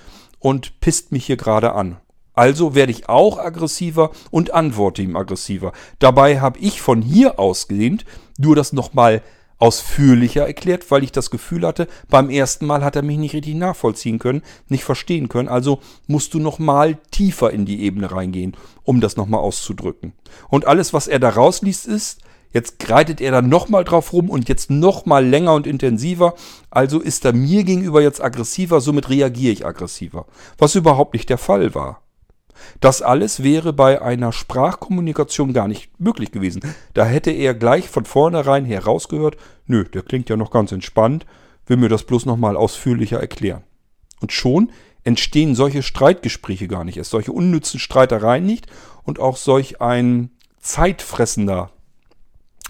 und 0.45 0.79
pisst 0.79 1.11
mich 1.11 1.25
hier 1.25 1.37
gerade 1.37 1.73
an. 1.73 1.97
Also 2.35 2.75
werde 2.75 2.91
ich 2.91 3.09
auch 3.09 3.39
aggressiver 3.39 4.11
und 4.29 4.53
antworte 4.53 5.01
ihm 5.01 5.15
aggressiver. 5.15 5.71
Dabei 5.97 6.39
habe 6.39 6.59
ich 6.59 6.81
von 6.81 7.01
hier 7.01 7.39
ausgehend 7.39 8.05
nur 8.37 8.55
das 8.55 8.71
nochmal 8.71 9.23
ausführlicher 9.57 10.45
erklärt, 10.45 10.91
weil 10.91 11.03
ich 11.03 11.11
das 11.11 11.31
Gefühl 11.31 11.65
hatte, 11.65 11.87
beim 12.09 12.29
ersten 12.29 12.67
Mal 12.67 12.83
hat 12.83 12.95
er 12.95 13.01
mich 13.01 13.17
nicht 13.17 13.33
richtig 13.33 13.55
nachvollziehen 13.55 14.19
können, 14.19 14.43
nicht 14.69 14.83
verstehen 14.83 15.29
können. 15.29 15.49
Also 15.49 15.79
musst 16.05 16.35
du 16.35 16.39
nochmal 16.39 16.99
tiefer 17.09 17.49
in 17.49 17.65
die 17.65 17.81
Ebene 17.81 18.11
reingehen, 18.11 18.55
um 18.83 19.01
das 19.01 19.17
nochmal 19.17 19.39
auszudrücken. 19.39 20.13
Und 20.49 20.67
alles, 20.67 20.93
was 20.93 21.07
er 21.07 21.17
da 21.17 21.29
rausliest, 21.29 21.87
ist, 21.87 22.21
jetzt 22.55 22.79
greitet 22.79 23.19
er 23.19 23.31
dann 23.31 23.49
nochmal 23.49 23.83
drauf 23.83 24.13
rum 24.13 24.29
und 24.29 24.47
jetzt 24.47 24.71
nochmal 24.71 25.25
länger 25.25 25.53
und 25.53 25.67
intensiver. 25.67 26.35
Also 26.71 27.01
ist 27.01 27.25
er 27.25 27.33
mir 27.33 27.65
gegenüber 27.65 28.01
jetzt 28.01 28.23
aggressiver, 28.23 28.79
somit 28.79 29.09
reagiere 29.09 29.51
ich 29.51 29.65
aggressiver. 29.65 30.25
Was 30.57 30.73
überhaupt 30.73 31.13
nicht 31.13 31.29
der 31.29 31.37
Fall 31.37 31.75
war. 31.75 32.01
Das 32.79 33.01
alles 33.01 33.43
wäre 33.43 33.73
bei 33.73 34.01
einer 34.01 34.31
Sprachkommunikation 34.31 35.51
gar 35.51 35.67
nicht 35.67 35.99
möglich 35.99 36.31
gewesen. 36.31 36.61
Da 36.93 37.05
hätte 37.05 37.31
er 37.31 37.53
gleich 37.53 37.89
von 37.89 38.05
vornherein 38.05 38.63
herausgehört, 38.63 39.35
nö, 39.65 39.83
der 39.83 40.03
klingt 40.03 40.29
ja 40.29 40.37
noch 40.37 40.49
ganz 40.49 40.71
entspannt, 40.71 41.25
will 41.67 41.75
mir 41.75 41.89
das 41.89 42.03
bloß 42.03 42.25
nochmal 42.25 42.55
ausführlicher 42.55 43.19
erklären. 43.19 43.63
Und 44.21 44.31
schon 44.31 44.71
entstehen 45.03 45.55
solche 45.55 45.83
Streitgespräche 45.83 46.69
gar 46.69 46.85
nicht 46.85 46.95
erst, 46.95 47.11
solche 47.11 47.33
unnützen 47.33 47.81
Streitereien 47.81 48.45
nicht 48.45 48.67
und 49.03 49.19
auch 49.19 49.35
solch 49.35 49.81
ein 49.81 50.31
zeitfressender, 50.59 51.71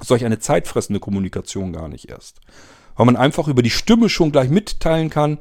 solch 0.01 0.25
eine 0.25 0.39
zeitfressende 0.39 0.99
Kommunikation 0.99 1.73
gar 1.73 1.87
nicht 1.87 2.09
erst. 2.09 2.41
Weil 2.95 3.05
man 3.05 3.17
einfach 3.17 3.47
über 3.47 3.61
die 3.61 3.69
Stimme 3.69 4.09
schon 4.09 4.31
gleich 4.31 4.49
mitteilen 4.49 5.09
kann, 5.09 5.37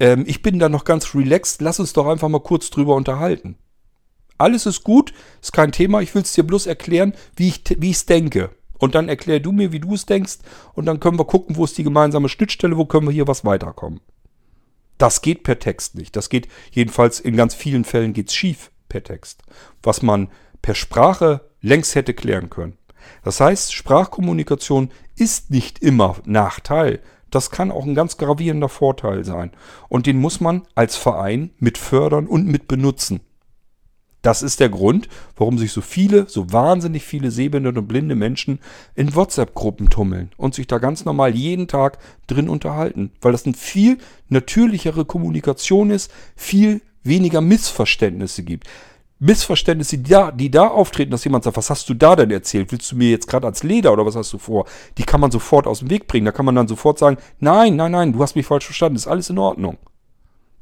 ähm, 0.00 0.24
ich 0.26 0.42
bin 0.42 0.58
da 0.58 0.68
noch 0.68 0.84
ganz 0.84 1.14
relaxed, 1.14 1.60
lass 1.60 1.80
uns 1.80 1.92
doch 1.92 2.06
einfach 2.06 2.28
mal 2.28 2.40
kurz 2.40 2.70
drüber 2.70 2.94
unterhalten. 2.94 3.56
Alles 4.36 4.66
ist 4.66 4.82
gut, 4.82 5.12
ist 5.40 5.52
kein 5.52 5.72
Thema. 5.72 6.00
Ich 6.00 6.14
will 6.14 6.22
es 6.22 6.32
dir 6.32 6.44
bloß 6.44 6.66
erklären, 6.66 7.14
wie 7.36 7.48
ich 7.48 7.62
wie 7.78 7.96
denke. 8.06 8.50
Und 8.78 8.94
dann 8.94 9.08
erklär 9.08 9.40
du 9.40 9.52
mir, 9.52 9.72
wie 9.72 9.80
du 9.80 9.94
es 9.94 10.06
denkst. 10.06 10.38
Und 10.74 10.86
dann 10.86 10.98
können 10.98 11.18
wir 11.18 11.24
gucken, 11.24 11.56
wo 11.56 11.64
ist 11.64 11.78
die 11.78 11.84
gemeinsame 11.84 12.28
Schnittstelle, 12.28 12.76
wo 12.76 12.84
können 12.84 13.06
wir 13.06 13.12
hier 13.12 13.28
was 13.28 13.44
weiterkommen. 13.44 14.00
Das 14.98 15.22
geht 15.22 15.44
per 15.44 15.58
Text 15.58 15.94
nicht. 15.94 16.16
Das 16.16 16.28
geht 16.28 16.48
jedenfalls 16.72 17.20
in 17.20 17.36
ganz 17.36 17.54
vielen 17.54 17.84
Fällen 17.84 18.12
geht's 18.12 18.34
schief 18.34 18.70
per 18.88 19.02
Text. 19.02 19.42
Was 19.82 20.02
man 20.02 20.28
per 20.62 20.74
Sprache 20.74 21.48
längst 21.60 21.94
hätte 21.94 22.14
klären 22.14 22.50
können. 22.50 22.76
Das 23.22 23.40
heißt, 23.40 23.72
Sprachkommunikation 23.72 24.90
ist 25.16 25.50
nicht 25.50 25.80
immer 25.80 26.16
Nachteil. 26.24 27.00
Das 27.30 27.50
kann 27.50 27.72
auch 27.72 27.84
ein 27.84 27.94
ganz 27.94 28.16
gravierender 28.16 28.68
Vorteil 28.68 29.24
sein. 29.24 29.50
Und 29.88 30.06
den 30.06 30.18
muss 30.18 30.40
man 30.40 30.62
als 30.74 30.96
Verein 30.96 31.50
mit 31.58 31.78
fördern 31.78 32.26
und 32.26 32.46
mit 32.46 32.68
benutzen. 32.68 33.20
Das 34.24 34.42
ist 34.42 34.58
der 34.58 34.70
Grund, 34.70 35.08
warum 35.36 35.58
sich 35.58 35.72
so 35.72 35.82
viele, 35.82 36.26
so 36.30 36.50
wahnsinnig 36.50 37.04
viele 37.04 37.30
sehbehinderte 37.30 37.80
und 37.80 37.88
blinde 37.88 38.14
Menschen 38.14 38.58
in 38.94 39.14
WhatsApp-Gruppen 39.14 39.90
tummeln 39.90 40.30
und 40.38 40.54
sich 40.54 40.66
da 40.66 40.78
ganz 40.78 41.04
normal 41.04 41.34
jeden 41.34 41.68
Tag 41.68 41.98
drin 42.26 42.48
unterhalten. 42.48 43.12
Weil 43.20 43.32
das 43.32 43.44
eine 43.44 43.54
viel 43.54 43.98
natürlichere 44.30 45.04
Kommunikation 45.04 45.90
ist, 45.90 46.10
viel 46.36 46.80
weniger 47.02 47.42
Missverständnisse 47.42 48.44
gibt. 48.44 48.66
Missverständnisse, 49.24 49.98
die 49.98 50.10
da, 50.10 50.30
die 50.30 50.50
da 50.50 50.68
auftreten, 50.68 51.10
dass 51.10 51.24
jemand 51.24 51.44
sagt, 51.44 51.56
was 51.56 51.70
hast 51.70 51.88
du 51.88 51.94
da 51.94 52.14
denn 52.16 52.30
erzählt? 52.30 52.72
Willst 52.72 52.92
du 52.92 52.96
mir 52.96 53.10
jetzt 53.10 53.26
gerade 53.26 53.46
ans 53.46 53.62
Leder 53.62 53.92
oder 53.92 54.04
was 54.04 54.16
hast 54.16 54.32
du 54.32 54.38
vor? 54.38 54.66
Die 54.98 55.04
kann 55.04 55.20
man 55.20 55.30
sofort 55.30 55.66
aus 55.66 55.78
dem 55.78 55.90
Weg 55.90 56.06
bringen. 56.06 56.26
Da 56.26 56.32
kann 56.32 56.44
man 56.44 56.54
dann 56.54 56.68
sofort 56.68 56.98
sagen, 56.98 57.16
nein, 57.40 57.76
nein, 57.76 57.92
nein, 57.92 58.12
du 58.12 58.22
hast 58.22 58.36
mich 58.36 58.46
falsch 58.46 58.66
verstanden, 58.66 58.96
ist 58.96 59.06
alles 59.06 59.30
in 59.30 59.38
Ordnung. 59.38 59.78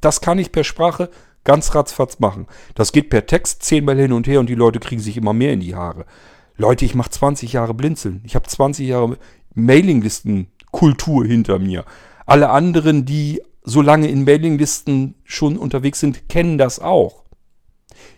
Das 0.01 0.21
kann 0.21 0.39
ich 0.39 0.53
per 0.53 0.65
Sprache 0.65 1.11
Ganz 1.45 1.75
ratzfatz 1.75 2.21
machen. 2.21 2.47
Das 2.75 2.93
geht 2.93 3.11
per 3.11 3.27
Text 3.27 3.65
zehnmal 3.65 3.99
hin 3.99 4.13
und 4.13 4.29
her 4.29 4.39
und 4.39 4.49
die 4.49 4.55
Leute 4.55 4.79
kriegen 4.79 5.01
sich 5.01 5.17
immer 5.17 5.33
mehr 5.33 5.53
in 5.53 5.61
die 5.61 5.75
Haare. 5.75 6.07
Leute, 6.57 6.85
ich 6.85 6.95
mache 6.95 7.11
20 7.11 7.53
Jahre 7.53 7.75
Blinzeln. 7.75 8.23
Ich 8.25 8.37
habe 8.37 8.47
20 8.47 8.87
Jahre 8.87 9.19
Mailinglisten-Kultur 9.55 11.25
hinter 11.25 11.59
mir. 11.59 11.84
Alle 12.26 12.51
anderen, 12.51 13.05
die 13.05 13.43
so 13.64 13.83
lange 13.83 14.09
in 14.09 14.25
Mailinglisten 14.25 15.17
schon 15.25 15.57
unterwegs 15.57 15.99
sind, 15.99 16.29
kennen 16.29 16.59
das 16.59 16.79
auch. 16.79 17.21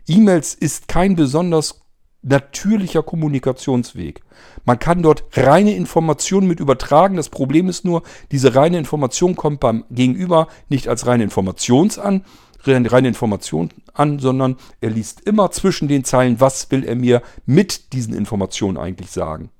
E-Mails 0.06 0.54
ist 0.54 0.88
kein 0.88 1.16
besonders 1.16 1.84
natürlicher 2.24 3.02
Kommunikationsweg. 3.02 4.22
Man 4.64 4.78
kann 4.78 5.02
dort 5.02 5.24
reine 5.34 5.74
Informationen 5.74 6.48
mit 6.48 6.60
übertragen. 6.60 7.16
Das 7.16 7.28
Problem 7.28 7.68
ist 7.68 7.84
nur, 7.84 8.02
diese 8.32 8.54
reine 8.54 8.78
Information 8.78 9.36
kommt 9.36 9.60
beim 9.60 9.84
Gegenüber 9.90 10.48
nicht 10.68 10.88
als 10.88 11.06
reine 11.06 11.24
Information 11.24 11.90
an, 11.98 12.24
reine 12.66 13.08
Information 13.08 13.70
an, 13.92 14.18
sondern 14.18 14.56
er 14.80 14.90
liest 14.90 15.20
immer 15.20 15.50
zwischen 15.50 15.88
den 15.88 16.04
Zeilen, 16.04 16.40
was 16.40 16.70
will 16.70 16.84
er 16.84 16.96
mir 16.96 17.22
mit 17.44 17.92
diesen 17.92 18.14
Informationen 18.14 18.78
eigentlich 18.78 19.10
sagen. 19.10 19.50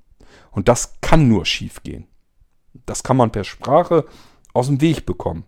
Und 0.51 0.69
das 0.69 0.95
kann 1.01 1.29
nur 1.29 1.45
schiefgehen. 1.45 2.07
Das 2.87 3.03
kann 3.03 3.17
man 3.17 3.31
per 3.31 3.45
Sprache 3.45 4.07
aus 4.53 4.67
dem 4.67 4.81
Weg 4.81 5.05
bekommen. 5.05 5.45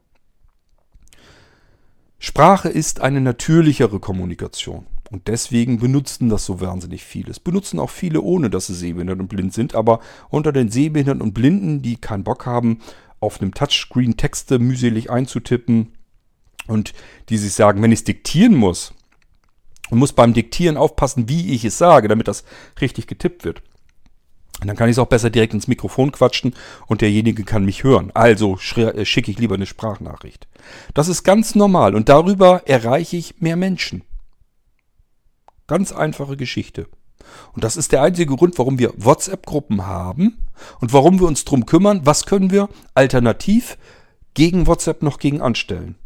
Sprache 2.19 2.69
ist 2.69 3.01
eine 3.01 3.21
natürlichere 3.21 4.01
Kommunikation. 4.01 4.87
Und 5.11 5.29
deswegen 5.29 5.79
benutzen 5.79 6.29
das 6.29 6.45
so 6.45 6.61
wahnsinnig 6.61 7.05
viele. 7.05 7.31
Es 7.31 7.39
benutzen 7.39 7.79
auch 7.79 7.91
viele, 7.91 8.23
ohne 8.23 8.51
dass 8.51 8.67
sie 8.67 8.75
sehbehindert 8.75 9.21
und 9.21 9.29
blind 9.29 9.53
sind. 9.53 9.75
Aber 9.75 10.01
unter 10.31 10.53
den 10.53 10.71
Sehbehinderten 10.71 11.23
und 11.23 11.33
Blinden, 11.33 11.83
die 11.83 11.97
keinen 11.97 12.25
Bock 12.25 12.47
haben, 12.47 12.81
auf 13.21 13.41
einem 13.41 13.55
Touchscreen 13.55 14.17
Texte 14.17 14.59
mühselig 14.59 15.11
einzutippen, 15.11 15.93
und 16.67 16.95
die 17.29 17.39
sich 17.39 17.53
sagen, 17.53 17.81
wenn 17.83 17.93
ich 17.93 18.01
es 18.01 18.05
diktieren 18.05 18.55
muss, 18.55 18.93
und 19.91 19.99
muss 19.99 20.13
beim 20.13 20.35
Diktieren 20.35 20.77
aufpassen, 20.77 21.29
wie 21.29 21.53
ich 21.53 21.65
es 21.65 21.79
sage, 21.79 22.09
damit 22.09 22.27
das 22.27 22.45
richtig 22.81 23.07
getippt 23.07 23.45
wird. 23.45 23.63
Und 24.61 24.69
dann 24.69 24.77
kann 24.77 24.89
ich 24.89 24.95
es 24.95 24.99
auch 24.99 25.07
besser 25.07 25.28
direkt 25.28 25.53
ins 25.53 25.69
Mikrofon 25.69 26.12
quatschen 26.12 26.55
und 26.87 27.03
derjenige 27.03 27.45
kann 27.45 27.65
mich 27.65 27.85
hören. 27.85 28.11
Also 28.15 28.59
äh, 28.77 29.05
schicke 29.05 29.31
ich 29.31 29.39
lieber 29.39 29.55
eine 29.55 29.66
Sprachnachricht. 29.66 30.49
Das 30.95 31.09
ist 31.09 31.24
ganz 31.24 31.55
normal 31.55 31.95
und 31.95 32.09
darüber 32.09 32.62
erreiche 32.66 33.16
ich 33.16 33.41
mehr 33.41 33.57
Menschen. 33.57 34.03
Ganz 35.66 35.93
einfache 35.93 36.37
Geschichte. 36.37 36.87
Und 37.53 37.65
das 37.65 37.77
ist 37.77 37.93
der 37.93 38.03
einzige 38.03 38.35
Grund, 38.37 38.59
warum 38.59 38.78
wir 38.78 38.93
WhatsApp-Gruppen 38.97 39.87
haben 39.87 40.47
und 40.81 40.93
warum 40.93 41.19
wir 41.20 41.27
uns 41.27 41.45
drum 41.45 41.66
kümmern, 41.66 42.03
was 42.05 42.24
können 42.24 42.51
wir 42.51 42.69
alternativ 42.95 43.77
gegen 44.35 44.66
WhatsApp 44.66 45.03
noch 45.03 45.19
gegen 45.19 45.41
anstellen. 45.41 45.97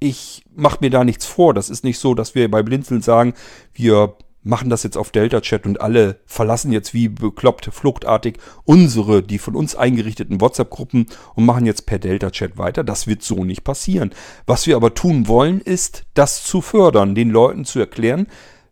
Ich 0.00 0.42
mache 0.54 0.78
mir 0.80 0.90
da 0.90 1.04
nichts 1.04 1.26
vor. 1.26 1.54
Das 1.54 1.70
ist 1.70 1.84
nicht 1.84 1.98
so, 1.98 2.14
dass 2.14 2.34
wir 2.34 2.50
bei 2.50 2.62
Blinzeln 2.62 3.02
sagen, 3.02 3.34
wir 3.72 4.16
machen 4.42 4.70
das 4.70 4.82
jetzt 4.82 4.96
auf 4.96 5.10
Delta 5.10 5.40
Chat 5.40 5.66
und 5.66 5.80
alle 5.80 6.18
verlassen 6.26 6.72
jetzt 6.72 6.94
wie 6.94 7.08
bekloppt 7.08 7.70
fluchtartig 7.72 8.38
unsere, 8.64 9.22
die 9.22 9.38
von 9.38 9.54
uns 9.54 9.76
eingerichteten 9.76 10.40
WhatsApp-Gruppen 10.40 11.06
und 11.34 11.44
machen 11.44 11.66
jetzt 11.66 11.86
per 11.86 11.98
Delta 11.98 12.30
Chat 12.30 12.58
weiter. 12.58 12.84
Das 12.84 13.06
wird 13.06 13.22
so 13.22 13.44
nicht 13.44 13.64
passieren. 13.64 14.10
Was 14.46 14.66
wir 14.66 14.76
aber 14.76 14.94
tun 14.94 15.28
wollen, 15.28 15.60
ist, 15.60 16.04
das 16.14 16.44
zu 16.44 16.60
fördern, 16.60 17.14
den 17.14 17.30
Leuten 17.30 17.64
zu 17.64 17.78
erklären, 17.78 18.26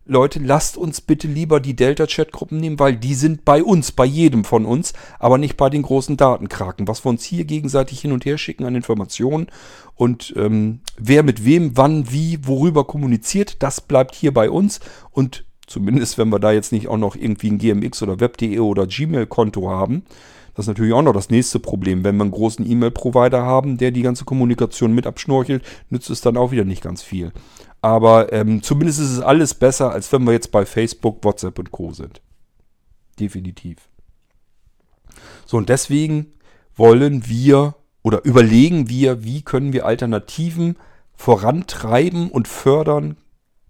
Leute, 0.05 0.39
lasst 0.39 0.77
uns 0.77 0.99
bitte 0.99 1.27
lieber 1.27 1.59
die 1.59 1.75
Delta-Chat-Gruppen 1.75 2.57
nehmen, 2.59 2.79
weil 2.79 2.97
die 2.97 3.13
sind 3.13 3.45
bei 3.45 3.63
uns, 3.63 3.91
bei 3.91 4.03
jedem 4.03 4.43
von 4.43 4.65
uns, 4.65 4.93
aber 5.19 5.37
nicht 5.37 5.57
bei 5.57 5.69
den 5.69 5.83
großen 5.83 6.17
Datenkraken. 6.17 6.87
Was 6.87 7.05
wir 7.05 7.11
uns 7.11 7.23
hier 7.23 7.45
gegenseitig 7.45 8.01
hin 8.01 8.11
und 8.11 8.25
her 8.25 8.39
schicken 8.39 8.65
an 8.65 8.75
Informationen 8.75 9.47
und 9.95 10.33
ähm, 10.35 10.81
wer 10.97 11.21
mit 11.21 11.45
wem, 11.45 11.77
wann, 11.77 12.11
wie, 12.11 12.39
worüber 12.45 12.85
kommuniziert, 12.85 13.61
das 13.61 13.79
bleibt 13.79 14.15
hier 14.15 14.33
bei 14.33 14.49
uns 14.49 14.79
und 15.11 15.45
Zumindest, 15.71 16.17
wenn 16.17 16.27
wir 16.29 16.39
da 16.39 16.51
jetzt 16.51 16.73
nicht 16.73 16.89
auch 16.89 16.97
noch 16.97 17.15
irgendwie 17.15 17.49
ein 17.49 17.57
GMX 17.57 18.03
oder 18.03 18.19
Web.de 18.19 18.59
oder 18.59 18.87
Gmail-Konto 18.87 19.69
haben. 19.69 20.03
Das 20.53 20.65
ist 20.65 20.67
natürlich 20.67 20.91
auch 20.91 21.01
noch 21.01 21.13
das 21.13 21.29
nächste 21.29 21.59
Problem. 21.59 22.03
Wenn 22.03 22.17
wir 22.17 22.23
einen 22.23 22.31
großen 22.31 22.69
E-Mail-Provider 22.69 23.41
haben, 23.43 23.77
der 23.77 23.91
die 23.91 24.01
ganze 24.01 24.25
Kommunikation 24.25 24.93
mit 24.93 25.07
abschnorchelt, 25.07 25.63
nützt 25.89 26.09
es 26.09 26.19
dann 26.19 26.35
auch 26.35 26.51
wieder 26.51 26.65
nicht 26.65 26.83
ganz 26.83 27.01
viel. 27.01 27.31
Aber 27.81 28.33
ähm, 28.33 28.61
zumindest 28.61 28.99
ist 28.99 29.11
es 29.11 29.21
alles 29.21 29.53
besser, 29.53 29.93
als 29.93 30.11
wenn 30.11 30.25
wir 30.25 30.33
jetzt 30.33 30.51
bei 30.51 30.65
Facebook, 30.65 31.23
WhatsApp 31.23 31.57
und 31.57 31.71
Co. 31.71 31.93
sind. 31.93 32.21
Definitiv. 33.17 33.77
So, 35.45 35.55
und 35.55 35.69
deswegen 35.69 36.33
wollen 36.75 37.29
wir 37.29 37.75
oder 38.03 38.25
überlegen 38.25 38.89
wir, 38.89 39.23
wie 39.23 39.41
können 39.41 39.71
wir 39.71 39.85
Alternativen 39.85 40.75
vorantreiben 41.13 42.29
und 42.29 42.49
fördern 42.49 43.15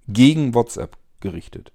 gegen 0.07 0.55
WhatsApp 0.55 0.97
gerichtet. 1.19 1.71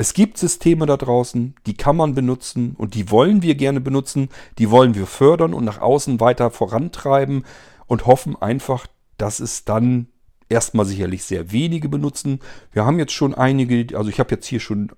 Es 0.00 0.14
gibt 0.14 0.38
Systeme 0.38 0.86
da 0.86 0.96
draußen, 0.96 1.56
die 1.66 1.74
kann 1.74 1.94
man 1.94 2.14
benutzen 2.14 2.74
und 2.78 2.94
die 2.94 3.10
wollen 3.10 3.42
wir 3.42 3.54
gerne 3.54 3.82
benutzen, 3.82 4.30
die 4.56 4.70
wollen 4.70 4.94
wir 4.94 5.04
fördern 5.04 5.52
und 5.52 5.66
nach 5.66 5.82
außen 5.82 6.20
weiter 6.20 6.50
vorantreiben 6.50 7.44
und 7.86 8.06
hoffen 8.06 8.34
einfach, 8.40 8.86
dass 9.18 9.40
es 9.40 9.66
dann 9.66 10.06
erstmal 10.48 10.86
sicherlich 10.86 11.24
sehr 11.24 11.52
wenige 11.52 11.90
benutzen. 11.90 12.40
Wir 12.72 12.86
haben 12.86 12.98
jetzt 12.98 13.12
schon 13.12 13.34
einige, 13.34 13.94
also 13.94 14.08
ich 14.08 14.18
habe 14.20 14.30
jetzt 14.30 14.46
hier 14.46 14.60
schon 14.60 14.90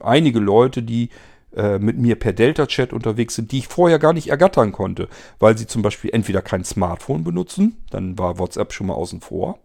einige 0.00 0.40
Leute, 0.40 0.82
die 0.82 1.10
äh, 1.54 1.78
mit 1.78 1.96
mir 1.96 2.16
per 2.16 2.32
Delta-Chat 2.32 2.92
unterwegs 2.92 3.36
sind, 3.36 3.52
die 3.52 3.58
ich 3.58 3.68
vorher 3.68 4.00
gar 4.00 4.12
nicht 4.12 4.26
ergattern 4.26 4.72
konnte, 4.72 5.08
weil 5.38 5.56
sie 5.56 5.68
zum 5.68 5.82
Beispiel 5.82 6.10
entweder 6.12 6.42
kein 6.42 6.64
Smartphone 6.64 7.22
benutzen, 7.22 7.76
dann 7.90 8.18
war 8.18 8.40
WhatsApp 8.40 8.72
schon 8.72 8.88
mal 8.88 8.94
außen 8.94 9.20
vor, 9.20 9.60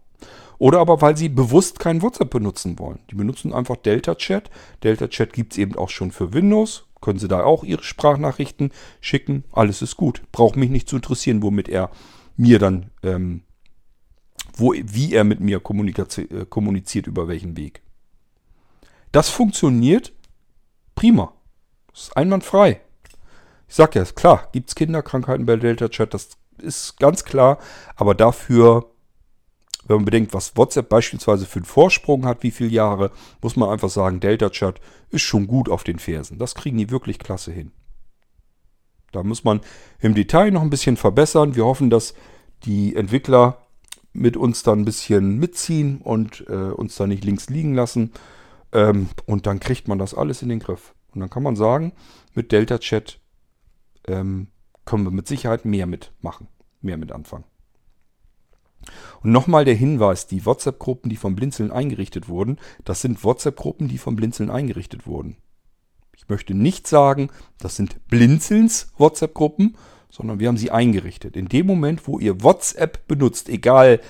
oder 0.58 0.80
aber 0.80 1.00
weil 1.00 1.16
sie 1.16 1.28
bewusst 1.28 1.78
kein 1.78 2.02
WhatsApp 2.02 2.30
benutzen 2.30 2.78
wollen. 2.78 3.00
Die 3.10 3.14
benutzen 3.14 3.52
einfach 3.52 3.76
Delta 3.76 4.14
Chat. 4.14 4.50
Delta 4.82 5.08
Chat 5.08 5.32
gibt 5.32 5.52
es 5.52 5.58
eben 5.58 5.76
auch 5.76 5.90
schon 5.90 6.10
für 6.10 6.32
Windows. 6.32 6.86
Können 7.00 7.18
sie 7.18 7.28
da 7.28 7.44
auch 7.44 7.64
ihre 7.64 7.82
Sprachnachrichten 7.82 8.72
schicken. 9.00 9.44
Alles 9.52 9.82
ist 9.82 9.96
gut. 9.96 10.22
Braucht 10.32 10.56
mich 10.56 10.70
nicht 10.70 10.88
zu 10.88 10.96
interessieren, 10.96 11.42
womit 11.42 11.68
er 11.68 11.90
mir 12.36 12.58
dann, 12.58 12.90
ähm, 13.02 13.42
wo, 14.56 14.72
wie 14.72 15.12
er 15.12 15.24
mit 15.24 15.40
mir 15.40 15.56
äh, 15.56 16.46
kommuniziert, 16.48 17.06
über 17.06 17.28
welchen 17.28 17.56
Weg. 17.56 17.82
Das 19.12 19.28
funktioniert 19.28 20.12
prima. 20.94 21.32
Das 21.92 22.04
ist 22.04 22.16
einwandfrei. 22.16 22.80
Ich 23.68 23.74
sag 23.74 23.94
ja, 23.94 24.04
klar, 24.04 24.48
gibt 24.52 24.68
es 24.68 24.74
Kinderkrankheiten 24.74 25.46
bei 25.46 25.56
Delta 25.56 25.88
Chat, 25.88 26.14
das 26.14 26.30
ist 26.58 26.98
ganz 26.98 27.24
klar, 27.24 27.58
aber 27.96 28.14
dafür 28.14 28.93
wenn 29.86 29.96
man 29.96 30.04
bedenkt, 30.04 30.34
was 30.34 30.56
WhatsApp 30.56 30.88
beispielsweise 30.88 31.46
für 31.46 31.58
einen 31.58 31.66
Vorsprung 31.66 32.24
hat, 32.26 32.42
wie 32.42 32.50
viele 32.50 32.70
Jahre, 32.70 33.10
muss 33.42 33.56
man 33.56 33.68
einfach 33.68 33.90
sagen, 33.90 34.20
Delta 34.20 34.50
Chat 34.50 34.80
ist 35.10 35.22
schon 35.22 35.46
gut 35.46 35.68
auf 35.68 35.84
den 35.84 35.98
Fersen. 35.98 36.38
Das 36.38 36.54
kriegen 36.54 36.78
die 36.78 36.90
wirklich 36.90 37.18
klasse 37.18 37.52
hin. 37.52 37.72
Da 39.12 39.22
muss 39.22 39.44
man 39.44 39.60
im 40.00 40.14
Detail 40.14 40.50
noch 40.50 40.62
ein 40.62 40.70
bisschen 40.70 40.96
verbessern. 40.96 41.54
Wir 41.54 41.64
hoffen, 41.64 41.90
dass 41.90 42.14
die 42.64 42.96
Entwickler 42.96 43.58
mit 44.12 44.36
uns 44.36 44.62
dann 44.62 44.80
ein 44.80 44.84
bisschen 44.84 45.38
mitziehen 45.38 46.00
und 46.00 46.44
äh, 46.48 46.52
uns 46.52 46.96
da 46.96 47.06
nicht 47.06 47.24
links 47.24 47.48
liegen 47.48 47.74
lassen. 47.74 48.12
Ähm, 48.72 49.08
und 49.26 49.46
dann 49.46 49.60
kriegt 49.60 49.86
man 49.86 49.98
das 49.98 50.14
alles 50.14 50.42
in 50.42 50.48
den 50.48 50.60
Griff. 50.60 50.94
Und 51.12 51.20
dann 51.20 51.30
kann 51.30 51.42
man 51.42 51.56
sagen, 51.56 51.92
mit 52.34 52.50
Delta 52.50 52.78
Chat 52.78 53.20
ähm, 54.06 54.48
können 54.84 55.04
wir 55.04 55.10
mit 55.10 55.28
Sicherheit 55.28 55.64
mehr 55.64 55.86
mitmachen, 55.86 56.48
mehr 56.80 56.96
mit 56.96 57.12
anfangen. 57.12 57.44
Und 59.22 59.32
nochmal 59.32 59.64
der 59.64 59.74
Hinweis, 59.74 60.26
die 60.26 60.44
WhatsApp-Gruppen, 60.44 61.10
die 61.10 61.16
vom 61.16 61.34
Blinzeln 61.34 61.70
eingerichtet 61.70 62.28
wurden, 62.28 62.58
das 62.84 63.00
sind 63.00 63.24
WhatsApp-Gruppen, 63.24 63.88
die 63.88 63.98
vom 63.98 64.16
Blinzeln 64.16 64.50
eingerichtet 64.50 65.06
wurden. 65.06 65.36
Ich 66.16 66.28
möchte 66.28 66.54
nicht 66.54 66.86
sagen, 66.86 67.30
das 67.58 67.76
sind 67.76 68.08
Blinzelns 68.08 68.92
WhatsApp-Gruppen, 68.96 69.76
sondern 70.10 70.38
wir 70.38 70.48
haben 70.48 70.56
sie 70.56 70.70
eingerichtet. 70.70 71.36
In 71.36 71.48
dem 71.48 71.66
Moment, 71.66 72.06
wo 72.06 72.18
ihr 72.18 72.42
WhatsApp 72.42 73.08
benutzt, 73.08 73.48
egal 73.48 74.00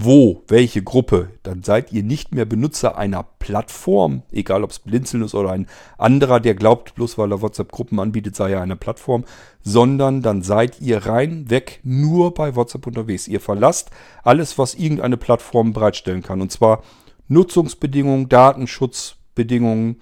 wo, 0.00 0.44
welche 0.46 0.80
Gruppe, 0.80 1.30
dann 1.42 1.64
seid 1.64 1.92
ihr 1.92 2.04
nicht 2.04 2.32
mehr 2.32 2.44
Benutzer 2.44 2.96
einer 2.96 3.24
Plattform, 3.40 4.22
egal 4.30 4.62
ob 4.62 4.70
es 4.70 4.78
Blinzeln 4.78 5.24
ist 5.24 5.34
oder 5.34 5.50
ein 5.50 5.66
anderer, 5.98 6.38
der 6.38 6.54
glaubt, 6.54 6.94
bloß 6.94 7.18
weil 7.18 7.32
er 7.32 7.42
WhatsApp-Gruppen 7.42 7.98
anbietet, 7.98 8.36
sei 8.36 8.52
er 8.52 8.62
eine 8.62 8.76
Plattform, 8.76 9.24
sondern 9.60 10.22
dann 10.22 10.42
seid 10.42 10.80
ihr 10.80 11.04
rein 11.06 11.50
weg 11.50 11.80
nur 11.82 12.32
bei 12.32 12.54
WhatsApp 12.54 12.86
unterwegs. 12.86 13.26
Ihr 13.26 13.40
verlasst 13.40 13.90
alles, 14.22 14.56
was 14.56 14.76
irgendeine 14.76 15.16
Plattform 15.16 15.72
bereitstellen 15.72 16.22
kann. 16.22 16.40
Und 16.40 16.52
zwar 16.52 16.84
Nutzungsbedingungen, 17.26 18.28
Datenschutzbedingungen 18.28 19.96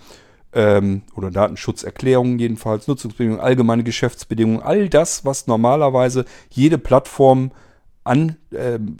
ähm, 0.52 1.02
oder 1.14 1.31
Datenschutzerklärungen 1.31 2.39
jedenfalls, 2.39 2.86
Nutzungsbedingungen, 2.86 3.40
allgemeine 3.40 3.82
Geschäftsbedingungen, 3.82 4.60
all 4.60 4.90
das, 4.90 5.24
was 5.24 5.47
normalerweise 5.47 6.27
jede 6.51 6.77
Plattform 6.77 7.51
an 8.05 8.36
ähm, 8.55 8.98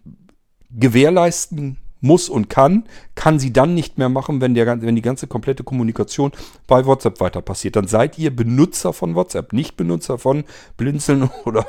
gewährleisten 0.79 1.79
muss 2.01 2.29
und 2.29 2.49
kann, 2.51 2.85
kann 3.15 3.39
sie 3.39 3.53
dann 3.53 3.75
nicht 3.75 3.99
mehr 3.99 4.09
machen, 4.09 4.41
wenn, 4.41 4.55
der, 4.55 4.81
wenn 4.83 4.97
die 4.97 5.03
ganze 5.03 5.27
komplette 5.27 5.65
Kommunikation 5.65 6.33
bei 6.67 6.85
WhatsApp 6.87 7.21
weiter 7.21 7.43
passiert. 7.43 7.77
Dann 7.77 7.89
seid 7.89 8.19
ihr 8.19 8.35
Benutzer 8.35 8.93
von 8.93 9.15
WhatsApp, 9.15 9.53
nicht 9.53 9.77
Benutzer 9.77 10.19
von 10.19 10.45
Blinzeln 10.77 11.31
oder, 11.45 11.67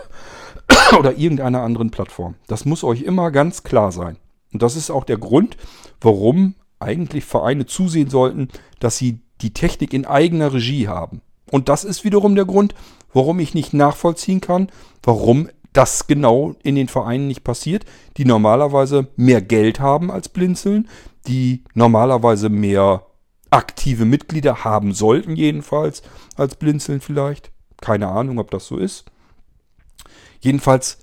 oder 0.99 1.17
irgendeiner 1.17 1.63
anderen 1.63 1.91
Plattform. 1.91 2.35
Das 2.47 2.65
muss 2.65 2.83
euch 2.83 3.01
immer 3.01 3.31
ganz 3.31 3.63
klar 3.63 3.91
sein. 3.91 4.17
Und 4.53 4.61
das 4.61 4.75
ist 4.75 4.89
auch 4.89 5.03
der 5.03 5.17
Grund, 5.17 5.57
warum 6.01 6.55
eigentlich 6.79 7.25
Vereine 7.25 7.65
zusehen 7.65 8.09
sollten, 8.09 8.49
dass 8.79 8.97
sie 8.97 9.19
die 9.41 9.53
Technik 9.53 9.93
in 9.93 10.05
eigener 10.05 10.53
Regie 10.53 10.87
haben. 10.87 11.21
Und 11.49 11.69
das 11.69 11.83
ist 11.83 12.03
wiederum 12.03 12.35
der 12.35 12.45
Grund, 12.45 12.75
warum 13.13 13.39
ich 13.39 13.53
nicht 13.53 13.73
nachvollziehen 13.73 14.41
kann, 14.41 14.69
warum 15.01 15.49
das 15.73 16.07
genau 16.07 16.55
in 16.63 16.75
den 16.75 16.87
Vereinen 16.87 17.27
nicht 17.27 17.43
passiert, 17.43 17.85
die 18.17 18.25
normalerweise 18.25 19.07
mehr 19.15 19.41
Geld 19.41 19.79
haben 19.79 20.11
als 20.11 20.29
Blinzeln, 20.29 20.87
die 21.27 21.63
normalerweise 21.73 22.49
mehr 22.49 23.05
aktive 23.49 24.05
Mitglieder 24.05 24.63
haben 24.63 24.93
sollten, 24.93 25.35
jedenfalls 25.35 26.01
als 26.35 26.55
Blinzeln 26.55 27.01
vielleicht. 27.01 27.51
Keine 27.79 28.07
Ahnung, 28.07 28.39
ob 28.39 28.51
das 28.51 28.67
so 28.67 28.77
ist. 28.77 29.05
Jedenfalls 30.39 30.99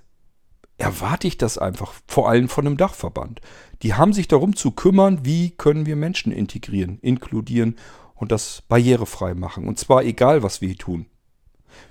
erwarte 0.77 1.27
ich 1.27 1.39
das 1.39 1.59
einfach, 1.59 1.93
vor 2.09 2.29
allem 2.29 2.49
von 2.49 2.67
einem 2.67 2.77
Dachverband. 2.77 3.41
Die 3.83 3.95
haben 3.95 4.13
sich 4.13 4.29
darum 4.29 4.57
zu 4.57 4.73
kümmern, 4.73 5.21
wie 5.25 5.51
können 5.51 5.87
wir 5.87 5.97
Menschen 5.97 6.33
integrieren, 6.33 6.99
inkludieren 7.01 7.77
und 8.15 8.33
das 8.33 8.63
barrierefrei 8.69 9.35
machen. 9.35 9.69
Und 9.69 9.79
zwar 9.79 10.05
egal, 10.05 10.43
was 10.43 10.61
wir 10.61 10.69
hier 10.69 10.79
tun. 10.79 11.07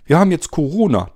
Wir 0.05 0.19
haben 0.19 0.31
jetzt 0.31 0.51
Corona 0.51 1.11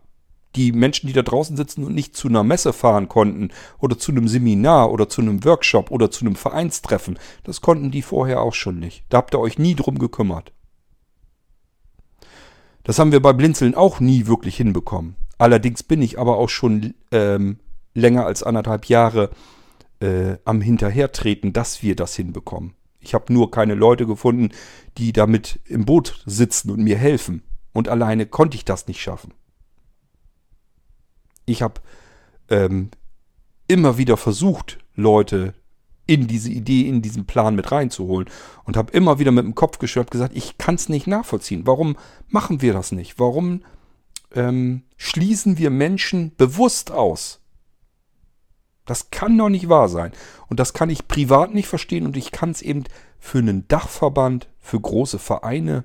die 0.56 0.72
Menschen, 0.72 1.08
die 1.08 1.14
da 1.14 1.22
draußen 1.22 1.56
sitzen 1.56 1.84
und 1.84 1.94
nicht 1.94 2.16
zu 2.16 2.28
einer 2.28 2.44
Messe 2.44 2.74
fahren 2.74 3.08
konnten 3.08 3.50
oder 3.80 3.98
zu 3.98 4.12
einem 4.12 4.28
Seminar 4.28 4.92
oder 4.92 5.10
zu 5.10 5.22
einem 5.22 5.44
Workshop 5.44 5.92
oder 5.92 6.10
zu 6.10 6.26
einem 6.26 6.36
Vereinstreffen, 6.36 7.20
das 7.44 7.62
konnten 7.62 7.92
die 7.92 8.02
vorher 8.02 8.42
auch 8.42 8.54
schon 8.54 8.80
nicht. 8.80 9.06
Da 9.10 9.18
habt 9.18 9.36
ihr 9.36 9.40
euch 9.40 9.60
nie 9.60 9.76
drum 9.76 10.00
gekümmert. 10.00 10.54
Das 12.84 13.00
haben 13.00 13.12
wir 13.12 13.22
bei 13.22 13.34
Blinzeln 13.34 13.76
auch 13.76 14.00
nie 14.00 14.28
wirklich 14.28 14.56
hinbekommen. 14.58 15.16
Allerdings 15.38 15.84
bin 15.84 16.02
ich 16.02 16.18
aber 16.18 16.38
auch 16.38 16.50
schon 16.50 16.94
ähm, 17.12 17.60
länger 17.94 18.26
als 18.26 18.44
anderthalb 18.44 18.86
Jahre 18.86 19.30
äh, 20.00 20.38
am 20.46 20.62
Hinterhertreten, 20.62 21.54
dass 21.54 21.84
wir 21.84 21.96
das 21.96 22.16
hinbekommen. 22.16 22.74
Ich 23.00 23.14
habe 23.14 23.32
nur 23.32 23.52
keine 23.52 23.76
Leute 23.76 24.06
gefunden, 24.06 24.50
die 24.98 25.14
damit 25.14 25.60
im 25.66 25.86
Boot 25.86 26.24
sitzen 26.26 26.72
und 26.72 26.84
mir 26.84 26.98
helfen. 26.98 27.44
Und 27.74 27.90
alleine 27.90 28.26
konnte 28.26 28.58
ich 28.58 28.66
das 28.66 28.88
nicht 28.88 29.02
schaffen. 29.02 29.34
Ich 31.48 31.64
habe 31.64 31.82
ähm, 32.50 32.92
immer 33.68 33.98
wieder 33.98 34.18
versucht, 34.18 34.78
Leute 34.96 35.56
in 36.06 36.28
diese 36.28 36.50
Idee, 36.50 36.88
in 36.88 37.02
diesen 37.02 37.26
Plan 37.26 37.56
mit 37.56 37.72
reinzuholen. 37.72 38.30
Und 38.64 38.78
habe 38.78 38.92
immer 38.92 39.20
wieder 39.20 39.32
mit 39.32 39.46
dem 39.46 39.56
Kopf 39.56 39.80
geschüttelt, 39.80 40.12
gesagt, 40.12 40.36
ich 40.36 40.58
kann 40.58 40.76
es 40.76 40.90
nicht 40.90 41.08
nachvollziehen. 41.08 41.66
Warum 41.66 41.98
machen 42.28 42.62
wir 42.62 42.74
das 42.74 42.92
nicht? 42.92 43.20
Warum 43.20 43.64
ähm, 44.34 44.84
schließen 44.96 45.58
wir 45.58 45.70
Menschen 45.70 46.36
bewusst 46.36 46.92
aus? 46.92 47.42
Das 48.86 49.12
kann 49.12 49.38
doch 49.38 49.50
nicht 49.50 49.68
wahr 49.68 49.90
sein. 49.90 50.14
Und 50.48 50.60
das 50.60 50.74
kann 50.74 50.90
ich 50.90 51.08
privat 51.08 51.54
nicht 51.54 51.68
verstehen 51.68 52.06
und 52.06 52.16
ich 52.16 52.32
kann 52.32 52.52
es 52.52 52.62
eben 52.62 52.86
für 53.20 53.40
einen 53.40 53.68
Dachverband, 53.68 54.48
für 54.60 54.80
große 54.80 55.20
Vereine 55.20 55.84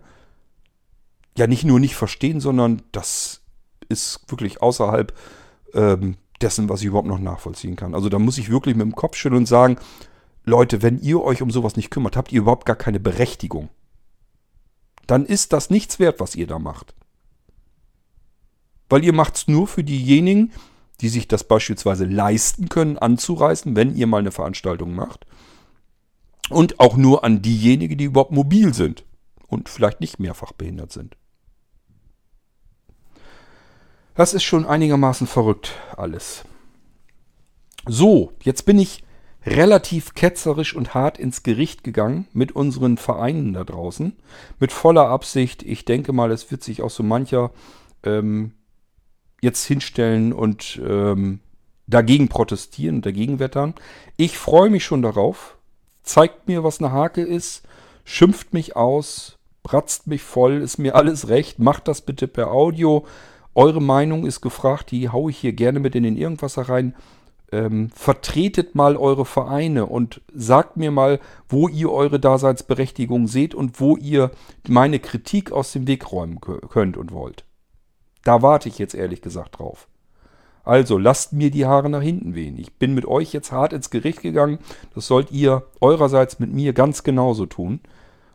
ja 1.36 1.46
nicht 1.46 1.64
nur 1.64 1.80
nicht 1.80 1.96
verstehen, 1.96 2.40
sondern 2.40 2.82
das 2.92 3.42
ist 3.88 4.20
wirklich 4.28 4.62
außerhalb 4.62 5.12
ähm, 5.74 6.16
dessen, 6.40 6.68
was 6.68 6.80
ich 6.80 6.86
überhaupt 6.86 7.08
noch 7.08 7.18
nachvollziehen 7.18 7.76
kann. 7.76 7.94
Also 7.94 8.08
da 8.08 8.18
muss 8.18 8.38
ich 8.38 8.50
wirklich 8.50 8.74
mit 8.74 8.84
dem 8.84 8.94
Kopf 8.94 9.16
schütteln 9.16 9.42
und 9.42 9.46
sagen, 9.46 9.76
Leute, 10.44 10.82
wenn 10.82 10.98
ihr 10.98 11.22
euch 11.22 11.40
um 11.40 11.50
sowas 11.50 11.76
nicht 11.76 11.90
kümmert, 11.90 12.16
habt 12.16 12.32
ihr 12.32 12.40
überhaupt 12.40 12.66
gar 12.66 12.76
keine 12.76 13.00
Berechtigung. 13.00 13.68
Dann 15.06 15.24
ist 15.24 15.52
das 15.52 15.70
nichts 15.70 15.98
wert, 15.98 16.20
was 16.20 16.34
ihr 16.34 16.46
da 16.46 16.58
macht. 16.58 16.94
Weil 18.88 19.04
ihr 19.04 19.12
macht 19.12 19.36
es 19.36 19.48
nur 19.48 19.66
für 19.66 19.84
diejenigen, 19.84 20.52
die 21.00 21.08
sich 21.08 21.28
das 21.28 21.44
beispielsweise 21.44 22.04
leisten 22.04 22.68
können, 22.68 22.98
anzureißen, 22.98 23.74
wenn 23.74 23.94
ihr 23.96 24.06
mal 24.06 24.18
eine 24.18 24.32
Veranstaltung 24.32 24.94
macht. 24.94 25.26
Und 26.50 26.80
auch 26.80 26.96
nur 26.96 27.24
an 27.24 27.42
diejenigen, 27.42 27.96
die 27.96 28.04
überhaupt 28.04 28.32
mobil 28.32 28.74
sind 28.74 29.04
und 29.46 29.68
vielleicht 29.68 30.00
nicht 30.00 30.18
mehrfach 30.18 30.52
behindert 30.52 30.92
sind. 30.92 31.16
Das 34.14 34.34
ist 34.34 34.42
schon 34.42 34.66
einigermaßen 34.66 35.26
verrückt 35.26 35.72
alles. 35.96 36.44
So, 37.86 38.32
jetzt 38.42 38.64
bin 38.66 38.78
ich 38.78 39.02
relativ 39.44 40.14
ketzerisch 40.14 40.74
und 40.74 40.94
hart 40.94 41.18
ins 41.18 41.42
Gericht 41.42 41.82
gegangen 41.82 42.28
mit 42.32 42.52
unseren 42.52 42.96
Vereinen 42.96 43.54
da 43.54 43.64
draußen. 43.64 44.16
Mit 44.60 44.70
voller 44.70 45.08
Absicht. 45.08 45.62
Ich 45.62 45.84
denke 45.84 46.12
mal, 46.12 46.30
es 46.30 46.50
wird 46.50 46.62
sich 46.62 46.82
auch 46.82 46.90
so 46.90 47.02
mancher 47.02 47.50
ähm, 48.04 48.52
jetzt 49.40 49.64
hinstellen 49.64 50.32
und 50.32 50.80
ähm, 50.86 51.40
dagegen 51.86 52.28
protestieren 52.28 53.02
dagegen 53.02 53.38
wettern. 53.38 53.74
Ich 54.16 54.38
freue 54.38 54.70
mich 54.70 54.84
schon 54.84 55.02
darauf. 55.02 55.56
Zeigt 56.02 56.48
mir, 56.48 56.62
was 56.62 56.80
eine 56.80 56.92
Hake 56.92 57.22
ist. 57.22 57.62
Schimpft 58.04 58.52
mich 58.52 58.76
aus. 58.76 59.38
Bratzt 59.62 60.06
mich 60.06 60.22
voll. 60.22 60.60
Ist 60.62 60.78
mir 60.78 60.94
alles 60.94 61.28
recht. 61.28 61.58
Macht 61.58 61.88
das 61.88 62.02
bitte 62.02 62.28
per 62.28 62.52
Audio. 62.52 63.06
Eure 63.54 63.82
Meinung 63.82 64.24
ist 64.24 64.40
gefragt, 64.40 64.90
die 64.90 65.08
haue 65.08 65.30
ich 65.30 65.38
hier 65.38 65.52
gerne 65.52 65.80
mit 65.80 65.94
in 65.94 66.04
den 66.04 66.16
Irgendwasser 66.16 66.68
rein. 66.68 66.94
Ähm, 67.50 67.90
vertretet 67.94 68.74
mal 68.74 68.96
eure 68.96 69.26
Vereine 69.26 69.84
und 69.84 70.22
sagt 70.32 70.78
mir 70.78 70.90
mal, 70.90 71.20
wo 71.48 71.68
ihr 71.68 71.92
eure 71.92 72.18
Daseinsberechtigung 72.18 73.26
seht 73.26 73.54
und 73.54 73.78
wo 73.78 73.98
ihr 73.98 74.30
meine 74.66 74.98
Kritik 75.00 75.52
aus 75.52 75.72
dem 75.72 75.86
Weg 75.86 76.10
räumen 76.12 76.40
könnt 76.40 76.96
und 76.96 77.12
wollt. 77.12 77.44
Da 78.24 78.40
warte 78.40 78.70
ich 78.70 78.78
jetzt 78.78 78.94
ehrlich 78.94 79.20
gesagt 79.20 79.58
drauf. 79.58 79.86
Also 80.64 80.96
lasst 80.96 81.32
mir 81.32 81.50
die 81.50 81.66
Haare 81.66 81.90
nach 81.90 82.02
hinten 82.02 82.34
wehen. 82.34 82.56
Ich 82.56 82.72
bin 82.74 82.94
mit 82.94 83.04
euch 83.04 83.32
jetzt 83.32 83.52
hart 83.52 83.72
ins 83.72 83.90
Gericht 83.90 84.22
gegangen. 84.22 84.58
Das 84.94 85.06
sollt 85.06 85.30
ihr 85.30 85.64
eurerseits 85.80 86.38
mit 86.38 86.52
mir 86.52 86.72
ganz 86.72 87.02
genauso 87.02 87.46
tun. 87.46 87.80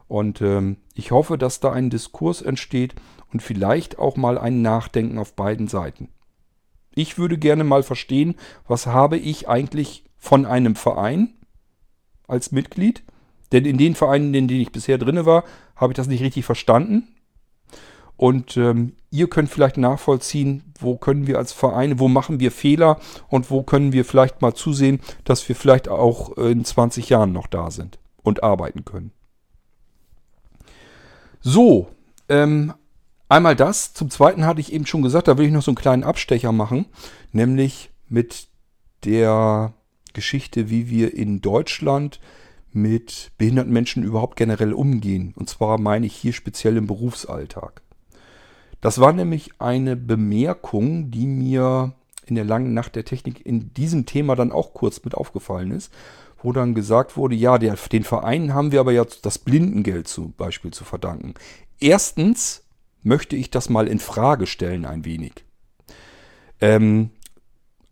Und 0.08 0.42
ähm, 0.42 0.78
ich 0.94 1.12
hoffe, 1.12 1.38
dass 1.38 1.60
da 1.60 1.72
ein 1.72 1.90
Diskurs 1.90 2.42
entsteht 2.42 2.96
und 3.38 3.44
vielleicht 3.44 4.00
auch 4.00 4.18
mal 4.18 4.40
ein 4.40 4.64
Nachdenken 4.64 5.20
auf 5.20 5.36
beiden 5.36 5.68
Seiten. 5.68 6.10
Ich 6.96 7.20
würde 7.20 7.38
gerne 7.38 7.64
mal 7.64 7.84
verstehen, 7.84 8.34
was 8.68 8.88
habe 8.88 9.18
ich 9.18 9.48
eigentlich 9.48 10.06
von 10.18 10.48
einem 10.48 10.76
Verein 10.76 11.36
als 12.28 12.52
Mitglied? 12.52 13.04
Denn 13.52 13.64
in 13.66 13.78
den 13.78 13.94
Vereinen, 13.94 14.34
in 14.34 14.48
denen 14.48 14.62
ich 14.62 14.72
bisher 14.72 14.98
drinne 14.98 15.28
war, 15.28 15.44
habe 15.76 15.94
ich 15.94 15.98
das 15.98 16.08
nicht 16.08 16.24
richtig 16.24 16.46
verstanden. 16.46 17.10
Und 18.16 18.58
ähm, 18.58 18.94
ihr 19.12 19.30
könnt 19.30 19.52
vielleicht 19.52 19.78
nachvollziehen, 19.78 20.74
wo 20.80 20.98
können 20.98 21.28
wir 21.28 21.38
als 21.38 21.54
Vereine, 21.54 22.00
wo 22.00 22.08
machen 22.08 22.40
wir 22.40 22.52
Fehler 22.52 23.00
und 23.30 23.52
wo 23.52 23.62
können 23.62 23.94
wir 23.94 24.04
vielleicht 24.04 24.42
mal 24.42 24.56
zusehen, 24.56 25.00
dass 25.26 25.48
wir 25.48 25.56
vielleicht 25.56 25.90
auch 25.90 26.36
in 26.38 26.66
20 26.66 27.08
Jahren 27.10 27.34
noch 27.34 27.46
da 27.46 27.70
sind 27.70 28.00
und 28.24 28.42
arbeiten 28.42 28.84
können. 28.84 29.12
So, 31.42 31.90
ähm, 32.30 32.74
einmal 33.30 33.56
das. 33.56 33.94
Zum 33.94 34.10
Zweiten 34.10 34.46
hatte 34.46 34.62
ich 34.62 34.74
eben 34.74 34.86
schon 34.86 35.02
gesagt, 35.02 35.28
da 35.28 35.38
will 35.38 35.46
ich 35.46 35.52
noch 35.52 35.62
so 35.62 35.72
einen 35.72 35.78
kleinen 35.78 36.04
Abstecher 36.04 36.52
machen, 36.52 36.86
nämlich 37.32 37.90
mit 38.08 38.48
der 39.04 39.74
Geschichte, 40.14 40.70
wie 40.70 40.90
wir 40.90 41.14
in 41.14 41.42
Deutschland 41.42 42.20
mit 42.72 43.32
behinderten 43.38 43.74
Menschen 43.74 44.04
überhaupt 44.04 44.36
generell 44.36 44.74
umgehen. 44.74 45.34
Und 45.36 45.50
zwar 45.50 45.80
meine 45.80 46.06
ich 46.06 46.16
hier 46.16 46.34
speziell 46.34 46.78
im 46.78 46.88
Berufsalltag. 46.88 47.82
Das 48.82 49.00
war 49.00 49.14
nämlich 49.14 49.52
eine 49.60 49.96
Bemerkung, 49.96 51.10
die 51.10 51.26
mir 51.26 51.94
in 52.26 52.36
der 52.36 52.46
langen 52.46 52.74
Nacht 52.74 52.96
der 52.96 53.06
Technik 53.06 53.46
in 53.46 53.74
diesem 53.74 54.06
Thema 54.06 54.36
dann 54.36 54.52
auch 54.52 54.74
kurz 54.74 55.04
mit 55.04 55.16
aufgefallen 55.16 55.72
ist, 55.72 55.92
wo 56.42 56.52
dann 56.52 56.76
gesagt 56.76 57.18
wurde, 57.18 57.36
ja, 57.36 57.58
den 57.58 58.04
Vereinen 58.04 58.54
haben 58.54 58.72
wir 58.72 58.80
aber 58.80 58.92
ja 58.92 59.06
das 59.22 59.40
Blindengeld 59.40 60.08
zum 60.08 60.34
Beispiel 60.34 60.72
zu 60.72 60.84
verdanken. 60.84 61.34
Erstens 61.80 62.67
möchte 63.08 63.36
ich 63.36 63.50
das 63.50 63.70
mal 63.70 63.88
in 63.88 64.00
Frage 64.00 64.46
stellen 64.46 64.86
ein 64.86 65.06
wenig. 65.06 65.46
Ähm, 66.62 67.12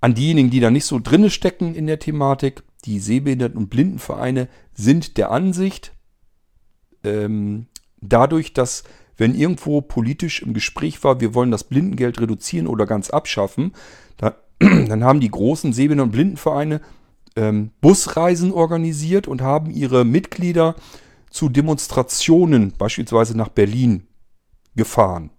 an 0.01 0.13
diejenigen, 0.13 0.49
die 0.49 0.59
da 0.59 0.69
nicht 0.69 0.85
so 0.85 0.99
drinne 0.99 1.29
stecken 1.29 1.73
in 1.73 1.87
der 1.87 1.99
Thematik, 1.99 2.63
die 2.85 2.99
Sehbehinderten- 2.99 3.57
und 3.57 3.69
Blindenvereine 3.69 4.47
sind 4.73 5.17
der 5.17 5.31
Ansicht, 5.31 5.93
ähm, 7.03 7.67
dadurch, 8.01 8.53
dass 8.53 8.83
wenn 9.17 9.33
irgendwo 9.33 9.81
politisch 9.81 10.41
im 10.41 10.53
Gespräch 10.53 11.03
war, 11.03 11.21
wir 11.21 11.33
wollen 11.33 11.51
das 11.51 11.63
Blindengeld 11.63 12.19
reduzieren 12.19 12.67
oder 12.67 12.85
ganz 12.85 13.09
abschaffen, 13.09 13.73
da, 14.17 14.35
dann 14.59 15.03
haben 15.03 15.21
die 15.21 15.31
großen 15.31 15.73
Sehbehinderten- 15.73 16.09
und 16.09 16.11
Blindenvereine 16.11 16.81
ähm, 17.35 17.71
Busreisen 17.81 18.51
organisiert 18.51 19.27
und 19.27 19.41
haben 19.41 19.71
ihre 19.71 20.05
Mitglieder 20.05 20.75
zu 21.29 21.49
Demonstrationen, 21.49 22.73
beispielsweise 22.77 23.35
nach 23.35 23.49
Berlin, 23.49 24.07
gefahren 24.75 25.29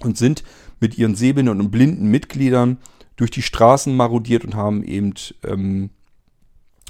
und 0.00 0.16
sind 0.18 0.44
mit 0.80 0.98
ihren 0.98 1.14
sehbehinderten 1.14 1.60
und 1.60 1.70
blinden 1.70 2.08
Mitgliedern 2.08 2.78
durch 3.16 3.30
die 3.30 3.42
Straßen 3.42 3.96
marodiert 3.96 4.44
und 4.44 4.54
haben 4.54 4.82
eben, 4.84 5.14
ähm, 5.42 5.90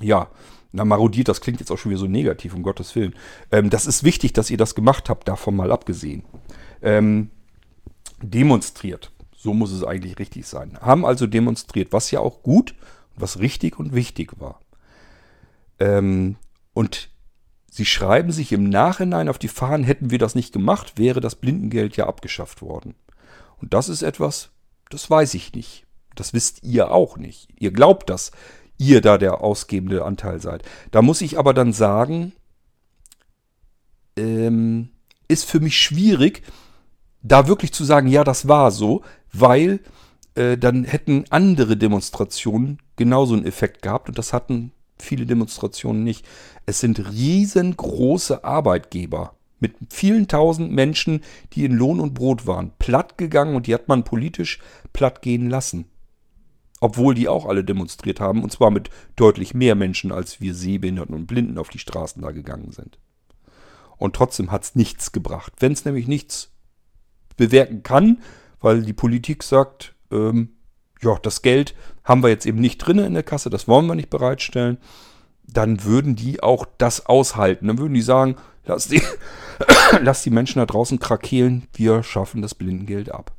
ja, 0.00 0.28
na, 0.72 0.84
marodiert, 0.84 1.28
das 1.28 1.40
klingt 1.40 1.60
jetzt 1.60 1.70
auch 1.70 1.78
schon 1.78 1.90
wieder 1.90 2.00
so 2.00 2.06
negativ, 2.06 2.54
um 2.54 2.62
Gottes 2.62 2.94
Willen. 2.96 3.14
Ähm, 3.50 3.70
das 3.70 3.86
ist 3.86 4.04
wichtig, 4.04 4.32
dass 4.32 4.50
ihr 4.50 4.58
das 4.58 4.74
gemacht 4.74 5.08
habt, 5.08 5.28
davon 5.28 5.56
mal 5.56 5.72
abgesehen. 5.72 6.24
Ähm, 6.82 7.30
demonstriert, 8.20 9.12
so 9.34 9.54
muss 9.54 9.72
es 9.72 9.84
eigentlich 9.84 10.18
richtig 10.18 10.46
sein. 10.46 10.78
Haben 10.80 11.06
also 11.06 11.26
demonstriert, 11.26 11.92
was 11.92 12.10
ja 12.10 12.20
auch 12.20 12.42
gut, 12.42 12.74
was 13.14 13.38
richtig 13.38 13.78
und 13.78 13.94
wichtig 13.94 14.38
war. 14.38 14.60
Ähm, 15.78 16.36
und 16.74 17.08
Sie 17.76 17.84
schreiben 17.84 18.32
sich 18.32 18.52
im 18.52 18.70
Nachhinein 18.70 19.28
auf 19.28 19.36
die 19.36 19.48
Fahnen, 19.48 19.84
hätten 19.84 20.10
wir 20.10 20.18
das 20.18 20.34
nicht 20.34 20.54
gemacht, 20.54 20.94
wäre 20.96 21.20
das 21.20 21.34
Blindengeld 21.34 21.94
ja 21.98 22.06
abgeschafft 22.06 22.62
worden. 22.62 22.94
Und 23.58 23.74
das 23.74 23.90
ist 23.90 24.00
etwas, 24.00 24.48
das 24.88 25.10
weiß 25.10 25.34
ich 25.34 25.52
nicht. 25.52 25.84
Das 26.14 26.32
wisst 26.32 26.62
ihr 26.62 26.90
auch 26.90 27.18
nicht. 27.18 27.50
Ihr 27.60 27.72
glaubt, 27.72 28.08
dass 28.08 28.30
ihr 28.78 29.02
da 29.02 29.18
der 29.18 29.42
ausgebende 29.42 30.06
Anteil 30.06 30.40
seid. 30.40 30.62
Da 30.90 31.02
muss 31.02 31.20
ich 31.20 31.38
aber 31.38 31.52
dann 31.52 31.74
sagen, 31.74 32.32
ähm, 34.16 34.88
ist 35.28 35.44
für 35.44 35.60
mich 35.60 35.76
schwierig, 35.76 36.44
da 37.20 37.46
wirklich 37.46 37.74
zu 37.74 37.84
sagen, 37.84 38.08
ja, 38.08 38.24
das 38.24 38.48
war 38.48 38.70
so, 38.70 39.02
weil 39.34 39.80
äh, 40.34 40.56
dann 40.56 40.84
hätten 40.84 41.26
andere 41.28 41.76
Demonstrationen 41.76 42.78
genauso 42.96 43.34
einen 43.34 43.44
Effekt 43.44 43.82
gehabt 43.82 44.08
und 44.08 44.16
das 44.16 44.32
hatten 44.32 44.72
viele 44.98 45.26
Demonstrationen 45.26 46.04
nicht. 46.04 46.26
Es 46.66 46.80
sind 46.80 47.12
riesengroße 47.12 48.44
Arbeitgeber 48.44 49.36
mit 49.58 49.74
vielen 49.90 50.28
tausend 50.28 50.72
Menschen, 50.72 51.22
die 51.52 51.64
in 51.64 51.72
Lohn 51.72 52.00
und 52.00 52.14
Brot 52.14 52.46
waren, 52.46 52.72
platt 52.78 53.16
gegangen 53.16 53.56
und 53.56 53.66
die 53.66 53.74
hat 53.74 53.88
man 53.88 54.04
politisch 54.04 54.60
platt 54.92 55.22
gehen 55.22 55.48
lassen. 55.48 55.86
Obwohl 56.80 57.14
die 57.14 57.28
auch 57.28 57.46
alle 57.46 57.64
demonstriert 57.64 58.20
haben, 58.20 58.42
und 58.42 58.52
zwar 58.52 58.70
mit 58.70 58.90
deutlich 59.16 59.54
mehr 59.54 59.74
Menschen, 59.74 60.12
als 60.12 60.40
wir 60.40 60.54
Sehbehinderten 60.54 61.14
und 61.14 61.26
Blinden 61.26 61.56
auf 61.56 61.70
die 61.70 61.78
Straßen 61.78 62.20
da 62.20 62.32
gegangen 62.32 62.72
sind. 62.72 62.98
Und 63.96 64.14
trotzdem 64.14 64.50
hat 64.50 64.64
es 64.64 64.74
nichts 64.74 65.10
gebracht. 65.12 65.54
Wenn 65.58 65.72
es 65.72 65.86
nämlich 65.86 66.06
nichts 66.06 66.52
bewirken 67.38 67.82
kann, 67.82 68.20
weil 68.60 68.82
die 68.82 68.92
Politik 68.92 69.42
sagt, 69.42 69.94
ähm, 70.10 70.55
ja, 71.02 71.16
das 71.22 71.42
Geld 71.42 71.74
haben 72.04 72.22
wir 72.22 72.28
jetzt 72.28 72.46
eben 72.46 72.60
nicht 72.60 72.78
drin 72.78 72.98
in 72.98 73.14
der 73.14 73.22
Kasse, 73.22 73.50
das 73.50 73.68
wollen 73.68 73.86
wir 73.86 73.94
nicht 73.94 74.10
bereitstellen, 74.10 74.78
dann 75.44 75.84
würden 75.84 76.16
die 76.16 76.42
auch 76.42 76.66
das 76.78 77.06
aushalten. 77.06 77.68
Dann 77.68 77.78
würden 77.78 77.94
die 77.94 78.02
sagen, 78.02 78.36
lass 78.64 78.88
die, 78.88 79.02
lass 80.00 80.22
die 80.22 80.30
Menschen 80.30 80.58
da 80.58 80.66
draußen 80.66 80.98
krakehlen, 80.98 81.68
wir 81.74 82.02
schaffen 82.02 82.42
das 82.42 82.54
Blindengeld 82.54 83.10
ab. 83.10 83.32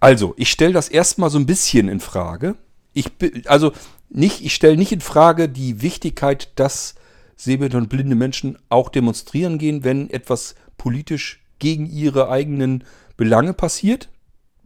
Also, 0.00 0.34
ich 0.36 0.50
stelle 0.50 0.72
das 0.72 0.88
erstmal 0.88 1.30
so 1.30 1.38
ein 1.38 1.46
bisschen 1.46 1.88
in 1.88 2.00
Frage. 2.00 2.56
Ich, 2.92 3.10
also, 3.46 3.72
nicht, 4.08 4.44
ich 4.44 4.54
stelle 4.54 4.76
nicht 4.76 4.92
in 4.92 5.00
Frage 5.00 5.48
die 5.48 5.82
Wichtigkeit, 5.82 6.50
dass 6.56 6.94
sehbehinderte 7.36 7.78
und 7.78 7.88
blinde 7.88 8.16
Menschen 8.16 8.58
auch 8.68 8.88
demonstrieren 8.88 9.58
gehen, 9.58 9.84
wenn 9.84 10.10
etwas 10.10 10.54
politisch 10.76 11.40
gegen 11.58 11.86
ihre 11.86 12.30
eigenen 12.30 12.84
Belange 13.16 13.52
passiert. 13.52 14.08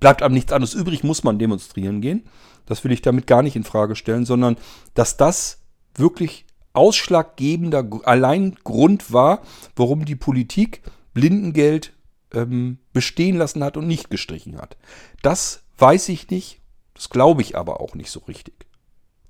Bleibt 0.02 0.24
einem 0.24 0.34
nichts 0.34 0.50
anderes 0.52 0.74
übrig, 0.74 1.04
muss 1.04 1.22
man 1.22 1.38
demonstrieren 1.38 2.00
gehen. 2.00 2.24
Das 2.66 2.82
will 2.82 2.90
ich 2.90 3.02
damit 3.02 3.28
gar 3.28 3.40
nicht 3.40 3.54
in 3.54 3.62
Frage 3.62 3.94
stellen, 3.94 4.24
sondern 4.24 4.56
dass 4.94 5.16
das 5.16 5.60
wirklich 5.94 6.44
ausschlaggebender 6.72 7.88
allein 8.02 8.56
Grund 8.64 9.12
war, 9.12 9.42
warum 9.76 10.04
die 10.04 10.16
Politik 10.16 10.82
Blindengeld 11.14 11.92
ähm, 12.34 12.78
bestehen 12.92 13.36
lassen 13.36 13.62
hat 13.62 13.76
und 13.76 13.86
nicht 13.86 14.10
gestrichen 14.10 14.58
hat. 14.58 14.76
Das 15.22 15.62
weiß 15.78 16.08
ich 16.08 16.28
nicht, 16.30 16.58
das 16.94 17.08
glaube 17.08 17.40
ich 17.42 17.56
aber 17.56 17.80
auch 17.80 17.94
nicht 17.94 18.10
so 18.10 18.22
richtig. 18.26 18.66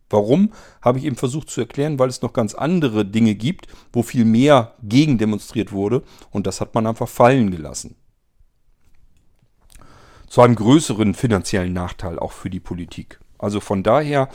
Warum, 0.08 0.54
habe 0.80 0.98
ich 0.98 1.04
eben 1.04 1.16
versucht 1.16 1.50
zu 1.50 1.60
erklären, 1.60 1.98
weil 1.98 2.08
es 2.08 2.22
noch 2.22 2.32
ganz 2.32 2.54
andere 2.54 3.04
Dinge 3.04 3.34
gibt, 3.34 3.66
wo 3.92 4.02
viel 4.02 4.24
mehr 4.24 4.72
gegen 4.82 5.18
demonstriert 5.18 5.70
wurde 5.70 6.02
und 6.30 6.46
das 6.46 6.62
hat 6.62 6.74
man 6.74 6.86
einfach 6.86 7.10
fallen 7.10 7.50
gelassen. 7.50 7.94
Zu 10.32 10.40
einem 10.40 10.54
größeren 10.54 11.12
finanziellen 11.12 11.74
Nachteil 11.74 12.18
auch 12.18 12.32
für 12.32 12.48
die 12.48 12.58
Politik. 12.58 13.20
Also 13.38 13.60
von 13.60 13.82
daher, 13.82 14.30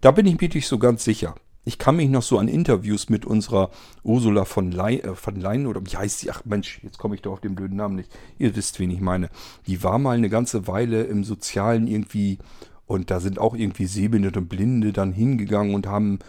da 0.00 0.10
bin 0.10 0.24
ich 0.24 0.40
mir 0.40 0.48
nicht 0.48 0.66
so 0.66 0.78
ganz 0.78 1.04
sicher. 1.04 1.34
Ich 1.66 1.76
kann 1.76 1.96
mich 1.96 2.08
noch 2.08 2.22
so 2.22 2.38
an 2.38 2.48
Interviews 2.48 3.10
mit 3.10 3.26
unserer 3.26 3.70
Ursula 4.02 4.46
von, 4.46 4.72
Leyen, 4.72 5.04
äh, 5.04 5.14
von 5.14 5.36
Leyen 5.36 5.66
oder 5.66 5.82
wie 5.84 5.94
heißt 5.94 6.20
sie? 6.20 6.30
Ach 6.30 6.46
Mensch, 6.46 6.80
jetzt 6.82 6.96
komme 6.96 7.16
ich 7.16 7.20
doch 7.20 7.32
auf 7.32 7.42
den 7.42 7.54
blöden 7.54 7.76
Namen 7.76 7.96
nicht. 7.96 8.10
Ihr 8.38 8.56
wisst, 8.56 8.80
wen 8.80 8.90
ich 8.90 9.02
meine. 9.02 9.28
Die 9.66 9.82
war 9.82 9.98
mal 9.98 10.16
eine 10.16 10.30
ganze 10.30 10.66
Weile 10.68 11.02
im 11.02 11.22
Sozialen 11.22 11.86
irgendwie 11.86 12.38
und 12.86 13.10
da 13.10 13.20
sind 13.20 13.38
auch 13.38 13.54
irgendwie 13.54 13.84
Sehbehinderte 13.84 14.38
und 14.38 14.48
Blinde 14.48 14.94
dann 14.94 15.12
hingegangen 15.12 15.74
und 15.74 15.86
haben 15.86 16.20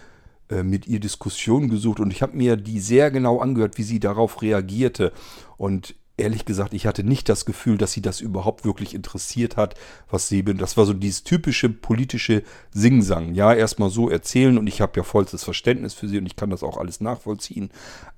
äh, 0.50 0.64
mit 0.64 0.86
ihr 0.86 1.00
Diskussionen 1.00 1.70
gesucht. 1.70 2.02
Und 2.02 2.12
ich 2.12 2.22
habe 2.22 2.36
mir 2.36 2.58
die 2.58 2.82
sehr 2.82 3.10
genau 3.10 3.40
angehört, 3.40 3.78
wie 3.78 3.84
sie 3.84 4.02
darauf 4.02 4.42
reagierte. 4.42 5.14
Und 5.56 5.96
ehrlich 6.18 6.46
gesagt, 6.46 6.74
ich 6.74 6.86
hatte 6.86 7.04
nicht 7.04 7.28
das 7.30 7.46
Gefühl, 7.46 7.78
dass 7.78 7.92
sie 7.92 8.02
das 8.02 8.22
überhaupt 8.22 8.66
wirklich 8.66 8.94
interessiert 8.94 9.58
hat, 9.58 9.76
was 10.10 10.30
Sehbehinderte. 10.30 10.64
Das 10.64 10.78
war 10.78 10.86
so 10.86 10.94
dieses 10.94 11.24
typische 11.24 11.70
politische 11.70 12.44
Singsang. 12.72 13.34
Ja, 13.34 13.54
erstmal 13.54 13.90
so 13.90 14.10
erzählen 14.10 14.58
und 14.58 14.68
ich 14.68 14.82
habe 14.82 14.94
ja 14.98 15.04
vollstes 15.04 15.44
Verständnis 15.44 15.94
für 15.94 16.08
sie 16.08 16.18
und 16.18 16.26
ich 16.26 16.36
kann 16.36 16.50
das 16.50 16.64
auch 16.64 16.78
alles 16.78 17.02
nachvollziehen. 17.02 17.70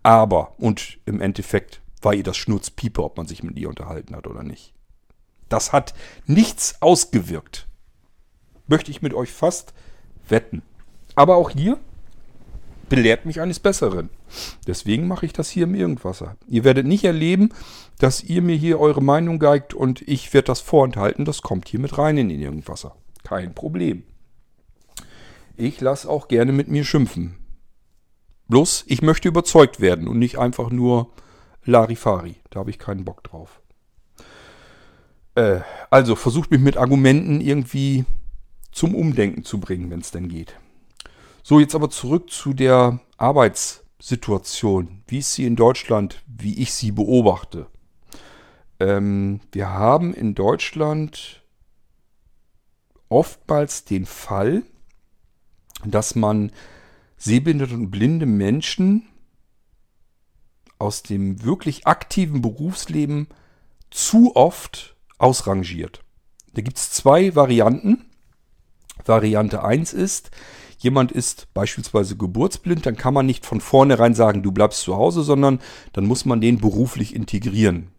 Aber, 0.03 0.55
und 0.57 0.99
im 1.05 1.21
Endeffekt 1.21 1.81
war 2.01 2.13
ihr 2.13 2.23
das 2.23 2.37
Schnurzpiepe, 2.37 3.03
ob 3.03 3.17
man 3.17 3.27
sich 3.27 3.43
mit 3.43 3.57
ihr 3.57 3.69
unterhalten 3.69 4.15
hat 4.15 4.27
oder 4.27 4.43
nicht. 4.43 4.73
Das 5.49 5.71
hat 5.71 5.93
nichts 6.25 6.81
ausgewirkt 6.81 7.67
möchte 8.67 8.91
ich 8.91 9.01
mit 9.01 9.13
euch 9.13 9.31
fast 9.31 9.73
wetten. 10.27 10.61
Aber 11.15 11.35
auch 11.35 11.49
hier 11.49 11.79
belehrt 12.89 13.25
mich 13.25 13.41
eines 13.41 13.59
Besseren. 13.59 14.09
Deswegen 14.67 15.07
mache 15.07 15.25
ich 15.25 15.33
das 15.33 15.49
hier 15.49 15.63
im 15.63 15.75
Irgendwasser. 15.75 16.37
Ihr 16.47 16.63
werdet 16.63 16.85
nicht 16.85 17.03
erleben, 17.03 17.49
dass 17.99 18.23
ihr 18.23 18.41
mir 18.41 18.55
hier 18.55 18.79
eure 18.79 19.01
Meinung 19.01 19.39
geigt 19.39 19.73
und 19.73 20.01
ich 20.07 20.33
werde 20.33 20.47
das 20.47 20.61
vorenthalten. 20.61 21.25
Das 21.25 21.41
kommt 21.41 21.67
hier 21.67 21.79
mit 21.79 21.97
rein 21.97 22.17
in 22.17 22.29
den 22.29 22.41
Irgendwasser. 22.41 22.95
Kein 23.23 23.53
Problem. 23.53 24.03
Ich 25.57 25.79
lasse 25.81 26.09
auch 26.09 26.27
gerne 26.27 26.51
mit 26.51 26.67
mir 26.67 26.83
schimpfen. 26.83 27.37
Bloß, 28.47 28.85
ich 28.87 29.01
möchte 29.01 29.27
überzeugt 29.27 29.79
werden 29.79 30.07
und 30.07 30.19
nicht 30.19 30.37
einfach 30.37 30.69
nur 30.69 31.11
Larifari. 31.63 32.35
Da 32.49 32.59
habe 32.59 32.69
ich 32.69 32.77
keinen 32.77 33.05
Bock 33.05 33.23
drauf. 33.23 33.61
Äh, 35.35 35.61
also 35.89 36.15
versucht 36.15 36.51
mich 36.51 36.61
mit 36.61 36.77
Argumenten 36.77 37.41
irgendwie 37.41 38.05
zum 38.71 38.93
Umdenken 38.93 39.43
zu 39.43 39.59
bringen, 39.59 39.89
wenn 39.89 40.01
es 40.01 40.11
denn 40.11 40.27
geht. 40.27 40.55
So, 41.47 41.59
jetzt 41.59 41.75
aber 41.75 41.91
zurück 41.91 42.31
zu 42.31 42.55
der 42.55 43.01
Arbeitssituation, 43.17 45.03
wie 45.05 45.19
ist 45.19 45.33
sie 45.33 45.45
in 45.45 45.55
Deutschland, 45.55 46.23
wie 46.25 46.59
ich 46.59 46.73
sie 46.73 46.91
beobachte. 46.91 47.67
Ähm, 48.79 49.41
wir 49.51 49.69
haben 49.69 50.15
in 50.15 50.33
Deutschland 50.33 51.43
oftmals 53.09 53.85
den 53.85 54.07
Fall, 54.07 54.63
dass 55.85 56.15
man 56.15 56.51
sehbehinderte 57.15 57.75
und 57.75 57.91
blinde 57.91 58.25
Menschen 58.25 59.03
aus 60.79 61.03
dem 61.03 61.43
wirklich 61.43 61.85
aktiven 61.85 62.41
Berufsleben 62.41 63.27
zu 63.91 64.35
oft 64.35 64.95
ausrangiert. 65.19 66.03
Da 66.55 66.63
gibt 66.63 66.77
es 66.77 66.89
zwei 66.89 67.35
Varianten. 67.35 68.09
Variante 69.05 69.63
1 69.63 69.93
ist, 69.93 70.31
jemand 70.85 71.11
ist 71.11 71.53
beispielsweise 71.53 72.15
geburtsblind, 72.15 72.85
dann 72.85 72.95
kann 72.95 73.13
man 73.13 73.25
nicht 73.25 73.45
von 73.45 73.59
vornherein 73.59 74.13
sagen, 74.13 74.43
du 74.43 74.51
bleibst 74.51 74.81
zu 74.81 74.95
Hause, 74.95 75.23
sondern 75.23 75.59
dann 75.93 76.05
muss 76.05 76.25
man 76.25 76.39
den 76.39 76.59
beruflich 76.59 77.13
integrieren. 77.13 77.89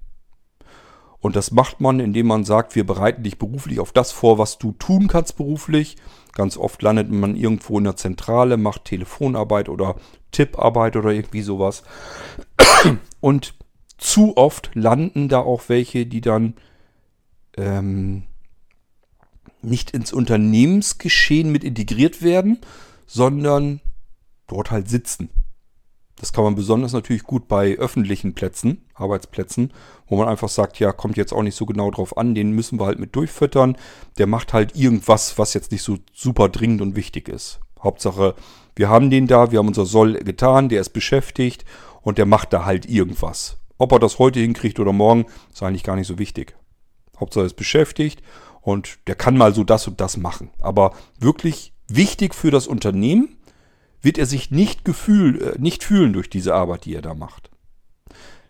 Und 1.19 1.35
das 1.35 1.51
macht 1.51 1.81
man, 1.81 1.99
indem 1.99 2.29
man 2.29 2.45
sagt, 2.45 2.77
wir 2.77 2.87
bereiten 2.87 3.25
dich 3.25 3.39
beruflich 3.39 3.81
auf 3.81 3.91
das 3.91 4.13
vor, 4.13 4.39
was 4.39 4.59
du 4.59 4.73
tun 4.73 5.09
kannst 5.09 5.37
beruflich. 5.37 5.97
Ganz 6.33 6.57
oft 6.57 6.81
landet 6.81 7.11
man 7.11 7.35
irgendwo 7.35 7.77
in 7.79 7.85
der 7.85 7.97
Zentrale, 7.97 8.57
macht 8.57 8.85
Telefonarbeit 8.85 9.69
oder 9.69 9.97
Tipparbeit 10.31 10.95
oder 10.95 11.11
irgendwie 11.11 11.43
sowas. 11.43 11.83
Und 13.21 13.55
zu 13.99 14.37
oft 14.37 14.71
landen 14.75 15.29
da 15.29 15.41
auch 15.41 15.63
welche, 15.69 16.07
die 16.07 16.21
dann 16.21 16.55
ähm, 17.57 18.25
nicht 19.66 19.90
ins 19.90 20.12
Unternehmensgeschehen 20.12 21.51
mit 21.51 21.64
integriert 21.64 22.22
werden, 22.22 22.59
sondern 23.06 23.80
dort 24.47 24.70
halt 24.70 24.88
sitzen. 24.88 25.30
Das 26.18 26.32
kann 26.32 26.44
man 26.44 26.55
besonders 26.55 26.93
natürlich 26.94 27.24
gut 27.24 27.47
bei 27.47 27.76
öffentlichen 27.76 28.32
Plätzen, 28.32 28.86
Arbeitsplätzen, 28.94 29.72
wo 30.06 30.16
man 30.16 30.28
einfach 30.28 30.48
sagt, 30.48 30.78
ja, 30.78 30.93
kommt 30.93 31.18
jetzt 31.18 31.32
auch 31.32 31.43
nicht 31.43 31.56
so 31.56 31.66
genau 31.66 31.90
drauf 31.90 32.16
an, 32.16 32.34
den 32.34 32.52
müssen 32.52 32.80
wir 32.80 32.86
halt 32.86 32.98
mit 32.98 33.14
durchfüttern. 33.14 33.76
Der 34.16 34.26
macht 34.26 34.55
halt 34.55 34.74
irgendwas, 34.74 35.36
was 35.36 35.52
jetzt 35.52 35.72
nicht 35.72 35.82
so 35.82 35.98
super 36.14 36.48
dringend 36.48 36.80
und 36.80 36.97
wichtig 36.97 37.28
ist. 37.28 37.60
Hauptsache, 37.82 38.34
wir 38.74 38.88
haben 38.88 39.10
den 39.10 39.26
da, 39.26 39.51
wir 39.51 39.59
haben 39.59 39.68
unser 39.68 39.84
Soll 39.84 40.14
getan, 40.14 40.70
der 40.70 40.80
ist 40.80 40.90
beschäftigt 40.90 41.66
und 42.01 42.16
der 42.16 42.26
macht 42.26 42.52
da 42.55 42.64
halt 42.64 42.86
irgendwas. 42.86 43.59
Ob 43.76 43.93
er 43.93 43.98
das 43.98 44.18
heute 44.18 44.40
hinkriegt 44.40 44.80
oder 44.80 44.94
morgen, 44.94 45.26
ist 45.52 45.62
eigentlich 45.62 45.84
gar 45.84 45.97
nicht 45.97 46.06
so 46.06 46.18
wichtig. 46.18 46.56
Hauptsache 47.20 47.44
er 47.44 47.47
ist 47.47 47.56
beschäftigt 47.56 48.22
und 48.66 48.98
der 49.06 49.14
kann 49.14 49.36
mal 49.36 49.55
so 49.55 49.62
das 49.62 49.86
und 49.86 50.01
das 50.01 50.16
machen. 50.16 50.51
Aber 50.59 50.93
wirklich 51.20 51.72
wichtig 51.86 52.34
für 52.34 52.51
das 52.51 52.66
Unternehmen 52.66 53.36
wird 54.02 54.18
er 54.18 54.26
sich 54.26 54.51
nicht, 54.51 54.84
gefühl, 54.84 55.40
äh, 55.40 55.59
nicht 55.60 55.84
fühlen 55.84 56.12
durch 56.12 56.28
diese 56.28 56.52
Arbeit, 56.52 56.84
die 56.84 56.97
er 56.97 57.01
da 57.01 57.14
macht. 57.14 57.48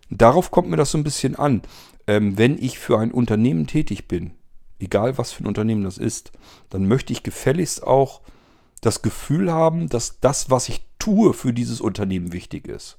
Darauf 0.09 0.49
kommt 0.49 0.69
mir 0.69 0.75
das 0.75 0.89
so 0.89 0.97
ein 0.97 1.03
bisschen 1.03 1.35
an. 1.35 1.61
Ähm, 2.07 2.35
wenn 2.35 2.57
ich 2.57 2.79
für 2.79 2.97
ein 2.97 3.11
Unternehmen 3.11 3.67
tätig 3.67 4.07
bin, 4.07 4.31
egal 4.79 5.19
was 5.19 5.33
für 5.33 5.43
ein 5.43 5.47
Unternehmen 5.47 5.83
das 5.83 5.99
ist, 5.99 6.31
dann 6.71 6.87
möchte 6.87 7.13
ich 7.13 7.21
gefälligst 7.21 7.83
auch 7.83 8.21
das 8.81 9.03
Gefühl 9.03 9.51
haben, 9.51 9.87
dass 9.87 10.19
das, 10.19 10.49
was 10.49 10.67
ich 10.67 10.81
tue, 10.97 11.35
für 11.35 11.53
dieses 11.53 11.79
Unternehmen 11.79 12.33
wichtig 12.33 12.67
ist 12.67 12.97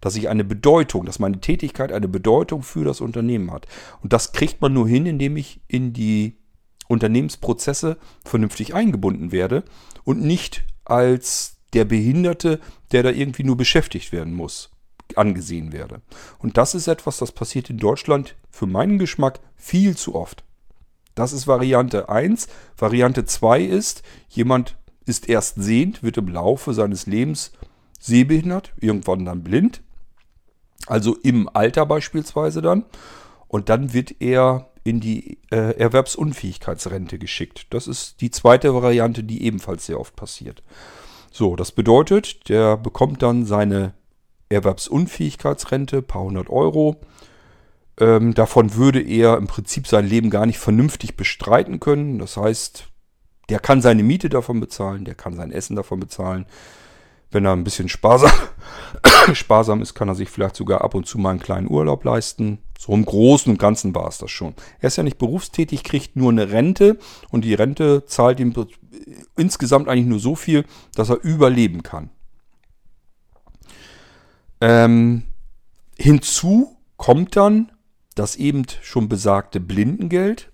dass 0.00 0.16
ich 0.16 0.28
eine 0.28 0.44
Bedeutung, 0.44 1.04
dass 1.04 1.18
meine 1.18 1.40
Tätigkeit 1.40 1.92
eine 1.92 2.08
Bedeutung 2.08 2.62
für 2.62 2.84
das 2.84 3.00
Unternehmen 3.00 3.52
hat. 3.52 3.66
Und 4.02 4.12
das 4.12 4.32
kriegt 4.32 4.60
man 4.60 4.72
nur 4.72 4.88
hin, 4.88 5.06
indem 5.06 5.36
ich 5.36 5.60
in 5.68 5.92
die 5.92 6.36
Unternehmensprozesse 6.88 7.98
vernünftig 8.24 8.74
eingebunden 8.74 9.32
werde 9.32 9.64
und 10.04 10.22
nicht 10.22 10.64
als 10.84 11.58
der 11.72 11.84
Behinderte, 11.84 12.58
der 12.90 13.02
da 13.02 13.10
irgendwie 13.10 13.44
nur 13.44 13.56
beschäftigt 13.56 14.10
werden 14.10 14.34
muss, 14.34 14.70
angesehen 15.14 15.72
werde. 15.72 16.02
Und 16.38 16.56
das 16.56 16.74
ist 16.74 16.88
etwas, 16.88 17.18
das 17.18 17.32
passiert 17.32 17.70
in 17.70 17.78
Deutschland 17.78 18.34
für 18.50 18.66
meinen 18.66 18.98
Geschmack 18.98 19.40
viel 19.54 19.96
zu 19.96 20.14
oft. 20.16 20.44
Das 21.14 21.32
ist 21.32 21.46
Variante 21.46 22.08
1. 22.08 22.48
Variante 22.76 23.24
2 23.24 23.62
ist, 23.62 24.02
jemand 24.28 24.76
ist 25.06 25.28
erst 25.28 25.62
sehend, 25.62 26.02
wird 26.02 26.16
im 26.16 26.28
Laufe 26.28 26.72
seines 26.74 27.06
Lebens 27.06 27.52
sehbehindert, 28.00 28.72
irgendwann 28.80 29.24
dann 29.24 29.42
blind, 29.42 29.82
also 30.90 31.16
im 31.22 31.48
Alter 31.52 31.86
beispielsweise 31.86 32.62
dann. 32.62 32.84
Und 33.48 33.68
dann 33.68 33.92
wird 33.92 34.20
er 34.20 34.70
in 34.84 35.00
die 35.00 35.38
äh, 35.50 35.76
Erwerbsunfähigkeitsrente 35.78 37.18
geschickt. 37.18 37.66
Das 37.70 37.86
ist 37.86 38.20
die 38.20 38.30
zweite 38.30 38.74
Variante, 38.74 39.22
die 39.24 39.44
ebenfalls 39.44 39.86
sehr 39.86 40.00
oft 40.00 40.16
passiert. 40.16 40.62
So, 41.30 41.54
das 41.56 41.72
bedeutet, 41.72 42.48
der 42.48 42.76
bekommt 42.76 43.22
dann 43.22 43.44
seine 43.44 43.94
Erwerbsunfähigkeitsrente, 44.48 46.02
paar 46.02 46.22
hundert 46.22 46.50
Euro. 46.50 47.00
Ähm, 47.98 48.34
davon 48.34 48.74
würde 48.74 49.00
er 49.00 49.36
im 49.36 49.46
Prinzip 49.46 49.86
sein 49.86 50.06
Leben 50.06 50.30
gar 50.30 50.46
nicht 50.46 50.58
vernünftig 50.58 51.16
bestreiten 51.16 51.78
können. 51.78 52.18
Das 52.18 52.36
heißt, 52.36 52.86
der 53.48 53.58
kann 53.58 53.82
seine 53.82 54.02
Miete 54.02 54.28
davon 54.28 54.60
bezahlen, 54.60 55.04
der 55.04 55.14
kann 55.14 55.36
sein 55.36 55.52
Essen 55.52 55.76
davon 55.76 56.00
bezahlen. 56.00 56.46
Wenn 57.30 57.44
er 57.44 57.52
ein 57.52 57.64
bisschen 57.64 57.88
sparsam, 57.88 58.32
sparsam 59.34 59.82
ist, 59.82 59.94
kann 59.94 60.08
er 60.08 60.14
sich 60.14 60.28
vielleicht 60.28 60.56
sogar 60.56 60.82
ab 60.82 60.94
und 60.94 61.06
zu 61.06 61.18
mal 61.18 61.30
einen 61.30 61.40
kleinen 61.40 61.70
Urlaub 61.70 62.04
leisten. 62.04 62.58
So 62.78 62.92
im 62.92 63.04
Großen 63.04 63.52
und 63.52 63.58
Ganzen 63.58 63.94
war 63.94 64.08
es 64.08 64.18
das 64.18 64.30
schon. 64.30 64.54
Er 64.80 64.88
ist 64.88 64.96
ja 64.96 65.02
nicht 65.02 65.18
berufstätig, 65.18 65.84
kriegt 65.84 66.16
nur 66.16 66.30
eine 66.30 66.50
Rente 66.50 66.98
und 67.30 67.44
die 67.44 67.54
Rente 67.54 68.04
zahlt 68.06 68.40
ihm 68.40 68.54
insgesamt 69.36 69.88
eigentlich 69.88 70.06
nur 70.06 70.18
so 70.18 70.34
viel, 70.34 70.64
dass 70.94 71.10
er 71.10 71.22
überleben 71.22 71.82
kann. 71.82 72.10
Ähm, 74.60 75.22
hinzu 75.98 76.76
kommt 76.96 77.36
dann 77.36 77.72
das 78.14 78.36
eben 78.36 78.64
schon 78.82 79.08
besagte 79.08 79.60
Blindengeld. 79.60 80.50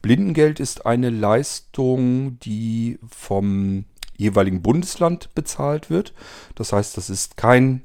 Blindengeld 0.00 0.60
ist 0.60 0.86
eine 0.86 1.10
Leistung, 1.10 2.38
die 2.40 2.98
vom 3.06 3.84
jeweiligen 4.16 4.62
Bundesland 4.62 5.34
bezahlt 5.34 5.90
wird. 5.90 6.14
Das 6.54 6.72
heißt, 6.72 6.96
das 6.96 7.10
ist 7.10 7.36
kein 7.36 7.84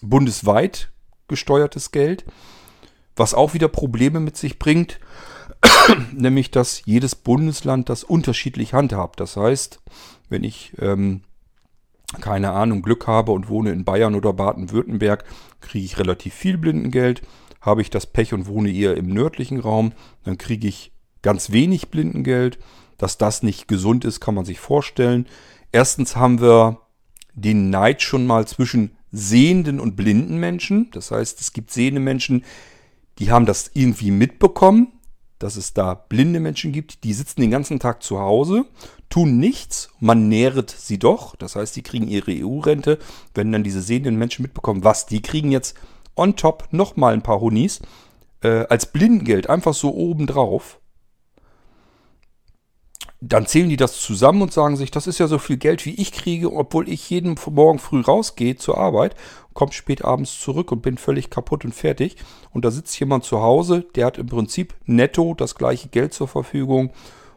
bundesweit 0.00 0.90
gesteuertes 1.28 1.92
Geld, 1.92 2.24
was 3.16 3.34
auch 3.34 3.54
wieder 3.54 3.68
Probleme 3.68 4.20
mit 4.20 4.36
sich 4.36 4.58
bringt, 4.58 4.98
nämlich 6.12 6.50
dass 6.50 6.82
jedes 6.86 7.14
Bundesland 7.14 7.88
das 7.88 8.04
unterschiedlich 8.04 8.74
handhabt. 8.74 9.20
Das 9.20 9.36
heißt, 9.36 9.80
wenn 10.28 10.44
ich 10.44 10.72
ähm, 10.78 11.22
keine 12.20 12.52
Ahnung 12.52 12.82
Glück 12.82 13.06
habe 13.06 13.32
und 13.32 13.48
wohne 13.48 13.70
in 13.70 13.84
Bayern 13.84 14.14
oder 14.14 14.32
Baden-Württemberg, 14.32 15.24
kriege 15.60 15.84
ich 15.84 15.98
relativ 15.98 16.34
viel 16.34 16.56
Blindengeld. 16.56 17.22
Habe 17.60 17.82
ich 17.82 17.90
das 17.90 18.06
Pech 18.06 18.32
und 18.32 18.46
wohne 18.46 18.70
eher 18.70 18.96
im 18.96 19.08
nördlichen 19.08 19.60
Raum, 19.60 19.92
dann 20.24 20.38
kriege 20.38 20.68
ich 20.68 20.92
ganz 21.22 21.50
wenig 21.50 21.88
Blindengeld. 21.88 22.58
Dass 22.96 23.16
das 23.18 23.44
nicht 23.44 23.68
gesund 23.68 24.04
ist, 24.04 24.20
kann 24.20 24.34
man 24.34 24.44
sich 24.44 24.58
vorstellen. 24.58 25.26
Erstens 25.72 26.16
haben 26.16 26.40
wir 26.40 26.80
den 27.34 27.70
Neid 27.70 28.02
schon 28.02 28.26
mal 28.26 28.46
zwischen 28.46 28.96
sehenden 29.10 29.80
und 29.80 29.96
blinden 29.96 30.38
Menschen. 30.38 30.90
Das 30.92 31.10
heißt, 31.10 31.40
es 31.40 31.52
gibt 31.52 31.70
sehende 31.70 32.00
Menschen, 32.00 32.44
die 33.18 33.30
haben 33.30 33.46
das 33.46 33.70
irgendwie 33.74 34.10
mitbekommen, 34.10 34.92
dass 35.38 35.56
es 35.56 35.72
da 35.72 35.94
blinde 35.94 36.40
Menschen 36.40 36.72
gibt, 36.72 37.04
die 37.04 37.12
sitzen 37.12 37.40
den 37.40 37.50
ganzen 37.50 37.78
Tag 37.78 38.02
zu 38.02 38.18
Hause, 38.18 38.64
tun 39.08 39.38
nichts, 39.38 39.90
man 40.00 40.28
nähret 40.28 40.70
sie 40.70 40.98
doch. 40.98 41.36
Das 41.36 41.56
heißt, 41.56 41.76
die 41.76 41.82
kriegen 41.82 42.08
ihre 42.08 42.32
EU-Rente. 42.32 42.98
Wenn 43.34 43.52
dann 43.52 43.62
diese 43.62 43.80
sehenden 43.80 44.16
Menschen 44.16 44.42
mitbekommen, 44.42 44.84
was, 44.84 45.06
die 45.06 45.22
kriegen 45.22 45.52
jetzt 45.52 45.76
on 46.16 46.36
top 46.36 46.68
nochmal 46.72 47.14
ein 47.14 47.22
paar 47.22 47.40
Honis 47.40 47.80
äh, 48.42 48.66
als 48.68 48.86
Blindengeld, 48.86 49.48
einfach 49.48 49.74
so 49.74 49.94
obendrauf 49.94 50.80
dann 53.20 53.46
zählen 53.46 53.68
die 53.68 53.76
das 53.76 54.00
zusammen 54.00 54.42
und 54.42 54.52
sagen 54.52 54.76
sich, 54.76 54.90
das 54.90 55.08
ist 55.08 55.18
ja 55.18 55.26
so 55.26 55.38
viel 55.38 55.56
Geld, 55.56 55.84
wie 55.84 55.94
ich 55.94 56.12
kriege, 56.12 56.52
obwohl 56.52 56.88
ich 56.88 57.10
jeden 57.10 57.34
Morgen 57.50 57.80
früh 57.80 58.00
rausgehe 58.00 58.56
zur 58.56 58.78
Arbeit, 58.78 59.16
komme 59.54 59.72
spät 59.72 60.04
abends 60.04 60.38
zurück 60.38 60.70
und 60.70 60.82
bin 60.82 60.98
völlig 60.98 61.28
kaputt 61.28 61.64
und 61.64 61.74
fertig. 61.74 62.16
Und 62.52 62.64
da 62.64 62.70
sitzt 62.70 62.98
jemand 63.00 63.24
zu 63.24 63.40
Hause, 63.42 63.84
der 63.96 64.06
hat 64.06 64.18
im 64.18 64.26
Prinzip 64.26 64.74
netto 64.84 65.34
das 65.34 65.56
gleiche 65.56 65.88
Geld 65.88 66.14
zur 66.14 66.28
Verfügung 66.28 66.92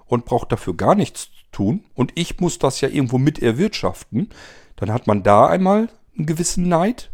und 0.05 0.25
braucht 0.25 0.51
dafür 0.51 0.75
gar 0.75 0.93
nichts 0.93 1.29
zu 1.31 1.51
tun. 1.51 1.83
Und 1.95 2.11
ich 2.13 2.39
muss 2.39 2.59
das 2.59 2.79
ja 2.81 2.89
irgendwo 2.89 3.17
mit 3.17 3.41
erwirtschaften. 3.41 4.29
Dann 4.75 4.93
hat 4.93 5.07
man 5.07 5.23
da 5.23 5.47
einmal 5.47 5.89
einen 6.15 6.27
gewissen 6.27 6.67
Neid, 6.67 7.09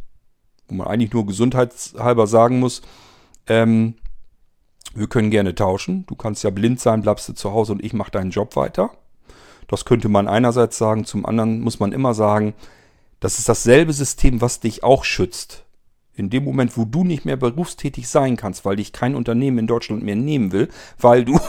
wo 0.67 0.75
man 0.75 0.87
eigentlich 0.87 1.13
nur 1.13 1.25
gesundheitshalber 1.25 2.27
sagen 2.27 2.59
muss, 2.59 2.81
ähm, 3.47 3.95
wir 4.93 5.07
können 5.07 5.31
gerne 5.31 5.55
tauschen. 5.55 6.05
Du 6.07 6.15
kannst 6.15 6.43
ja 6.43 6.49
blind 6.49 6.79
sein, 6.79 7.01
bleibst 7.01 7.29
du 7.29 7.33
zu 7.33 7.51
Hause 7.51 7.73
und 7.73 7.83
ich 7.83 7.93
mache 7.93 8.11
deinen 8.11 8.31
Job 8.31 8.55
weiter. 8.55 8.91
Das 9.67 9.85
könnte 9.85 10.09
man 10.09 10.27
einerseits 10.27 10.77
sagen, 10.77 11.05
zum 11.05 11.25
anderen 11.25 11.61
muss 11.61 11.79
man 11.79 11.91
immer 11.91 12.13
sagen, 12.13 12.53
das 13.19 13.39
ist 13.39 13.49
dasselbe 13.49 13.93
System, 13.93 14.41
was 14.41 14.59
dich 14.59 14.83
auch 14.83 15.03
schützt. 15.03 15.65
In 16.13 16.31
dem 16.31 16.43
Moment, 16.45 16.77
wo 16.77 16.85
du 16.85 17.03
nicht 17.03 17.25
mehr 17.25 17.37
berufstätig 17.37 18.07
sein 18.07 18.37
kannst, 18.37 18.65
weil 18.65 18.77
dich 18.77 18.91
kein 18.91 19.13
Unternehmen 19.13 19.59
in 19.59 19.67
Deutschland 19.67 20.01
mehr 20.01 20.15
nehmen 20.15 20.51
will, 20.51 20.69
weil 20.97 21.25
du, 21.25 21.39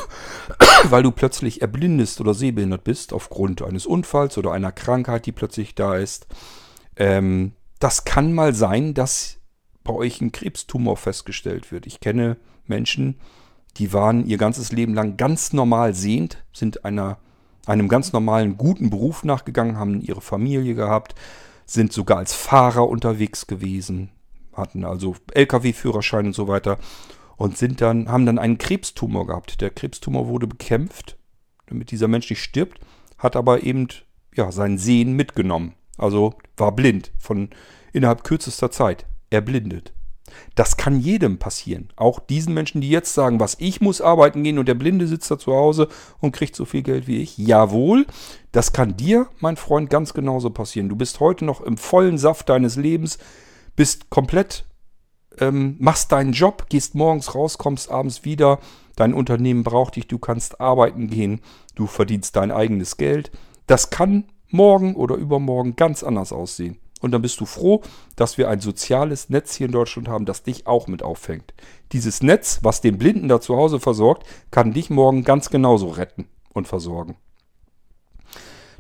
weil 0.85 1.03
du 1.03 1.11
plötzlich 1.11 1.63
erblindest 1.63 2.21
oder 2.21 2.35
sehbehindert 2.35 2.85
bist 2.85 3.13
aufgrund 3.15 3.63
eines 3.63 3.87
Unfalls 3.87 4.37
oder 4.37 4.53
einer 4.53 4.73
Krankheit, 4.73 5.25
die 5.25 5.33
plötzlich 5.33 5.75
da 5.75 5.97
ist. 5.97 6.27
Ähm, 6.97 7.53
das 7.79 8.05
kann 8.05 8.35
mal 8.35 8.55
sein, 8.55 8.93
dass 8.93 9.39
bei 9.85 9.95
euch 9.95 10.21
ein 10.21 10.33
Krebstumor 10.33 10.99
festgestellt 10.99 11.73
wird. 11.73 11.87
Ich 11.87 12.01
kenne 12.01 12.37
Menschen, 12.69 13.17
die 13.77 13.93
waren 13.93 14.27
ihr 14.27 14.39
ganzes 14.39 14.73
Leben 14.73 14.95
lang 14.95 15.17
ganz 15.17 15.53
normal 15.53 15.95
sehend, 15.95 16.45
sind 16.53 16.85
einer, 16.85 17.19
einem 17.67 17.89
ganz 17.89 18.13
normalen 18.13 18.57
guten 18.57 18.91
Beruf 18.91 19.25
nachgegangen, 19.25 19.77
haben 19.77 20.01
ihre 20.01 20.21
Familie 20.21 20.75
gehabt, 20.75 21.15
sind 21.67 21.93
sogar 21.93 22.19
als 22.19 22.35
Fahrer 22.35 22.89
unterwegs 22.89 23.47
gewesen, 23.47 24.11
hatten 24.55 24.85
also 24.85 25.15
Lkw-Führerschein 25.33 26.27
und 26.27 26.35
so 26.35 26.49
weiter 26.49 26.79
und 27.37 27.57
sind 27.57 27.81
dann, 27.81 28.09
haben 28.11 28.27
dann 28.27 28.39
einen 28.39 28.59
Krebstumor 28.59 29.27
gehabt. 29.27 29.61
Der 29.61 29.71
Krebstumor 29.71 30.27
wurde 30.29 30.47
bekämpft, 30.47 31.17
damit 31.67 31.91
dieser 31.91 32.09
Mensch 32.09 32.29
nicht 32.31 32.43
stirbt, 32.43 32.81
hat 33.19 33.37
aber 33.37 33.63
eben 33.63 33.89
ja, 34.35 34.51
sein 34.51 34.79
Sehen 34.79 35.13
mitgenommen. 35.13 35.75
Also 35.97 36.35
war 36.57 36.73
blind 36.73 37.13
von 37.19 37.51
innerhalb 37.93 38.25
kürzester 38.25 38.71
Zeit 38.71 39.07
erblindet. 39.31 39.93
Das 40.55 40.77
kann 40.77 41.01
jedem 41.01 41.39
passieren. 41.39 41.89
Auch 41.97 42.19
diesen 42.19 42.55
Menschen, 42.55 42.81
die 42.81 42.91
jetzt 42.91 43.15
sagen, 43.15 43.41
was 43.41 43.57
ich 43.59 43.81
muss 43.81 44.01
arbeiten 44.01 44.43
gehen 44.43 44.59
und 44.59 44.67
der 44.67 44.75
Blinde 44.75 45.07
sitzt 45.07 45.31
da 45.31 45.39
zu 45.39 45.55
Hause 45.55 45.89
und 46.21 46.33
kriegt 46.33 46.57
so 46.57 46.65
viel 46.65 46.83
Geld 46.83 47.07
wie 47.07 47.19
ich. 47.19 47.39
Jawohl, 47.39 48.07
das 48.53 48.73
kann 48.73 48.97
dir, 48.97 49.29
mein 49.41 49.57
Freund, 49.57 49.91
ganz 49.91 50.15
genauso 50.15 50.51
passieren. 50.51 50.89
Du 50.89 50.97
bist 50.97 51.21
heute 51.21 51.45
noch 51.45 51.61
im 51.61 51.77
vollen 51.77 52.19
Saft 52.19 52.49
deines 52.49 52.77
Lebens, 52.77 53.19
bist 53.77 54.11
komplett, 54.11 54.65
ähm, 55.39 55.77
machst 55.79 56.13
deinen 56.13 56.33
Job, 56.33 56.67
gehst 56.69 56.95
morgens 56.95 57.35
raus, 57.35 57.59
kommst 57.59 57.91
abends 57.91 58.25
wieder. 58.25 58.59
Dein 58.97 59.15
Unternehmen 59.15 59.63
braucht 59.63 59.97
dich, 59.97 60.09
du 60.09 60.19
kannst 60.19 60.61
arbeiten 60.61 61.09
gehen, 61.09 61.41
du 61.75 61.87
verdienst 61.87 62.35
dein 62.37 62.51
eigenes 62.51 62.97
Geld. 62.97 63.31
Das 63.67 63.91
kann 63.91 64.25
morgen 64.49 64.97
oder 64.97 65.17
übermorgen 65.17 65.77
ganz 65.77 66.03
anders 66.03 66.33
aussehen. 66.33 66.79
Und 67.01 67.13
dann 67.13 67.23
bist 67.23 67.41
du 67.41 67.47
froh, 67.47 67.83
dass 68.17 68.39
wir 68.39 68.49
ein 68.49 68.61
soziales 68.61 69.29
Netz 69.31 69.55
hier 69.55 69.67
in 69.67 69.73
Deutschland 69.73 70.09
haben, 70.09 70.25
das 70.25 70.43
dich 70.43 70.67
auch 70.67 70.87
mit 70.87 71.03
auffängt. 71.03 71.55
Dieses 71.93 72.23
Netz, 72.23 72.61
was 72.63 72.81
den 72.81 72.99
Blinden 72.99 73.29
da 73.29 73.41
zu 73.41 73.57
Hause 73.57 73.81
versorgt, 73.81 74.27
kann 74.51 74.73
dich 74.73 74.91
morgen 74.91 75.25
ganz 75.25 75.51
genauso 75.51 75.89
retten 75.89 76.29
und 76.53 76.67
versorgen. 76.67 77.17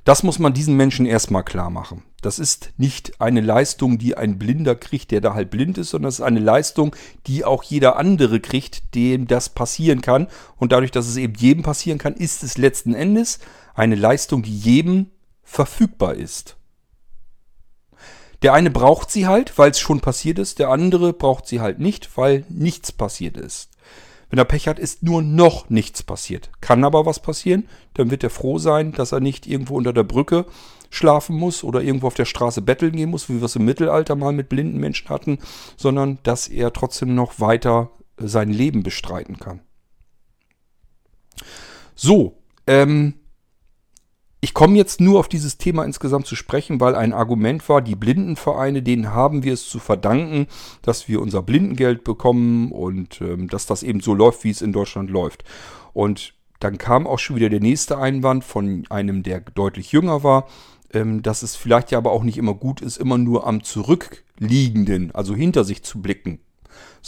Das 0.04 0.22
muss 0.22 0.38
man 0.38 0.54
diesen 0.54 0.74
Menschen 0.74 1.04
erstmal 1.04 1.44
klar 1.44 1.68
machen. 1.68 2.02
Das 2.22 2.38
ist 2.38 2.72
nicht 2.78 3.20
eine 3.20 3.40
Leistung, 3.40 3.98
die 3.98 4.16
ein 4.16 4.38
Blinder 4.38 4.74
kriegt, 4.74 5.10
der 5.10 5.20
da 5.20 5.34
halt 5.34 5.50
blind 5.50 5.78
ist, 5.78 5.90
sondern 5.90 6.08
es 6.08 6.16
ist 6.16 6.24
eine 6.24 6.40
Leistung, 6.40 6.96
die 7.26 7.44
auch 7.44 7.62
jeder 7.62 7.96
andere 7.96 8.40
kriegt, 8.40 8.94
dem 8.94 9.26
das 9.26 9.50
passieren 9.50 10.00
kann. 10.00 10.28
Und 10.56 10.72
dadurch, 10.72 10.90
dass 10.90 11.06
es 11.06 11.16
eben 11.16 11.34
jedem 11.34 11.62
passieren 11.62 11.98
kann, 11.98 12.14
ist 12.14 12.42
es 12.42 12.58
letzten 12.58 12.94
Endes 12.94 13.38
eine 13.74 13.94
Leistung, 13.94 14.42
die 14.42 14.56
jedem 14.56 15.10
verfügbar 15.44 16.14
ist. 16.14 16.57
Der 18.42 18.52
eine 18.52 18.70
braucht 18.70 19.10
sie 19.10 19.26
halt, 19.26 19.58
weil 19.58 19.72
es 19.72 19.80
schon 19.80 20.00
passiert 20.00 20.38
ist, 20.38 20.58
der 20.58 20.70
andere 20.70 21.12
braucht 21.12 21.46
sie 21.46 21.60
halt 21.60 21.80
nicht, 21.80 22.16
weil 22.16 22.44
nichts 22.48 22.92
passiert 22.92 23.36
ist. 23.36 23.70
Wenn 24.30 24.38
er 24.38 24.44
Pech 24.44 24.68
hat, 24.68 24.78
ist 24.78 25.02
nur 25.02 25.22
noch 25.22 25.70
nichts 25.70 26.02
passiert. 26.02 26.50
Kann 26.60 26.84
aber 26.84 27.06
was 27.06 27.20
passieren, 27.20 27.66
dann 27.94 28.10
wird 28.10 28.22
er 28.22 28.30
froh 28.30 28.58
sein, 28.58 28.92
dass 28.92 29.12
er 29.12 29.20
nicht 29.20 29.46
irgendwo 29.46 29.76
unter 29.76 29.92
der 29.92 30.04
Brücke 30.04 30.44
schlafen 30.90 31.36
muss 31.36 31.64
oder 31.64 31.82
irgendwo 31.82 32.06
auf 32.06 32.14
der 32.14 32.24
Straße 32.24 32.62
betteln 32.62 32.92
gehen 32.96 33.10
muss, 33.10 33.28
wie 33.28 33.36
wir 33.36 33.44
es 33.44 33.56
im 33.56 33.64
Mittelalter 33.64 34.16
mal 34.16 34.32
mit 34.32 34.48
blinden 34.48 34.78
Menschen 34.78 35.08
hatten, 35.08 35.38
sondern 35.76 36.18
dass 36.22 36.48
er 36.48 36.72
trotzdem 36.72 37.14
noch 37.14 37.40
weiter 37.40 37.90
sein 38.16 38.50
Leben 38.50 38.82
bestreiten 38.82 39.38
kann. 39.38 39.60
So, 41.94 42.38
ähm, 42.66 43.14
ich 44.40 44.54
komme 44.54 44.76
jetzt 44.76 45.00
nur 45.00 45.18
auf 45.18 45.28
dieses 45.28 45.58
Thema 45.58 45.84
insgesamt 45.84 46.26
zu 46.26 46.36
sprechen, 46.36 46.80
weil 46.80 46.94
ein 46.94 47.12
Argument 47.12 47.68
war, 47.68 47.82
die 47.82 47.96
Blindenvereine, 47.96 48.82
denen 48.82 49.12
haben 49.12 49.42
wir 49.42 49.52
es 49.52 49.68
zu 49.68 49.80
verdanken, 49.80 50.46
dass 50.82 51.08
wir 51.08 51.20
unser 51.20 51.42
Blindengeld 51.42 52.04
bekommen 52.04 52.70
und 52.70 53.20
ähm, 53.20 53.48
dass 53.48 53.66
das 53.66 53.82
eben 53.82 54.00
so 54.00 54.14
läuft, 54.14 54.44
wie 54.44 54.50
es 54.50 54.62
in 54.62 54.72
Deutschland 54.72 55.10
läuft. 55.10 55.44
Und 55.92 56.34
dann 56.60 56.78
kam 56.78 57.06
auch 57.06 57.18
schon 57.18 57.36
wieder 57.36 57.48
der 57.48 57.60
nächste 57.60 57.98
Einwand 57.98 58.44
von 58.44 58.84
einem, 58.90 59.24
der 59.24 59.40
deutlich 59.40 59.90
jünger 59.90 60.22
war, 60.22 60.46
ähm, 60.92 61.22
dass 61.22 61.42
es 61.42 61.56
vielleicht 61.56 61.90
ja 61.90 61.98
aber 61.98 62.12
auch 62.12 62.22
nicht 62.22 62.38
immer 62.38 62.54
gut 62.54 62.80
ist, 62.80 62.96
immer 62.96 63.18
nur 63.18 63.44
am 63.44 63.64
Zurückliegenden, 63.64 65.12
also 65.14 65.34
hinter 65.34 65.64
sich 65.64 65.82
zu 65.82 66.00
blicken 66.00 66.40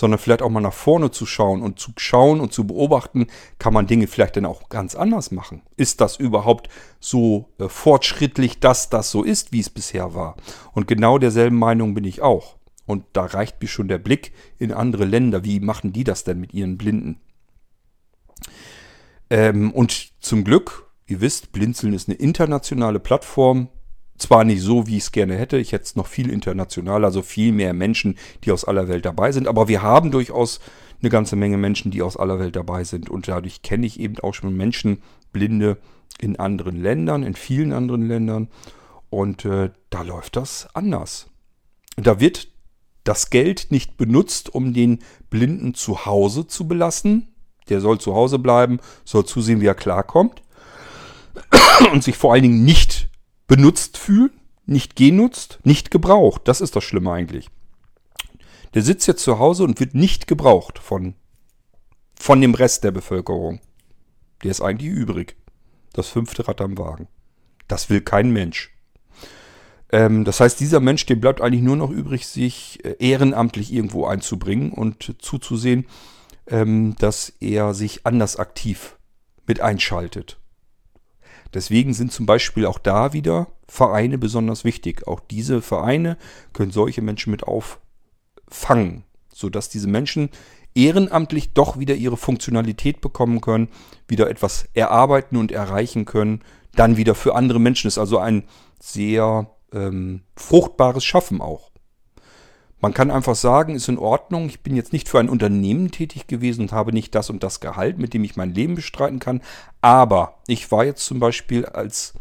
sondern 0.00 0.18
vielleicht 0.18 0.40
auch 0.40 0.48
mal 0.48 0.62
nach 0.62 0.72
vorne 0.72 1.10
zu 1.10 1.26
schauen 1.26 1.60
und 1.60 1.78
zu 1.78 1.92
schauen 1.98 2.40
und 2.40 2.54
zu 2.54 2.66
beobachten, 2.66 3.26
kann 3.58 3.74
man 3.74 3.86
Dinge 3.86 4.06
vielleicht 4.06 4.34
dann 4.34 4.46
auch 4.46 4.70
ganz 4.70 4.94
anders 4.94 5.30
machen. 5.30 5.60
Ist 5.76 6.00
das 6.00 6.16
überhaupt 6.16 6.70
so 7.00 7.50
äh, 7.58 7.68
fortschrittlich, 7.68 8.60
dass 8.60 8.88
das 8.88 9.10
so 9.10 9.22
ist, 9.22 9.52
wie 9.52 9.60
es 9.60 9.68
bisher 9.68 10.14
war? 10.14 10.36
Und 10.72 10.88
genau 10.88 11.18
derselben 11.18 11.58
Meinung 11.58 11.92
bin 11.92 12.04
ich 12.04 12.22
auch. 12.22 12.56
Und 12.86 13.04
da 13.12 13.26
reicht 13.26 13.60
mir 13.60 13.68
schon 13.68 13.88
der 13.88 13.98
Blick 13.98 14.32
in 14.56 14.72
andere 14.72 15.04
Länder. 15.04 15.44
Wie 15.44 15.60
machen 15.60 15.92
die 15.92 16.04
das 16.04 16.24
denn 16.24 16.40
mit 16.40 16.54
ihren 16.54 16.78
Blinden? 16.78 17.20
Ähm, 19.28 19.70
und 19.70 20.12
zum 20.22 20.44
Glück, 20.44 20.90
ihr 21.08 21.20
wisst, 21.20 21.52
Blinzeln 21.52 21.92
ist 21.92 22.08
eine 22.08 22.16
internationale 22.16 23.00
Plattform. 23.00 23.68
Zwar 24.20 24.44
nicht 24.44 24.60
so, 24.60 24.86
wie 24.86 24.98
ich 24.98 25.04
es 25.04 25.12
gerne 25.12 25.34
hätte, 25.34 25.56
ich 25.56 25.72
hätte 25.72 25.84
es 25.84 25.96
noch 25.96 26.06
viel 26.06 26.28
internationaler, 26.28 27.06
also 27.06 27.22
viel 27.22 27.52
mehr 27.52 27.72
Menschen, 27.72 28.18
die 28.44 28.52
aus 28.52 28.66
aller 28.66 28.86
Welt 28.86 29.06
dabei 29.06 29.32
sind, 29.32 29.48
aber 29.48 29.66
wir 29.66 29.80
haben 29.80 30.10
durchaus 30.10 30.60
eine 31.00 31.08
ganze 31.08 31.36
Menge 31.36 31.56
Menschen, 31.56 31.90
die 31.90 32.02
aus 32.02 32.18
aller 32.18 32.38
Welt 32.38 32.54
dabei 32.54 32.84
sind 32.84 33.08
und 33.08 33.28
dadurch 33.28 33.62
kenne 33.62 33.86
ich 33.86 33.98
eben 33.98 34.18
auch 34.18 34.34
schon 34.34 34.54
Menschen, 34.54 34.98
Blinde 35.32 35.78
in 36.18 36.38
anderen 36.38 36.76
Ländern, 36.76 37.22
in 37.22 37.34
vielen 37.34 37.72
anderen 37.72 38.06
Ländern 38.06 38.48
und 39.08 39.46
äh, 39.46 39.70
da 39.88 40.02
läuft 40.02 40.36
das 40.36 40.68
anders. 40.74 41.28
Da 41.96 42.20
wird 42.20 42.48
das 43.04 43.30
Geld 43.30 43.68
nicht 43.70 43.96
benutzt, 43.96 44.54
um 44.54 44.74
den 44.74 44.98
Blinden 45.30 45.72
zu 45.72 46.04
Hause 46.04 46.46
zu 46.46 46.68
belassen. 46.68 47.28
Der 47.70 47.80
soll 47.80 47.98
zu 47.98 48.14
Hause 48.14 48.38
bleiben, 48.38 48.80
soll 49.06 49.24
zusehen, 49.24 49.62
wie 49.62 49.66
er 49.66 49.74
klarkommt 49.74 50.42
und 51.92 52.04
sich 52.04 52.18
vor 52.18 52.34
allen 52.34 52.42
Dingen 52.42 52.64
nicht 52.64 52.99
benutzt 53.50 53.98
fühlen, 53.98 54.30
nicht 54.64 54.94
genutzt, 54.94 55.58
nicht 55.64 55.90
gebraucht. 55.90 56.42
Das 56.44 56.60
ist 56.60 56.76
das 56.76 56.84
Schlimme 56.84 57.10
eigentlich. 57.10 57.50
Der 58.74 58.82
sitzt 58.82 59.08
jetzt 59.08 59.24
zu 59.24 59.40
Hause 59.40 59.64
und 59.64 59.80
wird 59.80 59.92
nicht 59.92 60.28
gebraucht 60.28 60.78
von, 60.78 61.14
von 62.14 62.40
dem 62.40 62.54
Rest 62.54 62.84
der 62.84 62.92
Bevölkerung. 62.92 63.58
Der 64.44 64.52
ist 64.52 64.60
eigentlich 64.60 64.92
übrig. 64.92 65.34
Das 65.92 66.06
fünfte 66.06 66.46
Rad 66.46 66.60
am 66.60 66.78
Wagen. 66.78 67.08
Das 67.66 67.90
will 67.90 68.02
kein 68.02 68.30
Mensch. 68.30 68.72
Ähm, 69.90 70.24
das 70.24 70.38
heißt, 70.38 70.60
dieser 70.60 70.78
Mensch, 70.78 71.04
dem 71.06 71.20
bleibt 71.20 71.40
eigentlich 71.40 71.62
nur 71.62 71.74
noch 71.74 71.90
übrig, 71.90 72.28
sich 72.28 72.84
äh, 72.84 72.94
ehrenamtlich 73.00 73.72
irgendwo 73.72 74.06
einzubringen 74.06 74.70
und 74.70 75.16
zuzusehen, 75.18 75.88
ähm, 76.46 76.94
dass 77.00 77.30
er 77.40 77.74
sich 77.74 78.06
anders 78.06 78.36
aktiv 78.36 78.96
mit 79.44 79.60
einschaltet. 79.60 80.39
Deswegen 81.54 81.94
sind 81.94 82.12
zum 82.12 82.26
Beispiel 82.26 82.66
auch 82.66 82.78
da 82.78 83.12
wieder 83.12 83.48
Vereine 83.66 84.18
besonders 84.18 84.64
wichtig. 84.64 85.06
Auch 85.06 85.20
diese 85.20 85.62
Vereine 85.62 86.16
können 86.52 86.70
solche 86.70 87.02
Menschen 87.02 87.30
mit 87.30 87.44
auffangen, 87.44 89.04
sodass 89.32 89.68
diese 89.68 89.88
Menschen 89.88 90.30
ehrenamtlich 90.74 91.52
doch 91.52 91.78
wieder 91.78 91.94
ihre 91.94 92.16
Funktionalität 92.16 93.00
bekommen 93.00 93.40
können, 93.40 93.68
wieder 94.06 94.30
etwas 94.30 94.68
erarbeiten 94.74 95.36
und 95.36 95.52
erreichen 95.52 96.04
können, 96.04 96.42
dann 96.74 96.96
wieder 96.96 97.14
für 97.14 97.34
andere 97.34 97.58
Menschen 97.58 97.88
ist 97.88 97.98
also 97.98 98.18
ein 98.18 98.44
sehr 98.78 99.50
ähm, 99.72 100.22
fruchtbares 100.36 101.04
Schaffen 101.04 101.40
auch. 101.40 101.69
Man 102.80 102.94
kann 102.94 103.10
einfach 103.10 103.34
sagen, 103.34 103.74
ist 103.74 103.88
in 103.88 103.98
Ordnung, 103.98 104.46
ich 104.46 104.60
bin 104.60 104.74
jetzt 104.74 104.92
nicht 104.92 105.08
für 105.08 105.18
ein 105.18 105.28
Unternehmen 105.28 105.90
tätig 105.90 106.26
gewesen 106.26 106.62
und 106.62 106.72
habe 106.72 106.92
nicht 106.92 107.14
das 107.14 107.28
und 107.28 107.42
das 107.42 107.60
Gehalt, 107.60 107.98
mit 107.98 108.14
dem 108.14 108.24
ich 108.24 108.36
mein 108.36 108.54
Leben 108.54 108.74
bestreiten 108.74 109.18
kann, 109.18 109.42
aber 109.82 110.38
ich 110.46 110.72
war 110.72 110.84
jetzt 110.84 111.04
zum 111.04 111.20
Beispiel 111.20 111.66
als 111.66 112.14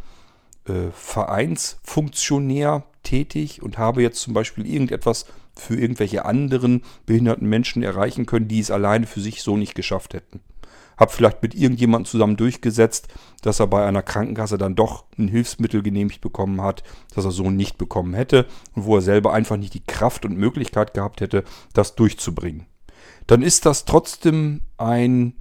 äh, 0.68 0.92
Vereinsfunktionär 0.94 2.84
tätig 3.04 3.64
und 3.64 3.78
habe 3.78 4.02
jetzt 4.02 4.22
zum 4.22 4.34
Beispiel 4.34 4.66
irgendetwas 4.66 5.26
für 5.56 5.76
irgendwelche 5.76 6.26
anderen 6.26 6.84
behinderten 7.06 7.48
Menschen 7.48 7.82
erreichen 7.82 8.26
können, 8.26 8.50
die 8.50 8.60
es 8.60 8.72
alleine 8.72 9.08
für 9.08 9.22
sich 9.22 9.42
so 9.44 9.56
nicht 9.56 9.76
geschafft 9.76 10.14
hätten 10.14 10.42
habe 11.00 11.12
vielleicht 11.12 11.42
mit 11.42 11.56
irgendjemandem 11.56 12.06
zusammen 12.06 12.38
durchgesetzt, 12.38 13.08
dass 13.42 13.60
er 13.60 13.68
bei 13.68 13.86
einer 13.86 14.04
Krankenkasse 14.04 14.58
dann 14.58 14.76
doch 14.76 15.06
ein 15.18 15.30
Hilfsmittel 15.30 15.82
genehmigt 15.82 16.22
bekommen 16.22 16.62
hat, 16.62 16.84
das 17.16 17.26
er 17.26 17.32
so 17.32 17.50
nicht 17.50 17.78
bekommen 17.78 18.14
hätte 18.14 18.46
und 18.76 18.86
wo 18.86 18.98
er 18.98 19.02
selber 19.02 19.34
einfach 19.34 19.58
nicht 19.58 19.74
die 19.74 19.86
Kraft 19.86 20.26
und 20.26 20.38
Möglichkeit 20.38 20.94
gehabt 20.94 21.22
hätte, 21.22 21.44
das 21.74 21.96
durchzubringen. 21.96 22.66
Dann 23.28 23.42
ist 23.42 23.66
das 23.66 23.86
trotzdem 23.86 24.62
ein, 24.78 25.34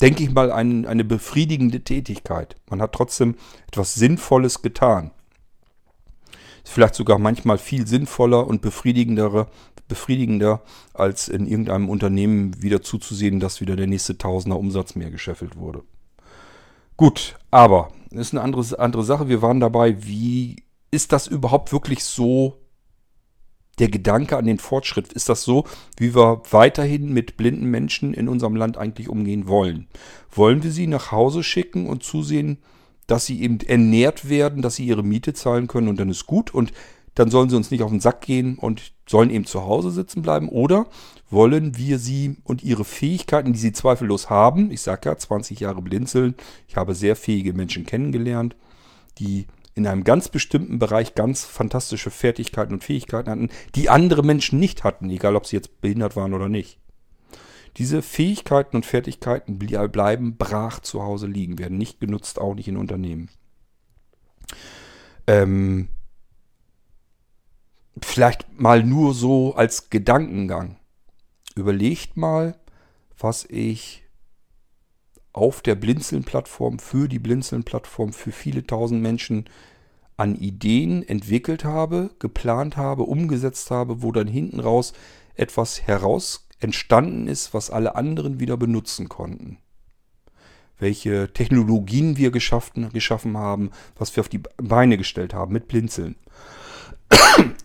denke 0.00 0.22
ich 0.22 0.30
mal, 0.30 0.52
ein, 0.52 0.86
eine 0.86 1.04
befriedigende 1.04 1.80
Tätigkeit. 1.80 2.56
Man 2.70 2.80
hat 2.80 2.92
trotzdem 2.92 3.34
etwas 3.66 3.94
Sinnvolles 3.94 4.62
getan. 4.62 5.10
Vielleicht 6.64 6.94
sogar 6.94 7.18
manchmal 7.18 7.58
viel 7.58 7.86
sinnvoller 7.86 8.46
und 8.46 8.62
befriedigendere 8.62 9.46
befriedigender, 9.88 10.62
als 10.92 11.28
in 11.28 11.46
irgendeinem 11.46 11.88
Unternehmen 11.88 12.62
wieder 12.62 12.82
zuzusehen, 12.82 13.40
dass 13.40 13.60
wieder 13.60 13.76
der 13.76 13.86
nächste 13.86 14.18
Tausender 14.18 14.58
Umsatz 14.58 14.94
mehr 14.94 15.10
gescheffelt 15.10 15.56
wurde. 15.56 15.82
Gut, 16.96 17.36
aber 17.50 17.90
ist 18.10 18.32
eine 18.32 18.42
andere, 18.42 18.78
andere 18.78 19.04
Sache. 19.04 19.28
Wir 19.28 19.42
waren 19.42 19.60
dabei, 19.60 20.04
wie 20.06 20.64
ist 20.90 21.12
das 21.12 21.26
überhaupt 21.26 21.72
wirklich 21.72 22.04
so 22.04 22.60
der 23.80 23.88
Gedanke 23.88 24.36
an 24.36 24.46
den 24.46 24.60
Fortschritt? 24.60 25.12
Ist 25.12 25.28
das 25.28 25.42
so, 25.42 25.64
wie 25.98 26.14
wir 26.14 26.42
weiterhin 26.50 27.12
mit 27.12 27.36
blinden 27.36 27.66
Menschen 27.66 28.14
in 28.14 28.28
unserem 28.28 28.54
Land 28.54 28.78
eigentlich 28.78 29.08
umgehen 29.08 29.48
wollen? 29.48 29.88
Wollen 30.30 30.62
wir 30.62 30.70
sie 30.70 30.86
nach 30.86 31.10
Hause 31.10 31.42
schicken 31.42 31.88
und 31.88 32.04
zusehen, 32.04 32.58
dass 33.06 33.26
sie 33.26 33.42
eben 33.42 33.60
ernährt 33.60 34.28
werden, 34.28 34.62
dass 34.62 34.76
sie 34.76 34.86
ihre 34.86 35.02
Miete 35.02 35.32
zahlen 35.32 35.66
können 35.66 35.88
und 35.88 36.00
dann 36.00 36.08
ist 36.08 36.26
gut 36.26 36.52
und 36.52 36.72
dann 37.14 37.30
sollen 37.30 37.48
sie 37.48 37.56
uns 37.56 37.70
nicht 37.70 37.82
auf 37.82 37.90
den 37.90 38.00
Sack 38.00 38.22
gehen 38.22 38.58
und 38.58 38.92
sollen 39.08 39.30
eben 39.30 39.46
zu 39.46 39.62
Hause 39.62 39.90
sitzen 39.90 40.22
bleiben. 40.22 40.48
Oder 40.48 40.86
wollen 41.30 41.76
wir 41.76 41.98
sie 41.98 42.36
und 42.44 42.64
ihre 42.64 42.84
Fähigkeiten, 42.84 43.52
die 43.52 43.58
sie 43.58 43.72
zweifellos 43.72 44.30
haben, 44.30 44.70
ich 44.70 44.80
sage 44.80 45.08
ja, 45.08 45.16
20 45.16 45.60
Jahre 45.60 45.82
blinzeln, 45.82 46.34
ich 46.68 46.76
habe 46.76 46.94
sehr 46.94 47.16
fähige 47.16 47.52
Menschen 47.52 47.86
kennengelernt, 47.86 48.56
die 49.18 49.46
in 49.74 49.86
einem 49.86 50.04
ganz 50.04 50.28
bestimmten 50.28 50.78
Bereich 50.78 51.14
ganz 51.14 51.44
fantastische 51.44 52.10
Fertigkeiten 52.10 52.74
und 52.74 52.84
Fähigkeiten 52.84 53.30
hatten, 53.30 53.48
die 53.74 53.90
andere 53.90 54.22
Menschen 54.22 54.60
nicht 54.60 54.84
hatten, 54.84 55.10
egal 55.10 55.36
ob 55.36 55.46
sie 55.46 55.56
jetzt 55.56 55.80
behindert 55.80 56.16
waren 56.16 56.32
oder 56.32 56.48
nicht. 56.48 56.78
Diese 57.76 58.02
Fähigkeiten 58.02 58.76
und 58.76 58.86
Fertigkeiten 58.86 59.58
bleiben 59.58 60.36
brach 60.36 60.80
zu 60.80 61.02
Hause 61.02 61.26
liegen, 61.26 61.58
werden 61.58 61.78
nicht 61.78 62.00
genutzt, 62.00 62.38
auch 62.38 62.54
nicht 62.54 62.68
in 62.68 62.76
Unternehmen. 62.76 63.30
Ähm, 65.26 65.88
vielleicht 68.00 68.60
mal 68.60 68.84
nur 68.84 69.14
so 69.14 69.54
als 69.54 69.90
Gedankengang. 69.90 70.76
Überlegt 71.56 72.16
mal, 72.16 72.56
was 73.18 73.44
ich 73.44 74.04
auf 75.32 75.62
der 75.62 75.74
Blinzeln-Plattform, 75.74 76.78
für 76.78 77.08
die 77.08 77.18
Blinzeln-Plattform, 77.18 78.12
für 78.12 78.30
viele 78.30 78.66
tausend 78.66 79.02
Menschen 79.02 79.46
an 80.16 80.36
Ideen 80.36 81.02
entwickelt 81.02 81.64
habe, 81.64 82.10
geplant 82.20 82.76
habe, 82.76 83.02
umgesetzt 83.02 83.72
habe, 83.72 84.02
wo 84.02 84.12
dann 84.12 84.28
hinten 84.28 84.60
raus 84.60 84.92
etwas 85.34 85.82
heraus 85.82 86.43
entstanden 86.60 87.26
ist, 87.26 87.54
was 87.54 87.70
alle 87.70 87.94
anderen 87.96 88.40
wieder 88.40 88.56
benutzen 88.56 89.08
konnten. 89.08 89.58
Welche 90.78 91.32
Technologien 91.32 92.16
wir 92.16 92.30
geschaffen, 92.30 92.90
geschaffen 92.90 93.36
haben, 93.36 93.70
was 93.96 94.14
wir 94.16 94.20
auf 94.20 94.28
die 94.28 94.42
Beine 94.56 94.98
gestellt 94.98 95.34
haben 95.34 95.52
mit 95.52 95.68
Blinzeln 95.68 96.16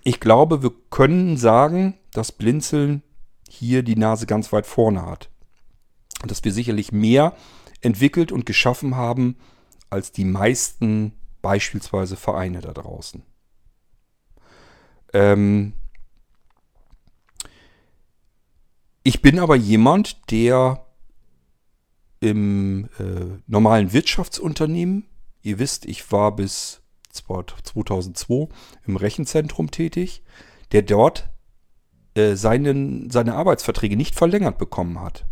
ich 0.04 0.20
glaube, 0.20 0.64
wir 0.64 0.72
können 0.90 1.38
sagen, 1.38 1.96
dass 2.14 2.32
Blinzeln 2.32 3.04
hier 3.50 3.84
die 3.84 3.96
Nase 3.96 4.26
ganz 4.26 4.52
weit 4.52 4.66
vorne 4.66 5.06
hat. 5.06 5.30
Und 6.22 6.32
dass 6.32 6.44
wir 6.44 6.52
sicherlich 6.52 6.92
mehr 6.92 7.36
entwickelt 7.82 8.32
und 8.32 8.46
geschaffen 8.46 8.96
haben 8.96 9.38
als 9.90 10.12
die 10.12 10.26
meisten 10.26 11.14
beispielsweise 11.42 12.18
Vereine 12.18 12.62
da 12.62 12.74
draußen. 12.74 13.24
Ähm 15.14 15.74
ich 19.10 19.24
bin 19.24 19.40
aber 19.40 19.56
jemand, 19.56 20.30
der 20.30 20.86
im 22.20 22.90
äh, 23.00 23.40
normalen 23.48 23.92
Wirtschaftsunternehmen, 23.92 25.08
ihr 25.42 25.58
wisst, 25.58 25.86
ich 25.86 26.12
war 26.12 26.36
bis 26.36 26.84
2002 27.12 28.50
im 28.86 28.98
Rechenzentrum 28.98 29.72
tätig, 29.72 30.22
der 30.72 30.84
dort 30.84 31.28
äh, 32.14 32.36
seinen, 32.36 33.10
seine 33.10 33.34
Arbeitsverträge 33.34 33.98
nicht 33.98 34.14
verlängert 34.14 34.60
bekommen 34.60 35.02
hat. 35.02 35.26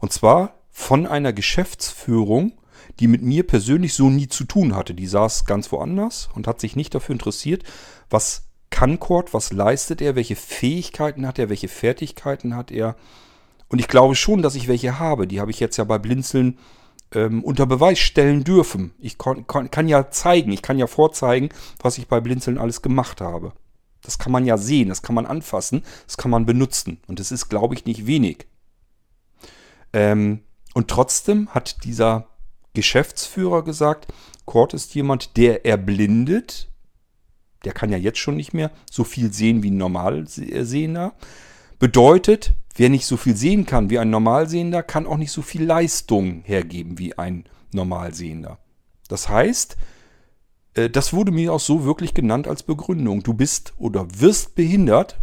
Und 0.00 0.12
zwar 0.12 0.66
von 0.68 1.06
einer 1.06 1.32
Geschäftsführung, 1.32 2.60
die 3.00 3.08
mit 3.08 3.22
mir 3.22 3.46
persönlich 3.46 3.94
so 3.94 4.10
nie 4.10 4.28
zu 4.28 4.44
tun 4.44 4.76
hatte. 4.76 4.92
Die 4.92 5.06
saß 5.06 5.46
ganz 5.46 5.72
woanders 5.72 6.28
und 6.34 6.46
hat 6.46 6.60
sich 6.60 6.76
nicht 6.76 6.94
dafür 6.94 7.14
interessiert, 7.14 7.64
was 8.10 8.47
kann 8.70 9.00
Cord, 9.00 9.34
was 9.34 9.52
leistet 9.52 10.00
er, 10.00 10.14
welche 10.14 10.36
Fähigkeiten 10.36 11.26
hat 11.26 11.38
er, 11.38 11.48
welche 11.48 11.68
Fertigkeiten 11.68 12.54
hat 12.54 12.70
er. 12.70 12.96
Und 13.68 13.78
ich 13.78 13.88
glaube 13.88 14.14
schon, 14.14 14.42
dass 14.42 14.54
ich 14.54 14.68
welche 14.68 14.98
habe. 14.98 15.26
Die 15.26 15.40
habe 15.40 15.50
ich 15.50 15.60
jetzt 15.60 15.76
ja 15.76 15.84
bei 15.84 15.98
Blinzeln 15.98 16.58
ähm, 17.12 17.42
unter 17.44 17.66
Beweis 17.66 17.98
stellen 17.98 18.44
dürfen. 18.44 18.92
Ich 18.98 19.18
kann 19.18 19.88
ja 19.88 20.10
zeigen, 20.10 20.52
ich 20.52 20.62
kann 20.62 20.78
ja 20.78 20.86
vorzeigen, 20.86 21.48
was 21.80 21.98
ich 21.98 22.08
bei 22.08 22.20
Blinzeln 22.20 22.58
alles 22.58 22.82
gemacht 22.82 23.20
habe. 23.20 23.52
Das 24.02 24.18
kann 24.18 24.32
man 24.32 24.46
ja 24.46 24.56
sehen, 24.56 24.88
das 24.88 25.02
kann 25.02 25.14
man 25.14 25.26
anfassen, 25.26 25.82
das 26.06 26.16
kann 26.16 26.30
man 26.30 26.46
benutzen. 26.46 27.00
Und 27.08 27.20
es 27.20 27.32
ist, 27.32 27.48
glaube 27.48 27.74
ich, 27.74 27.84
nicht 27.84 28.06
wenig. 28.06 28.46
Ähm, 29.92 30.40
und 30.74 30.88
trotzdem 30.88 31.48
hat 31.50 31.84
dieser 31.84 32.28
Geschäftsführer 32.74 33.64
gesagt, 33.64 34.06
Kurt 34.44 34.72
ist 34.72 34.94
jemand, 34.94 35.36
der 35.36 35.66
erblindet. 35.66 36.68
Der 37.64 37.72
kann 37.72 37.90
ja 37.90 37.98
jetzt 37.98 38.18
schon 38.18 38.36
nicht 38.36 38.54
mehr 38.54 38.70
so 38.90 39.04
viel 39.04 39.32
sehen 39.32 39.62
wie 39.62 39.70
ein 39.70 39.76
Normalsehender. 39.76 41.14
Bedeutet, 41.78 42.54
Wer 42.78 42.90
nicht 42.90 43.06
so 43.06 43.16
viel 43.16 43.36
sehen 43.36 43.66
kann 43.66 43.90
wie 43.90 43.98
ein 43.98 44.08
Normalsehender, 44.08 44.84
kann 44.84 45.04
auch 45.04 45.16
nicht 45.16 45.32
so 45.32 45.42
viel 45.42 45.64
Leistung 45.64 46.42
hergeben 46.44 46.96
wie 46.96 47.18
ein 47.18 47.42
Normalsehender. 47.72 48.60
Das 49.08 49.28
heißt, 49.28 49.76
äh, 50.74 50.88
das 50.88 51.12
wurde 51.12 51.32
mir 51.32 51.52
auch 51.52 51.58
so 51.58 51.84
wirklich 51.84 52.14
genannt 52.14 52.46
als 52.46 52.62
Begründung. 52.62 53.24
Du 53.24 53.34
bist 53.34 53.74
oder 53.78 54.06
wirst 54.20 54.54
behindert 54.54 55.18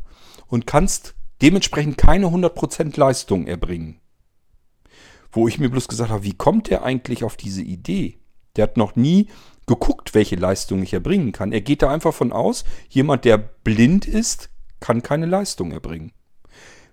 und 0.48 0.68
kannst 0.68 1.16
dementsprechend 1.42 1.98
keine 1.98 2.28
100% 2.28 3.00
Leistung 3.00 3.48
erbringen. 3.48 4.02
Wo 5.32 5.48
ich 5.48 5.58
mir 5.58 5.70
bloß 5.70 5.88
gesagt 5.88 6.10
habe, 6.10 6.26
wie 6.26 6.34
kommt 6.34 6.70
der 6.70 6.84
eigentlich 6.84 7.24
auf 7.24 7.38
diese 7.38 7.62
Idee? 7.62 8.20
Der 8.58 8.64
hat 8.64 8.76
noch 8.76 8.98
nie 8.98 9.30
geguckt, 9.68 10.14
welche 10.14 10.36
Leistung 10.36 10.82
ich 10.84 10.94
erbringen 10.94 11.32
kann. 11.32 11.52
Er 11.52 11.62
geht 11.62 11.82
da 11.82 11.90
einfach 11.90 12.14
von 12.14 12.32
aus, 12.32 12.66
jemand, 12.90 13.26
der 13.26 13.38
blind 13.38 14.06
ist, 14.06 14.50
kann 14.80 15.02
keine 15.02 15.26
Leistung 15.26 15.72
erbringen. 15.72 16.12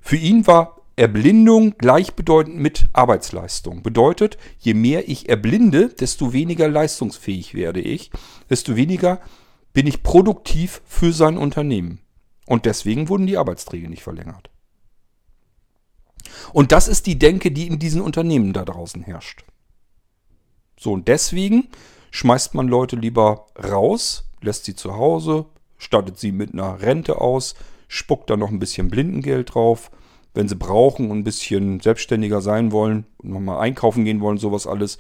Für 0.01 0.16
ihn 0.16 0.47
war 0.47 0.81
Erblindung 0.97 1.77
gleichbedeutend 1.78 2.57
mit 2.57 2.89
Arbeitsleistung. 2.93 3.82
Bedeutet, 3.82 4.36
je 4.59 4.74
mehr 4.74 5.09
ich 5.09 5.28
erblinde, 5.28 5.89
desto 5.89 6.32
weniger 6.32 6.69
leistungsfähig 6.69 7.55
werde 7.55 7.81
ich, 7.81 8.11
desto 8.51 8.77
weniger 8.77 9.20
bin 9.73 9.86
ich 9.86 10.03
produktiv 10.03 10.82
für 10.85 11.12
sein 11.12 11.39
Unternehmen. 11.39 12.01
Und 12.47 12.66
deswegen 12.66 13.09
wurden 13.09 13.27
die 13.27 13.39
Arbeitsträge 13.39 13.89
nicht 13.89 14.03
verlängert. 14.03 14.51
Und 16.53 16.73
das 16.73 16.89
ist 16.89 17.07
die 17.07 17.19
Denke, 17.19 17.51
die 17.51 17.66
in 17.66 17.78
diesen 17.78 18.03
Unternehmen 18.03 18.53
da 18.53 18.65
draußen 18.65 19.03
herrscht. 19.03 19.44
So, 20.78 20.93
und 20.93 21.09
deswegen 21.09 21.69
schmeißt 22.13 22.55
man 22.55 22.69
Leute 22.69 22.95
lieber 22.95 23.47
raus, 23.59 24.31
lässt 24.41 24.65
sie 24.65 24.77
zu 24.77 24.97
Hause, 24.97 25.47
stattet 25.77 26.19
sie 26.19 26.31
mit 26.31 26.53
einer 26.53 26.81
Rente 26.81 27.21
aus, 27.21 27.57
spuckt 27.89 28.31
da 28.31 28.37
noch 28.37 28.51
ein 28.51 28.61
bisschen 28.61 28.89
Blindengeld 28.89 29.55
drauf 29.55 29.91
wenn 30.35 30.49
sie 30.49 30.57
brauchen 30.57 31.11
und 31.11 31.19
ein 31.19 31.25
bisschen 31.25 31.81
selbstständiger 31.81 32.41
sein 32.41 32.73
wollen 32.73 33.07
und 33.19 33.31
nochmal 33.31 33.61
einkaufen 33.61 34.05
gehen 34.05 34.21
wollen, 34.21 34.39
sowas 34.39 34.67
alles, 34.67 34.99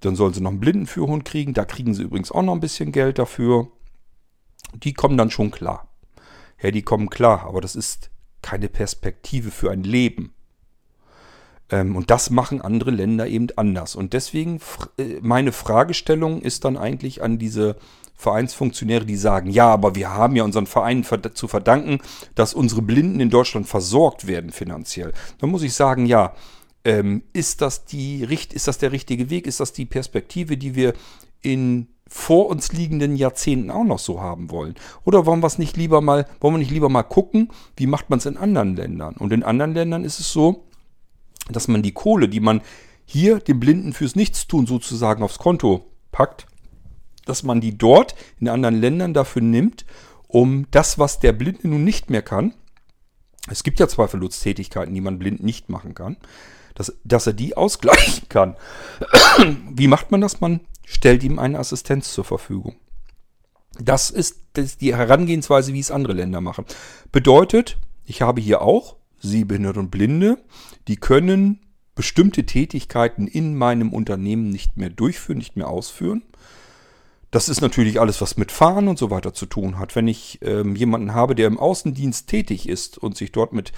dann 0.00 0.14
sollen 0.14 0.34
sie 0.34 0.40
noch 0.40 0.50
einen 0.50 0.60
Blindenführhund 0.60 1.24
kriegen. 1.24 1.54
Da 1.54 1.64
kriegen 1.64 1.94
sie 1.94 2.02
übrigens 2.02 2.30
auch 2.30 2.42
noch 2.42 2.52
ein 2.52 2.60
bisschen 2.60 2.92
Geld 2.92 3.18
dafür. 3.18 3.68
Die 4.74 4.92
kommen 4.92 5.16
dann 5.16 5.30
schon 5.30 5.50
klar. 5.50 5.88
Ja, 6.60 6.70
die 6.70 6.82
kommen 6.82 7.08
klar, 7.08 7.44
aber 7.46 7.60
das 7.60 7.76
ist 7.76 8.10
keine 8.42 8.68
Perspektive 8.68 9.50
für 9.50 9.70
ein 9.70 9.82
Leben. 9.82 10.34
Ähm, 11.70 11.96
und 11.96 12.10
das 12.10 12.30
machen 12.30 12.60
andere 12.60 12.90
Länder 12.90 13.26
eben 13.26 13.48
anders. 13.56 13.96
Und 13.96 14.12
deswegen 14.12 14.60
äh, 14.96 15.18
meine 15.20 15.52
Fragestellung 15.52 16.40
ist 16.40 16.64
dann 16.64 16.76
eigentlich 16.76 17.22
an 17.22 17.38
diese 17.38 17.76
Vereinsfunktionäre, 18.14 19.04
die 19.04 19.16
sagen, 19.16 19.48
ja, 19.50 19.68
aber 19.68 19.94
wir 19.94 20.12
haben 20.12 20.34
ja 20.34 20.42
unseren 20.42 20.66
Vereinen 20.66 21.04
zu 21.04 21.46
verdanken, 21.46 22.00
dass 22.34 22.52
unsere 22.52 22.82
Blinden 22.82 23.20
in 23.20 23.30
Deutschland 23.30 23.68
versorgt 23.68 24.26
werden 24.26 24.50
finanziell. 24.50 25.12
Dann 25.38 25.50
muss 25.50 25.62
ich 25.62 25.72
sagen, 25.72 26.04
ja, 26.04 26.34
ähm, 26.84 27.22
ist, 27.32 27.60
das 27.60 27.84
die, 27.84 28.26
ist 28.52 28.66
das 28.66 28.78
der 28.78 28.90
richtige 28.90 29.30
Weg? 29.30 29.46
Ist 29.46 29.60
das 29.60 29.72
die 29.72 29.86
Perspektive, 29.86 30.56
die 30.56 30.74
wir 30.74 30.94
in 31.42 31.88
vor 32.10 32.48
uns 32.48 32.72
liegenden 32.72 33.16
Jahrzehnten 33.16 33.70
auch 33.70 33.84
noch 33.84 33.98
so 33.98 34.20
haben 34.20 34.50
wollen? 34.50 34.74
Oder 35.04 35.26
wollen 35.26 35.40
wir 35.40 35.46
es 35.46 35.58
nicht 35.58 35.76
lieber 35.76 36.00
mal, 36.00 36.26
wollen 36.40 36.54
wir 36.54 36.58
nicht 36.58 36.70
lieber 36.70 36.88
mal 36.88 37.02
gucken, 37.02 37.50
wie 37.76 37.86
macht 37.86 38.10
man 38.10 38.18
es 38.18 38.26
in 38.26 38.36
anderen 38.36 38.74
Ländern? 38.74 39.14
Und 39.16 39.32
in 39.32 39.42
anderen 39.42 39.74
Ländern 39.74 40.04
ist 40.04 40.18
es 40.18 40.32
so, 40.32 40.67
dass 41.50 41.68
man 41.68 41.82
die 41.82 41.92
Kohle, 41.92 42.28
die 42.28 42.40
man 42.40 42.62
hier 43.04 43.38
dem 43.38 43.60
Blinden 43.60 43.92
fürs 43.92 44.16
Nichtstun 44.16 44.66
sozusagen 44.66 45.22
aufs 45.22 45.38
Konto 45.38 45.86
packt, 46.12 46.46
dass 47.24 47.42
man 47.42 47.60
die 47.60 47.76
dort 47.76 48.14
in 48.38 48.48
anderen 48.48 48.80
Ländern 48.80 49.14
dafür 49.14 49.42
nimmt, 49.42 49.84
um 50.26 50.66
das, 50.70 50.98
was 50.98 51.20
der 51.20 51.32
Blinde 51.32 51.68
nun 51.68 51.84
nicht 51.84 52.10
mehr 52.10 52.22
kann, 52.22 52.54
es 53.50 53.62
gibt 53.62 53.80
ja 53.80 53.88
zweifellos 53.88 54.40
Tätigkeiten, 54.40 54.94
die 54.94 55.00
man 55.00 55.18
blind 55.18 55.42
nicht 55.42 55.68
machen 55.68 55.94
kann, 55.94 56.16
dass, 56.74 56.96
dass 57.04 57.26
er 57.26 57.32
die 57.32 57.56
ausgleichen 57.56 58.28
kann. 58.28 58.56
Wie 59.70 59.88
macht 59.88 60.10
man 60.10 60.20
das? 60.20 60.40
Man 60.40 60.60
stellt 60.84 61.22
ihm 61.22 61.38
eine 61.38 61.58
Assistenz 61.58 62.12
zur 62.12 62.24
Verfügung. 62.24 62.76
Das 63.80 64.10
ist, 64.10 64.42
das 64.54 64.66
ist 64.66 64.80
die 64.80 64.94
Herangehensweise, 64.94 65.72
wie 65.72 65.80
es 65.80 65.90
andere 65.90 66.12
Länder 66.12 66.40
machen. 66.40 66.64
Bedeutet, 67.12 67.78
ich 68.04 68.22
habe 68.22 68.40
hier 68.40 68.62
auch 68.62 68.96
Sehbehinderte 69.20 69.80
und 69.80 69.90
Blinde, 69.90 70.38
die 70.86 70.96
können 70.96 71.60
bestimmte 71.94 72.46
Tätigkeiten 72.46 73.26
in 73.26 73.56
meinem 73.56 73.92
Unternehmen 73.92 74.50
nicht 74.50 74.76
mehr 74.76 74.90
durchführen, 74.90 75.38
nicht 75.38 75.56
mehr 75.56 75.68
ausführen. 75.68 76.22
Das 77.30 77.48
ist 77.48 77.60
natürlich 77.60 78.00
alles, 78.00 78.20
was 78.20 78.36
mit 78.36 78.52
Fahren 78.52 78.88
und 78.88 78.98
so 78.98 79.10
weiter 79.10 79.34
zu 79.34 79.46
tun 79.46 79.78
hat. 79.78 79.96
Wenn 79.96 80.08
ich 80.08 80.38
ähm, 80.42 80.76
jemanden 80.76 81.12
habe, 81.12 81.34
der 81.34 81.46
im 81.46 81.58
Außendienst 81.58 82.28
tätig 82.28 82.68
ist 82.68 82.98
und 82.98 83.16
sich 83.16 83.32
dort 83.32 83.52
mit 83.52 83.72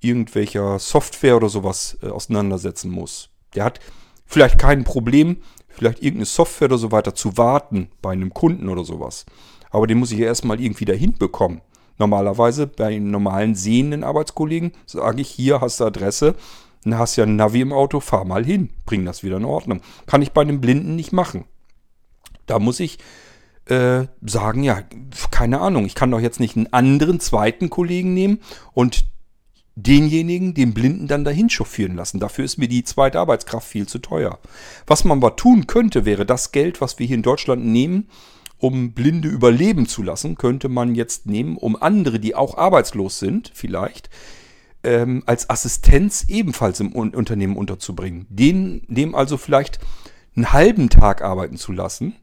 irgendwelcher 0.00 0.78
Software 0.78 1.36
oder 1.36 1.48
sowas 1.48 1.98
äh, 2.02 2.06
auseinandersetzen 2.06 2.90
muss, 2.90 3.30
der 3.54 3.64
hat 3.64 3.80
vielleicht 4.24 4.58
kein 4.58 4.84
Problem, 4.84 5.38
vielleicht 5.68 5.98
irgendeine 5.98 6.26
Software 6.26 6.68
oder 6.68 6.78
so 6.78 6.92
weiter 6.92 7.14
zu 7.14 7.36
warten 7.36 7.88
bei 8.00 8.12
einem 8.12 8.32
Kunden 8.32 8.68
oder 8.68 8.84
sowas. 8.84 9.26
Aber 9.70 9.86
den 9.86 9.98
muss 9.98 10.12
ich 10.12 10.18
ja 10.18 10.26
erstmal 10.26 10.60
irgendwie 10.60 10.86
dahin 10.86 11.18
bekommen. 11.18 11.60
Normalerweise 11.98 12.66
bei 12.66 12.98
normalen 12.98 13.54
sehenden 13.54 14.04
Arbeitskollegen 14.04 14.72
sage 14.86 15.20
ich, 15.20 15.28
hier 15.28 15.60
hast 15.60 15.80
du 15.80 15.84
Adresse, 15.84 16.34
dann 16.84 16.98
hast 16.98 17.16
ja 17.16 17.24
ein 17.24 17.36
Navi 17.36 17.60
im 17.60 17.72
Auto, 17.72 18.00
fahr 18.00 18.24
mal 18.24 18.44
hin, 18.44 18.70
bring 18.86 19.04
das 19.04 19.22
wieder 19.22 19.36
in 19.36 19.44
Ordnung. 19.44 19.80
Kann 20.06 20.22
ich 20.22 20.32
bei 20.32 20.42
einem 20.42 20.60
Blinden 20.60 20.96
nicht 20.96 21.12
machen. 21.12 21.44
Da 22.46 22.58
muss 22.58 22.80
ich 22.80 22.98
äh, 23.66 24.06
sagen, 24.22 24.62
ja, 24.62 24.82
keine 25.30 25.60
Ahnung, 25.60 25.84
ich 25.86 25.94
kann 25.94 26.10
doch 26.10 26.20
jetzt 26.20 26.40
nicht 26.40 26.56
einen 26.56 26.72
anderen 26.72 27.20
zweiten 27.20 27.68
Kollegen 27.68 28.14
nehmen 28.14 28.40
und 28.72 29.04
denjenigen, 29.74 30.54
den 30.54 30.74
Blinden 30.74 31.06
dann 31.06 31.24
dahin 31.24 31.50
chauffieren 31.50 31.94
lassen. 31.94 32.18
Dafür 32.18 32.44
ist 32.44 32.58
mir 32.58 32.68
die 32.68 32.82
zweite 32.82 33.20
Arbeitskraft 33.20 33.68
viel 33.68 33.86
zu 33.86 33.98
teuer. 33.98 34.38
Was 34.86 35.04
man 35.04 35.18
aber 35.18 35.36
tun 35.36 35.66
könnte, 35.66 36.04
wäre 36.04 36.26
das 36.26 36.50
Geld, 36.50 36.80
was 36.80 36.98
wir 36.98 37.06
hier 37.06 37.16
in 37.16 37.22
Deutschland 37.22 37.64
nehmen, 37.64 38.08
um 38.58 38.92
Blinde 38.92 39.28
überleben 39.28 39.86
zu 39.86 40.02
lassen, 40.02 40.36
könnte 40.36 40.68
man 40.68 40.94
jetzt 40.94 41.26
nehmen, 41.26 41.56
um 41.56 41.80
andere, 41.80 42.18
die 42.18 42.34
auch 42.34 42.56
arbeitslos 42.56 43.18
sind, 43.18 43.50
vielleicht, 43.54 44.10
ähm, 44.82 45.22
als 45.26 45.48
Assistenz 45.48 46.24
ebenfalls 46.28 46.80
im 46.80 46.94
Un 46.94 47.14
Unternehmen 47.14 47.56
unterzubringen. 47.56 48.26
Den, 48.28 48.82
dem 48.88 49.14
also 49.14 49.36
vielleicht 49.36 49.78
einen 50.34 50.52
halben 50.52 50.88
Tag 50.88 51.22
arbeiten 51.22 51.56
zu 51.56 51.72
lassen 51.72 52.14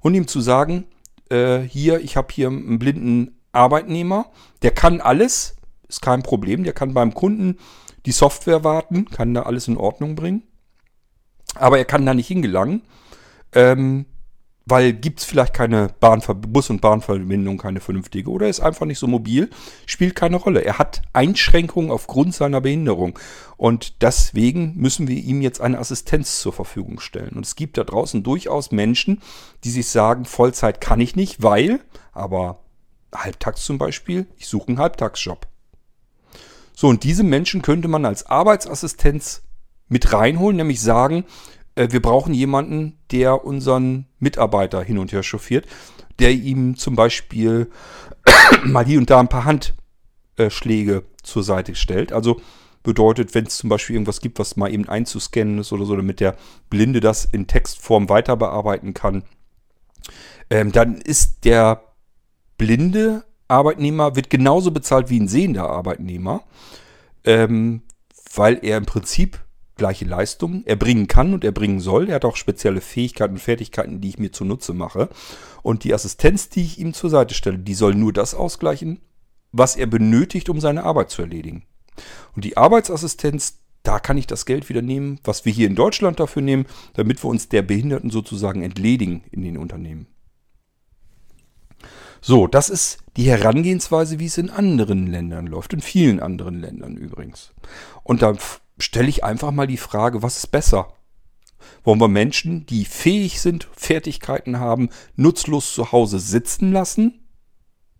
und 0.00 0.14
ihm 0.14 0.26
zu 0.26 0.40
sagen, 0.40 0.84
äh, 1.28 1.60
hier, 1.60 2.00
ich 2.00 2.16
habe 2.16 2.28
hier 2.32 2.48
einen 2.48 2.78
blinden 2.78 3.38
Arbeitnehmer, 3.52 4.26
der 4.62 4.70
kann 4.72 5.00
alles, 5.00 5.56
ist 5.88 6.02
kein 6.02 6.22
Problem, 6.22 6.64
der 6.64 6.72
kann 6.72 6.94
beim 6.94 7.14
Kunden 7.14 7.58
die 8.06 8.12
Software 8.12 8.64
warten, 8.64 9.04
kann 9.06 9.34
da 9.34 9.42
alles 9.42 9.68
in 9.68 9.76
Ordnung 9.76 10.16
bringen, 10.16 10.42
aber 11.54 11.78
er 11.78 11.84
kann 11.84 12.06
da 12.06 12.14
nicht 12.14 12.28
hingelangen, 12.28 12.82
ähm, 13.54 14.06
weil 14.64 14.92
gibt 14.92 15.20
es 15.20 15.24
vielleicht 15.24 15.54
keine 15.54 15.88
Bahnver 16.00 16.34
Bus- 16.34 16.70
und 16.70 16.80
Bahnverbindung, 16.80 17.58
keine 17.58 17.80
vernünftige, 17.80 18.30
oder 18.30 18.48
ist 18.48 18.60
einfach 18.60 18.86
nicht 18.86 18.98
so 18.98 19.06
mobil, 19.06 19.50
spielt 19.86 20.14
keine 20.14 20.36
Rolle. 20.36 20.64
Er 20.64 20.78
hat 20.78 21.02
Einschränkungen 21.12 21.90
aufgrund 21.90 22.34
seiner 22.34 22.60
Behinderung. 22.60 23.18
Und 23.56 24.02
deswegen 24.02 24.74
müssen 24.76 25.08
wir 25.08 25.16
ihm 25.16 25.42
jetzt 25.42 25.60
eine 25.60 25.78
Assistenz 25.78 26.40
zur 26.40 26.52
Verfügung 26.52 27.00
stellen. 27.00 27.34
Und 27.34 27.46
es 27.46 27.56
gibt 27.56 27.76
da 27.76 27.84
draußen 27.84 28.22
durchaus 28.22 28.70
Menschen, 28.70 29.20
die 29.64 29.70
sich 29.70 29.88
sagen, 29.88 30.24
Vollzeit 30.24 30.80
kann 30.80 31.00
ich 31.00 31.16
nicht, 31.16 31.42
weil, 31.42 31.80
aber 32.12 32.60
halbtags 33.14 33.64
zum 33.64 33.78
Beispiel, 33.78 34.26
ich 34.36 34.46
suche 34.46 34.68
einen 34.68 34.78
Halbtagsjob. 34.78 35.46
So, 36.74 36.88
und 36.88 37.04
diese 37.04 37.22
Menschen 37.22 37.62
könnte 37.62 37.88
man 37.88 38.06
als 38.06 38.26
Arbeitsassistenz 38.26 39.42
mit 39.88 40.12
reinholen, 40.12 40.56
nämlich 40.56 40.80
sagen, 40.80 41.24
äh, 41.74 41.88
wir 41.90 42.02
brauchen 42.02 42.34
jemanden, 42.34 42.98
der 43.10 43.44
unseren 43.44 44.06
Mitarbeiter 44.18 44.82
hin 44.82 44.98
und 44.98 45.12
her 45.12 45.22
chauffiert, 45.22 45.66
der 46.18 46.32
ihm 46.32 46.76
zum 46.76 46.96
Beispiel 46.96 47.70
mal 48.64 48.84
hier 48.84 48.98
und 48.98 49.10
da 49.10 49.20
ein 49.20 49.28
paar 49.28 49.44
Handschläge 49.44 51.04
zur 51.22 51.42
Seite 51.42 51.74
stellt. 51.74 52.12
Also 52.12 52.40
bedeutet, 52.82 53.34
wenn 53.34 53.46
es 53.46 53.58
zum 53.58 53.70
Beispiel 53.70 53.94
irgendwas 53.96 54.20
gibt, 54.20 54.38
was 54.38 54.56
mal 54.56 54.72
eben 54.72 54.88
einzuscannen 54.88 55.58
ist 55.58 55.72
oder 55.72 55.84
so, 55.84 55.96
damit 55.96 56.20
der 56.20 56.36
Blinde 56.68 57.00
das 57.00 57.24
in 57.24 57.46
Textform 57.46 58.08
weiter 58.08 58.36
bearbeiten 58.36 58.94
kann, 58.94 59.24
ähm, 60.50 60.72
dann 60.72 60.96
ist 60.96 61.44
der 61.44 61.82
blinde 62.58 63.24
Arbeitnehmer, 63.48 64.16
wird 64.16 64.30
genauso 64.30 64.70
bezahlt 64.70 65.10
wie 65.10 65.20
ein 65.20 65.28
sehender 65.28 65.68
Arbeitnehmer, 65.68 66.42
ähm, 67.24 67.82
weil 68.34 68.58
er 68.62 68.78
im 68.78 68.86
Prinzip 68.86 69.38
gleiche 69.82 70.04
Leistung 70.04 70.64
erbringen 70.64 71.08
kann 71.08 71.34
und 71.34 71.42
erbringen 71.42 71.80
soll. 71.80 72.08
Er 72.08 72.14
hat 72.14 72.24
auch 72.24 72.36
spezielle 72.36 72.80
Fähigkeiten 72.80 73.34
und 73.34 73.40
Fertigkeiten, 73.40 74.00
die 74.00 74.10
ich 74.10 74.18
mir 74.20 74.30
zunutze 74.30 74.74
mache. 74.74 75.08
Und 75.64 75.82
die 75.82 75.92
Assistenz, 75.92 76.48
die 76.48 76.62
ich 76.62 76.78
ihm 76.78 76.94
zur 76.94 77.10
Seite 77.10 77.34
stelle, 77.34 77.58
die 77.58 77.74
soll 77.74 77.96
nur 77.96 78.12
das 78.12 78.32
ausgleichen, 78.32 79.00
was 79.50 79.74
er 79.74 79.86
benötigt, 79.86 80.48
um 80.48 80.60
seine 80.60 80.84
Arbeit 80.84 81.10
zu 81.10 81.22
erledigen. 81.22 81.64
Und 82.36 82.44
die 82.44 82.56
Arbeitsassistenz, 82.56 83.58
da 83.82 83.98
kann 83.98 84.18
ich 84.18 84.28
das 84.28 84.46
Geld 84.46 84.68
wieder 84.68 84.82
nehmen, 84.82 85.18
was 85.24 85.44
wir 85.44 85.52
hier 85.52 85.66
in 85.66 85.74
Deutschland 85.74 86.20
dafür 86.20 86.42
nehmen, 86.42 86.66
damit 86.94 87.24
wir 87.24 87.28
uns 87.28 87.48
der 87.48 87.62
Behinderten 87.62 88.10
sozusagen 88.10 88.62
entledigen 88.62 89.24
in 89.32 89.42
den 89.42 89.58
Unternehmen. 89.58 90.06
So, 92.20 92.46
das 92.46 92.70
ist 92.70 92.98
die 93.16 93.28
Herangehensweise, 93.28 94.20
wie 94.20 94.26
es 94.26 94.38
in 94.38 94.48
anderen 94.48 95.08
Ländern 95.08 95.48
läuft, 95.48 95.72
in 95.72 95.80
vielen 95.80 96.20
anderen 96.20 96.60
Ländern 96.60 96.96
übrigens. 96.96 97.52
Und 98.04 98.22
da 98.22 98.36
stelle 98.82 99.08
ich 99.08 99.24
einfach 99.24 99.52
mal 99.52 99.66
die 99.66 99.76
Frage, 99.76 100.22
was 100.22 100.36
ist 100.36 100.48
besser? 100.48 100.88
Wollen 101.84 102.00
wir 102.00 102.08
Menschen, 102.08 102.66
die 102.66 102.84
fähig 102.84 103.40
sind, 103.40 103.68
Fertigkeiten 103.76 104.58
haben, 104.58 104.90
nutzlos 105.14 105.72
zu 105.72 105.92
Hause 105.92 106.18
sitzen 106.18 106.72
lassen 106.72 107.20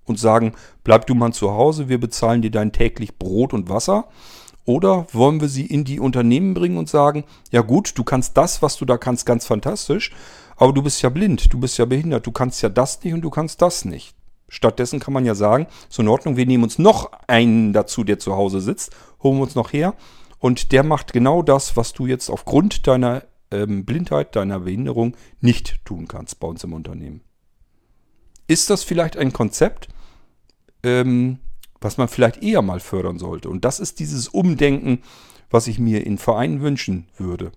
und 0.05 0.19
sagen, 0.19 0.55
bleib 0.83 1.07
du 1.07 1.15
mal 1.15 1.33
zu 1.33 1.53
Hause, 1.53 1.89
wir 1.89 2.01
bezahlen 2.01 2.43
dir 2.43 2.51
dein 2.51 2.73
täglich 2.73 3.19
Brot 3.19 3.55
und 3.55 3.69
Wasser? 3.69 4.09
Oder 4.65 5.07
wollen 5.13 5.41
wir 5.41 5.49
sie 5.49 5.67
in 5.67 5.85
die 5.85 6.01
Unternehmen 6.01 6.55
bringen 6.55 6.77
und 6.77 6.89
sagen, 6.89 7.25
ja 7.51 7.63
gut, 7.63 7.97
du 7.97 8.05
kannst 8.05 8.37
das, 8.37 8.63
was 8.63 8.77
du 8.77 8.85
da 8.85 8.97
kannst, 8.97 9.27
ganz 9.27 9.45
fantastisch, 9.47 10.13
aber 10.57 10.73
du 10.73 10.83
bist 10.83 11.03
ja 11.03 11.09
blind, 11.09 11.53
du 11.53 11.59
bist 11.59 11.79
ja 11.79 11.85
behindert, 11.85 12.27
du 12.27 12.33
kannst 12.33 12.63
ja 12.63 12.69
das 12.69 13.03
nicht 13.03 13.15
und 13.15 13.23
du 13.23 13.31
kannst 13.31 13.63
das 13.63 13.85
nicht. 13.85 14.15
Stattdessen 14.49 15.01
kann 15.01 15.15
man 15.15 15.25
ja 15.25 15.35
sagen, 15.35 15.67
so 15.89 16.03
in 16.03 16.09
Ordnung, 16.09 16.37
wir 16.37 16.47
nehmen 16.47 16.65
uns 16.65 16.79
noch 16.79 17.11
einen 17.27 17.73
dazu, 17.73 18.05
der 18.05 18.19
zu 18.19 18.37
Hause 18.37 18.61
sitzt, 18.61 18.95
holen 19.23 19.39
wir 19.39 19.45
uns 19.45 19.55
noch 19.55 19.73
her 19.73 19.95
und 20.43 20.73
der 20.73 20.83
macht 20.83 21.13
genau 21.13 21.41
das, 21.41 21.77
was 21.77 21.93
du 21.93 22.09
jetzt 22.09 22.29
aufgrund 22.29 22.89
deiner 22.89 23.23
ähm, 23.53 23.85
Blindheit, 23.85 24.35
deiner 24.35 24.59
Behinderung 24.59 25.17
nicht 25.41 25.85
tun 25.85 26.09
kannst 26.09 26.41
bei 26.41 26.49
uns 26.49 26.65
im 26.65 26.73
Unternehmen. 26.73 27.21
Ist 28.49 28.69
das 28.69 28.83
vielleicht 28.83 29.17
ein 29.17 29.33
Konzept, 29.33 29.87
ähm, 30.83 31.39
was 31.81 31.97
man 31.97 32.09
vielleicht 32.09 32.43
eher 32.43 32.61
mal 32.61 32.81
fördern 32.81 33.21
sollte? 33.21 33.49
Und 33.49 33.65
das 33.65 33.79
ist 33.79 34.01
dieses 34.01 34.27
Umdenken, 34.27 35.03
was 35.49 35.69
ich 35.69 35.79
mir 35.79 36.05
in 36.05 36.19
Vereinen 36.19 36.61
wünschen 36.61 37.07
würde. 37.17 37.53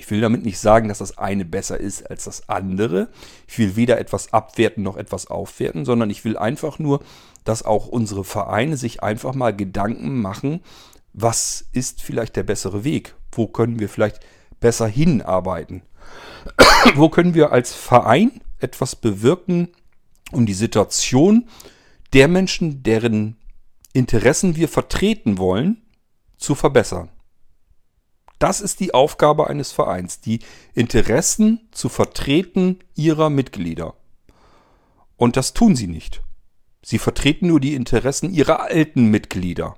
Ich 0.00 0.10
will 0.10 0.20
damit 0.20 0.44
nicht 0.44 0.58
sagen, 0.58 0.88
dass 0.88 0.98
das 0.98 1.18
eine 1.18 1.44
besser 1.44 1.78
ist 1.78 2.10
als 2.10 2.24
das 2.24 2.48
andere. 2.48 3.10
Ich 3.46 3.60
will 3.60 3.76
weder 3.76 4.00
etwas 4.00 4.32
abwerten 4.32 4.82
noch 4.82 4.96
etwas 4.96 5.28
aufwerten, 5.28 5.84
sondern 5.84 6.10
ich 6.10 6.24
will 6.24 6.36
einfach 6.36 6.80
nur, 6.80 7.04
dass 7.44 7.62
auch 7.62 7.86
unsere 7.86 8.24
Vereine 8.24 8.76
sich 8.76 9.04
einfach 9.04 9.34
mal 9.34 9.54
Gedanken 9.54 10.20
machen, 10.20 10.62
was 11.14 11.64
ist 11.72 12.02
vielleicht 12.02 12.36
der 12.36 12.42
bessere 12.42 12.84
Weg? 12.84 13.14
Wo 13.32 13.46
können 13.46 13.78
wir 13.78 13.88
vielleicht 13.88 14.20
besser 14.60 14.86
hinarbeiten? 14.86 15.82
Wo 16.96 17.08
können 17.08 17.34
wir 17.34 17.52
als 17.52 17.72
Verein 17.72 18.40
etwas 18.58 18.96
bewirken, 18.96 19.68
um 20.32 20.44
die 20.44 20.54
Situation 20.54 21.48
der 22.12 22.28
Menschen, 22.28 22.82
deren 22.82 23.36
Interessen 23.92 24.56
wir 24.56 24.68
vertreten 24.68 25.38
wollen, 25.38 25.82
zu 26.36 26.54
verbessern? 26.54 27.10
Das 28.40 28.60
ist 28.60 28.80
die 28.80 28.92
Aufgabe 28.92 29.46
eines 29.46 29.70
Vereins, 29.70 30.20
die 30.20 30.40
Interessen 30.74 31.68
zu 31.70 31.88
vertreten 31.88 32.80
ihrer 32.96 33.30
Mitglieder. 33.30 33.94
Und 35.16 35.36
das 35.36 35.54
tun 35.54 35.76
sie 35.76 35.86
nicht. 35.86 36.22
Sie 36.82 36.98
vertreten 36.98 37.46
nur 37.46 37.60
die 37.60 37.74
Interessen 37.74 38.34
ihrer 38.34 38.62
alten 38.62 39.06
Mitglieder. 39.06 39.76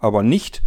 Aber 0.00 0.22
nicht, 0.22 0.62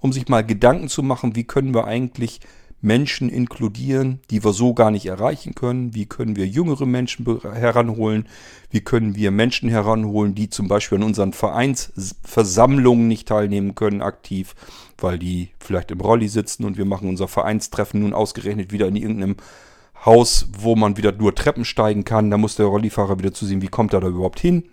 um 0.00 0.12
sich 0.12 0.28
mal 0.28 0.44
Gedanken 0.44 0.88
zu 0.88 1.02
machen, 1.02 1.36
wie 1.36 1.44
können 1.44 1.74
wir 1.74 1.84
eigentlich 1.84 2.40
Menschen 2.80 3.30
inkludieren, 3.30 4.20
die 4.30 4.44
wir 4.44 4.52
so 4.52 4.74
gar 4.74 4.90
nicht 4.90 5.06
erreichen 5.06 5.54
können? 5.54 5.94
Wie 5.94 6.06
können 6.06 6.36
wir 6.36 6.46
jüngere 6.46 6.86
Menschen 6.86 7.26
heranholen? 7.40 8.28
Wie 8.70 8.80
können 8.80 9.16
wir 9.16 9.30
Menschen 9.30 9.68
heranholen, 9.68 10.34
die 10.34 10.50
zum 10.50 10.68
Beispiel 10.68 10.98
an 10.98 11.04
unseren 11.04 11.32
Vereinsversammlungen 11.32 13.08
nicht 13.08 13.28
teilnehmen 13.28 13.74
können 13.74 14.02
aktiv, 14.02 14.54
weil 14.98 15.18
die 15.18 15.50
vielleicht 15.58 15.90
im 15.90 16.00
Rolli 16.00 16.28
sitzen 16.28 16.64
und 16.64 16.76
wir 16.76 16.84
machen 16.84 17.08
unser 17.08 17.28
Vereinstreffen 17.28 18.00
nun 18.00 18.12
ausgerechnet 18.12 18.72
wieder 18.72 18.86
in 18.88 18.96
irgendeinem 18.96 19.36
Haus, 20.04 20.48
wo 20.56 20.76
man 20.76 20.96
wieder 20.96 21.12
nur 21.12 21.34
Treppen 21.34 21.64
steigen 21.64 22.04
kann. 22.04 22.30
Da 22.30 22.36
muss 22.36 22.56
der 22.56 22.66
Rollifahrer 22.66 23.18
wieder 23.18 23.32
zusehen, 23.32 23.62
wie 23.62 23.68
kommt 23.68 23.94
er 23.94 24.00
da 24.00 24.08
überhaupt 24.08 24.38
hin? 24.38 24.64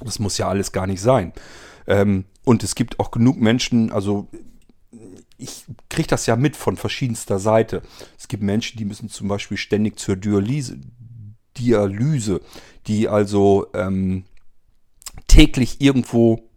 Das 0.00 0.18
muss 0.18 0.36
ja 0.38 0.48
alles 0.48 0.72
gar 0.72 0.86
nicht 0.86 1.00
sein. 1.00 1.32
Ähm, 1.86 2.24
und 2.44 2.62
es 2.62 2.74
gibt 2.74 2.98
auch 3.00 3.10
genug 3.10 3.40
Menschen, 3.40 3.92
also 3.92 4.28
ich 5.38 5.64
kriege 5.88 6.08
das 6.08 6.26
ja 6.26 6.36
mit 6.36 6.56
von 6.56 6.76
verschiedenster 6.76 7.38
Seite. 7.38 7.82
Es 8.18 8.28
gibt 8.28 8.42
Menschen, 8.42 8.78
die 8.78 8.84
müssen 8.84 9.08
zum 9.08 9.28
Beispiel 9.28 9.56
ständig 9.56 9.98
zur 9.98 10.16
Dialyse, 10.16 10.78
Dialyse 11.56 12.40
die 12.86 13.08
also 13.08 13.66
ähm, 13.74 14.24
täglich 15.28 15.80
irgendwo 15.80 16.48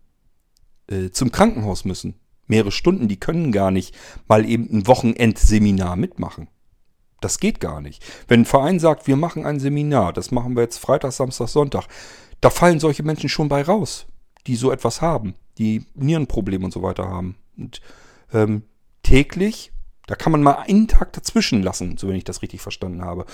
äh, 0.88 1.10
zum 1.10 1.32
Krankenhaus 1.32 1.86
müssen. 1.86 2.16
Mehrere 2.48 2.72
Stunden, 2.72 3.08
die 3.08 3.20
können 3.20 3.52
gar 3.52 3.72
nicht 3.72 3.96
mal 4.28 4.48
eben 4.48 4.70
ein 4.72 4.88
Wochenendseminar 4.88 5.96
mitmachen. 5.96 6.48
Das 7.22 7.40
geht 7.40 7.60
gar 7.60 7.82
nicht. 7.82 8.04
Wenn 8.28 8.42
ein 8.42 8.46
Verein 8.46 8.80
sagt, 8.80 9.08
wir 9.08 9.16
machen 9.16 9.46
ein 9.46 9.60
Seminar, 9.60 10.14
das 10.14 10.32
machen 10.32 10.56
wir 10.56 10.62
jetzt 10.62 10.78
Freitag, 10.78 11.12
Samstag, 11.12 11.48
Sonntag, 11.48 11.88
da 12.42 12.50
fallen 12.50 12.80
solche 12.80 13.02
Menschen 13.02 13.30
schon 13.30 13.50
bei 13.50 13.64
raus, 13.64 14.06
die 14.48 14.56
so 14.56 14.72
etwas 14.72 15.02
haben, 15.02 15.36
die 15.58 15.86
Nierenprobleme 15.96 16.66
und 16.66 16.72
so 16.72 16.82
weiter 16.82 17.08
haben. 17.08 17.36
Und 17.58 17.82
ähm, 18.34 18.64
täglich. 19.04 19.72
Da 20.08 20.16
kann 20.16 20.32
man 20.32 20.44
mal 20.44 20.54
einen 20.54 20.88
Tag 20.88 21.14
dazwischen 21.14 21.64
lassen, 21.64 21.98
so 21.98 22.08
wenn 22.08 22.16
ich 22.16 22.24
das 22.24 22.42
richtig 22.42 22.62
verstanden 22.62 23.02
habe. 23.02 23.26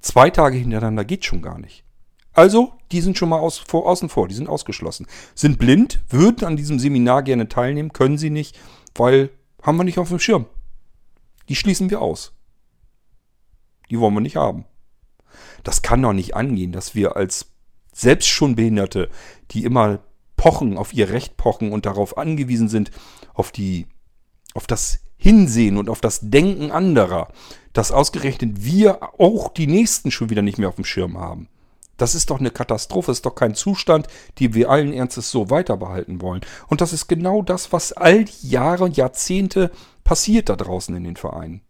Zwei 0.00 0.30
Tage 0.30 0.56
hintereinander 0.56 1.04
geht 1.04 1.24
schon 1.24 1.42
gar 1.42 1.58
nicht. 1.58 1.84
Also, 2.32 2.72
die 2.92 3.00
sind 3.00 3.16
schon 3.16 3.28
mal 3.28 3.38
aus, 3.38 3.58
vor, 3.58 3.86
außen 3.86 4.08
vor, 4.08 4.26
die 4.26 4.34
sind 4.34 4.48
ausgeschlossen. 4.48 5.06
Sind 5.34 5.58
blind, 5.58 6.02
würden 6.08 6.44
an 6.44 6.56
diesem 6.56 6.78
Seminar 6.78 7.22
gerne 7.22 7.48
teilnehmen, 7.48 7.92
können 7.92 8.18
sie 8.18 8.30
nicht, 8.30 8.58
weil 8.94 9.30
haben 9.62 9.76
wir 9.76 9.84
nicht 9.84 9.98
auf 9.98 10.08
dem 10.08 10.18
Schirm. 10.18 10.46
Die 11.48 11.56
schließen 11.56 11.90
wir 11.90 12.00
aus. 12.00 12.32
Die 13.90 14.00
wollen 14.00 14.14
wir 14.14 14.20
nicht 14.20 14.36
haben. 14.36 14.64
Das 15.62 15.82
kann 15.82 16.02
doch 16.02 16.12
nicht 16.12 16.34
angehen, 16.34 16.72
dass 16.72 16.94
wir 16.94 17.16
als 17.16 17.46
selbst 17.92 18.28
schon 18.28 18.56
Behinderte, 18.56 19.10
die 19.52 19.64
immer 19.64 20.00
pochen, 20.44 20.76
auf 20.76 20.92
ihr 20.92 21.08
Recht 21.08 21.38
pochen 21.38 21.72
und 21.72 21.86
darauf 21.86 22.18
angewiesen 22.18 22.68
sind, 22.68 22.90
auf 23.32 23.50
die, 23.50 23.86
auf 24.52 24.66
das 24.66 25.00
Hinsehen 25.16 25.78
und 25.78 25.88
auf 25.88 26.02
das 26.02 26.20
Denken 26.20 26.70
anderer, 26.70 27.28
dass 27.72 27.90
ausgerechnet 27.90 28.62
wir 28.62 29.18
auch 29.18 29.48
die 29.48 29.66
Nächsten 29.66 30.10
schon 30.10 30.28
wieder 30.28 30.42
nicht 30.42 30.58
mehr 30.58 30.68
auf 30.68 30.74
dem 30.74 30.84
Schirm 30.84 31.16
haben. 31.16 31.48
Das 31.96 32.14
ist 32.14 32.28
doch 32.28 32.40
eine 32.40 32.50
Katastrophe, 32.50 33.10
ist 33.10 33.24
doch 33.24 33.34
kein 33.34 33.54
Zustand, 33.54 34.06
den 34.38 34.52
wir 34.52 34.68
allen 34.68 34.92
Ernstes 34.92 35.30
so 35.30 35.48
weiter 35.48 35.78
behalten 35.78 36.20
wollen. 36.20 36.42
Und 36.68 36.82
das 36.82 36.92
ist 36.92 37.06
genau 37.06 37.40
das, 37.40 37.72
was 37.72 37.94
all 37.94 38.26
die 38.26 38.50
Jahre 38.50 38.84
und 38.84 38.98
Jahrzehnte 38.98 39.70
passiert 40.02 40.50
da 40.50 40.56
draußen 40.56 40.94
in 40.94 41.04
den 41.04 41.16
Vereinen. 41.16 41.62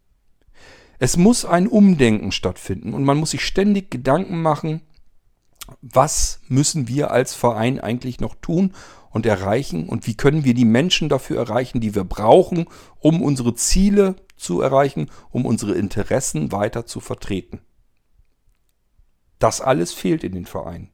Es 0.99 1.17
muss 1.17 1.45
ein 1.45 1.69
Umdenken 1.69 2.33
stattfinden 2.33 2.93
und 2.93 3.05
man 3.05 3.19
muss 3.19 3.31
sich 3.31 3.47
ständig 3.47 3.93
Gedanken 3.93 4.43
machen, 4.43 4.81
was 5.81 6.41
müssen 6.49 6.89
wir 6.89 7.11
als 7.11 7.35
Verein 7.35 7.81
eigentlich 7.81 8.21
noch 8.21 8.35
tun, 8.35 8.73
und 9.15 9.27
erreichen 9.27 9.89
und 9.89 10.09
wie 10.09 10.17
können 10.17 10.45
wir 10.45 10.55
die 10.55 10.65
Menschen 10.65 11.09
dafür 11.09 11.39
erreichen, 11.39 11.81
die 11.81 11.95
wir 11.95 12.03
brauchen, 12.03 12.67
um 12.99 13.23
unsere 13.23 13.55
Ziele 13.55 14.17
zu 14.37 14.61
erreichen, 14.61 15.09
um 15.31 15.47
unsere 15.47 15.75
Interessen 15.75 16.51
weiter 16.51 16.85
zu 16.85 16.99
vertreten. 16.99 17.61
Das 19.39 19.61
alles 19.61 19.93
fehlt 19.93 20.25
in 20.25 20.33
den 20.33 20.47
Vereinen. 20.47 20.91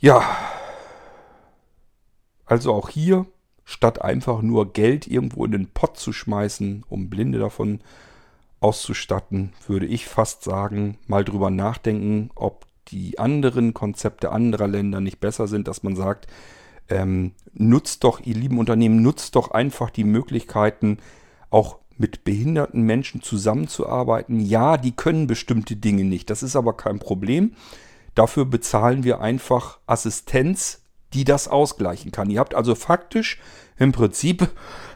Ja, 0.00 0.34
also 2.46 2.72
auch 2.72 2.88
hier, 2.88 3.26
statt 3.64 4.00
einfach 4.00 4.40
nur 4.40 4.72
Geld 4.72 5.06
irgendwo 5.06 5.44
in 5.44 5.52
den 5.52 5.68
Pott 5.68 5.98
zu 5.98 6.14
schmeißen, 6.14 6.86
um 6.88 7.10
Blinde 7.10 7.38
davon 7.38 7.80
auszustatten, 8.64 9.52
würde 9.68 9.84
ich 9.84 10.06
fast 10.06 10.42
sagen, 10.42 10.96
mal 11.06 11.22
drüber 11.22 11.50
nachdenken, 11.50 12.30
ob 12.34 12.64
die 12.88 13.18
anderen 13.18 13.74
Konzepte 13.74 14.32
anderer 14.32 14.66
Länder 14.66 15.02
nicht 15.02 15.20
besser 15.20 15.46
sind, 15.46 15.68
dass 15.68 15.82
man 15.82 15.96
sagt, 15.96 16.26
ähm, 16.88 17.32
nutzt 17.52 18.04
doch, 18.04 18.20
ihr 18.20 18.34
lieben 18.34 18.58
Unternehmen, 18.58 19.02
nutzt 19.02 19.36
doch 19.36 19.50
einfach 19.50 19.90
die 19.90 20.04
Möglichkeiten, 20.04 20.96
auch 21.50 21.76
mit 21.98 22.24
behinderten 22.24 22.82
Menschen 22.82 23.20
zusammenzuarbeiten. 23.20 24.40
Ja, 24.40 24.78
die 24.78 24.92
können 24.92 25.26
bestimmte 25.26 25.76
Dinge 25.76 26.04
nicht, 26.04 26.30
das 26.30 26.42
ist 26.42 26.56
aber 26.56 26.74
kein 26.74 26.98
Problem. 26.98 27.52
Dafür 28.14 28.46
bezahlen 28.46 29.04
wir 29.04 29.20
einfach 29.20 29.78
Assistenz, 29.86 30.80
die 31.12 31.24
das 31.24 31.48
ausgleichen 31.48 32.12
kann. 32.12 32.30
Ihr 32.30 32.40
habt 32.40 32.54
also 32.54 32.74
faktisch 32.74 33.38
im 33.78 33.92
Prinzip 33.92 34.48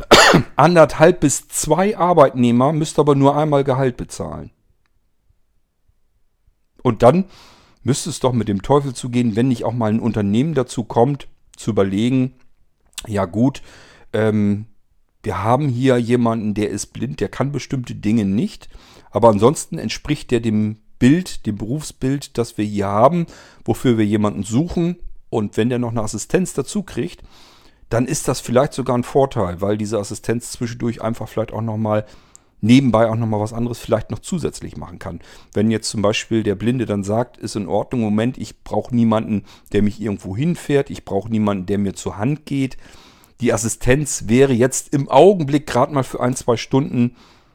anderthalb 0.56 1.20
bis 1.20 1.48
zwei 1.48 1.96
Arbeitnehmer, 1.96 2.72
müsst 2.72 2.98
aber 2.98 3.14
nur 3.14 3.36
einmal 3.36 3.64
Gehalt 3.64 3.96
bezahlen. 3.96 4.50
Und 6.82 7.02
dann 7.02 7.24
müsste 7.82 8.10
es 8.10 8.20
doch 8.20 8.32
mit 8.32 8.48
dem 8.48 8.62
Teufel 8.62 8.94
zugehen, 8.94 9.36
wenn 9.36 9.48
nicht 9.48 9.64
auch 9.64 9.72
mal 9.72 9.90
ein 9.90 10.00
Unternehmen 10.00 10.54
dazu 10.54 10.84
kommt, 10.84 11.28
zu 11.56 11.70
überlegen, 11.70 12.34
ja 13.06 13.24
gut, 13.24 13.62
ähm, 14.12 14.66
wir 15.22 15.42
haben 15.42 15.68
hier 15.68 15.98
jemanden, 15.98 16.54
der 16.54 16.70
ist 16.70 16.88
blind, 16.88 17.20
der 17.20 17.28
kann 17.28 17.52
bestimmte 17.52 17.94
Dinge 17.94 18.24
nicht, 18.24 18.68
aber 19.10 19.28
ansonsten 19.28 19.78
entspricht 19.78 20.30
der 20.30 20.40
dem 20.40 20.78
Bild, 20.98 21.46
dem 21.46 21.56
Berufsbild, 21.56 22.38
das 22.38 22.58
wir 22.58 22.64
hier 22.64 22.86
haben, 22.86 23.26
wofür 23.64 23.98
wir 23.98 24.06
jemanden 24.06 24.42
suchen 24.42 24.96
und 25.30 25.56
wenn 25.56 25.68
der 25.68 25.78
noch 25.78 25.90
eine 25.90 26.02
Assistenz 26.02 26.54
dazu 26.54 26.82
kriegt, 26.82 27.22
dann 27.88 28.06
ist 28.06 28.28
das 28.28 28.40
vielleicht 28.40 28.72
sogar 28.72 28.96
ein 28.96 29.04
Vorteil, 29.04 29.60
weil 29.60 29.78
diese 29.78 29.98
Assistenz 29.98 30.52
zwischendurch 30.52 31.02
einfach 31.02 31.28
vielleicht 31.28 31.52
auch 31.52 31.62
nochmal 31.62 32.04
nebenbei 32.60 33.08
auch 33.08 33.16
nochmal 33.16 33.40
was 33.40 33.52
anderes 33.52 33.78
vielleicht 33.78 34.10
noch 34.10 34.18
zusätzlich 34.18 34.76
machen 34.76 34.98
kann. 34.98 35.20
Wenn 35.54 35.70
jetzt 35.70 35.88
zum 35.88 36.02
Beispiel 36.02 36.42
der 36.42 36.56
Blinde 36.56 36.86
dann 36.86 37.04
sagt, 37.04 37.36
ist 37.36 37.56
in 37.56 37.68
Ordnung, 37.68 38.00
Moment, 38.00 38.36
ich 38.36 38.62
brauche 38.64 38.94
niemanden, 38.94 39.44
der 39.72 39.82
mich 39.82 40.00
irgendwo 40.00 40.36
hinfährt, 40.36 40.90
ich 40.90 41.04
brauche 41.04 41.30
niemanden, 41.30 41.66
der 41.66 41.78
mir 41.78 41.94
zur 41.94 42.18
Hand 42.18 42.46
geht, 42.46 42.76
die 43.40 43.52
Assistenz 43.52 44.24
wäre 44.26 44.52
jetzt 44.52 44.92
im 44.92 45.08
Augenblick 45.08 45.66
gerade 45.66 45.94
mal 45.94 46.02
für 46.02 46.20
ein, 46.20 46.34
zwei 46.34 46.56
Stunden 46.56 47.14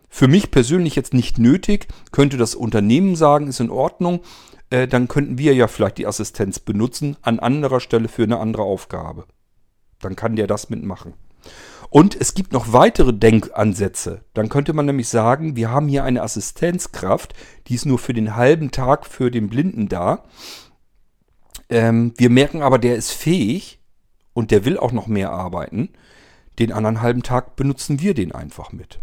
für 0.09 0.27
mich 0.27 0.51
persönlich 0.51 0.95
jetzt 0.95 1.13
nicht 1.13 1.39
nötig. 1.39 1.87
Könnte 2.11 2.37
das 2.37 2.55
Unternehmen 2.55 3.15
sagen, 3.15 3.47
ist 3.47 3.59
in 3.59 3.71
Ordnung. 3.71 4.21
Äh, 4.69 4.87
dann 4.87 5.07
könnten 5.07 5.37
wir 5.37 5.53
ja 5.55 5.67
vielleicht 5.67 5.97
die 5.97 6.07
Assistenz 6.07 6.59
benutzen 6.59 7.17
an 7.21 7.39
anderer 7.39 7.79
Stelle 7.79 8.07
für 8.07 8.23
eine 8.23 8.39
andere 8.39 8.63
Aufgabe. 8.63 9.25
Dann 10.03 10.15
kann 10.15 10.35
der 10.35 10.47
das 10.47 10.69
mitmachen. 10.69 11.13
Und 11.89 12.19
es 12.19 12.33
gibt 12.33 12.53
noch 12.53 12.73
weitere 12.73 13.13
Denkansätze. 13.13 14.21
Dann 14.33 14.49
könnte 14.49 14.73
man 14.73 14.87
nämlich 14.87 15.09
sagen, 15.09 15.55
wir 15.55 15.69
haben 15.69 15.87
hier 15.87 16.03
eine 16.03 16.23
Assistenzkraft, 16.23 17.35
die 17.67 17.75
ist 17.75 17.85
nur 17.85 17.99
für 17.99 18.13
den 18.13 18.35
halben 18.35 18.71
Tag 18.71 19.05
für 19.05 19.29
den 19.29 19.47
Blinden 19.47 19.89
da. 19.89 20.23
Ähm, 21.69 22.13
wir 22.17 22.31
merken 22.31 22.63
aber, 22.63 22.79
der 22.79 22.95
ist 22.95 23.11
fähig 23.11 23.79
und 24.33 24.49
der 24.49 24.65
will 24.65 24.79
auch 24.79 24.91
noch 24.91 25.05
mehr 25.05 25.31
arbeiten. 25.31 25.89
Den 26.57 26.71
anderen 26.71 27.01
halben 27.01 27.21
Tag 27.21 27.55
benutzen 27.55 27.99
wir 27.99 28.13
den 28.13 28.31
einfach 28.31 28.71
mit. 28.71 28.99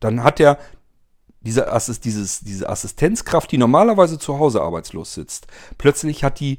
Dann 0.00 0.22
hat 0.22 0.38
er 0.38 0.58
diese, 1.40 1.72
Assist, 1.72 2.04
dieses, 2.04 2.40
diese 2.40 2.68
Assistenzkraft, 2.68 3.50
die 3.50 3.58
normalerweise 3.58 4.18
zu 4.18 4.38
Hause 4.38 4.60
arbeitslos 4.60 5.14
sitzt. 5.14 5.46
Plötzlich 5.78 6.24
hat 6.24 6.40
die, 6.40 6.58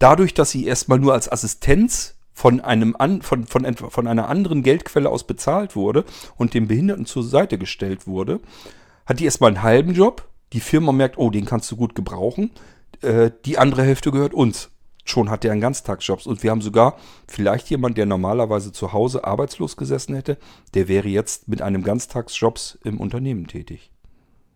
dadurch, 0.00 0.34
dass 0.34 0.50
sie 0.50 0.66
erstmal 0.66 0.98
nur 0.98 1.12
als 1.12 1.30
Assistenz 1.30 2.16
von, 2.40 2.62
einem 2.62 2.96
an, 2.98 3.20
von, 3.20 3.46
von, 3.46 3.74
von 3.74 4.06
einer 4.06 4.30
anderen 4.30 4.62
Geldquelle 4.62 5.10
aus 5.10 5.24
bezahlt 5.24 5.76
wurde 5.76 6.06
und 6.38 6.54
dem 6.54 6.68
Behinderten 6.68 7.04
zur 7.04 7.22
Seite 7.22 7.58
gestellt 7.58 8.06
wurde, 8.06 8.40
hat 9.04 9.20
die 9.20 9.26
erstmal 9.26 9.48
einen 9.48 9.62
halben 9.62 9.92
Job. 9.92 10.26
Die 10.54 10.60
Firma 10.60 10.90
merkt, 10.90 11.18
oh, 11.18 11.28
den 11.28 11.44
kannst 11.44 11.70
du 11.70 11.76
gut 11.76 11.94
gebrauchen. 11.94 12.50
Äh, 13.02 13.30
die 13.44 13.58
andere 13.58 13.82
Hälfte 13.82 14.10
gehört 14.10 14.32
uns. 14.32 14.70
Schon 15.04 15.28
hat 15.28 15.44
der 15.44 15.52
einen 15.52 15.60
Ganztagsjob. 15.60 16.24
Und 16.24 16.42
wir 16.42 16.50
haben 16.50 16.62
sogar 16.62 16.96
vielleicht 17.28 17.68
jemand, 17.68 17.98
der 17.98 18.06
normalerweise 18.06 18.72
zu 18.72 18.94
Hause 18.94 19.24
arbeitslos 19.24 19.76
gesessen 19.76 20.14
hätte, 20.14 20.38
der 20.72 20.88
wäre 20.88 21.08
jetzt 21.08 21.46
mit 21.46 21.60
einem 21.60 21.82
Ganztagsjobs 21.82 22.78
im 22.84 23.00
Unternehmen 23.00 23.48
tätig. 23.48 23.92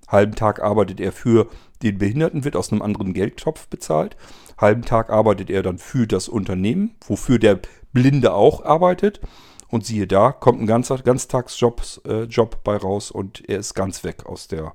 Halben 0.09 0.35
Tag 0.35 0.63
arbeitet 0.63 1.01
er 1.01 1.13
für 1.13 1.49
den 1.93 1.99
Behinderten, 1.99 2.45
wird 2.45 2.57
aus 2.57 2.73
einem 2.73 2.83
anderen 2.83 3.15
Geldtopf 3.15 3.69
bezahlt 3.69 4.17
halben 4.59 4.83
Tag 4.83 5.11
arbeitet 5.11 5.51
er 5.51 5.63
dann 5.63 5.79
für 5.79 6.07
das 6.07 6.29
Unternehmen, 6.29 6.95
wofür 7.07 7.39
der 7.39 7.61
Blinde 7.93 8.33
auch 8.33 8.65
arbeitet. 8.65 9.21
Und 9.69 9.85
siehe 9.85 10.07
da, 10.07 10.31
kommt 10.31 10.61
ein 10.61 10.67
ganzer 10.67 10.99
Ganztagsjob 10.99 11.83
äh, 12.07 12.23
Job 12.25 12.63
bei 12.63 12.77
raus 12.77 13.11
und 13.11 13.49
er 13.49 13.59
ist 13.59 13.75
ganz 13.75 14.05
weg 14.05 14.27
aus 14.27 14.47
der 14.47 14.75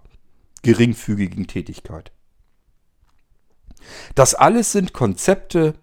geringfügigen 0.62 1.48
Tätigkeit. 1.48 2.12
Das 4.14 4.36
alles 4.36 4.74
sind 4.74 4.92
Konzepte, 4.92 5.76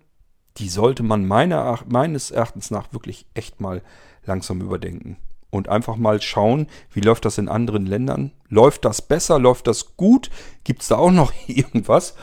die 0.59 0.69
sollte 0.69 1.03
man 1.03 1.24
meiner, 1.24 1.81
meines 1.89 2.31
Erachtens 2.31 2.70
nach 2.70 2.93
wirklich 2.93 3.27
echt 3.32 3.59
mal 3.61 3.82
langsam 4.24 4.61
überdenken. 4.61 5.16
Und 5.57 5.69
einfach 5.69 5.97
mal 5.97 6.20
schauen, 6.20 6.66
wie 6.93 7.01
läuft 7.01 7.24
das 7.24 7.39
in 7.39 7.49
anderen 7.49 7.87
Ländern? 7.87 8.33
Läuft 8.49 8.85
das 8.85 9.01
besser? 9.01 9.39
Läuft 9.39 9.66
das 9.66 9.97
gut? 9.97 10.31
Gibt 10.65 10.83
es 10.83 10.89
da 10.89 10.97
auch 10.97 11.11
noch 11.11 11.33
irgendwas, 11.47 12.15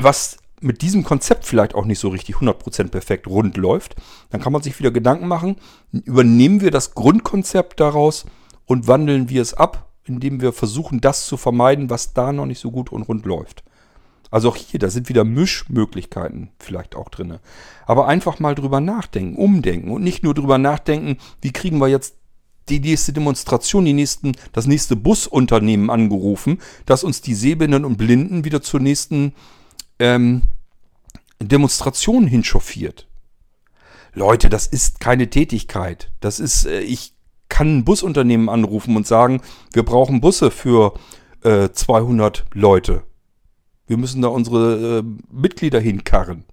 was 0.00 0.38
mit 0.60 0.82
diesem 0.82 1.04
Konzept 1.04 1.44
vielleicht 1.44 1.74
auch 1.74 1.84
nicht 1.84 1.98
so 1.98 2.08
richtig 2.08 2.36
100% 2.36 2.88
perfekt 2.88 3.26
rund 3.26 3.56
läuft, 3.56 3.96
dann 4.30 4.40
kann 4.40 4.52
man 4.52 4.62
sich 4.62 4.78
wieder 4.78 4.92
Gedanken 4.92 5.26
machen, 5.26 5.56
übernehmen 5.92 6.60
wir 6.60 6.70
das 6.70 6.94
Grundkonzept 6.94 7.80
daraus 7.80 8.26
und 8.66 8.86
wandeln 8.86 9.28
wir 9.28 9.42
es 9.42 9.54
ab, 9.54 9.88
indem 10.04 10.40
wir 10.40 10.52
versuchen, 10.52 11.00
das 11.00 11.26
zu 11.26 11.36
vermeiden, 11.36 11.90
was 11.90 12.14
da 12.14 12.32
noch 12.32 12.46
nicht 12.46 12.60
so 12.60 12.70
gut 12.70 12.92
und 12.92 13.02
rund 13.02 13.26
läuft. 13.26 13.64
Also 14.32 14.48
auch 14.48 14.56
hier, 14.56 14.80
da 14.80 14.88
sind 14.88 15.10
wieder 15.10 15.24
Mischmöglichkeiten 15.24 16.50
vielleicht 16.58 16.96
auch 16.96 17.10
drin. 17.10 17.38
Aber 17.84 18.08
einfach 18.08 18.38
mal 18.38 18.54
drüber 18.54 18.80
nachdenken, 18.80 19.36
umdenken 19.36 19.90
und 19.90 20.02
nicht 20.02 20.24
nur 20.24 20.32
drüber 20.32 20.56
nachdenken, 20.56 21.18
wie 21.42 21.52
kriegen 21.52 21.78
wir 21.78 21.88
jetzt 21.88 22.16
die 22.80 22.90
nächste 22.90 23.12
Demonstration, 23.12 23.84
die 23.84 23.92
nächsten, 23.92 24.32
das 24.52 24.66
nächste 24.66 24.96
Busunternehmen 24.96 25.90
angerufen, 25.90 26.60
das 26.86 27.04
uns 27.04 27.20
die 27.20 27.34
Sehbehinderten 27.34 27.84
und 27.84 27.96
Blinden 27.96 28.44
wieder 28.44 28.62
zur 28.62 28.80
nächsten 28.80 29.34
ähm, 29.98 30.42
Demonstrationen 31.40 32.28
hinchauffiert. 32.28 33.06
Leute, 34.14 34.48
das 34.48 34.66
ist 34.66 35.00
keine 35.00 35.30
Tätigkeit. 35.30 36.10
Das 36.20 36.38
ist, 36.38 36.66
äh, 36.66 36.80
ich 36.80 37.14
kann 37.48 37.78
ein 37.78 37.84
Busunternehmen 37.84 38.48
anrufen 38.48 38.96
und 38.96 39.06
sagen, 39.06 39.40
wir 39.72 39.84
brauchen 39.84 40.20
Busse 40.20 40.50
für 40.50 40.94
äh, 41.42 41.70
200 41.70 42.46
Leute. 42.52 43.04
Wir 43.86 43.96
müssen 43.96 44.22
da 44.22 44.28
unsere 44.28 44.98
äh, 44.98 45.02
Mitglieder 45.30 45.80
hinkarren. 45.80 46.44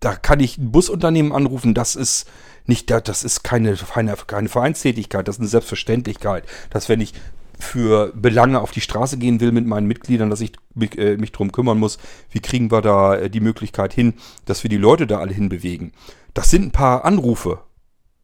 Da 0.00 0.16
kann 0.16 0.40
ich 0.40 0.58
ein 0.58 0.72
Busunternehmen 0.72 1.32
anrufen, 1.32 1.74
das 1.74 1.94
ist 1.94 2.28
nicht, 2.66 2.90
das 2.90 3.24
ist 3.24 3.42
keine, 3.42 3.74
keine, 3.74 4.16
keine 4.26 4.48
Vereinstätigkeit, 4.48 5.28
das 5.28 5.36
ist 5.36 5.40
eine 5.40 5.48
Selbstverständlichkeit. 5.48 6.44
Dass 6.70 6.88
wenn 6.88 7.00
ich 7.00 7.14
für 7.58 8.12
Belange 8.14 8.60
auf 8.60 8.70
die 8.70 8.80
Straße 8.80 9.18
gehen 9.18 9.40
will 9.40 9.52
mit 9.52 9.66
meinen 9.66 9.86
Mitgliedern, 9.86 10.30
dass 10.30 10.40
ich 10.40 10.52
mich, 10.74 10.98
äh, 10.98 11.16
mich 11.16 11.32
drum 11.32 11.52
kümmern 11.52 11.78
muss, 11.78 11.98
wie 12.30 12.40
kriegen 12.40 12.70
wir 12.70 12.80
da 12.80 13.16
äh, 13.16 13.30
die 13.30 13.40
Möglichkeit 13.40 13.92
hin, 13.92 14.14
dass 14.46 14.62
wir 14.62 14.70
die 14.70 14.76
Leute 14.76 15.06
da 15.06 15.18
alle 15.18 15.34
hinbewegen. 15.34 15.92
Das 16.34 16.50
sind 16.50 16.66
ein 16.66 16.70
paar 16.72 17.04
Anrufe. 17.04 17.60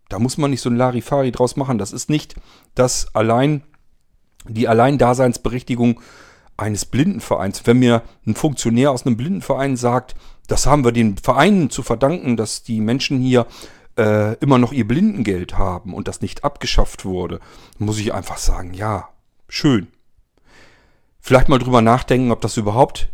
Da 0.09 0.19
muss 0.19 0.39
man 0.39 0.51
nicht 0.51 0.61
so 0.61 0.71
ein 0.71 0.77
Larifari 0.77 1.33
draus 1.33 1.57
machen. 1.57 1.79
Das 1.79 1.93
ist 1.93 2.09
nicht 2.09 2.37
das 2.75 3.15
allein, 3.15 3.63
die 4.49 4.69
Alleindaseinsberechtigung 4.69 6.01
eines 6.57 6.85
Blindenvereins. 6.85 7.67
Wenn 7.67 7.79
mir 7.79 8.03
ein 8.27 8.35
Funktionär 8.35 8.91
aus 8.93 9.05
einem 9.05 9.17
Blindenverein 9.17 9.77
sagt, 9.77 10.15
das 10.47 10.67
haben 10.67 10.85
wir 10.85 10.93
den 10.93 11.17
Vereinen 11.17 11.71
zu 11.71 11.83
verdanken, 11.83 12.37
dass 12.37 12.63
die 12.63 12.81
Menschen 12.81 13.21
hier 13.21 13.47
äh, 13.99 14.35
immer 14.39 14.59
noch 14.59 14.73
ihr 14.73 14.87
Blindengeld 14.87 15.57
haben 15.59 15.95
und 15.95 16.09
das 16.09 16.21
nicht 16.21 16.45
abgeschafft 16.45 17.05
wurde, 17.05 17.41
muss 17.79 17.99
ich 17.99 18.13
einfach 18.13 18.39
sagen, 18.39 18.75
ja, 18.75 19.09
schön. 19.49 19.89
Vielleicht 21.21 21.49
mal 21.49 21.59
drüber 21.59 21.83
nachdenken, 21.83 22.31
ob 22.31 22.41
das 22.41 22.57
überhaupt 22.57 23.09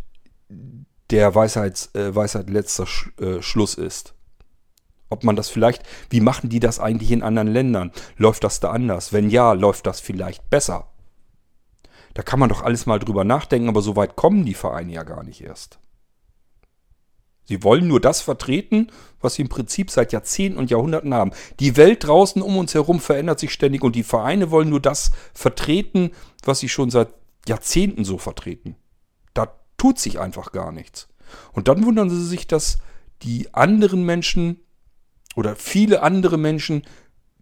der 1.11 1.35
Weisheits, 1.35 1.95
äh, 1.95 2.15
Weisheit 2.15 2.51
letzter 2.51 2.87
Sch 2.87 3.11
äh, 3.21 3.43
Schluss 3.43 3.75
ist. 3.75 4.15
Ob 5.09 5.25
man 5.25 5.37
das 5.37 5.51
vielleicht, 5.51 5.83
wie 6.09 6.21
machen 6.21 6.49
die 6.49 6.61
das 6.61 6.81
eigentlich 6.81 7.11
in 7.11 7.23
anderen 7.23 7.49
Ländern? 7.49 7.93
Läuft 8.17 8.45
das 8.45 8.61
da 8.61 8.71
anders? 8.71 9.13
Wenn 9.13 9.29
ja, 9.29 9.53
läuft 9.53 9.87
das 9.87 10.01
vielleicht 10.01 10.49
besser? 10.49 10.89
Da 12.15 12.23
kann 12.23 12.39
man 12.39 12.49
doch 12.49 12.63
alles 12.63 12.87
mal 12.87 12.99
drüber 12.99 13.25
nachdenken, 13.25 13.69
aber 13.69 13.83
so 13.83 13.95
weit 13.95 14.17
kommen 14.17 14.45
die 14.45 14.55
Vereine 14.55 14.93
ja 14.93 15.03
gar 15.03 15.23
nicht 15.23 15.43
erst. 15.43 15.79
Sie 17.53 17.63
wollen 17.63 17.87
nur 17.87 18.01
das 18.01 18.23
vertreten, 18.23 18.87
was 19.21 19.35
sie 19.35 19.43
im 19.43 19.51
Prinzip 19.51 19.91
seit 19.91 20.15
Jahrzehnten 20.15 20.59
und 20.59 20.71
Jahrhunderten 20.71 21.13
haben. 21.13 21.33
Die 21.61 21.77
Welt 21.77 22.05
draußen 22.05 22.41
um 22.41 22.57
uns 22.57 22.73
herum 22.73 22.99
verändert 22.99 23.39
sich 23.39 23.53
ständig 23.53 23.83
und 23.83 23.95
die 23.95 24.05
Vereine 24.05 24.51
wollen 24.51 24.71
nur 24.71 24.81
das 24.81 25.11
vertreten, 25.35 26.13
was 26.45 26.61
sie 26.61 26.71
schon 26.71 26.89
seit 26.89 27.13
Jahrzehnten 27.47 28.07
so 28.07 28.17
vertreten. 28.17 28.75
Da 29.35 29.53
tut 29.77 29.99
sich 29.99 30.19
einfach 30.19 30.53
gar 30.53 30.73
nichts. 30.73 31.09
Und 31.53 31.69
dann 31.69 31.85
wundern 31.85 32.09
sie 32.09 32.25
sich, 32.25 32.47
dass 32.47 32.79
die 33.21 33.53
anderen 33.53 34.07
Menschen 34.07 34.61
oder 35.37 35.55
viele 35.55 36.01
andere 36.03 36.39
Menschen 36.39 36.85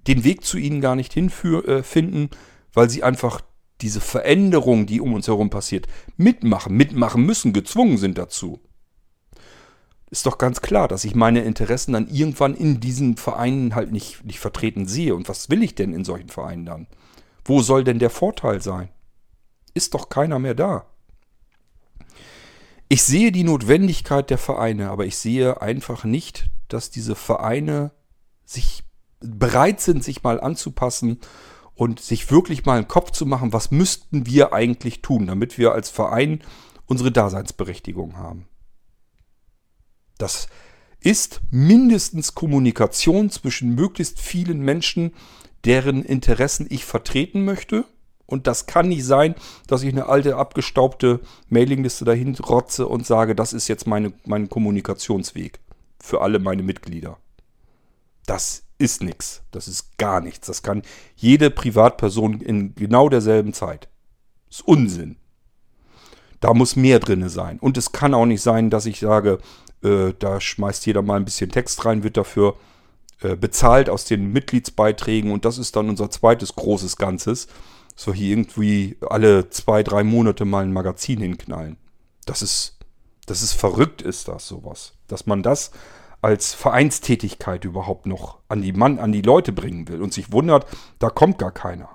den 0.09 0.25
Weg 0.25 0.45
zu 0.45 0.59
ihnen 0.59 0.81
gar 0.81 0.97
nicht 0.97 1.13
hinfinden, 1.13 2.25
äh, 2.25 2.37
weil 2.73 2.91
sie 2.91 3.05
einfach 3.05 3.43
diese 3.81 4.01
Veränderung, 4.01 4.87
die 4.87 5.01
um 5.01 5.15
uns 5.15 5.29
herum 5.29 5.51
passiert, 5.51 5.87
mitmachen, 6.17 6.77
mitmachen 6.77 7.25
müssen, 7.25 7.53
gezwungen 7.53 7.97
sind 7.97 8.19
dazu 8.19 8.61
ist 10.11 10.27
doch 10.27 10.39
ganz 10.39 10.61
klar, 10.61 10.89
dass 10.89 11.05
ich 11.05 11.15
meine 11.15 11.43
Interessen 11.43 11.93
dann 11.93 12.09
irgendwann 12.09 12.55
in 12.55 12.81
diesen 12.81 13.17
Vereinen 13.17 13.75
halt 13.75 13.93
nicht, 13.93 14.25
nicht 14.25 14.41
vertreten 14.41 14.87
sehe. 14.87 15.15
Und 15.15 15.29
was 15.29 15.51
will 15.51 15.63
ich 15.63 15.77
denn 15.77 15.93
in 15.93 16.05
solchen 16.05 16.29
Vereinen 16.29 16.67
dann? 16.67 16.87
Wo 17.45 17.63
soll 17.63 17.85
denn 17.85 18.01
der 18.01 18.11
Vorteil 18.11 18.61
sein? 18.61 18.89
Ist 19.73 19.95
doch 19.95 20.09
keiner 20.09 20.41
mehr 20.41 20.55
da. 20.55 20.87
Ich 22.89 23.05
sehe 23.05 23.31
die 23.31 23.45
Notwendigkeit 23.45 24.31
der 24.31 24.39
Vereine, 24.39 24.91
aber 24.91 25.07
ich 25.07 25.17
sehe 25.17 25.63
einfach 25.63 26.03
nicht, 26.03 26.51
dass 26.67 26.91
diese 26.91 27.15
Vereine 27.15 27.93
sich 28.45 28.83
bereit 29.21 29.81
sind, 29.81 30.03
sich 30.03 30.25
mal 30.25 30.41
anzupassen 30.41 31.21
und 31.75 32.01
sich 32.01 32.33
wirklich 32.33 32.65
mal 32.65 32.79
einen 32.79 32.89
Kopf 32.89 33.13
zu 33.13 33.27
machen, 33.27 33.53
was 33.53 33.71
müssten 33.71 34.27
wir 34.27 34.53
eigentlich 34.53 35.03
tun, 35.03 35.29
damit 35.29 35.57
wir 35.57 35.73
als 35.73 35.89
Verein 35.89 36.43
unsere 36.87 37.13
Daseinsberechtigung 37.13 38.17
haben. 38.17 38.50
Das 40.21 40.49
ist 41.01 41.41
mindestens 41.51 42.35
Kommunikation 42.35 43.31
zwischen 43.31 43.75
möglichst 43.75 44.21
vielen 44.21 44.61
Menschen, 44.61 45.13
deren 45.65 46.05
Interessen 46.05 46.67
ich 46.69 46.85
vertreten 46.85 47.45
möchte. 47.45 47.85
Und 48.27 48.47
das 48.47 48.67
kann 48.67 48.89
nicht 48.89 49.05
sein, 49.05 49.35
dass 49.67 49.83
ich 49.83 49.93
eine 49.93 50.07
alte, 50.07 50.37
abgestaubte 50.37 51.21
Mailingliste 51.49 52.05
dahin 52.05 52.35
rotze 52.37 52.87
und 52.87 53.07
sage, 53.07 53.35
das 53.35 53.53
ist 53.53 53.67
jetzt 53.67 53.87
meine, 53.87 54.13
mein 54.25 54.49
Kommunikationsweg 54.49 55.59
für 55.99 56.21
alle 56.21 56.39
meine 56.39 56.63
Mitglieder. 56.63 57.19
Das 58.27 58.63
ist 58.79 59.03
nichts. 59.03 59.43
Das 59.51 59.69
ist 59.69 59.99
gar 59.99 60.21
nichts. 60.21 60.47
Das 60.47 60.63
kann 60.63 60.83
jede 61.17 61.51
Privatperson 61.51 62.41
in 62.41 62.75
genau 62.75 63.09
derselben 63.09 63.53
Zeit. 63.53 63.89
Das 64.49 64.61
ist 64.61 64.69
Unsinn. 64.69 65.17
Da 66.41 66.55
muss 66.55 66.77
mehr 66.77 67.01
drin 67.01 67.29
sein. 67.29 67.59
Und 67.59 67.77
es 67.77 67.93
kann 67.93 68.15
auch 68.15 68.27
nicht 68.27 68.43
sein, 68.43 68.71
dass 68.71 68.87
ich 68.87 69.01
sage, 69.01 69.39
äh, 69.83 70.13
da 70.19 70.41
schmeißt 70.41 70.87
jeder 70.87 71.03
mal 71.03 71.17
ein 71.17 71.25
bisschen 71.25 71.51
Text 71.51 71.85
rein, 71.85 72.03
wird 72.03 72.17
dafür 72.17 72.57
äh, 73.21 73.37
bezahlt 73.37 73.91
aus 73.91 74.05
den 74.05 74.33
Mitgliedsbeiträgen 74.33 75.31
und 75.31 75.45
das 75.45 75.59
ist 75.59 75.77
dann 75.77 75.89
unser 75.89 76.11
zweites 76.11 76.57
großes 76.57 76.97
Ganzes. 76.97 77.49
So 77.95 78.15
hier 78.15 78.31
irgendwie 78.31 78.97
alle 79.09 79.51
zwei, 79.51 79.83
drei 79.83 80.05
Monate 80.05 80.45
mal 80.45 80.65
ein 80.65 80.73
Magazin 80.73 81.21
hinknallen. 81.21 81.77
Das 82.25 82.41
ist, 82.41 82.79
das 83.27 83.43
ist 83.43 83.53
verrückt, 83.53 84.01
ist 84.01 84.29
das 84.29 84.47
sowas. 84.47 84.95
Dass 85.07 85.27
man 85.27 85.43
das 85.43 85.71
als 86.23 86.55
Vereinstätigkeit 86.55 87.65
überhaupt 87.65 88.07
noch 88.07 88.39
an 88.49 88.63
die 88.63 88.73
Mann, 88.73 88.99
an 88.99 89.13
die 89.13 89.23
Leute 89.23 89.53
bringen 89.53 89.89
will 89.89 90.03
und 90.03 90.13
sich 90.13 90.33
wundert, 90.33 90.67
da 90.99 91.11
kommt 91.11 91.39
gar 91.39 91.53
keiner. 91.53 91.91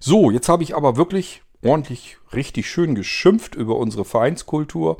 So, 0.00 0.30
jetzt 0.30 0.48
habe 0.48 0.62
ich 0.62 0.76
aber 0.76 0.96
wirklich 0.96 1.42
ordentlich, 1.62 2.18
richtig 2.32 2.68
schön 2.68 2.94
geschimpft 2.94 3.54
über 3.54 3.76
unsere 3.76 4.04
Vereinskultur. 4.04 4.98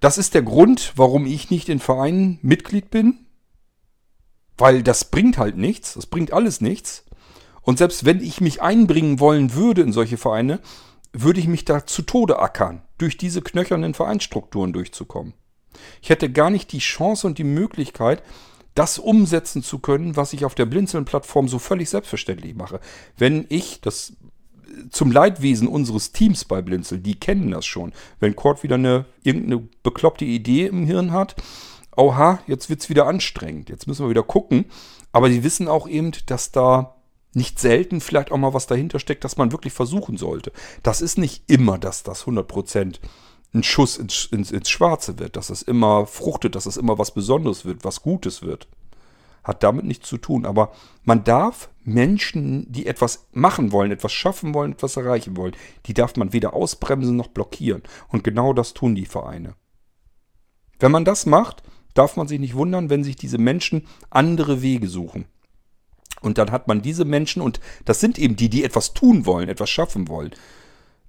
Das 0.00 0.18
ist 0.18 0.34
der 0.34 0.42
Grund, 0.42 0.92
warum 0.96 1.26
ich 1.26 1.50
nicht 1.50 1.68
in 1.68 1.80
Vereinen 1.80 2.38
Mitglied 2.42 2.90
bin. 2.90 3.26
Weil 4.58 4.82
das 4.82 5.10
bringt 5.10 5.38
halt 5.38 5.56
nichts. 5.56 5.94
Das 5.94 6.06
bringt 6.06 6.32
alles 6.32 6.60
nichts. 6.60 7.04
Und 7.62 7.78
selbst 7.78 8.04
wenn 8.04 8.20
ich 8.20 8.40
mich 8.40 8.62
einbringen 8.62 9.20
wollen 9.20 9.54
würde 9.54 9.82
in 9.82 9.92
solche 9.92 10.16
Vereine, 10.16 10.60
würde 11.12 11.40
ich 11.40 11.48
mich 11.48 11.64
da 11.64 11.86
zu 11.86 12.02
Tode 12.02 12.38
ackern, 12.38 12.82
durch 12.98 13.16
diese 13.16 13.42
knöchernen 13.42 13.94
Vereinsstrukturen 13.94 14.72
durchzukommen. 14.72 15.34
Ich 16.00 16.10
hätte 16.10 16.30
gar 16.30 16.50
nicht 16.50 16.72
die 16.72 16.78
Chance 16.78 17.26
und 17.26 17.38
die 17.38 17.44
Möglichkeit, 17.44 18.22
das 18.74 18.98
umsetzen 18.98 19.62
zu 19.62 19.78
können, 19.78 20.16
was 20.16 20.32
ich 20.32 20.44
auf 20.44 20.54
der 20.54 20.66
Blinzeln-Plattform 20.66 21.48
so 21.48 21.58
völlig 21.58 21.88
selbstverständlich 21.88 22.54
mache. 22.54 22.80
Wenn 23.16 23.46
ich, 23.48 23.80
das 23.80 24.12
zum 24.90 25.10
Leidwesen 25.10 25.68
unseres 25.68 26.12
Teams 26.12 26.44
bei 26.44 26.62
Blinzel, 26.62 26.98
die 26.98 27.18
kennen 27.18 27.50
das 27.50 27.66
schon. 27.66 27.92
Wenn 28.20 28.36
Cord 28.36 28.62
wieder 28.62 28.76
eine 28.76 29.06
irgendeine 29.22 29.68
bekloppte 29.82 30.24
Idee 30.24 30.66
im 30.66 30.86
Hirn 30.86 31.12
hat, 31.12 31.36
oha, 31.96 32.40
jetzt 32.46 32.68
wird's 32.68 32.88
wieder 32.88 33.06
anstrengend, 33.06 33.68
jetzt 33.68 33.86
müssen 33.86 34.04
wir 34.04 34.10
wieder 34.10 34.22
gucken. 34.22 34.66
Aber 35.12 35.28
die 35.28 35.42
wissen 35.44 35.68
auch 35.68 35.88
eben, 35.88 36.12
dass 36.26 36.52
da 36.52 36.96
nicht 37.32 37.58
selten 37.58 38.00
vielleicht 38.00 38.32
auch 38.32 38.38
mal 38.38 38.54
was 38.54 38.66
dahinter 38.66 38.98
steckt, 38.98 39.24
dass 39.24 39.36
man 39.36 39.52
wirklich 39.52 39.72
versuchen 39.72 40.16
sollte. 40.16 40.52
Das 40.82 41.00
ist 41.00 41.18
nicht 41.18 41.44
immer, 41.46 41.78
dass 41.78 42.02
das 42.02 42.24
100% 42.24 42.98
ein 43.54 43.62
Schuss 43.62 43.96
ins, 43.96 44.26
ins, 44.26 44.50
ins 44.50 44.70
Schwarze 44.70 45.18
wird, 45.18 45.36
dass 45.36 45.50
es 45.50 45.62
immer 45.62 46.06
fruchtet, 46.06 46.54
dass 46.54 46.66
es 46.66 46.76
immer 46.76 46.98
was 46.98 47.12
Besonderes 47.12 47.64
wird, 47.64 47.84
was 47.84 48.02
Gutes 48.02 48.42
wird. 48.42 48.68
Hat 49.46 49.62
damit 49.62 49.84
nichts 49.84 50.08
zu 50.08 50.18
tun. 50.18 50.44
Aber 50.44 50.72
man 51.04 51.22
darf 51.22 51.70
Menschen, 51.84 52.70
die 52.72 52.86
etwas 52.86 53.28
machen 53.32 53.70
wollen, 53.70 53.92
etwas 53.92 54.12
schaffen 54.12 54.54
wollen, 54.54 54.72
etwas 54.72 54.96
erreichen 54.96 55.36
wollen, 55.36 55.54
die 55.86 55.94
darf 55.94 56.16
man 56.16 56.32
weder 56.32 56.52
ausbremsen 56.52 57.14
noch 57.14 57.28
blockieren. 57.28 57.84
Und 58.08 58.24
genau 58.24 58.52
das 58.52 58.74
tun 58.74 58.96
die 58.96 59.06
Vereine. 59.06 59.54
Wenn 60.80 60.90
man 60.90 61.04
das 61.04 61.26
macht, 61.26 61.62
darf 61.94 62.16
man 62.16 62.26
sich 62.26 62.40
nicht 62.40 62.56
wundern, 62.56 62.90
wenn 62.90 63.04
sich 63.04 63.14
diese 63.14 63.38
Menschen 63.38 63.86
andere 64.10 64.62
Wege 64.62 64.88
suchen. 64.88 65.26
Und 66.22 66.38
dann 66.38 66.50
hat 66.50 66.66
man 66.66 66.82
diese 66.82 67.04
Menschen, 67.04 67.40
und 67.40 67.60
das 67.84 68.00
sind 68.00 68.18
eben 68.18 68.34
die, 68.34 68.48
die 68.48 68.64
etwas 68.64 68.94
tun 68.94 69.26
wollen, 69.26 69.48
etwas 69.48 69.70
schaffen 69.70 70.08
wollen, 70.08 70.32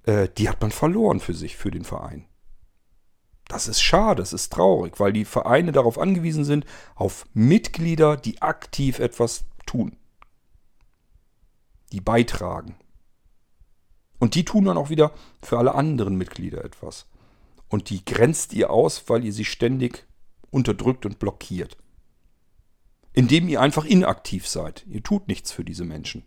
äh, 0.03 0.27
die 0.37 0.47
hat 0.47 0.61
man 0.61 0.69
verloren 0.69 1.19
für 1.19 1.33
sich, 1.33 1.57
für 1.57 1.71
den 1.71 1.85
Verein. 1.85 2.25
Das 3.47 3.67
ist 3.67 3.81
schade, 3.81 4.21
das 4.21 4.33
ist 4.33 4.51
traurig, 4.51 4.99
weil 4.99 5.13
die 5.13 5.25
Vereine 5.25 5.71
darauf 5.71 5.97
angewiesen 5.97 6.43
sind, 6.43 6.65
auf 6.95 7.25
Mitglieder, 7.33 8.17
die 8.17 8.41
aktiv 8.41 8.99
etwas 8.99 9.45
tun. 9.65 9.95
Die 11.93 12.01
beitragen. 12.01 12.75
Und 14.19 14.35
die 14.35 14.43
tun 14.43 14.65
dann 14.65 14.77
auch 14.77 14.89
wieder 14.89 15.13
für 15.41 15.57
alle 15.57 15.75
anderen 15.75 16.15
Mitglieder 16.15 16.65
etwas. 16.65 17.05
Und 17.69 17.89
die 17.89 18.03
grenzt 18.03 18.53
ihr 18.53 18.69
aus, 18.69 19.07
weil 19.09 19.23
ihr 19.23 19.33
sie 19.33 19.45
ständig 19.45 20.05
unterdrückt 20.49 21.05
und 21.05 21.19
blockiert. 21.19 21.77
Indem 23.13 23.47
ihr 23.47 23.61
einfach 23.61 23.85
inaktiv 23.85 24.47
seid. 24.47 24.85
Ihr 24.87 25.03
tut 25.03 25.27
nichts 25.27 25.51
für 25.51 25.63
diese 25.63 25.85
Menschen. 25.85 26.25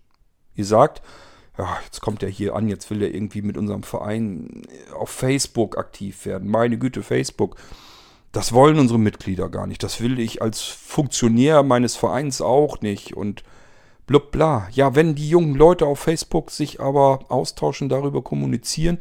Ihr 0.55 0.65
sagt, 0.65 1.03
ja, 1.61 1.79
jetzt 1.85 2.01
kommt 2.01 2.23
er 2.23 2.31
hier 2.31 2.57
an, 2.57 2.69
jetzt 2.69 2.89
will 2.89 3.03
er 3.03 3.15
irgendwie 3.15 3.43
mit 3.43 3.59
unserem 3.59 3.83
Verein 3.83 4.63
auf 4.99 5.11
Facebook 5.11 5.77
aktiv 5.77 6.25
werden. 6.25 6.49
Meine 6.49 6.79
Güte, 6.79 7.03
Facebook. 7.03 7.57
Das 8.33 8.55
wollen 8.55 8.79
unsere 8.79 8.99
Mitglieder 8.99 9.51
gar 9.51 9.67
nicht. 9.67 9.83
Das 9.83 10.01
will 10.01 10.19
ich 10.21 10.41
als 10.41 10.63
Funktionär 10.63 11.63
meines 11.63 11.97
Vereins 11.97 12.41
auch 12.41 12.81
nicht. 12.81 13.15
Und 13.15 13.45
blub 14.07 14.31
bla. 14.31 14.69
Ja, 14.73 14.95
wenn 14.95 15.15
die 15.15 15.29
jungen 15.29 15.55
Leute 15.55 15.85
auf 15.85 15.99
Facebook 15.99 16.51
sich 16.51 16.81
aber 16.81 17.27
austauschen, 17.29 17.91
darüber 17.91 18.23
kommunizieren 18.23 18.97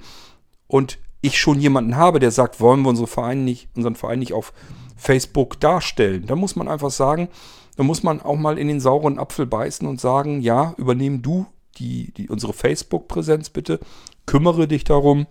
und 0.68 0.98
ich 1.22 1.40
schon 1.40 1.62
jemanden 1.62 1.96
habe, 1.96 2.20
der 2.20 2.32
sagt, 2.32 2.60
wollen 2.60 2.82
wir 2.82 2.90
unsere 2.90 3.08
Verein 3.08 3.46
nicht, 3.46 3.70
unseren 3.74 3.96
Verein 3.96 4.20
nicht 4.20 4.34
auf 4.34 4.52
Facebook 4.98 5.62
darstellen, 5.62 6.26
dann 6.26 6.40
muss 6.40 6.58
man 6.58 6.68
einfach 6.68 6.92
sagen, 6.92 7.30
dann 7.78 7.86
muss 7.86 8.04
man 8.04 8.22
auch 8.22 8.36
mal 8.36 8.58
in 8.58 8.68
den 8.68 8.82
sauren 8.82 9.18
Apfel 9.18 9.46
beißen 9.46 9.88
und 9.88 10.02
sagen, 10.02 10.42
ja, 10.42 10.74
übernehmen 10.78 11.22
du 11.22 11.46
die, 11.80 12.12
die, 12.14 12.30
unsere 12.30 12.54
Facebook-Präsenz 12.54 13.50
bitte. 13.50 13.80
Kümmere 14.26 14.68
dich 14.68 14.84
darum, 14.84 15.28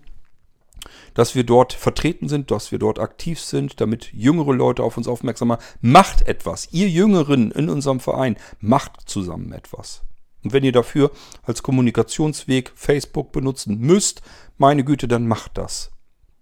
dass 1.15 1.35
wir 1.35 1.45
dort 1.45 1.73
vertreten 1.73 2.29
sind, 2.29 2.51
dass 2.51 2.73
wir 2.73 2.79
dort 2.79 2.99
aktiv 2.99 3.41
sind, 3.41 3.81
damit 3.81 4.13
jüngere 4.13 4.53
Leute 4.53 4.83
auf 4.83 4.97
uns 4.97 5.09
aufmerksam 5.09 5.49
machen. 5.49 5.65
Macht 5.81 6.27
etwas. 6.27 6.69
Ihr 6.73 6.89
Jüngeren 6.89 7.51
in 7.51 7.69
unserem 7.69 8.01
Verein, 8.01 8.37
macht 8.61 9.09
zusammen 9.09 9.53
etwas. 9.53 10.03
Und 10.45 10.53
wenn 10.53 10.65
ihr 10.65 10.73
dafür 10.73 11.11
als 11.43 11.63
Kommunikationsweg 11.63 12.73
Facebook 12.75 13.33
benutzen 13.33 13.79
müsst, 13.79 14.23
meine 14.57 14.85
Güte, 14.85 15.09
dann 15.09 15.27
macht 15.27 15.59
das. 15.59 15.91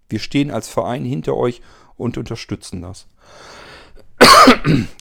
Wir 0.09 0.19
stehen 0.19 0.51
als 0.51 0.69
Verein 0.69 1.03
hinter 1.03 1.35
euch 1.35 1.61
und 1.95 2.17
unterstützen 2.17 2.81
das. 2.81 3.07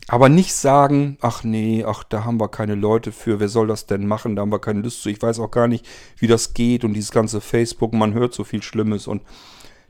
Aber 0.09 0.29
nicht 0.29 0.55
sagen, 0.55 1.19
ach 1.21 1.43
nee, 1.43 1.85
ach, 1.85 2.05
da 2.05 2.25
haben 2.25 2.39
wir 2.39 2.49
keine 2.49 2.75
Leute 2.75 3.11
für, 3.11 3.41
wer 3.41 3.49
soll 3.49 3.67
das 3.67 3.87
denn 3.87 4.07
machen, 4.07 4.37
da 4.37 4.43
haben 4.43 4.53
wir 4.53 4.61
keine 4.61 4.81
Lust 4.81 5.03
zu, 5.03 5.09
ich 5.09 5.21
weiß 5.21 5.41
auch 5.41 5.51
gar 5.51 5.67
nicht, 5.67 5.87
wie 6.19 6.29
das 6.29 6.55
geht 6.55 6.85
und 6.85 6.95
dieses 6.95 7.11
ganze 7.11 7.41
Facebook, 7.41 7.93
man 7.93 8.15
hört 8.15 8.33
so 8.33 8.45
viel 8.45 8.63
Schlimmes 8.63 9.07
und 9.07 9.23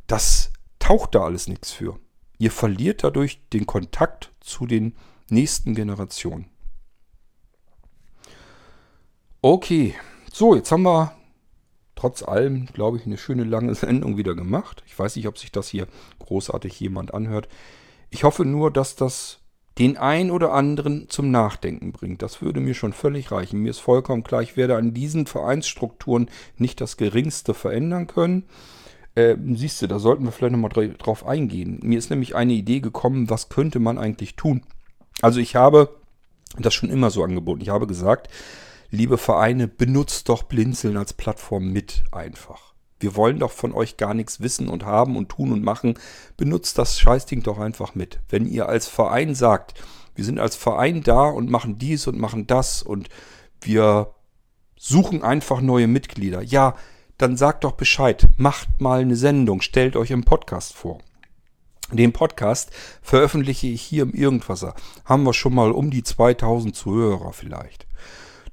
das 0.06 0.52
taucht 0.78 1.14
da 1.14 1.24
alles 1.24 1.48
nichts 1.48 1.72
für. 1.72 1.98
Ihr 2.38 2.50
verliert 2.50 3.04
dadurch 3.04 3.40
den 3.52 3.66
Kontakt 3.66 4.32
zu 4.40 4.66
den 4.66 4.94
nächsten 5.28 5.74
Generationen. 5.74 6.46
Okay, 9.42 9.94
so, 10.32 10.54
jetzt 10.54 10.72
haben 10.72 10.82
wir 10.82 11.12
trotz 11.94 12.22
allem, 12.22 12.66
glaube 12.66 12.98
ich, 12.98 13.06
eine 13.06 13.18
schöne 13.18 13.44
lange 13.44 13.74
Sendung 13.76 14.16
wieder 14.16 14.34
gemacht. 14.34 14.82
Ich 14.86 14.98
weiß 14.98 15.16
nicht, 15.16 15.28
ob 15.28 15.38
sich 15.38 15.50
das 15.50 15.68
hier 15.68 15.88
großartig 16.20 16.78
jemand 16.78 17.14
anhört. 17.14 17.48
Ich 18.10 18.24
hoffe 18.24 18.44
nur, 18.44 18.70
dass 18.70 18.96
das 18.96 19.40
den 19.78 19.98
ein 19.98 20.30
oder 20.30 20.52
anderen 20.52 21.08
zum 21.10 21.30
Nachdenken 21.30 21.92
bringt. 21.92 22.22
Das 22.22 22.40
würde 22.40 22.60
mir 22.60 22.74
schon 22.74 22.92
völlig 22.92 23.30
reichen. 23.30 23.60
Mir 23.60 23.70
ist 23.70 23.80
vollkommen 23.80 24.22
klar, 24.22 24.40
ich 24.42 24.56
werde 24.56 24.76
an 24.76 24.94
diesen 24.94 25.26
Vereinsstrukturen 25.26 26.30
nicht 26.56 26.80
das 26.80 26.96
geringste 26.96 27.52
verändern 27.52 28.06
können. 28.06 28.44
Äh, 29.14 29.36
siehst 29.52 29.82
du, 29.82 29.86
da 29.86 29.98
sollten 29.98 30.24
wir 30.24 30.32
vielleicht 30.32 30.52
nochmal 30.52 30.94
drauf 30.96 31.26
eingehen. 31.26 31.80
Mir 31.82 31.98
ist 31.98 32.10
nämlich 32.10 32.34
eine 32.34 32.54
Idee 32.54 32.80
gekommen, 32.80 33.28
was 33.28 33.48
könnte 33.48 33.78
man 33.78 33.98
eigentlich 33.98 34.36
tun? 34.36 34.62
Also 35.20 35.40
ich 35.40 35.56
habe 35.56 35.94
das 36.58 36.74
schon 36.74 36.90
immer 36.90 37.10
so 37.10 37.22
angeboten. 37.22 37.60
Ich 37.60 37.68
habe 37.68 37.86
gesagt, 37.86 38.30
liebe 38.90 39.18
Vereine, 39.18 39.68
benutzt 39.68 40.28
doch 40.28 40.42
Blinzeln 40.42 40.96
als 40.96 41.12
Plattform 41.12 41.70
mit 41.72 42.04
einfach. 42.12 42.75
Wir 42.98 43.16
wollen 43.16 43.38
doch 43.38 43.52
von 43.52 43.72
euch 43.72 43.96
gar 43.96 44.14
nichts 44.14 44.40
wissen 44.40 44.68
und 44.68 44.84
haben 44.84 45.16
und 45.16 45.28
tun 45.28 45.52
und 45.52 45.62
machen. 45.62 45.94
Benutzt 46.36 46.78
das 46.78 46.98
Scheißding 46.98 47.42
doch 47.42 47.58
einfach 47.58 47.94
mit. 47.94 48.20
Wenn 48.28 48.46
ihr 48.46 48.68
als 48.68 48.86
Verein 48.86 49.34
sagt, 49.34 49.74
wir 50.14 50.24
sind 50.24 50.38
als 50.38 50.56
Verein 50.56 51.02
da 51.02 51.24
und 51.24 51.50
machen 51.50 51.78
dies 51.78 52.06
und 52.06 52.18
machen 52.18 52.46
das 52.46 52.82
und 52.82 53.08
wir 53.60 54.14
suchen 54.78 55.22
einfach 55.22 55.60
neue 55.60 55.86
Mitglieder. 55.86 56.42
Ja, 56.42 56.74
dann 57.18 57.36
sagt 57.36 57.64
doch 57.64 57.72
Bescheid. 57.72 58.28
Macht 58.36 58.80
mal 58.80 59.00
eine 59.00 59.16
Sendung. 59.16 59.60
Stellt 59.60 59.96
euch 59.96 60.10
im 60.10 60.24
Podcast 60.24 60.74
vor. 60.74 60.98
Den 61.92 62.12
Podcast 62.12 62.70
veröffentliche 63.00 63.68
ich 63.68 63.82
hier 63.82 64.02
im 64.02 64.12
Irgendwasser. 64.12 64.74
Haben 65.04 65.22
wir 65.22 65.32
schon 65.32 65.54
mal 65.54 65.70
um 65.70 65.90
die 65.90 66.02
2000 66.02 66.74
Zuhörer 66.74 67.32
vielleicht. 67.32 67.86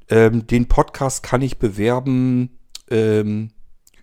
Ähm, 0.09 0.45
den 0.45 0.67
Podcast 0.67 1.23
kann 1.23 1.41
ich 1.41 1.57
bewerben 1.57 2.59
ähm, 2.91 3.51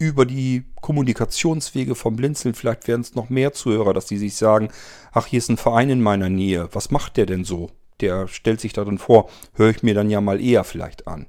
über 0.00 0.24
die 0.24 0.64
Kommunikationswege 0.80 1.94
vom 1.94 2.16
Blinzeln. 2.16 2.54
Vielleicht 2.54 2.88
werden 2.88 3.02
es 3.02 3.14
noch 3.14 3.28
mehr 3.28 3.52
Zuhörer, 3.52 3.92
dass 3.92 4.06
die 4.06 4.16
sich 4.16 4.34
sagen, 4.34 4.70
ach, 5.12 5.26
hier 5.26 5.38
ist 5.38 5.50
ein 5.50 5.58
Verein 5.58 5.90
in 5.90 6.00
meiner 6.00 6.30
Nähe. 6.30 6.70
Was 6.72 6.90
macht 6.90 7.18
der 7.18 7.26
denn 7.26 7.44
so? 7.44 7.70
Der 8.00 8.26
stellt 8.26 8.62
sich 8.62 8.72
darin 8.72 8.96
vor. 8.96 9.28
Höre 9.52 9.70
ich 9.70 9.82
mir 9.82 9.92
dann 9.94 10.08
ja 10.08 10.22
mal 10.22 10.40
eher 10.40 10.64
vielleicht 10.64 11.06
an. 11.06 11.26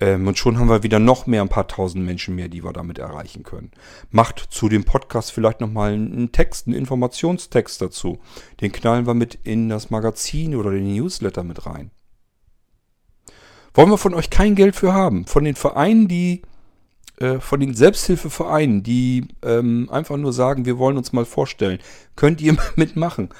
Ähm, 0.00 0.26
und 0.26 0.38
schon 0.38 0.58
haben 0.58 0.70
wir 0.70 0.82
wieder 0.82 0.98
noch 0.98 1.26
mehr, 1.26 1.42
ein 1.42 1.50
paar 1.50 1.68
tausend 1.68 2.06
Menschen 2.06 2.34
mehr, 2.34 2.48
die 2.48 2.64
wir 2.64 2.72
damit 2.72 2.98
erreichen 2.98 3.42
können. 3.42 3.70
Macht 4.10 4.38
zu 4.38 4.70
dem 4.70 4.84
Podcast 4.84 5.30
vielleicht 5.30 5.60
nochmal 5.60 5.92
einen 5.92 6.32
Text, 6.32 6.66
einen 6.66 6.76
Informationstext 6.76 7.82
dazu. 7.82 8.18
Den 8.62 8.72
knallen 8.72 9.06
wir 9.06 9.12
mit 9.12 9.38
in 9.44 9.68
das 9.68 9.90
Magazin 9.90 10.56
oder 10.56 10.70
den 10.70 10.90
Newsletter 10.90 11.44
mit 11.44 11.66
rein. 11.66 11.90
Wollen 13.74 13.90
wir 13.90 13.98
von 13.98 14.14
euch 14.14 14.30
kein 14.30 14.54
Geld 14.54 14.74
für 14.74 14.94
haben? 14.94 15.26
Von 15.26 15.44
den 15.44 15.54
Vereinen, 15.54 16.08
die 16.08 16.40
äh, 17.22 17.40
von 17.40 17.60
den 17.60 17.74
Selbsthilfevereinen, 17.74 18.82
die 18.82 19.28
ähm, 19.42 19.88
einfach 19.90 20.16
nur 20.16 20.32
sagen, 20.32 20.64
wir 20.64 20.78
wollen 20.78 20.96
uns 20.96 21.12
mal 21.12 21.24
vorstellen, 21.24 21.78
könnt 22.16 22.40
ihr 22.40 22.56
mitmachen. 22.76 23.30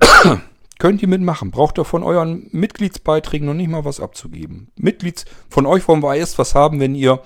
Könnt 0.80 1.00
ihr 1.02 1.08
mitmachen. 1.08 1.52
Braucht 1.52 1.78
ihr 1.78 1.84
von 1.84 2.02
euren 2.02 2.48
Mitgliedsbeiträgen 2.50 3.46
noch 3.46 3.54
nicht 3.54 3.70
mal 3.70 3.84
was 3.84 4.00
abzugeben. 4.00 4.72
Mitglieds, 4.76 5.24
von 5.48 5.66
euch 5.66 5.86
wollen 5.86 6.02
wir 6.02 6.16
erst 6.16 6.36
was 6.36 6.56
haben, 6.56 6.80
wenn 6.80 6.96
ihr 6.96 7.22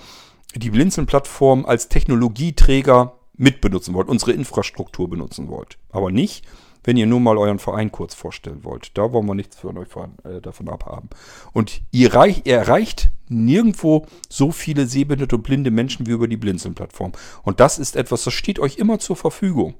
die 0.55 0.69
Blinzeln-Plattform 0.71 1.65
als 1.65 1.89
Technologieträger 1.89 3.15
mitbenutzen 3.39 3.95
wollt, 3.95 4.09
unsere 4.09 4.33
Infrastruktur 4.33 5.09
benutzen 5.09 5.49
wollt. 5.49 5.79
Aber 5.91 6.11
nicht, 6.11 6.45
wenn 6.85 6.99
ihr 6.99 7.07
nur 7.07 7.21
mal 7.21 7.39
euren 7.39 7.59
Verein 7.59 7.91
kurz 7.91 8.15
vorstellen 8.15 8.65
wollt. 8.65 8.97
Da 8.99 9.13
wollen 9.13 9.27
wir 9.27 9.35
nichts 9.35 9.57
von 9.57 9.79
euch 9.79 9.89
von, 9.89 10.13
äh, 10.25 10.41
davon 10.43 10.69
abhaben. 10.69 11.09
Und 11.53 11.81
ihr, 11.91 12.15
reich, 12.15 12.43
ihr 12.45 12.57
erreicht 12.57 13.11
nirgendwo 13.31 14.07
so 14.29 14.51
viele 14.51 14.87
sehbehinderte 14.87 15.37
und 15.37 15.43
blinde 15.43 15.71
Menschen 15.71 16.07
wie 16.07 16.13
über 16.13 16.29
die 16.29 16.37
Blinzeln-Plattform. 16.37 17.13
Und 17.43 17.61
das 17.61 17.79
ist 17.79 17.97
etwas, 17.97 18.25
das 18.25 18.35
steht 18.35 18.59
euch 18.59 18.79
immer 18.79 18.99
zur 18.99 19.17
Verfügung. 19.17 19.75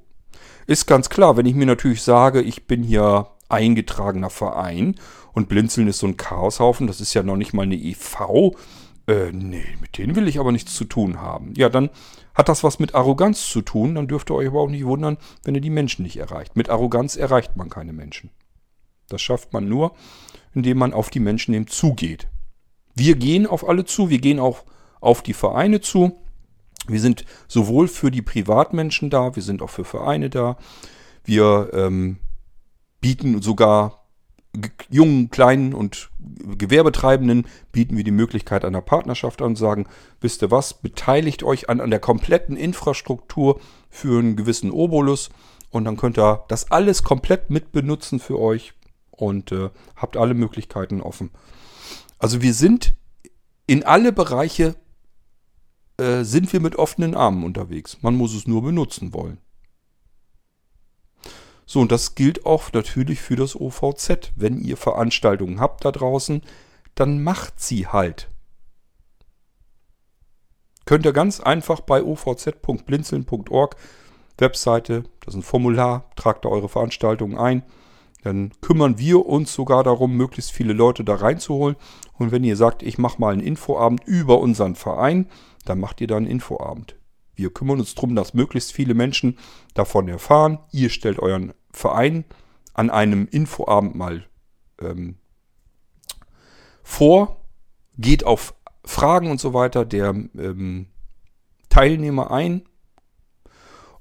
Ist 0.67 0.85
ganz 0.85 1.09
klar, 1.09 1.37
wenn 1.37 1.45
ich 1.45 1.55
mir 1.55 1.65
natürlich 1.65 2.03
sage, 2.03 2.41
ich 2.41 2.67
bin 2.67 2.83
hier 2.83 3.27
eingetragener 3.49 4.29
Verein 4.29 4.95
und 5.33 5.49
Blinzeln 5.49 5.87
ist 5.87 5.99
so 5.99 6.07
ein 6.07 6.17
Chaoshaufen, 6.17 6.87
das 6.87 7.01
ist 7.01 7.13
ja 7.13 7.23
noch 7.23 7.37
nicht 7.37 7.53
mal 7.53 7.63
eine 7.63 7.75
EV, 7.75 8.55
äh, 9.07 9.31
nee, 9.31 9.65
mit 9.81 9.97
denen 9.97 10.15
will 10.15 10.27
ich 10.27 10.39
aber 10.39 10.51
nichts 10.51 10.75
zu 10.75 10.85
tun 10.85 11.19
haben. 11.19 11.53
Ja, 11.57 11.69
dann 11.69 11.89
hat 12.35 12.47
das 12.47 12.63
was 12.63 12.77
mit 12.77 12.93
Arroganz 12.93 13.49
zu 13.49 13.61
tun, 13.61 13.95
dann 13.95 14.07
dürft 14.07 14.29
ihr 14.29 14.35
euch 14.35 14.47
aber 14.47 14.61
auch 14.61 14.69
nicht 14.69 14.85
wundern, 14.85 15.17
wenn 15.43 15.55
ihr 15.55 15.61
die 15.61 15.71
Menschen 15.71 16.03
nicht 16.03 16.17
erreicht. 16.17 16.55
Mit 16.55 16.69
Arroganz 16.69 17.15
erreicht 17.15 17.55
man 17.57 17.69
keine 17.69 17.91
Menschen. 17.91 18.29
Das 19.09 19.21
schafft 19.21 19.51
man 19.51 19.67
nur, 19.67 19.95
indem 20.53 20.77
man 20.77 20.93
auf 20.93 21.09
die 21.09 21.19
Menschen 21.19 21.55
eben 21.55 21.67
zugeht. 21.67 22.27
Wir 22.99 23.15
gehen 23.15 23.47
auf 23.47 23.67
alle 23.67 23.85
zu, 23.85 24.09
wir 24.09 24.19
gehen 24.19 24.39
auch 24.39 24.65
auf 24.99 25.23
die 25.23 25.33
Vereine 25.33 25.79
zu. 25.79 26.19
Wir 26.85 26.99
sind 26.99 27.23
sowohl 27.47 27.87
für 27.87 28.11
die 28.11 28.21
Privatmenschen 28.21 29.09
da, 29.09 29.37
wir 29.37 29.41
sind 29.41 29.61
auch 29.61 29.69
für 29.69 29.85
Vereine 29.85 30.29
da. 30.29 30.57
Wir 31.23 31.69
ähm, 31.73 32.17
bieten 32.99 33.41
sogar 33.41 34.05
jungen, 34.89 35.29
kleinen 35.29 35.73
und 35.73 36.09
Gewerbetreibenden 36.57 37.47
bieten 37.71 37.95
wir 37.95 38.03
die 38.03 38.11
Möglichkeit 38.11 38.65
einer 38.65 38.81
Partnerschaft 38.81 39.41
an 39.41 39.49
und 39.49 39.55
sagen, 39.55 39.87
wisst 40.19 40.41
ihr 40.41 40.51
was, 40.51 40.73
beteiligt 40.73 41.43
euch 41.43 41.69
an, 41.69 41.79
an 41.79 41.91
der 41.91 41.99
kompletten 41.99 42.57
Infrastruktur 42.57 43.61
für 43.89 44.19
einen 44.19 44.35
gewissen 44.35 44.71
Obolus 44.71 45.29
und 45.69 45.85
dann 45.85 45.95
könnt 45.95 46.19
ihr 46.19 46.43
das 46.49 46.69
alles 46.69 47.03
komplett 47.03 47.49
mitbenutzen 47.49 48.19
für 48.19 48.39
euch 48.39 48.73
und 49.11 49.53
äh, 49.53 49.69
habt 49.95 50.17
alle 50.17 50.33
Möglichkeiten 50.33 50.99
offen. 50.99 51.29
Also 52.19 52.41
wir 52.41 52.53
sind 52.53 52.95
in 53.65 53.83
alle 53.83 54.11
Bereiche 54.11 54.75
äh, 55.97 56.23
sind 56.23 56.51
wir 56.53 56.59
mit 56.59 56.75
offenen 56.75 57.15
Armen 57.15 57.43
unterwegs. 57.43 57.97
Man 58.01 58.15
muss 58.15 58.33
es 58.33 58.47
nur 58.47 58.61
benutzen 58.61 59.13
wollen. 59.13 59.39
So, 61.65 61.81
und 61.81 61.91
das 61.91 62.15
gilt 62.15 62.45
auch 62.45 62.73
natürlich 62.73 63.21
für 63.21 63.35
das 63.35 63.55
OVZ. 63.55 64.31
Wenn 64.35 64.59
ihr 64.59 64.75
Veranstaltungen 64.75 65.59
habt 65.59 65.85
da 65.85 65.91
draußen, 65.91 66.41
dann 66.95 67.23
macht 67.23 67.59
sie 67.59 67.87
halt. 67.87 68.29
Könnt 70.85 71.05
ihr 71.05 71.13
ganz 71.13 71.39
einfach 71.39 71.81
bei 71.81 72.03
ovz.blinzeln.org 72.03 73.75
Webseite, 74.39 75.03
das 75.19 75.35
ist 75.35 75.41
ein 75.41 75.43
Formular, 75.43 76.09
tragt 76.15 76.45
da 76.45 76.49
eure 76.49 76.69
Veranstaltungen 76.69 77.37
ein. 77.37 77.63
Dann 78.21 78.51
kümmern 78.61 78.97
wir 78.97 79.25
uns 79.25 79.53
sogar 79.53 79.83
darum, 79.83 80.17
möglichst 80.17 80.51
viele 80.51 80.73
Leute 80.73 81.03
da 81.03 81.15
reinzuholen. 81.15 81.77
Und 82.17 82.31
wenn 82.31 82.43
ihr 82.43 82.57
sagt, 82.57 82.83
ich 82.83 82.97
mache 82.97 83.19
mal 83.19 83.33
einen 83.33 83.41
Infoabend 83.41 84.03
über 84.05 84.39
unseren 84.39 84.75
Verein, 84.75 85.27
dann 85.65 85.79
macht 85.79 86.01
ihr 86.01 86.07
da 86.07 86.17
einen 86.17 86.27
Infoabend. 86.27 86.95
Wir 87.35 87.53
kümmern 87.53 87.79
uns 87.79 87.95
darum, 87.95 88.15
dass 88.15 88.33
möglichst 88.33 88.73
viele 88.73 88.93
Menschen 88.93 89.37
davon 89.73 90.09
erfahren. 90.09 90.59
Ihr 90.71 90.89
stellt 90.89 91.19
euren 91.19 91.53
Verein 91.71 92.25
an 92.73 92.89
einem 92.89 93.27
Infoabend 93.31 93.95
mal 93.95 94.25
ähm, 94.81 95.15
vor, 96.83 97.41
geht 97.97 98.25
auf 98.25 98.55
Fragen 98.83 99.31
und 99.31 99.39
so 99.39 99.53
weiter 99.53 99.85
der 99.85 100.09
ähm, 100.09 100.87
Teilnehmer 101.69 102.31
ein 102.31 102.63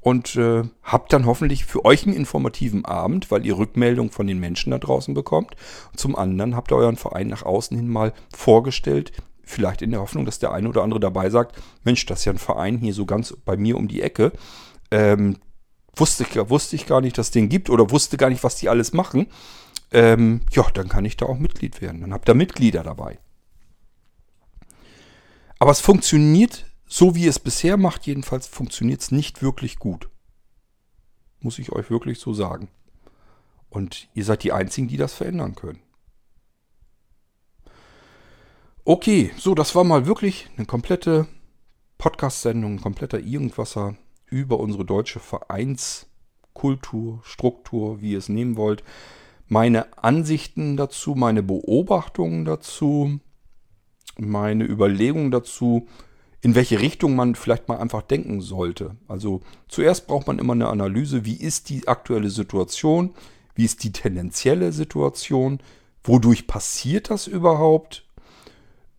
und 0.09 0.37
äh, 0.37 0.63
habt 0.83 1.13
dann 1.13 1.27
hoffentlich 1.27 1.67
für 1.67 1.85
euch 1.85 2.07
einen 2.07 2.17
informativen 2.17 2.87
Abend, 2.87 3.31
weil 3.31 3.45
ihr 3.45 3.59
Rückmeldung 3.59 4.11
von 4.11 4.27
den 4.27 4.39
Menschen 4.39 4.71
da 4.71 4.79
draußen 4.79 5.13
bekommt. 5.13 5.55
Und 5.91 6.01
zum 6.01 6.17
anderen 6.17 6.57
habt 6.57 6.73
ihr 6.73 6.77
euren 6.77 6.97
Verein 6.97 7.27
nach 7.27 7.43
außen 7.43 7.77
hin 7.77 7.89
mal 7.89 8.15
vorgestellt, 8.35 9.13
vielleicht 9.43 9.83
in 9.83 9.91
der 9.91 10.01
Hoffnung, 10.01 10.25
dass 10.25 10.39
der 10.39 10.53
eine 10.53 10.71
oder 10.71 10.83
andere 10.83 10.99
dabei 10.99 11.29
sagt, 11.29 11.61
Mensch, 11.85 12.07
das 12.07 12.21
ist 12.21 12.25
ja 12.25 12.33
ein 12.33 12.39
Verein 12.39 12.79
hier 12.79 12.95
so 12.95 13.05
ganz 13.05 13.37
bei 13.45 13.59
mir 13.59 13.77
um 13.77 13.87
die 13.87 14.01
Ecke. 14.01 14.33
Ähm, 14.91 15.37
wusste, 15.95 16.25
ich, 16.25 16.35
wusste 16.49 16.77
ich 16.77 16.87
gar 16.87 17.03
nicht, 17.03 17.19
dass 17.19 17.27
es 17.27 17.33
den 17.33 17.51
gibt 17.51 17.69
oder 17.69 17.91
wusste 17.91 18.17
gar 18.17 18.31
nicht, 18.31 18.43
was 18.43 18.57
die 18.57 18.71
alles 18.71 18.95
machen. 18.95 19.27
Ähm, 19.93 20.41
ja, 20.53 20.65
dann 20.73 20.89
kann 20.89 21.05
ich 21.05 21.19
da 21.19 21.27
auch 21.27 21.39
Mitglied 21.39 21.83
werden. 21.83 22.01
Dann 22.01 22.15
habt 22.15 22.31
ihr 22.31 22.35
Mitglieder 22.35 22.83
dabei. 22.83 23.19
Aber 25.59 25.71
es 25.71 25.81
funktioniert, 25.81 26.65
so 26.89 27.15
wie 27.15 27.27
es 27.27 27.39
bisher 27.39 27.77
macht, 27.77 28.07
jedenfalls 28.07 28.47
funktioniert 28.47 29.03
es 29.03 29.11
nicht 29.11 29.43
wirklich 29.43 29.79
gut. 29.79 30.09
Muss 31.41 31.59
ich 31.59 31.71
euch 31.71 31.91
wirklich 31.91 32.19
so 32.19 32.33
sagen. 32.33 32.71
Und 33.69 34.09
ihr 34.15 34.25
seid 34.25 34.43
die 34.43 34.53
Einzigen, 34.53 34.89
die 34.89 34.97
das 34.97 35.13
verändern 35.13 35.55
können. 35.55 35.81
Okay, 38.85 39.33
so, 39.37 39.55
das 39.55 39.75
war 39.75 39.85
mal 39.85 40.07
wirklich 40.07 40.49
eine 40.57 40.65
komplette 40.65 41.29
Podcast-Sendung, 41.99 42.77
ein 42.77 42.81
kompletter 42.81 43.21
Irgendwasser 43.21 43.97
über 44.25 44.59
unsere 44.59 44.87
deutsche 44.87 45.21
Vereinskultur, 45.21 47.21
Struktur, 47.23 48.01
wie 48.01 48.13
ihr 48.13 48.19
es 48.19 48.31
nehmen 48.31 48.57
wollt. 48.57 48.83
Meine 49.47 50.03
Ansichten 50.03 50.79
dazu, 50.79 51.15
meine 51.15 51.43
Beobachtungen 51.43 52.47
dazu, 52.47 53.21
meine 54.17 54.65
Überlegungen 54.65 55.31
dazu, 55.31 55.87
in 56.41 56.55
welche 56.55 56.81
Richtung 56.81 57.17
man 57.17 57.35
vielleicht 57.35 57.69
mal 57.69 57.79
einfach 57.79 58.03
denken 58.03 58.41
sollte. 58.41 58.97
Also 59.09 59.41
zuerst 59.67 60.07
braucht 60.07 60.27
man 60.27 60.39
immer 60.39 60.53
eine 60.53 60.69
Analyse, 60.69 61.25
wie 61.25 61.37
ist 61.37 61.69
die 61.69 61.89
aktuelle 61.89 62.31
Situation, 62.31 63.15
wie 63.55 63.65
ist 63.65 63.83
die 63.83 63.93
tendenzielle 63.93 64.73
Situation, 64.73 65.59
wodurch 66.05 66.47
passiert 66.47 67.11
das 67.11 67.27
überhaupt, 67.27 68.05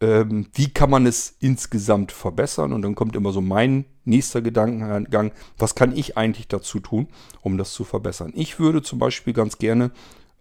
ähm, 0.01 0.47
wie 0.53 0.69
kann 0.69 0.89
man 0.89 1.05
es 1.05 1.35
insgesamt 1.39 2.11
verbessern? 2.11 2.73
Und 2.73 2.81
dann 2.81 2.95
kommt 2.95 3.15
immer 3.15 3.31
so 3.31 3.41
mein 3.41 3.85
nächster 4.05 4.41
Gedankengang, 4.41 5.31
was 5.57 5.75
kann 5.75 5.95
ich 5.95 6.17
eigentlich 6.17 6.47
dazu 6.47 6.79
tun, 6.79 7.07
um 7.41 7.57
das 7.57 7.73
zu 7.73 7.83
verbessern? 7.83 8.31
Ich 8.35 8.59
würde 8.59 8.81
zum 8.81 8.99
Beispiel 8.99 9.33
ganz 9.33 9.57
gerne 9.57 9.91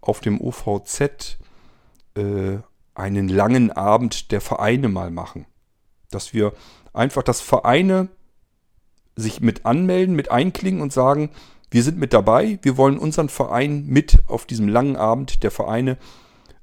auf 0.00 0.20
dem 0.20 0.40
OVZ 0.40 1.38
äh, 2.14 2.58
einen 2.94 3.28
langen 3.28 3.70
Abend 3.70 4.30
der 4.32 4.40
Vereine 4.40 4.88
mal 4.88 5.10
machen. 5.10 5.46
Dass 6.10 6.32
wir 6.32 6.52
einfach, 6.98 7.22
dass 7.22 7.40
Vereine 7.40 8.08
sich 9.16 9.40
mit 9.40 9.66
anmelden, 9.66 10.14
mit 10.14 10.30
einklingen 10.30 10.80
und 10.80 10.92
sagen, 10.92 11.30
wir 11.70 11.82
sind 11.82 11.98
mit 11.98 12.12
dabei, 12.12 12.58
wir 12.62 12.76
wollen 12.76 12.98
unseren 12.98 13.28
Verein 13.28 13.86
mit 13.86 14.20
auf 14.26 14.46
diesem 14.46 14.68
langen 14.68 14.96
Abend 14.96 15.42
der 15.42 15.50
Vereine 15.50 15.98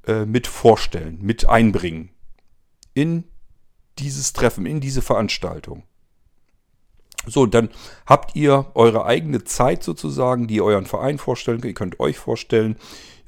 äh, 0.07 0.25
mit 0.25 0.47
vorstellen, 0.47 1.19
mit 1.21 1.47
einbringen 1.47 2.09
in 2.93 3.25
dieses 3.99 4.33
Treffen, 4.33 4.65
in 4.65 4.79
diese 4.79 5.01
Veranstaltung. 5.01 5.83
So, 7.27 7.45
dann 7.45 7.69
habt 8.05 8.35
ihr 8.35 8.67
eure 8.75 9.05
eigene 9.05 9.43
Zeit 9.43 9.83
sozusagen, 9.83 10.47
die 10.47 10.55
ihr 10.55 10.63
euren 10.63 10.85
Verein 10.85 11.17
vorstellen 11.17 11.59
könnt. 11.61 11.71
Ihr 11.71 11.75
könnt 11.75 11.99
euch 11.99 12.17
vorstellen, 12.17 12.77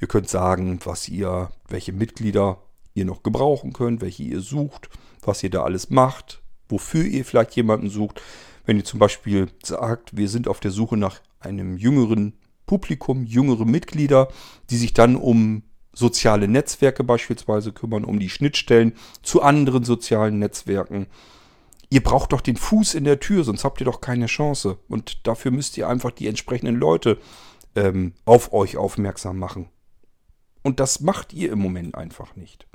ihr 0.00 0.08
könnt 0.08 0.28
sagen, 0.28 0.78
was 0.84 1.08
ihr, 1.08 1.50
welche 1.68 1.92
Mitglieder 1.92 2.58
ihr 2.94 3.04
noch 3.04 3.22
gebrauchen 3.22 3.72
könnt, 3.72 4.00
welche 4.00 4.22
ihr 4.22 4.40
sucht, 4.40 4.88
was 5.22 5.42
ihr 5.42 5.50
da 5.50 5.64
alles 5.64 5.90
macht, 5.90 6.42
wofür 6.68 7.04
ihr 7.04 7.24
vielleicht 7.24 7.56
jemanden 7.56 7.90
sucht. 7.90 8.20
Wenn 8.64 8.76
ihr 8.76 8.84
zum 8.84 8.98
Beispiel 8.98 9.48
sagt, 9.62 10.16
wir 10.16 10.28
sind 10.28 10.48
auf 10.48 10.60
der 10.60 10.70
Suche 10.70 10.96
nach 10.96 11.20
einem 11.40 11.76
jüngeren 11.76 12.34
Publikum, 12.66 13.24
jüngere 13.24 13.64
Mitglieder, 13.64 14.28
die 14.70 14.76
sich 14.76 14.92
dann 14.92 15.16
um 15.16 15.62
soziale 15.94 16.46
Netzwerke 16.46 17.02
beispielsweise 17.02 17.72
kümmern, 17.72 18.04
um 18.04 18.20
die 18.20 18.28
Schnittstellen 18.28 18.92
zu 19.22 19.42
anderen 19.42 19.84
sozialen 19.84 20.38
Netzwerken. 20.38 21.06
Ihr 21.90 22.02
braucht 22.02 22.32
doch 22.32 22.42
den 22.42 22.56
Fuß 22.56 22.94
in 22.94 23.04
der 23.04 23.18
Tür, 23.18 23.44
sonst 23.44 23.64
habt 23.64 23.80
ihr 23.80 23.86
doch 23.86 24.00
keine 24.00 24.26
Chance. 24.26 24.78
Und 24.88 25.26
dafür 25.26 25.50
müsst 25.50 25.76
ihr 25.78 25.88
einfach 25.88 26.10
die 26.10 26.26
entsprechenden 26.28 26.76
Leute 26.76 27.18
ähm, 27.74 28.12
auf 28.26 28.52
euch 28.52 28.76
aufmerksam 28.76 29.38
machen. 29.38 29.68
Und 30.62 30.80
das 30.80 31.00
macht 31.00 31.32
ihr 31.32 31.50
im 31.50 31.58
Moment 31.58 31.94
einfach 31.94 32.36
nicht. 32.36 32.68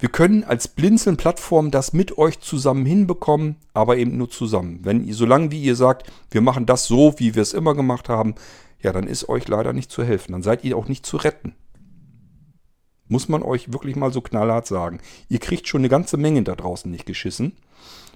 Wir 0.00 0.08
können 0.08 0.44
als 0.44 0.66
Blinzeln-Plattform 0.66 1.70
das 1.70 1.92
mit 1.92 2.16
euch 2.16 2.40
zusammen 2.40 2.86
hinbekommen, 2.86 3.56
aber 3.74 3.98
eben 3.98 4.16
nur 4.16 4.30
zusammen. 4.30 4.80
Wenn 4.82 5.04
ihr, 5.04 5.14
solange 5.14 5.50
wie 5.50 5.62
ihr 5.62 5.76
sagt, 5.76 6.10
wir 6.30 6.40
machen 6.40 6.64
das 6.64 6.86
so, 6.86 7.14
wie 7.18 7.34
wir 7.34 7.42
es 7.42 7.52
immer 7.52 7.74
gemacht 7.74 8.08
haben, 8.08 8.34
ja, 8.80 8.92
dann 8.92 9.06
ist 9.06 9.28
euch 9.28 9.46
leider 9.46 9.74
nicht 9.74 9.90
zu 9.90 10.02
helfen. 10.02 10.32
Dann 10.32 10.42
seid 10.42 10.64
ihr 10.64 10.78
auch 10.78 10.88
nicht 10.88 11.04
zu 11.04 11.18
retten. 11.18 11.54
Muss 13.08 13.28
man 13.28 13.42
euch 13.42 13.74
wirklich 13.74 13.94
mal 13.94 14.10
so 14.10 14.22
knallhart 14.22 14.66
sagen. 14.66 15.00
Ihr 15.28 15.38
kriegt 15.38 15.68
schon 15.68 15.82
eine 15.82 15.90
ganze 15.90 16.16
Menge 16.16 16.42
da 16.44 16.54
draußen 16.54 16.90
nicht 16.90 17.04
geschissen. 17.04 17.52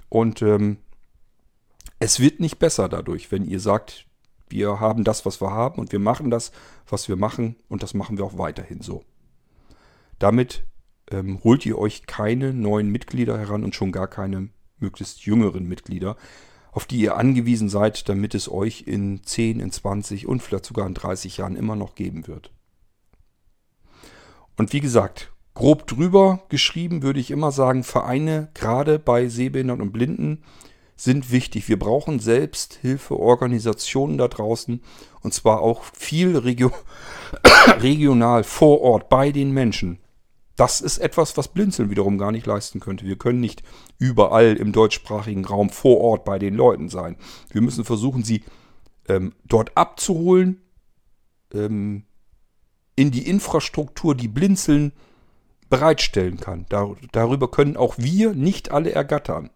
Und 0.08 0.40
ähm, 0.40 0.78
es 1.98 2.18
wird 2.18 2.40
nicht 2.40 2.58
besser 2.58 2.88
dadurch, 2.88 3.30
wenn 3.30 3.44
ihr 3.44 3.60
sagt, 3.60 4.06
Wir 4.48 4.78
haben 4.78 5.04
das, 5.04 5.26
was 5.26 5.40
wir 5.40 5.50
haben 5.50 5.80
und 5.80 5.92
wir 5.92 5.98
machen 5.98 6.30
das, 6.30 6.52
was 6.88 7.08
wir 7.08 7.16
machen 7.16 7.56
und 7.68 7.82
das 7.82 7.92
machen 7.92 8.18
wir 8.18 8.24
auch 8.24 8.38
weiterhin 8.38 8.80
so. 8.82 9.02
Damit 10.18 10.64
ähm, 11.10 11.40
holt 11.44 11.64
ihr 11.66 11.78
euch 11.78 12.06
keine 12.06 12.52
neuen 12.52 12.90
Mitglieder 12.90 13.38
heran 13.38 13.64
und 13.64 13.74
schon 13.74 13.92
gar 13.92 14.08
keine 14.08 14.48
möglichst 14.78 15.24
jüngeren 15.26 15.66
Mitglieder, 15.66 16.16
auf 16.72 16.86
die 16.86 16.98
ihr 16.98 17.16
angewiesen 17.16 17.68
seid, 17.68 18.08
damit 18.08 18.34
es 18.34 18.50
euch 18.50 18.82
in 18.86 19.22
10, 19.22 19.60
in 19.60 19.70
20 19.70 20.26
und 20.26 20.42
vielleicht 20.42 20.66
sogar 20.66 20.86
in 20.86 20.94
30 20.94 21.36
Jahren 21.38 21.56
immer 21.56 21.76
noch 21.76 21.94
geben 21.94 22.26
wird. 22.26 22.50
Und 24.56 24.72
wie 24.72 24.80
gesagt, 24.80 25.32
grob 25.54 25.86
drüber 25.86 26.42
geschrieben 26.48 27.02
würde 27.02 27.20
ich 27.20 27.30
immer 27.30 27.52
sagen, 27.52 27.84
Vereine 27.84 28.48
gerade 28.54 28.98
bei 28.98 29.28
Sehbehinderten 29.28 29.82
und 29.82 29.92
Blinden 29.92 30.42
sind 30.96 31.32
wichtig. 31.32 31.68
Wir 31.68 31.78
brauchen 31.78 32.20
Selbsthilfeorganisationen 32.20 34.18
da 34.18 34.28
draußen 34.28 34.80
und 35.22 35.34
zwar 35.34 35.60
auch 35.60 35.82
viel 35.92 36.36
regio 36.36 36.70
regional 37.80 38.44
vor 38.44 38.80
Ort 38.80 39.08
bei 39.08 39.32
den 39.32 39.50
Menschen. 39.50 39.98
Das 40.56 40.80
ist 40.80 40.98
etwas, 40.98 41.36
was 41.36 41.48
Blinzeln 41.48 41.90
wiederum 41.90 42.16
gar 42.16 42.30
nicht 42.30 42.46
leisten 42.46 42.78
könnte. 42.78 43.06
Wir 43.06 43.16
können 43.16 43.40
nicht 43.40 43.62
überall 43.98 44.56
im 44.56 44.72
deutschsprachigen 44.72 45.44
Raum 45.44 45.70
vor 45.70 46.00
Ort 46.00 46.24
bei 46.24 46.38
den 46.38 46.54
Leuten 46.54 46.88
sein. 46.88 47.16
Wir 47.50 47.60
müssen 47.60 47.84
versuchen, 47.84 48.22
sie 48.22 48.44
ähm, 49.08 49.34
dort 49.44 49.76
abzuholen, 49.76 50.62
ähm, 51.52 52.04
in 52.96 53.10
die 53.10 53.28
Infrastruktur, 53.28 54.14
die 54.14 54.28
Blinzeln 54.28 54.92
bereitstellen 55.68 56.38
kann. 56.38 56.66
Dar 56.68 56.94
darüber 57.10 57.50
können 57.50 57.76
auch 57.76 57.96
wir 57.98 58.34
nicht 58.34 58.70
alle 58.70 58.92
ergattern. 58.92 59.50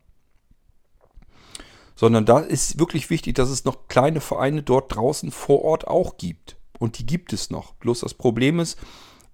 Sondern 1.94 2.26
da 2.26 2.40
ist 2.40 2.78
wirklich 2.78 3.10
wichtig, 3.10 3.36
dass 3.36 3.50
es 3.50 3.64
noch 3.64 3.86
kleine 3.86 4.20
Vereine 4.20 4.62
dort 4.62 4.94
draußen 4.94 5.30
vor 5.30 5.62
Ort 5.62 5.86
auch 5.86 6.16
gibt. 6.16 6.56
Und 6.78 6.98
die 6.98 7.06
gibt 7.06 7.32
es 7.32 7.50
noch. 7.50 7.74
Bloß 7.74 8.00
das 8.00 8.14
Problem 8.14 8.58
ist, 8.60 8.78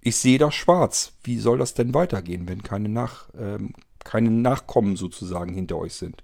ich 0.05 0.17
sehe 0.17 0.37
das 0.37 0.53
schwarz. 0.53 1.13
Wie 1.23 1.39
soll 1.39 1.57
das 1.57 1.73
denn 1.73 1.95
weitergehen, 1.95 2.47
wenn 2.47 2.61
keine, 2.61 2.89
Nach, 2.89 3.27
ähm, 3.35 3.73
keine 4.03 4.29
Nachkommen 4.29 4.97
sozusagen 4.97 5.51
hinter 5.51 5.77
euch 5.77 5.95
sind? 5.95 6.23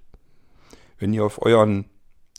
Wenn 0.98 1.12
ihr 1.12 1.24
auf 1.24 1.42
euren 1.42 1.86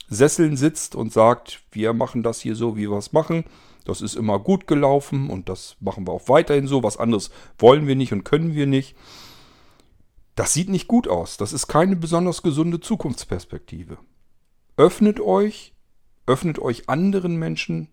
Sesseln 0.08 0.56
sitzt 0.56 0.96
und 0.96 1.12
sagt, 1.12 1.62
wir 1.72 1.92
machen 1.92 2.24
das 2.24 2.40
hier 2.40 2.56
so, 2.56 2.78
wie 2.78 2.90
wir 2.90 2.98
es 2.98 3.12
machen, 3.12 3.44
das 3.84 4.02
ist 4.02 4.16
immer 4.16 4.40
gut 4.40 4.68
gelaufen 4.68 5.30
und 5.30 5.50
das 5.50 5.76
machen 5.82 6.08
wir 6.08 6.14
auch 6.14 6.30
weiterhin 6.30 6.68
so, 6.68 6.82
was 6.82 6.96
anderes 6.96 7.30
wollen 7.58 7.88
wir 7.88 7.98
nicht 7.98 8.14
und 8.14 8.24
können 8.24 8.56
wir 8.56 8.66
nicht. 8.66 8.96
Das 10.36 10.54
sieht 10.54 10.70
nicht 10.70 10.88
gut 10.88 11.10
aus. 11.10 11.36
Das 11.36 11.52
ist 11.52 11.68
keine 11.68 11.98
besonders 11.98 12.42
gesunde 12.42 12.80
Zukunftsperspektive. 12.80 13.98
Öffnet 14.78 15.20
euch, 15.20 15.74
öffnet 16.26 16.58
euch 16.58 16.88
anderen 16.88 17.36
Menschen, 17.36 17.90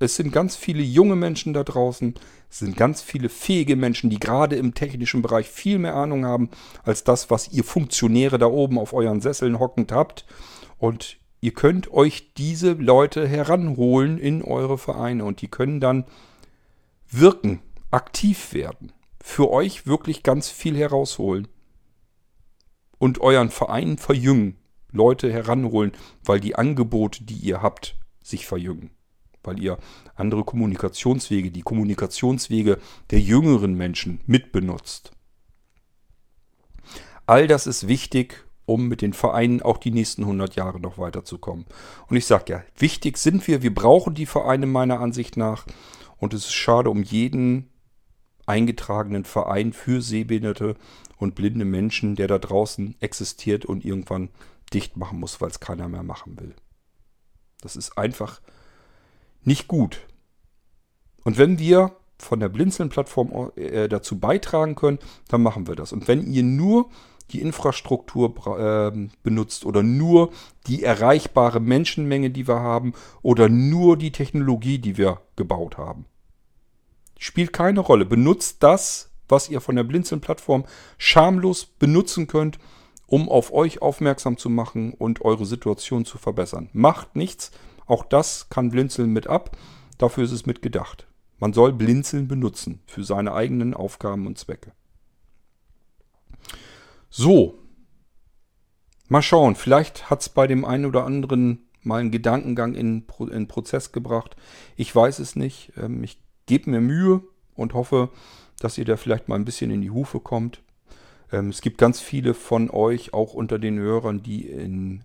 es 0.00 0.16
sind 0.16 0.32
ganz 0.32 0.56
viele 0.56 0.82
junge 0.82 1.14
Menschen 1.14 1.52
da 1.52 1.62
draußen. 1.62 2.14
Es 2.48 2.60
sind 2.60 2.76
ganz 2.76 3.02
viele 3.02 3.28
fähige 3.28 3.76
Menschen, 3.76 4.08
die 4.08 4.18
gerade 4.18 4.56
im 4.56 4.74
technischen 4.74 5.20
Bereich 5.20 5.48
viel 5.48 5.78
mehr 5.78 5.94
Ahnung 5.94 6.24
haben 6.24 6.48
als 6.82 7.04
das, 7.04 7.30
was 7.30 7.52
ihr 7.52 7.64
Funktionäre 7.64 8.38
da 8.38 8.46
oben 8.46 8.78
auf 8.78 8.94
euren 8.94 9.20
Sesseln 9.20 9.58
hockend 9.58 9.92
habt. 9.92 10.24
Und 10.78 11.18
ihr 11.42 11.52
könnt 11.52 11.92
euch 11.92 12.32
diese 12.32 12.72
Leute 12.72 13.28
heranholen 13.28 14.16
in 14.16 14.42
eure 14.42 14.78
Vereine 14.78 15.26
und 15.26 15.42
die 15.42 15.48
können 15.48 15.80
dann 15.80 16.06
wirken, 17.10 17.60
aktiv 17.90 18.54
werden, 18.54 18.92
für 19.20 19.50
euch 19.50 19.86
wirklich 19.86 20.22
ganz 20.22 20.48
viel 20.48 20.78
herausholen 20.78 21.46
und 22.98 23.20
euren 23.20 23.50
Verein 23.50 23.98
verjüngen, 23.98 24.56
Leute 24.92 25.30
heranholen, 25.30 25.92
weil 26.24 26.40
die 26.40 26.54
Angebote, 26.54 27.24
die 27.24 27.36
ihr 27.36 27.60
habt, 27.60 27.98
sich 28.22 28.46
verjüngen 28.46 28.90
weil 29.42 29.60
ihr 29.60 29.78
andere 30.14 30.44
Kommunikationswege, 30.44 31.50
die 31.50 31.62
Kommunikationswege 31.62 32.78
der 33.10 33.20
jüngeren 33.20 33.74
Menschen 33.74 34.20
mitbenutzt. 34.26 35.12
All 37.26 37.46
das 37.46 37.66
ist 37.66 37.86
wichtig, 37.86 38.44
um 38.66 38.88
mit 38.88 39.02
den 39.02 39.12
Vereinen 39.12 39.62
auch 39.62 39.78
die 39.78 39.90
nächsten 39.90 40.22
100 40.22 40.54
Jahre 40.56 40.80
noch 40.80 40.98
weiterzukommen. 40.98 41.66
Und 42.08 42.16
ich 42.16 42.26
sage 42.26 42.52
ja, 42.52 42.62
wichtig 42.76 43.18
sind 43.18 43.46
wir, 43.46 43.62
wir 43.62 43.74
brauchen 43.74 44.14
die 44.14 44.26
Vereine 44.26 44.66
meiner 44.66 45.00
Ansicht 45.00 45.36
nach. 45.36 45.66
Und 46.18 46.34
es 46.34 46.46
ist 46.46 46.54
schade 46.54 46.90
um 46.90 47.02
jeden 47.02 47.70
eingetragenen 48.46 49.24
Verein 49.24 49.72
für 49.72 50.02
sehbehinderte 50.02 50.76
und 51.18 51.34
blinde 51.34 51.64
Menschen, 51.64 52.16
der 52.16 52.28
da 52.28 52.38
draußen 52.38 52.96
existiert 53.00 53.64
und 53.64 53.84
irgendwann 53.84 54.30
dicht 54.72 54.96
machen 54.96 55.20
muss, 55.20 55.40
weil 55.40 55.50
es 55.50 55.60
keiner 55.60 55.88
mehr 55.88 56.02
machen 56.02 56.38
will. 56.38 56.54
Das 57.60 57.76
ist 57.76 57.98
einfach 57.98 58.40
nicht 59.44 59.68
gut. 59.68 60.00
Und 61.24 61.38
wenn 61.38 61.58
wir 61.58 61.92
von 62.18 62.40
der 62.40 62.48
Blinzeln-Plattform 62.48 63.52
äh, 63.56 63.88
dazu 63.88 64.18
beitragen 64.18 64.74
können, 64.74 64.98
dann 65.28 65.42
machen 65.42 65.66
wir 65.66 65.74
das. 65.74 65.92
Und 65.92 66.08
wenn 66.08 66.30
ihr 66.30 66.42
nur 66.42 66.90
die 67.32 67.40
Infrastruktur 67.40 68.34
äh, 68.58 69.08
benutzt 69.22 69.64
oder 69.64 69.82
nur 69.82 70.30
die 70.66 70.82
erreichbare 70.82 71.60
Menschenmenge, 71.60 72.30
die 72.30 72.48
wir 72.48 72.60
haben, 72.60 72.92
oder 73.22 73.48
nur 73.48 73.96
die 73.96 74.12
Technologie, 74.12 74.78
die 74.78 74.96
wir 74.96 75.20
gebaut 75.36 75.78
haben. 75.78 76.06
Spielt 77.18 77.52
keine 77.52 77.80
Rolle. 77.80 78.04
Benutzt 78.04 78.62
das, 78.62 79.10
was 79.28 79.48
ihr 79.48 79.60
von 79.60 79.76
der 79.76 79.84
Blinzeln-Plattform 79.84 80.64
schamlos 80.98 81.66
benutzen 81.66 82.26
könnt, 82.26 82.58
um 83.06 83.28
auf 83.28 83.52
euch 83.52 83.82
aufmerksam 83.82 84.36
zu 84.36 84.48
machen 84.48 84.92
und 84.94 85.22
eure 85.22 85.44
Situation 85.44 86.04
zu 86.04 86.18
verbessern. 86.18 86.68
Macht 86.72 87.16
nichts, 87.16 87.50
auch 87.90 88.04
das 88.04 88.48
kann 88.48 88.70
Blinzeln 88.70 89.10
mit 89.10 89.26
ab. 89.26 89.56
Dafür 89.98 90.24
ist 90.24 90.32
es 90.32 90.46
mit 90.46 90.62
gedacht. 90.62 91.06
Man 91.38 91.52
soll 91.52 91.72
Blinzeln 91.72 92.28
benutzen 92.28 92.80
für 92.86 93.04
seine 93.04 93.32
eigenen 93.32 93.74
Aufgaben 93.74 94.26
und 94.26 94.38
Zwecke. 94.38 94.72
So. 97.08 97.58
Mal 99.08 99.22
schauen. 99.22 99.56
Vielleicht 99.56 100.08
hat 100.08 100.20
es 100.20 100.28
bei 100.28 100.46
dem 100.46 100.64
einen 100.64 100.86
oder 100.86 101.04
anderen 101.04 101.66
mal 101.82 102.00
einen 102.00 102.10
Gedankengang 102.10 102.74
in, 102.74 103.06
in 103.30 103.48
Prozess 103.48 103.90
gebracht. 103.90 104.36
Ich 104.76 104.94
weiß 104.94 105.18
es 105.18 105.34
nicht. 105.34 105.72
Ähm, 105.76 106.04
ich 106.04 106.22
gebe 106.46 106.70
mir 106.70 106.80
Mühe 106.80 107.22
und 107.54 107.74
hoffe, 107.74 108.10
dass 108.60 108.78
ihr 108.78 108.84
da 108.84 108.96
vielleicht 108.96 109.28
mal 109.28 109.36
ein 109.36 109.44
bisschen 109.44 109.70
in 109.70 109.80
die 109.80 109.90
Hufe 109.90 110.20
kommt. 110.20 110.62
Ähm, 111.32 111.48
es 111.48 111.60
gibt 111.62 111.78
ganz 111.78 112.00
viele 112.00 112.34
von 112.34 112.70
euch, 112.70 113.14
auch 113.14 113.34
unter 113.34 113.58
den 113.58 113.78
Hörern, 113.78 114.22
die 114.22 114.46
in 114.46 115.04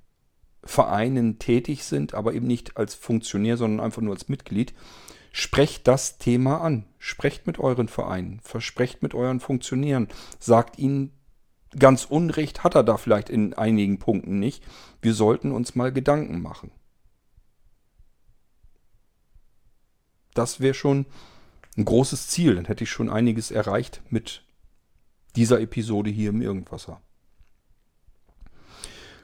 Vereinen 0.66 1.40
tätig 1.40 1.84
sind, 1.84 2.14
aber 2.14 2.34
eben 2.34 2.48
nicht 2.48 2.78
als 2.78 2.96
Funktionär, 2.96 3.58
sondern 3.58 3.86
einfach 3.86 4.02
nur 4.02 4.14
als 4.14 4.28
Mitglied, 4.30 4.74
sprecht 5.32 5.88
das 5.88 6.18
Thema 6.18 6.62
an. 6.62 6.86
Sprecht 6.98 7.46
mit 7.46 7.60
euren 7.60 7.88
Vereinen, 7.88 8.40
versprecht 8.42 9.04
mit 9.04 9.14
euren 9.14 9.40
Funktionären, 9.40 10.08
sagt 10.40 10.80
ihnen, 10.80 11.12
ganz 11.78 12.06
Unrecht 12.06 12.64
hat 12.64 12.76
er 12.76 12.84
da 12.84 12.98
vielleicht 12.98 13.30
in 13.30 13.54
einigen 13.54 14.00
Punkten 14.00 14.40
nicht. 14.40 14.64
Wir 15.02 15.14
sollten 15.14 15.52
uns 15.52 15.76
mal 15.76 15.92
Gedanken 15.92 16.42
machen. 16.42 16.72
Das 20.34 20.60
wäre 20.60 20.74
schon 20.74 21.06
ein 21.78 21.86
großes 21.86 22.28
Ziel. 22.28 22.56
Dann 22.56 22.66
hätte 22.66 22.84
ich 22.84 22.90
schon 22.90 23.10
einiges 23.10 23.52
erreicht 23.52 24.02
mit 24.10 24.44
dieser 25.36 25.60
Episode 25.60 26.10
hier 26.10 26.30
im 26.30 26.42
Irgendwasser. 26.42 27.02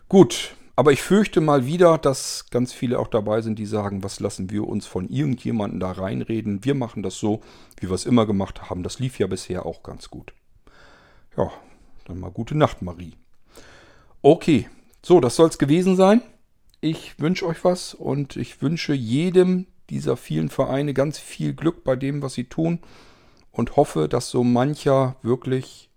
Gut, 0.07 0.55
aber 0.75 0.91
ich 0.91 1.01
fürchte 1.01 1.41
mal 1.41 1.65
wieder, 1.65 1.97
dass 1.97 2.49
ganz 2.49 2.73
viele 2.73 2.99
auch 2.99 3.07
dabei 3.07 3.41
sind, 3.41 3.59
die 3.59 3.65
sagen, 3.65 4.03
was 4.03 4.19
lassen 4.19 4.49
wir 4.49 4.67
uns 4.67 4.85
von 4.85 5.09
irgendjemandem 5.09 5.79
da 5.79 5.91
reinreden. 5.91 6.63
Wir 6.63 6.75
machen 6.75 7.03
das 7.03 7.17
so, 7.17 7.41
wie 7.79 7.89
wir 7.89 7.95
es 7.95 8.05
immer 8.05 8.25
gemacht 8.25 8.69
haben. 8.69 8.83
Das 8.83 8.99
lief 8.99 9.19
ja 9.19 9.27
bisher 9.27 9.65
auch 9.65 9.83
ganz 9.83 10.09
gut. 10.09 10.33
Ja, 11.37 11.51
dann 12.05 12.19
mal 12.19 12.31
gute 12.31 12.55
Nacht, 12.57 12.81
Marie. 12.81 13.15
Okay, 14.21 14.69
so, 15.03 15.19
das 15.19 15.35
soll 15.35 15.49
es 15.49 15.57
gewesen 15.57 15.95
sein. 15.95 16.21
Ich 16.79 17.19
wünsche 17.19 17.45
euch 17.45 17.63
was 17.63 17.93
und 17.93 18.35
ich 18.35 18.61
wünsche 18.61 18.93
jedem 18.93 19.67
dieser 19.89 20.15
vielen 20.15 20.49
Vereine 20.49 20.93
ganz 20.93 21.19
viel 21.19 21.53
Glück 21.53 21.83
bei 21.83 21.95
dem, 21.95 22.21
was 22.21 22.33
sie 22.33 22.45
tun 22.45 22.79
und 23.51 23.75
hoffe, 23.75 24.07
dass 24.07 24.29
so 24.29 24.43
mancher 24.43 25.17
wirklich 25.21 25.89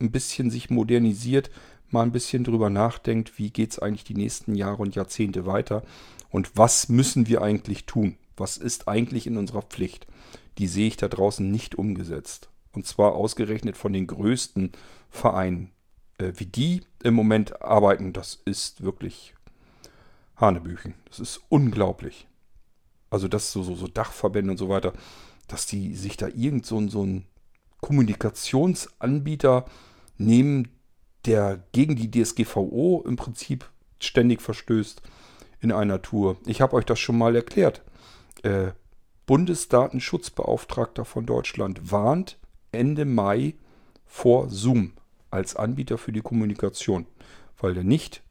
ein 0.00 0.10
bisschen 0.10 0.50
sich 0.50 0.70
modernisiert, 0.70 1.50
mal 1.92 2.02
ein 2.02 2.12
bisschen 2.12 2.44
drüber 2.44 2.70
nachdenkt, 2.70 3.38
wie 3.38 3.50
geht 3.50 3.72
es 3.72 3.78
eigentlich 3.78 4.04
die 4.04 4.14
nächsten 4.14 4.54
Jahre 4.54 4.82
und 4.82 4.94
Jahrzehnte 4.94 5.46
weiter 5.46 5.82
und 6.30 6.56
was 6.56 6.88
müssen 6.88 7.26
wir 7.26 7.42
eigentlich 7.42 7.86
tun? 7.86 8.16
Was 8.36 8.56
ist 8.56 8.88
eigentlich 8.88 9.26
in 9.26 9.36
unserer 9.36 9.62
Pflicht? 9.62 10.06
Die 10.58 10.66
sehe 10.66 10.88
ich 10.88 10.96
da 10.96 11.08
draußen 11.08 11.50
nicht 11.50 11.74
umgesetzt. 11.74 12.48
Und 12.72 12.86
zwar 12.86 13.14
ausgerechnet 13.14 13.76
von 13.76 13.92
den 13.92 14.06
größten 14.06 14.72
Vereinen. 15.10 15.72
Äh, 16.18 16.32
wie 16.36 16.46
die 16.46 16.82
im 17.02 17.14
Moment 17.14 17.62
arbeiten, 17.62 18.12
das 18.12 18.40
ist 18.44 18.82
wirklich 18.82 19.34
Hanebüchen. 20.36 20.94
Das 21.06 21.18
ist 21.18 21.40
unglaublich. 21.48 22.28
Also 23.10 23.26
das 23.26 23.52
so, 23.52 23.62
so, 23.62 23.74
so 23.74 23.88
Dachverbände 23.88 24.52
und 24.52 24.56
so 24.56 24.68
weiter, 24.68 24.92
dass 25.48 25.66
die 25.66 25.96
sich 25.96 26.16
da 26.16 26.28
irgend 26.28 26.64
so, 26.64 26.86
so 26.88 27.04
ein 27.04 27.26
Kommunikationsanbieter 27.80 29.64
nehmen, 30.16 30.68
der 31.26 31.62
gegen 31.72 31.96
die 31.96 32.10
DSGVO 32.10 33.04
im 33.06 33.16
Prinzip 33.16 33.68
ständig 33.98 34.40
verstößt, 34.40 35.02
in 35.60 35.72
einer 35.72 36.02
Tour. 36.02 36.36
Ich 36.46 36.60
habe 36.60 36.74
euch 36.76 36.86
das 36.86 36.98
schon 36.98 37.18
mal 37.18 37.36
erklärt. 37.36 37.82
Äh, 38.42 38.72
Bundesdatenschutzbeauftragter 39.26 41.04
von 41.04 41.26
Deutschland 41.26 41.92
warnt 41.92 42.38
Ende 42.72 43.04
Mai 43.04 43.54
vor 44.06 44.48
Zoom 44.48 44.92
als 45.30 45.54
Anbieter 45.54 45.98
für 45.98 46.12
die 46.12 46.22
Kommunikation, 46.22 47.06
weil 47.58 47.74
der 47.74 47.84
nicht 47.84 48.22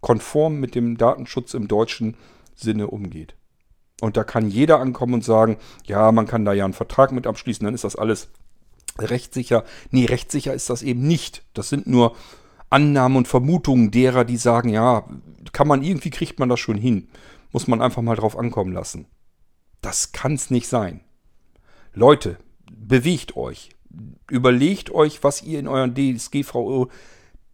konform 0.00 0.60
mit 0.60 0.74
dem 0.74 0.96
Datenschutz 0.96 1.54
im 1.54 1.68
deutschen 1.68 2.16
Sinne 2.54 2.86
umgeht. 2.86 3.34
Und 4.00 4.16
da 4.16 4.24
kann 4.24 4.48
jeder 4.48 4.80
ankommen 4.80 5.14
und 5.14 5.24
sagen, 5.24 5.56
ja, 5.86 6.10
man 6.12 6.26
kann 6.26 6.44
da 6.44 6.52
ja 6.52 6.64
einen 6.64 6.72
Vertrag 6.72 7.12
mit 7.12 7.26
abschließen, 7.26 7.64
dann 7.64 7.74
ist 7.74 7.84
das 7.84 7.96
alles 7.96 8.28
rechtssicher. 8.98 9.64
Nee, 9.90 10.06
rechtssicher 10.06 10.54
ist 10.54 10.70
das 10.70 10.82
eben 10.82 11.06
nicht. 11.06 11.42
Das 11.54 11.68
sind 11.68 11.86
nur 11.86 12.16
Annahmen 12.70 13.16
und 13.16 13.28
Vermutungen 13.28 13.90
derer, 13.90 14.24
die 14.24 14.36
sagen, 14.36 14.68
ja, 14.68 15.08
kann 15.52 15.68
man 15.68 15.82
irgendwie 15.82 16.10
kriegt 16.10 16.38
man 16.38 16.48
das 16.48 16.60
schon 16.60 16.76
hin. 16.76 17.08
Muss 17.52 17.68
man 17.68 17.80
einfach 17.80 18.02
mal 18.02 18.16
drauf 18.16 18.36
ankommen 18.36 18.72
lassen. 18.72 19.06
Das 19.80 20.12
kann's 20.12 20.50
nicht 20.50 20.66
sein. 20.66 21.00
Leute, 21.92 22.38
bewegt 22.72 23.36
euch. 23.36 23.70
Überlegt 24.28 24.90
euch, 24.90 25.22
was 25.22 25.42
ihr 25.42 25.60
in 25.60 25.68
euren 25.68 25.94
DSGVO, 25.94 26.88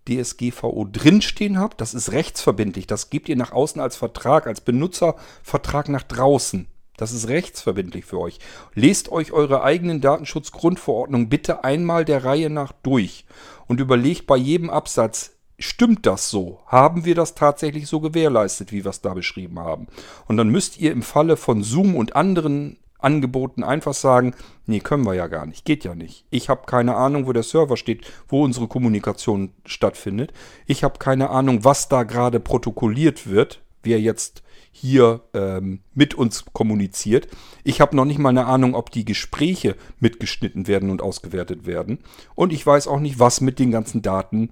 DSGVO 0.08 0.86
drinstehen 0.90 1.58
habt. 1.58 1.80
Das 1.80 1.92
ist 1.92 2.12
rechtsverbindlich. 2.12 2.86
Das 2.86 3.10
gebt 3.10 3.28
ihr 3.28 3.36
nach 3.36 3.52
außen 3.52 3.80
als 3.80 3.96
Vertrag, 3.96 4.46
als 4.46 4.62
Benutzervertrag 4.62 5.88
nach 5.90 6.04
draußen. 6.04 6.66
Das 7.00 7.12
ist 7.12 7.28
rechtsverbindlich 7.28 8.04
für 8.04 8.20
euch. 8.20 8.38
Lest 8.74 9.10
euch 9.10 9.32
eure 9.32 9.62
eigenen 9.62 10.02
Datenschutzgrundverordnungen 10.02 11.30
bitte 11.30 11.64
einmal 11.64 12.04
der 12.04 12.24
Reihe 12.24 12.50
nach 12.50 12.72
durch 12.82 13.24
und 13.66 13.80
überlegt 13.80 14.26
bei 14.26 14.36
jedem 14.36 14.68
Absatz, 14.68 15.30
stimmt 15.58 16.04
das 16.04 16.28
so? 16.28 16.60
Haben 16.66 17.06
wir 17.06 17.14
das 17.14 17.34
tatsächlich 17.34 17.86
so 17.86 18.00
gewährleistet, 18.00 18.70
wie 18.70 18.84
wir 18.84 18.90
es 18.90 19.00
da 19.00 19.14
beschrieben 19.14 19.58
haben? 19.58 19.86
Und 20.28 20.36
dann 20.36 20.50
müsst 20.50 20.78
ihr 20.78 20.92
im 20.92 21.00
Falle 21.00 21.38
von 21.38 21.62
Zoom 21.62 21.96
und 21.96 22.16
anderen 22.16 22.76
Angeboten 22.98 23.64
einfach 23.64 23.94
sagen, 23.94 24.34
nee, 24.66 24.80
können 24.80 25.06
wir 25.06 25.14
ja 25.14 25.26
gar 25.26 25.46
nicht, 25.46 25.64
geht 25.64 25.84
ja 25.84 25.94
nicht. 25.94 26.26
Ich 26.28 26.50
habe 26.50 26.66
keine 26.66 26.96
Ahnung, 26.96 27.26
wo 27.26 27.32
der 27.32 27.44
Server 27.44 27.78
steht, 27.78 28.04
wo 28.28 28.44
unsere 28.44 28.68
Kommunikation 28.68 29.54
stattfindet. 29.64 30.34
Ich 30.66 30.84
habe 30.84 30.98
keine 30.98 31.30
Ahnung, 31.30 31.64
was 31.64 31.88
da 31.88 32.02
gerade 32.02 32.40
protokolliert 32.40 33.26
wird, 33.26 33.62
wer 33.82 33.98
jetzt 33.98 34.42
hier 34.72 35.22
ähm, 35.34 35.80
mit 35.94 36.14
uns 36.14 36.44
kommuniziert. 36.52 37.28
Ich 37.64 37.80
habe 37.80 37.96
noch 37.96 38.04
nicht 38.04 38.18
mal 38.18 38.30
eine 38.30 38.46
Ahnung, 38.46 38.74
ob 38.74 38.90
die 38.90 39.04
Gespräche 39.04 39.76
mitgeschnitten 39.98 40.66
werden 40.66 40.90
und 40.90 41.02
ausgewertet 41.02 41.66
werden. 41.66 41.98
Und 42.34 42.52
ich 42.52 42.64
weiß 42.64 42.86
auch 42.88 43.00
nicht, 43.00 43.18
was 43.18 43.40
mit 43.40 43.58
den 43.58 43.70
ganzen 43.70 44.02
Daten 44.02 44.50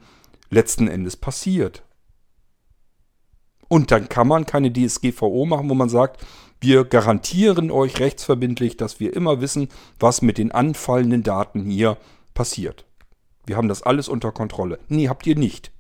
letzten 0.50 0.88
Endes 0.88 1.16
passiert. 1.16 1.82
Und 3.68 3.90
dann 3.90 4.08
kann 4.08 4.28
man 4.28 4.46
keine 4.46 4.72
DSGVO 4.72 5.44
machen, 5.44 5.68
wo 5.68 5.74
man 5.74 5.90
sagt, 5.90 6.24
wir 6.60 6.84
garantieren 6.84 7.70
euch 7.70 8.00
rechtsverbindlich, 8.00 8.76
dass 8.76 8.98
wir 8.98 9.14
immer 9.14 9.40
wissen, 9.40 9.68
was 10.00 10.22
mit 10.22 10.38
den 10.38 10.50
anfallenden 10.50 11.22
Daten 11.22 11.64
hier 11.64 11.98
passiert. 12.34 12.86
Wir 13.46 13.56
haben 13.56 13.68
das 13.68 13.82
alles 13.82 14.08
unter 14.08 14.32
Kontrolle. 14.32 14.78
Nee, 14.88 15.08
habt 15.08 15.26
ihr 15.26 15.36
nicht. 15.36 15.70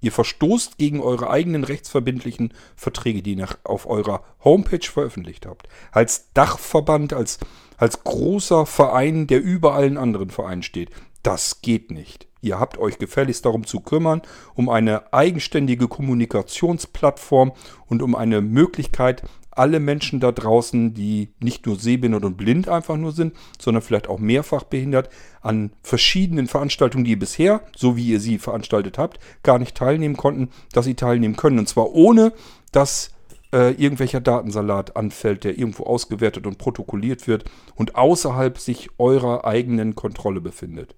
Ihr 0.00 0.12
verstoßt 0.12 0.78
gegen 0.78 1.00
eure 1.00 1.30
eigenen 1.30 1.64
rechtsverbindlichen 1.64 2.54
Verträge, 2.74 3.22
die 3.22 3.34
ihr 3.34 3.48
auf 3.64 3.86
eurer 3.86 4.22
Homepage 4.42 4.86
veröffentlicht 4.86 5.46
habt. 5.46 5.68
Als 5.92 6.32
Dachverband, 6.32 7.12
als, 7.12 7.38
als 7.76 8.02
großer 8.04 8.66
Verein, 8.66 9.26
der 9.26 9.42
über 9.42 9.74
allen 9.74 9.98
anderen 9.98 10.30
Vereinen 10.30 10.62
steht. 10.62 10.90
Das 11.22 11.60
geht 11.60 11.90
nicht. 11.90 12.26
Ihr 12.42 12.58
habt 12.58 12.78
euch 12.78 12.98
gefälligst 12.98 13.44
darum 13.44 13.66
zu 13.66 13.80
kümmern, 13.80 14.22
um 14.54 14.70
eine 14.70 15.12
eigenständige 15.12 15.88
Kommunikationsplattform 15.88 17.52
und 17.86 18.00
um 18.00 18.14
eine 18.14 18.40
Möglichkeit, 18.40 19.22
alle 19.50 19.80
Menschen 19.80 20.20
da 20.20 20.32
draußen, 20.32 20.94
die 20.94 21.34
nicht 21.40 21.66
nur 21.66 21.76
sehbehindert 21.76 22.24
und 22.24 22.36
blind 22.36 22.68
einfach 22.68 22.96
nur 22.96 23.12
sind, 23.12 23.34
sondern 23.58 23.82
vielleicht 23.82 24.08
auch 24.08 24.18
mehrfach 24.18 24.62
behindert, 24.62 25.10
an 25.40 25.72
verschiedenen 25.82 26.46
Veranstaltungen, 26.46 27.04
die 27.04 27.12
ihr 27.12 27.18
bisher, 27.18 27.62
so 27.76 27.96
wie 27.96 28.08
ihr 28.08 28.20
sie 28.20 28.38
veranstaltet 28.38 28.98
habt, 28.98 29.18
gar 29.42 29.58
nicht 29.58 29.76
teilnehmen 29.76 30.16
konnten, 30.16 30.50
dass 30.72 30.84
sie 30.84 30.94
teilnehmen 30.94 31.36
können. 31.36 31.58
Und 31.58 31.68
zwar 31.68 31.92
ohne, 31.92 32.32
dass 32.72 33.10
äh, 33.52 33.72
irgendwelcher 33.72 34.20
Datensalat 34.20 34.96
anfällt, 34.96 35.44
der 35.44 35.58
irgendwo 35.58 35.84
ausgewertet 35.84 36.46
und 36.46 36.58
protokolliert 36.58 37.26
wird 37.26 37.50
und 37.74 37.96
außerhalb 37.96 38.58
sich 38.58 38.90
eurer 38.98 39.44
eigenen 39.44 39.94
Kontrolle 39.94 40.40
befindet. 40.40 40.94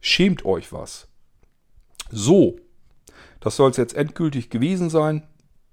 Schämt 0.00 0.44
euch 0.44 0.72
was. 0.72 1.08
So, 2.10 2.56
das 3.40 3.56
soll 3.56 3.70
es 3.70 3.76
jetzt 3.76 3.94
endgültig 3.94 4.50
gewesen 4.50 4.90
sein. 4.90 5.26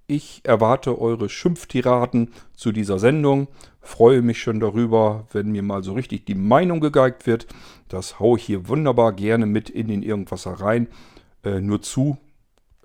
Ich 0.05 0.41
erwarte 0.43 0.99
eure 0.99 1.29
Schimpftiraden 1.29 2.33
zu 2.55 2.73
dieser 2.73 2.99
Sendung. 2.99 3.47
Freue 3.79 4.21
mich 4.21 4.41
schon 4.41 4.59
darüber, 4.59 5.27
wenn 5.31 5.51
mir 5.51 5.63
mal 5.63 5.81
so 5.81 5.93
richtig 5.93 6.25
die 6.25 6.35
Meinung 6.35 6.81
gegeigt 6.81 7.25
wird. 7.25 7.47
Das 7.87 8.19
haue 8.19 8.37
ich 8.37 8.43
hier 8.43 8.67
wunderbar 8.67 9.13
gerne 9.13 9.45
mit 9.45 9.69
in 9.69 9.87
den 9.87 10.03
Irgendwasser 10.03 10.53
rein. 10.53 10.87
Äh, 11.43 11.61
nur 11.61 11.81
zu. 11.81 12.17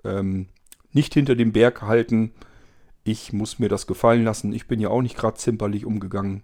Ähm, 0.05 0.47
nicht 0.93 1.13
hinter 1.13 1.35
dem 1.35 1.51
Berg 1.51 1.81
halten. 1.81 2.31
Ich 3.03 3.33
muss 3.33 3.59
mir 3.59 3.69
das 3.69 3.85
gefallen 3.85 4.23
lassen. 4.23 4.53
Ich 4.53 4.67
bin 4.67 4.79
ja 4.79 4.89
auch 4.89 5.01
nicht 5.01 5.17
gerade 5.17 5.37
zimperlich 5.37 5.85
umgegangen 5.85 6.43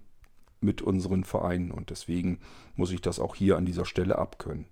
mit 0.60 0.82
unseren 0.82 1.24
Vereinen 1.24 1.72
und 1.72 1.90
deswegen 1.90 2.40
muss 2.76 2.92
ich 2.92 3.02
das 3.02 3.20
auch 3.20 3.36
hier 3.36 3.56
an 3.56 3.66
dieser 3.66 3.86
Stelle 3.86 4.18
abkönnen. 4.18 4.66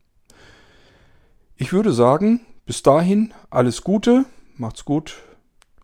Ich 1.56 1.72
würde 1.72 1.92
sagen, 1.92 2.42
bis 2.66 2.84
dahin 2.84 3.34
alles 3.50 3.84
Gute, 3.84 4.26
macht's 4.58 4.86
gut 4.86 5.18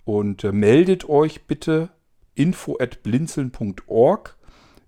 und 0.10 0.44
äh, 0.44 0.52
meldet 0.52 1.08
euch 1.08 1.44
bitte 1.46 1.92
info 2.34 2.78
at 2.80 3.04
blinzeln.org, 3.04 4.38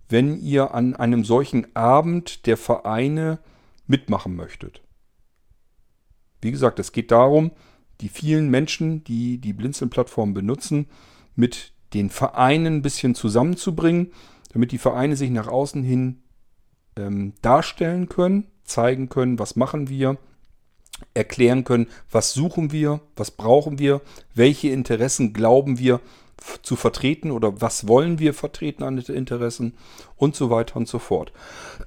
wenn 0.09 0.41
ihr 0.41 0.73
an 0.73 0.95
einem 0.95 1.23
solchen 1.23 1.75
Abend 1.75 2.47
der 2.47 2.57
Vereine 2.57 3.37
mitmachen 3.85 4.35
möchtet. 4.35 4.81
Wie 6.41 6.49
gesagt, 6.49 6.79
es 6.79 6.91
geht 6.91 7.11
darum, 7.11 7.51
die 7.99 8.09
vielen 8.09 8.49
Menschen, 8.49 9.03
die 9.03 9.37
die 9.37 9.53
Blinzeln-Plattform 9.53 10.33
benutzen, 10.33 10.87
mit 11.35 11.73
den 11.93 12.09
Vereinen 12.09 12.77
ein 12.77 12.81
bisschen 12.81 13.13
zusammenzubringen, 13.13 14.13
damit 14.53 14.71
die 14.71 14.79
Vereine 14.79 15.15
sich 15.15 15.29
nach 15.29 15.47
außen 15.47 15.83
hin 15.83 16.23
ähm, 16.95 17.33
darstellen 17.43 18.09
können, 18.09 18.47
zeigen 18.63 19.07
können, 19.07 19.37
was 19.37 19.55
machen 19.55 19.87
wir, 19.87 20.17
erklären 21.13 21.63
können, 21.63 21.87
was 22.11 22.33
suchen 22.33 22.71
wir, 22.71 23.01
was 23.15 23.31
brauchen 23.31 23.79
wir, 23.79 24.01
welche 24.33 24.69
Interessen 24.69 25.33
glauben 25.33 25.79
wir 25.79 25.99
zu 26.63 26.75
vertreten 26.75 27.31
oder 27.31 27.61
was 27.61 27.87
wollen 27.87 28.19
wir 28.19 28.33
vertreten 28.33 28.83
an 28.83 28.97
Interessen 28.97 29.73
und 30.15 30.35
so 30.35 30.49
weiter 30.49 30.77
und 30.77 30.87
so 30.87 30.99
fort. 30.99 31.31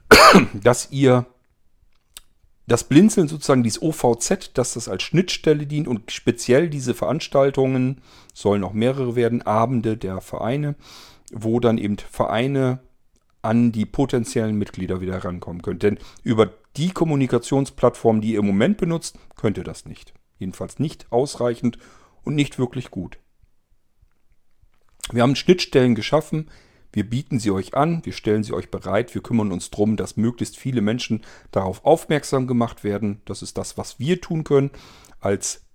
Dass 0.63 0.91
ihr 0.91 1.27
das 2.67 2.85
Blinzeln 2.85 3.29
sozusagen, 3.29 3.63
dieses 3.63 3.83
OVZ, 3.83 4.53
dass 4.55 4.73
das 4.73 4.89
als 4.89 5.03
Schnittstelle 5.03 5.67
dient 5.67 5.87
und 5.87 6.11
speziell 6.11 6.71
diese 6.71 6.95
Veranstaltungen, 6.95 8.01
sollen 8.33 8.65
auch 8.65 8.73
mehrere 8.73 9.17
werden, 9.17 9.43
Abende 9.43 9.99
der 9.99 10.23
Vereine, 10.23 10.75
wo 11.31 11.61
dann 11.61 11.77
eben 11.77 11.99
Vereine 11.99 12.81
an 13.45 13.73
die 13.73 13.87
potenziellen 13.87 14.57
Mitglieder 14.57 15.01
wieder 15.01 15.13
herankommen 15.13 15.63
können. 15.63 15.79
Denn 15.79 15.99
über 16.23 16.51
die 16.77 16.91
Kommunikationsplattform, 16.91 18.21
die 18.21 18.33
ihr 18.33 18.39
im 18.39 18.47
Moment 18.47 18.79
benutzt, 18.79 19.19
könnt 19.37 19.59
ihr 19.59 19.65
das 19.65 19.85
nicht. 19.85 20.15
Jedenfalls 20.39 20.79
nicht 20.79 21.13
ausreichend 21.13 21.79
und 22.23 22.35
nicht 22.35 22.59
wirklich 22.59 22.91
gut. 22.91 23.19
Wir 25.13 25.23
haben 25.23 25.37
Schnittstellen 25.37 25.95
geschaffen, 25.95 26.51
wir 26.93 27.09
bieten 27.09 27.39
sie 27.39 27.51
euch 27.51 27.75
an, 27.75 28.05
wir 28.05 28.13
stellen 28.13 28.45
sie 28.45 28.55
euch 28.55 28.71
bereit, 28.71 29.15
wir 29.15 29.23
kümmern 29.23 29.53
uns 29.53 29.71
darum, 29.71 29.97
dass 29.97 30.17
möglichst 30.17 30.57
viele 30.57 30.81
Menschen 30.81 31.23
darauf 31.51 31.85
aufmerksam 31.85 32.47
gemacht 32.47 32.83
werden. 32.83 33.21
Das 33.27 33.43
ist 33.43 33.59
das, 33.59 33.77
was 33.77 33.99
wir 33.99 34.21
tun 34.21 34.45
können, 34.45 34.71
als 35.21 35.67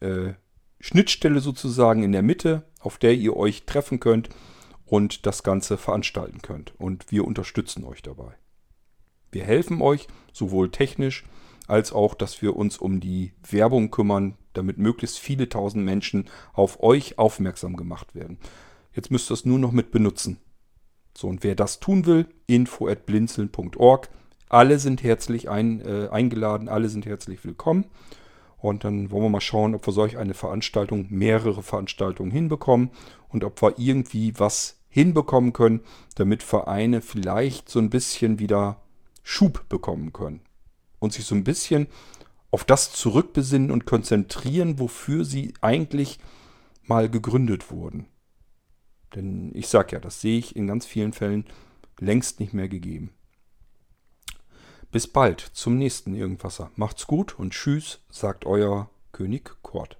äh, 0.00 0.32
Schnittstelle 0.78 1.40
sozusagen 1.40 2.02
in 2.02 2.12
der 2.12 2.22
Mitte, 2.22 2.62
auf 2.78 2.96
der 2.96 3.14
ihr 3.14 3.36
euch 3.36 3.64
treffen 3.64 4.00
könnt 4.00 4.30
und 4.90 5.24
das 5.24 5.44
Ganze 5.44 5.78
veranstalten 5.78 6.42
könnt. 6.42 6.74
Und 6.78 7.12
wir 7.12 7.24
unterstützen 7.24 7.84
euch 7.84 8.02
dabei. 8.02 8.34
Wir 9.30 9.44
helfen 9.44 9.80
euch 9.80 10.08
sowohl 10.32 10.72
technisch 10.72 11.24
als 11.68 11.92
auch, 11.92 12.14
dass 12.14 12.42
wir 12.42 12.56
uns 12.56 12.76
um 12.76 12.98
die 12.98 13.32
Werbung 13.48 13.92
kümmern, 13.92 14.36
damit 14.52 14.78
möglichst 14.78 15.20
viele 15.20 15.48
tausend 15.48 15.84
Menschen 15.84 16.28
auf 16.52 16.82
euch 16.82 17.18
aufmerksam 17.20 17.76
gemacht 17.76 18.16
werden. 18.16 18.38
Jetzt 18.92 19.12
müsst 19.12 19.30
ihr 19.30 19.34
es 19.34 19.44
nur 19.44 19.60
noch 19.60 19.70
mit 19.70 19.92
benutzen. 19.92 20.38
So, 21.16 21.28
und 21.28 21.44
wer 21.44 21.54
das 21.54 21.78
tun 21.78 22.04
will, 22.06 22.26
info 22.48 22.88
at 22.88 23.06
blinzeln.org. 23.06 24.08
Alle 24.48 24.80
sind 24.80 25.04
herzlich 25.04 25.48
ein, 25.48 25.80
äh, 25.82 26.08
eingeladen, 26.10 26.68
alle 26.68 26.88
sind 26.88 27.06
herzlich 27.06 27.44
willkommen. 27.44 27.84
Und 28.58 28.82
dann 28.82 29.12
wollen 29.12 29.22
wir 29.22 29.30
mal 29.30 29.40
schauen, 29.40 29.76
ob 29.76 29.86
wir 29.86 29.92
solch 29.92 30.18
eine 30.18 30.34
Veranstaltung, 30.34 31.06
mehrere 31.10 31.62
Veranstaltungen 31.62 32.32
hinbekommen 32.32 32.90
und 33.28 33.44
ob 33.44 33.62
wir 33.62 33.78
irgendwie 33.78 34.34
was 34.36 34.79
hinbekommen 34.90 35.52
können, 35.52 35.80
damit 36.16 36.42
Vereine 36.42 37.00
vielleicht 37.00 37.68
so 37.68 37.78
ein 37.78 37.90
bisschen 37.90 38.38
wieder 38.38 38.82
Schub 39.22 39.68
bekommen 39.68 40.12
können 40.12 40.42
und 40.98 41.12
sich 41.12 41.24
so 41.24 41.34
ein 41.34 41.44
bisschen 41.44 41.86
auf 42.50 42.64
das 42.64 42.92
zurückbesinnen 42.92 43.70
und 43.70 43.86
konzentrieren, 43.86 44.78
wofür 44.78 45.24
sie 45.24 45.54
eigentlich 45.60 46.18
mal 46.82 47.08
gegründet 47.08 47.70
wurden. 47.70 48.06
Denn 49.14 49.52
ich 49.54 49.68
sage 49.68 49.92
ja, 49.92 50.00
das 50.00 50.20
sehe 50.20 50.38
ich 50.38 50.56
in 50.56 50.66
ganz 50.66 50.86
vielen 50.86 51.12
Fällen 51.12 51.44
längst 51.98 52.40
nicht 52.40 52.52
mehr 52.52 52.68
gegeben. 52.68 53.10
Bis 54.90 55.06
bald 55.06 55.40
zum 55.40 55.78
nächsten 55.78 56.14
Irgendwasser. 56.14 56.72
Macht's 56.74 57.06
gut 57.06 57.38
und 57.38 57.52
tschüss, 57.52 58.00
sagt 58.10 58.44
euer 58.44 58.90
König 59.12 59.56
Kort. 59.62 59.99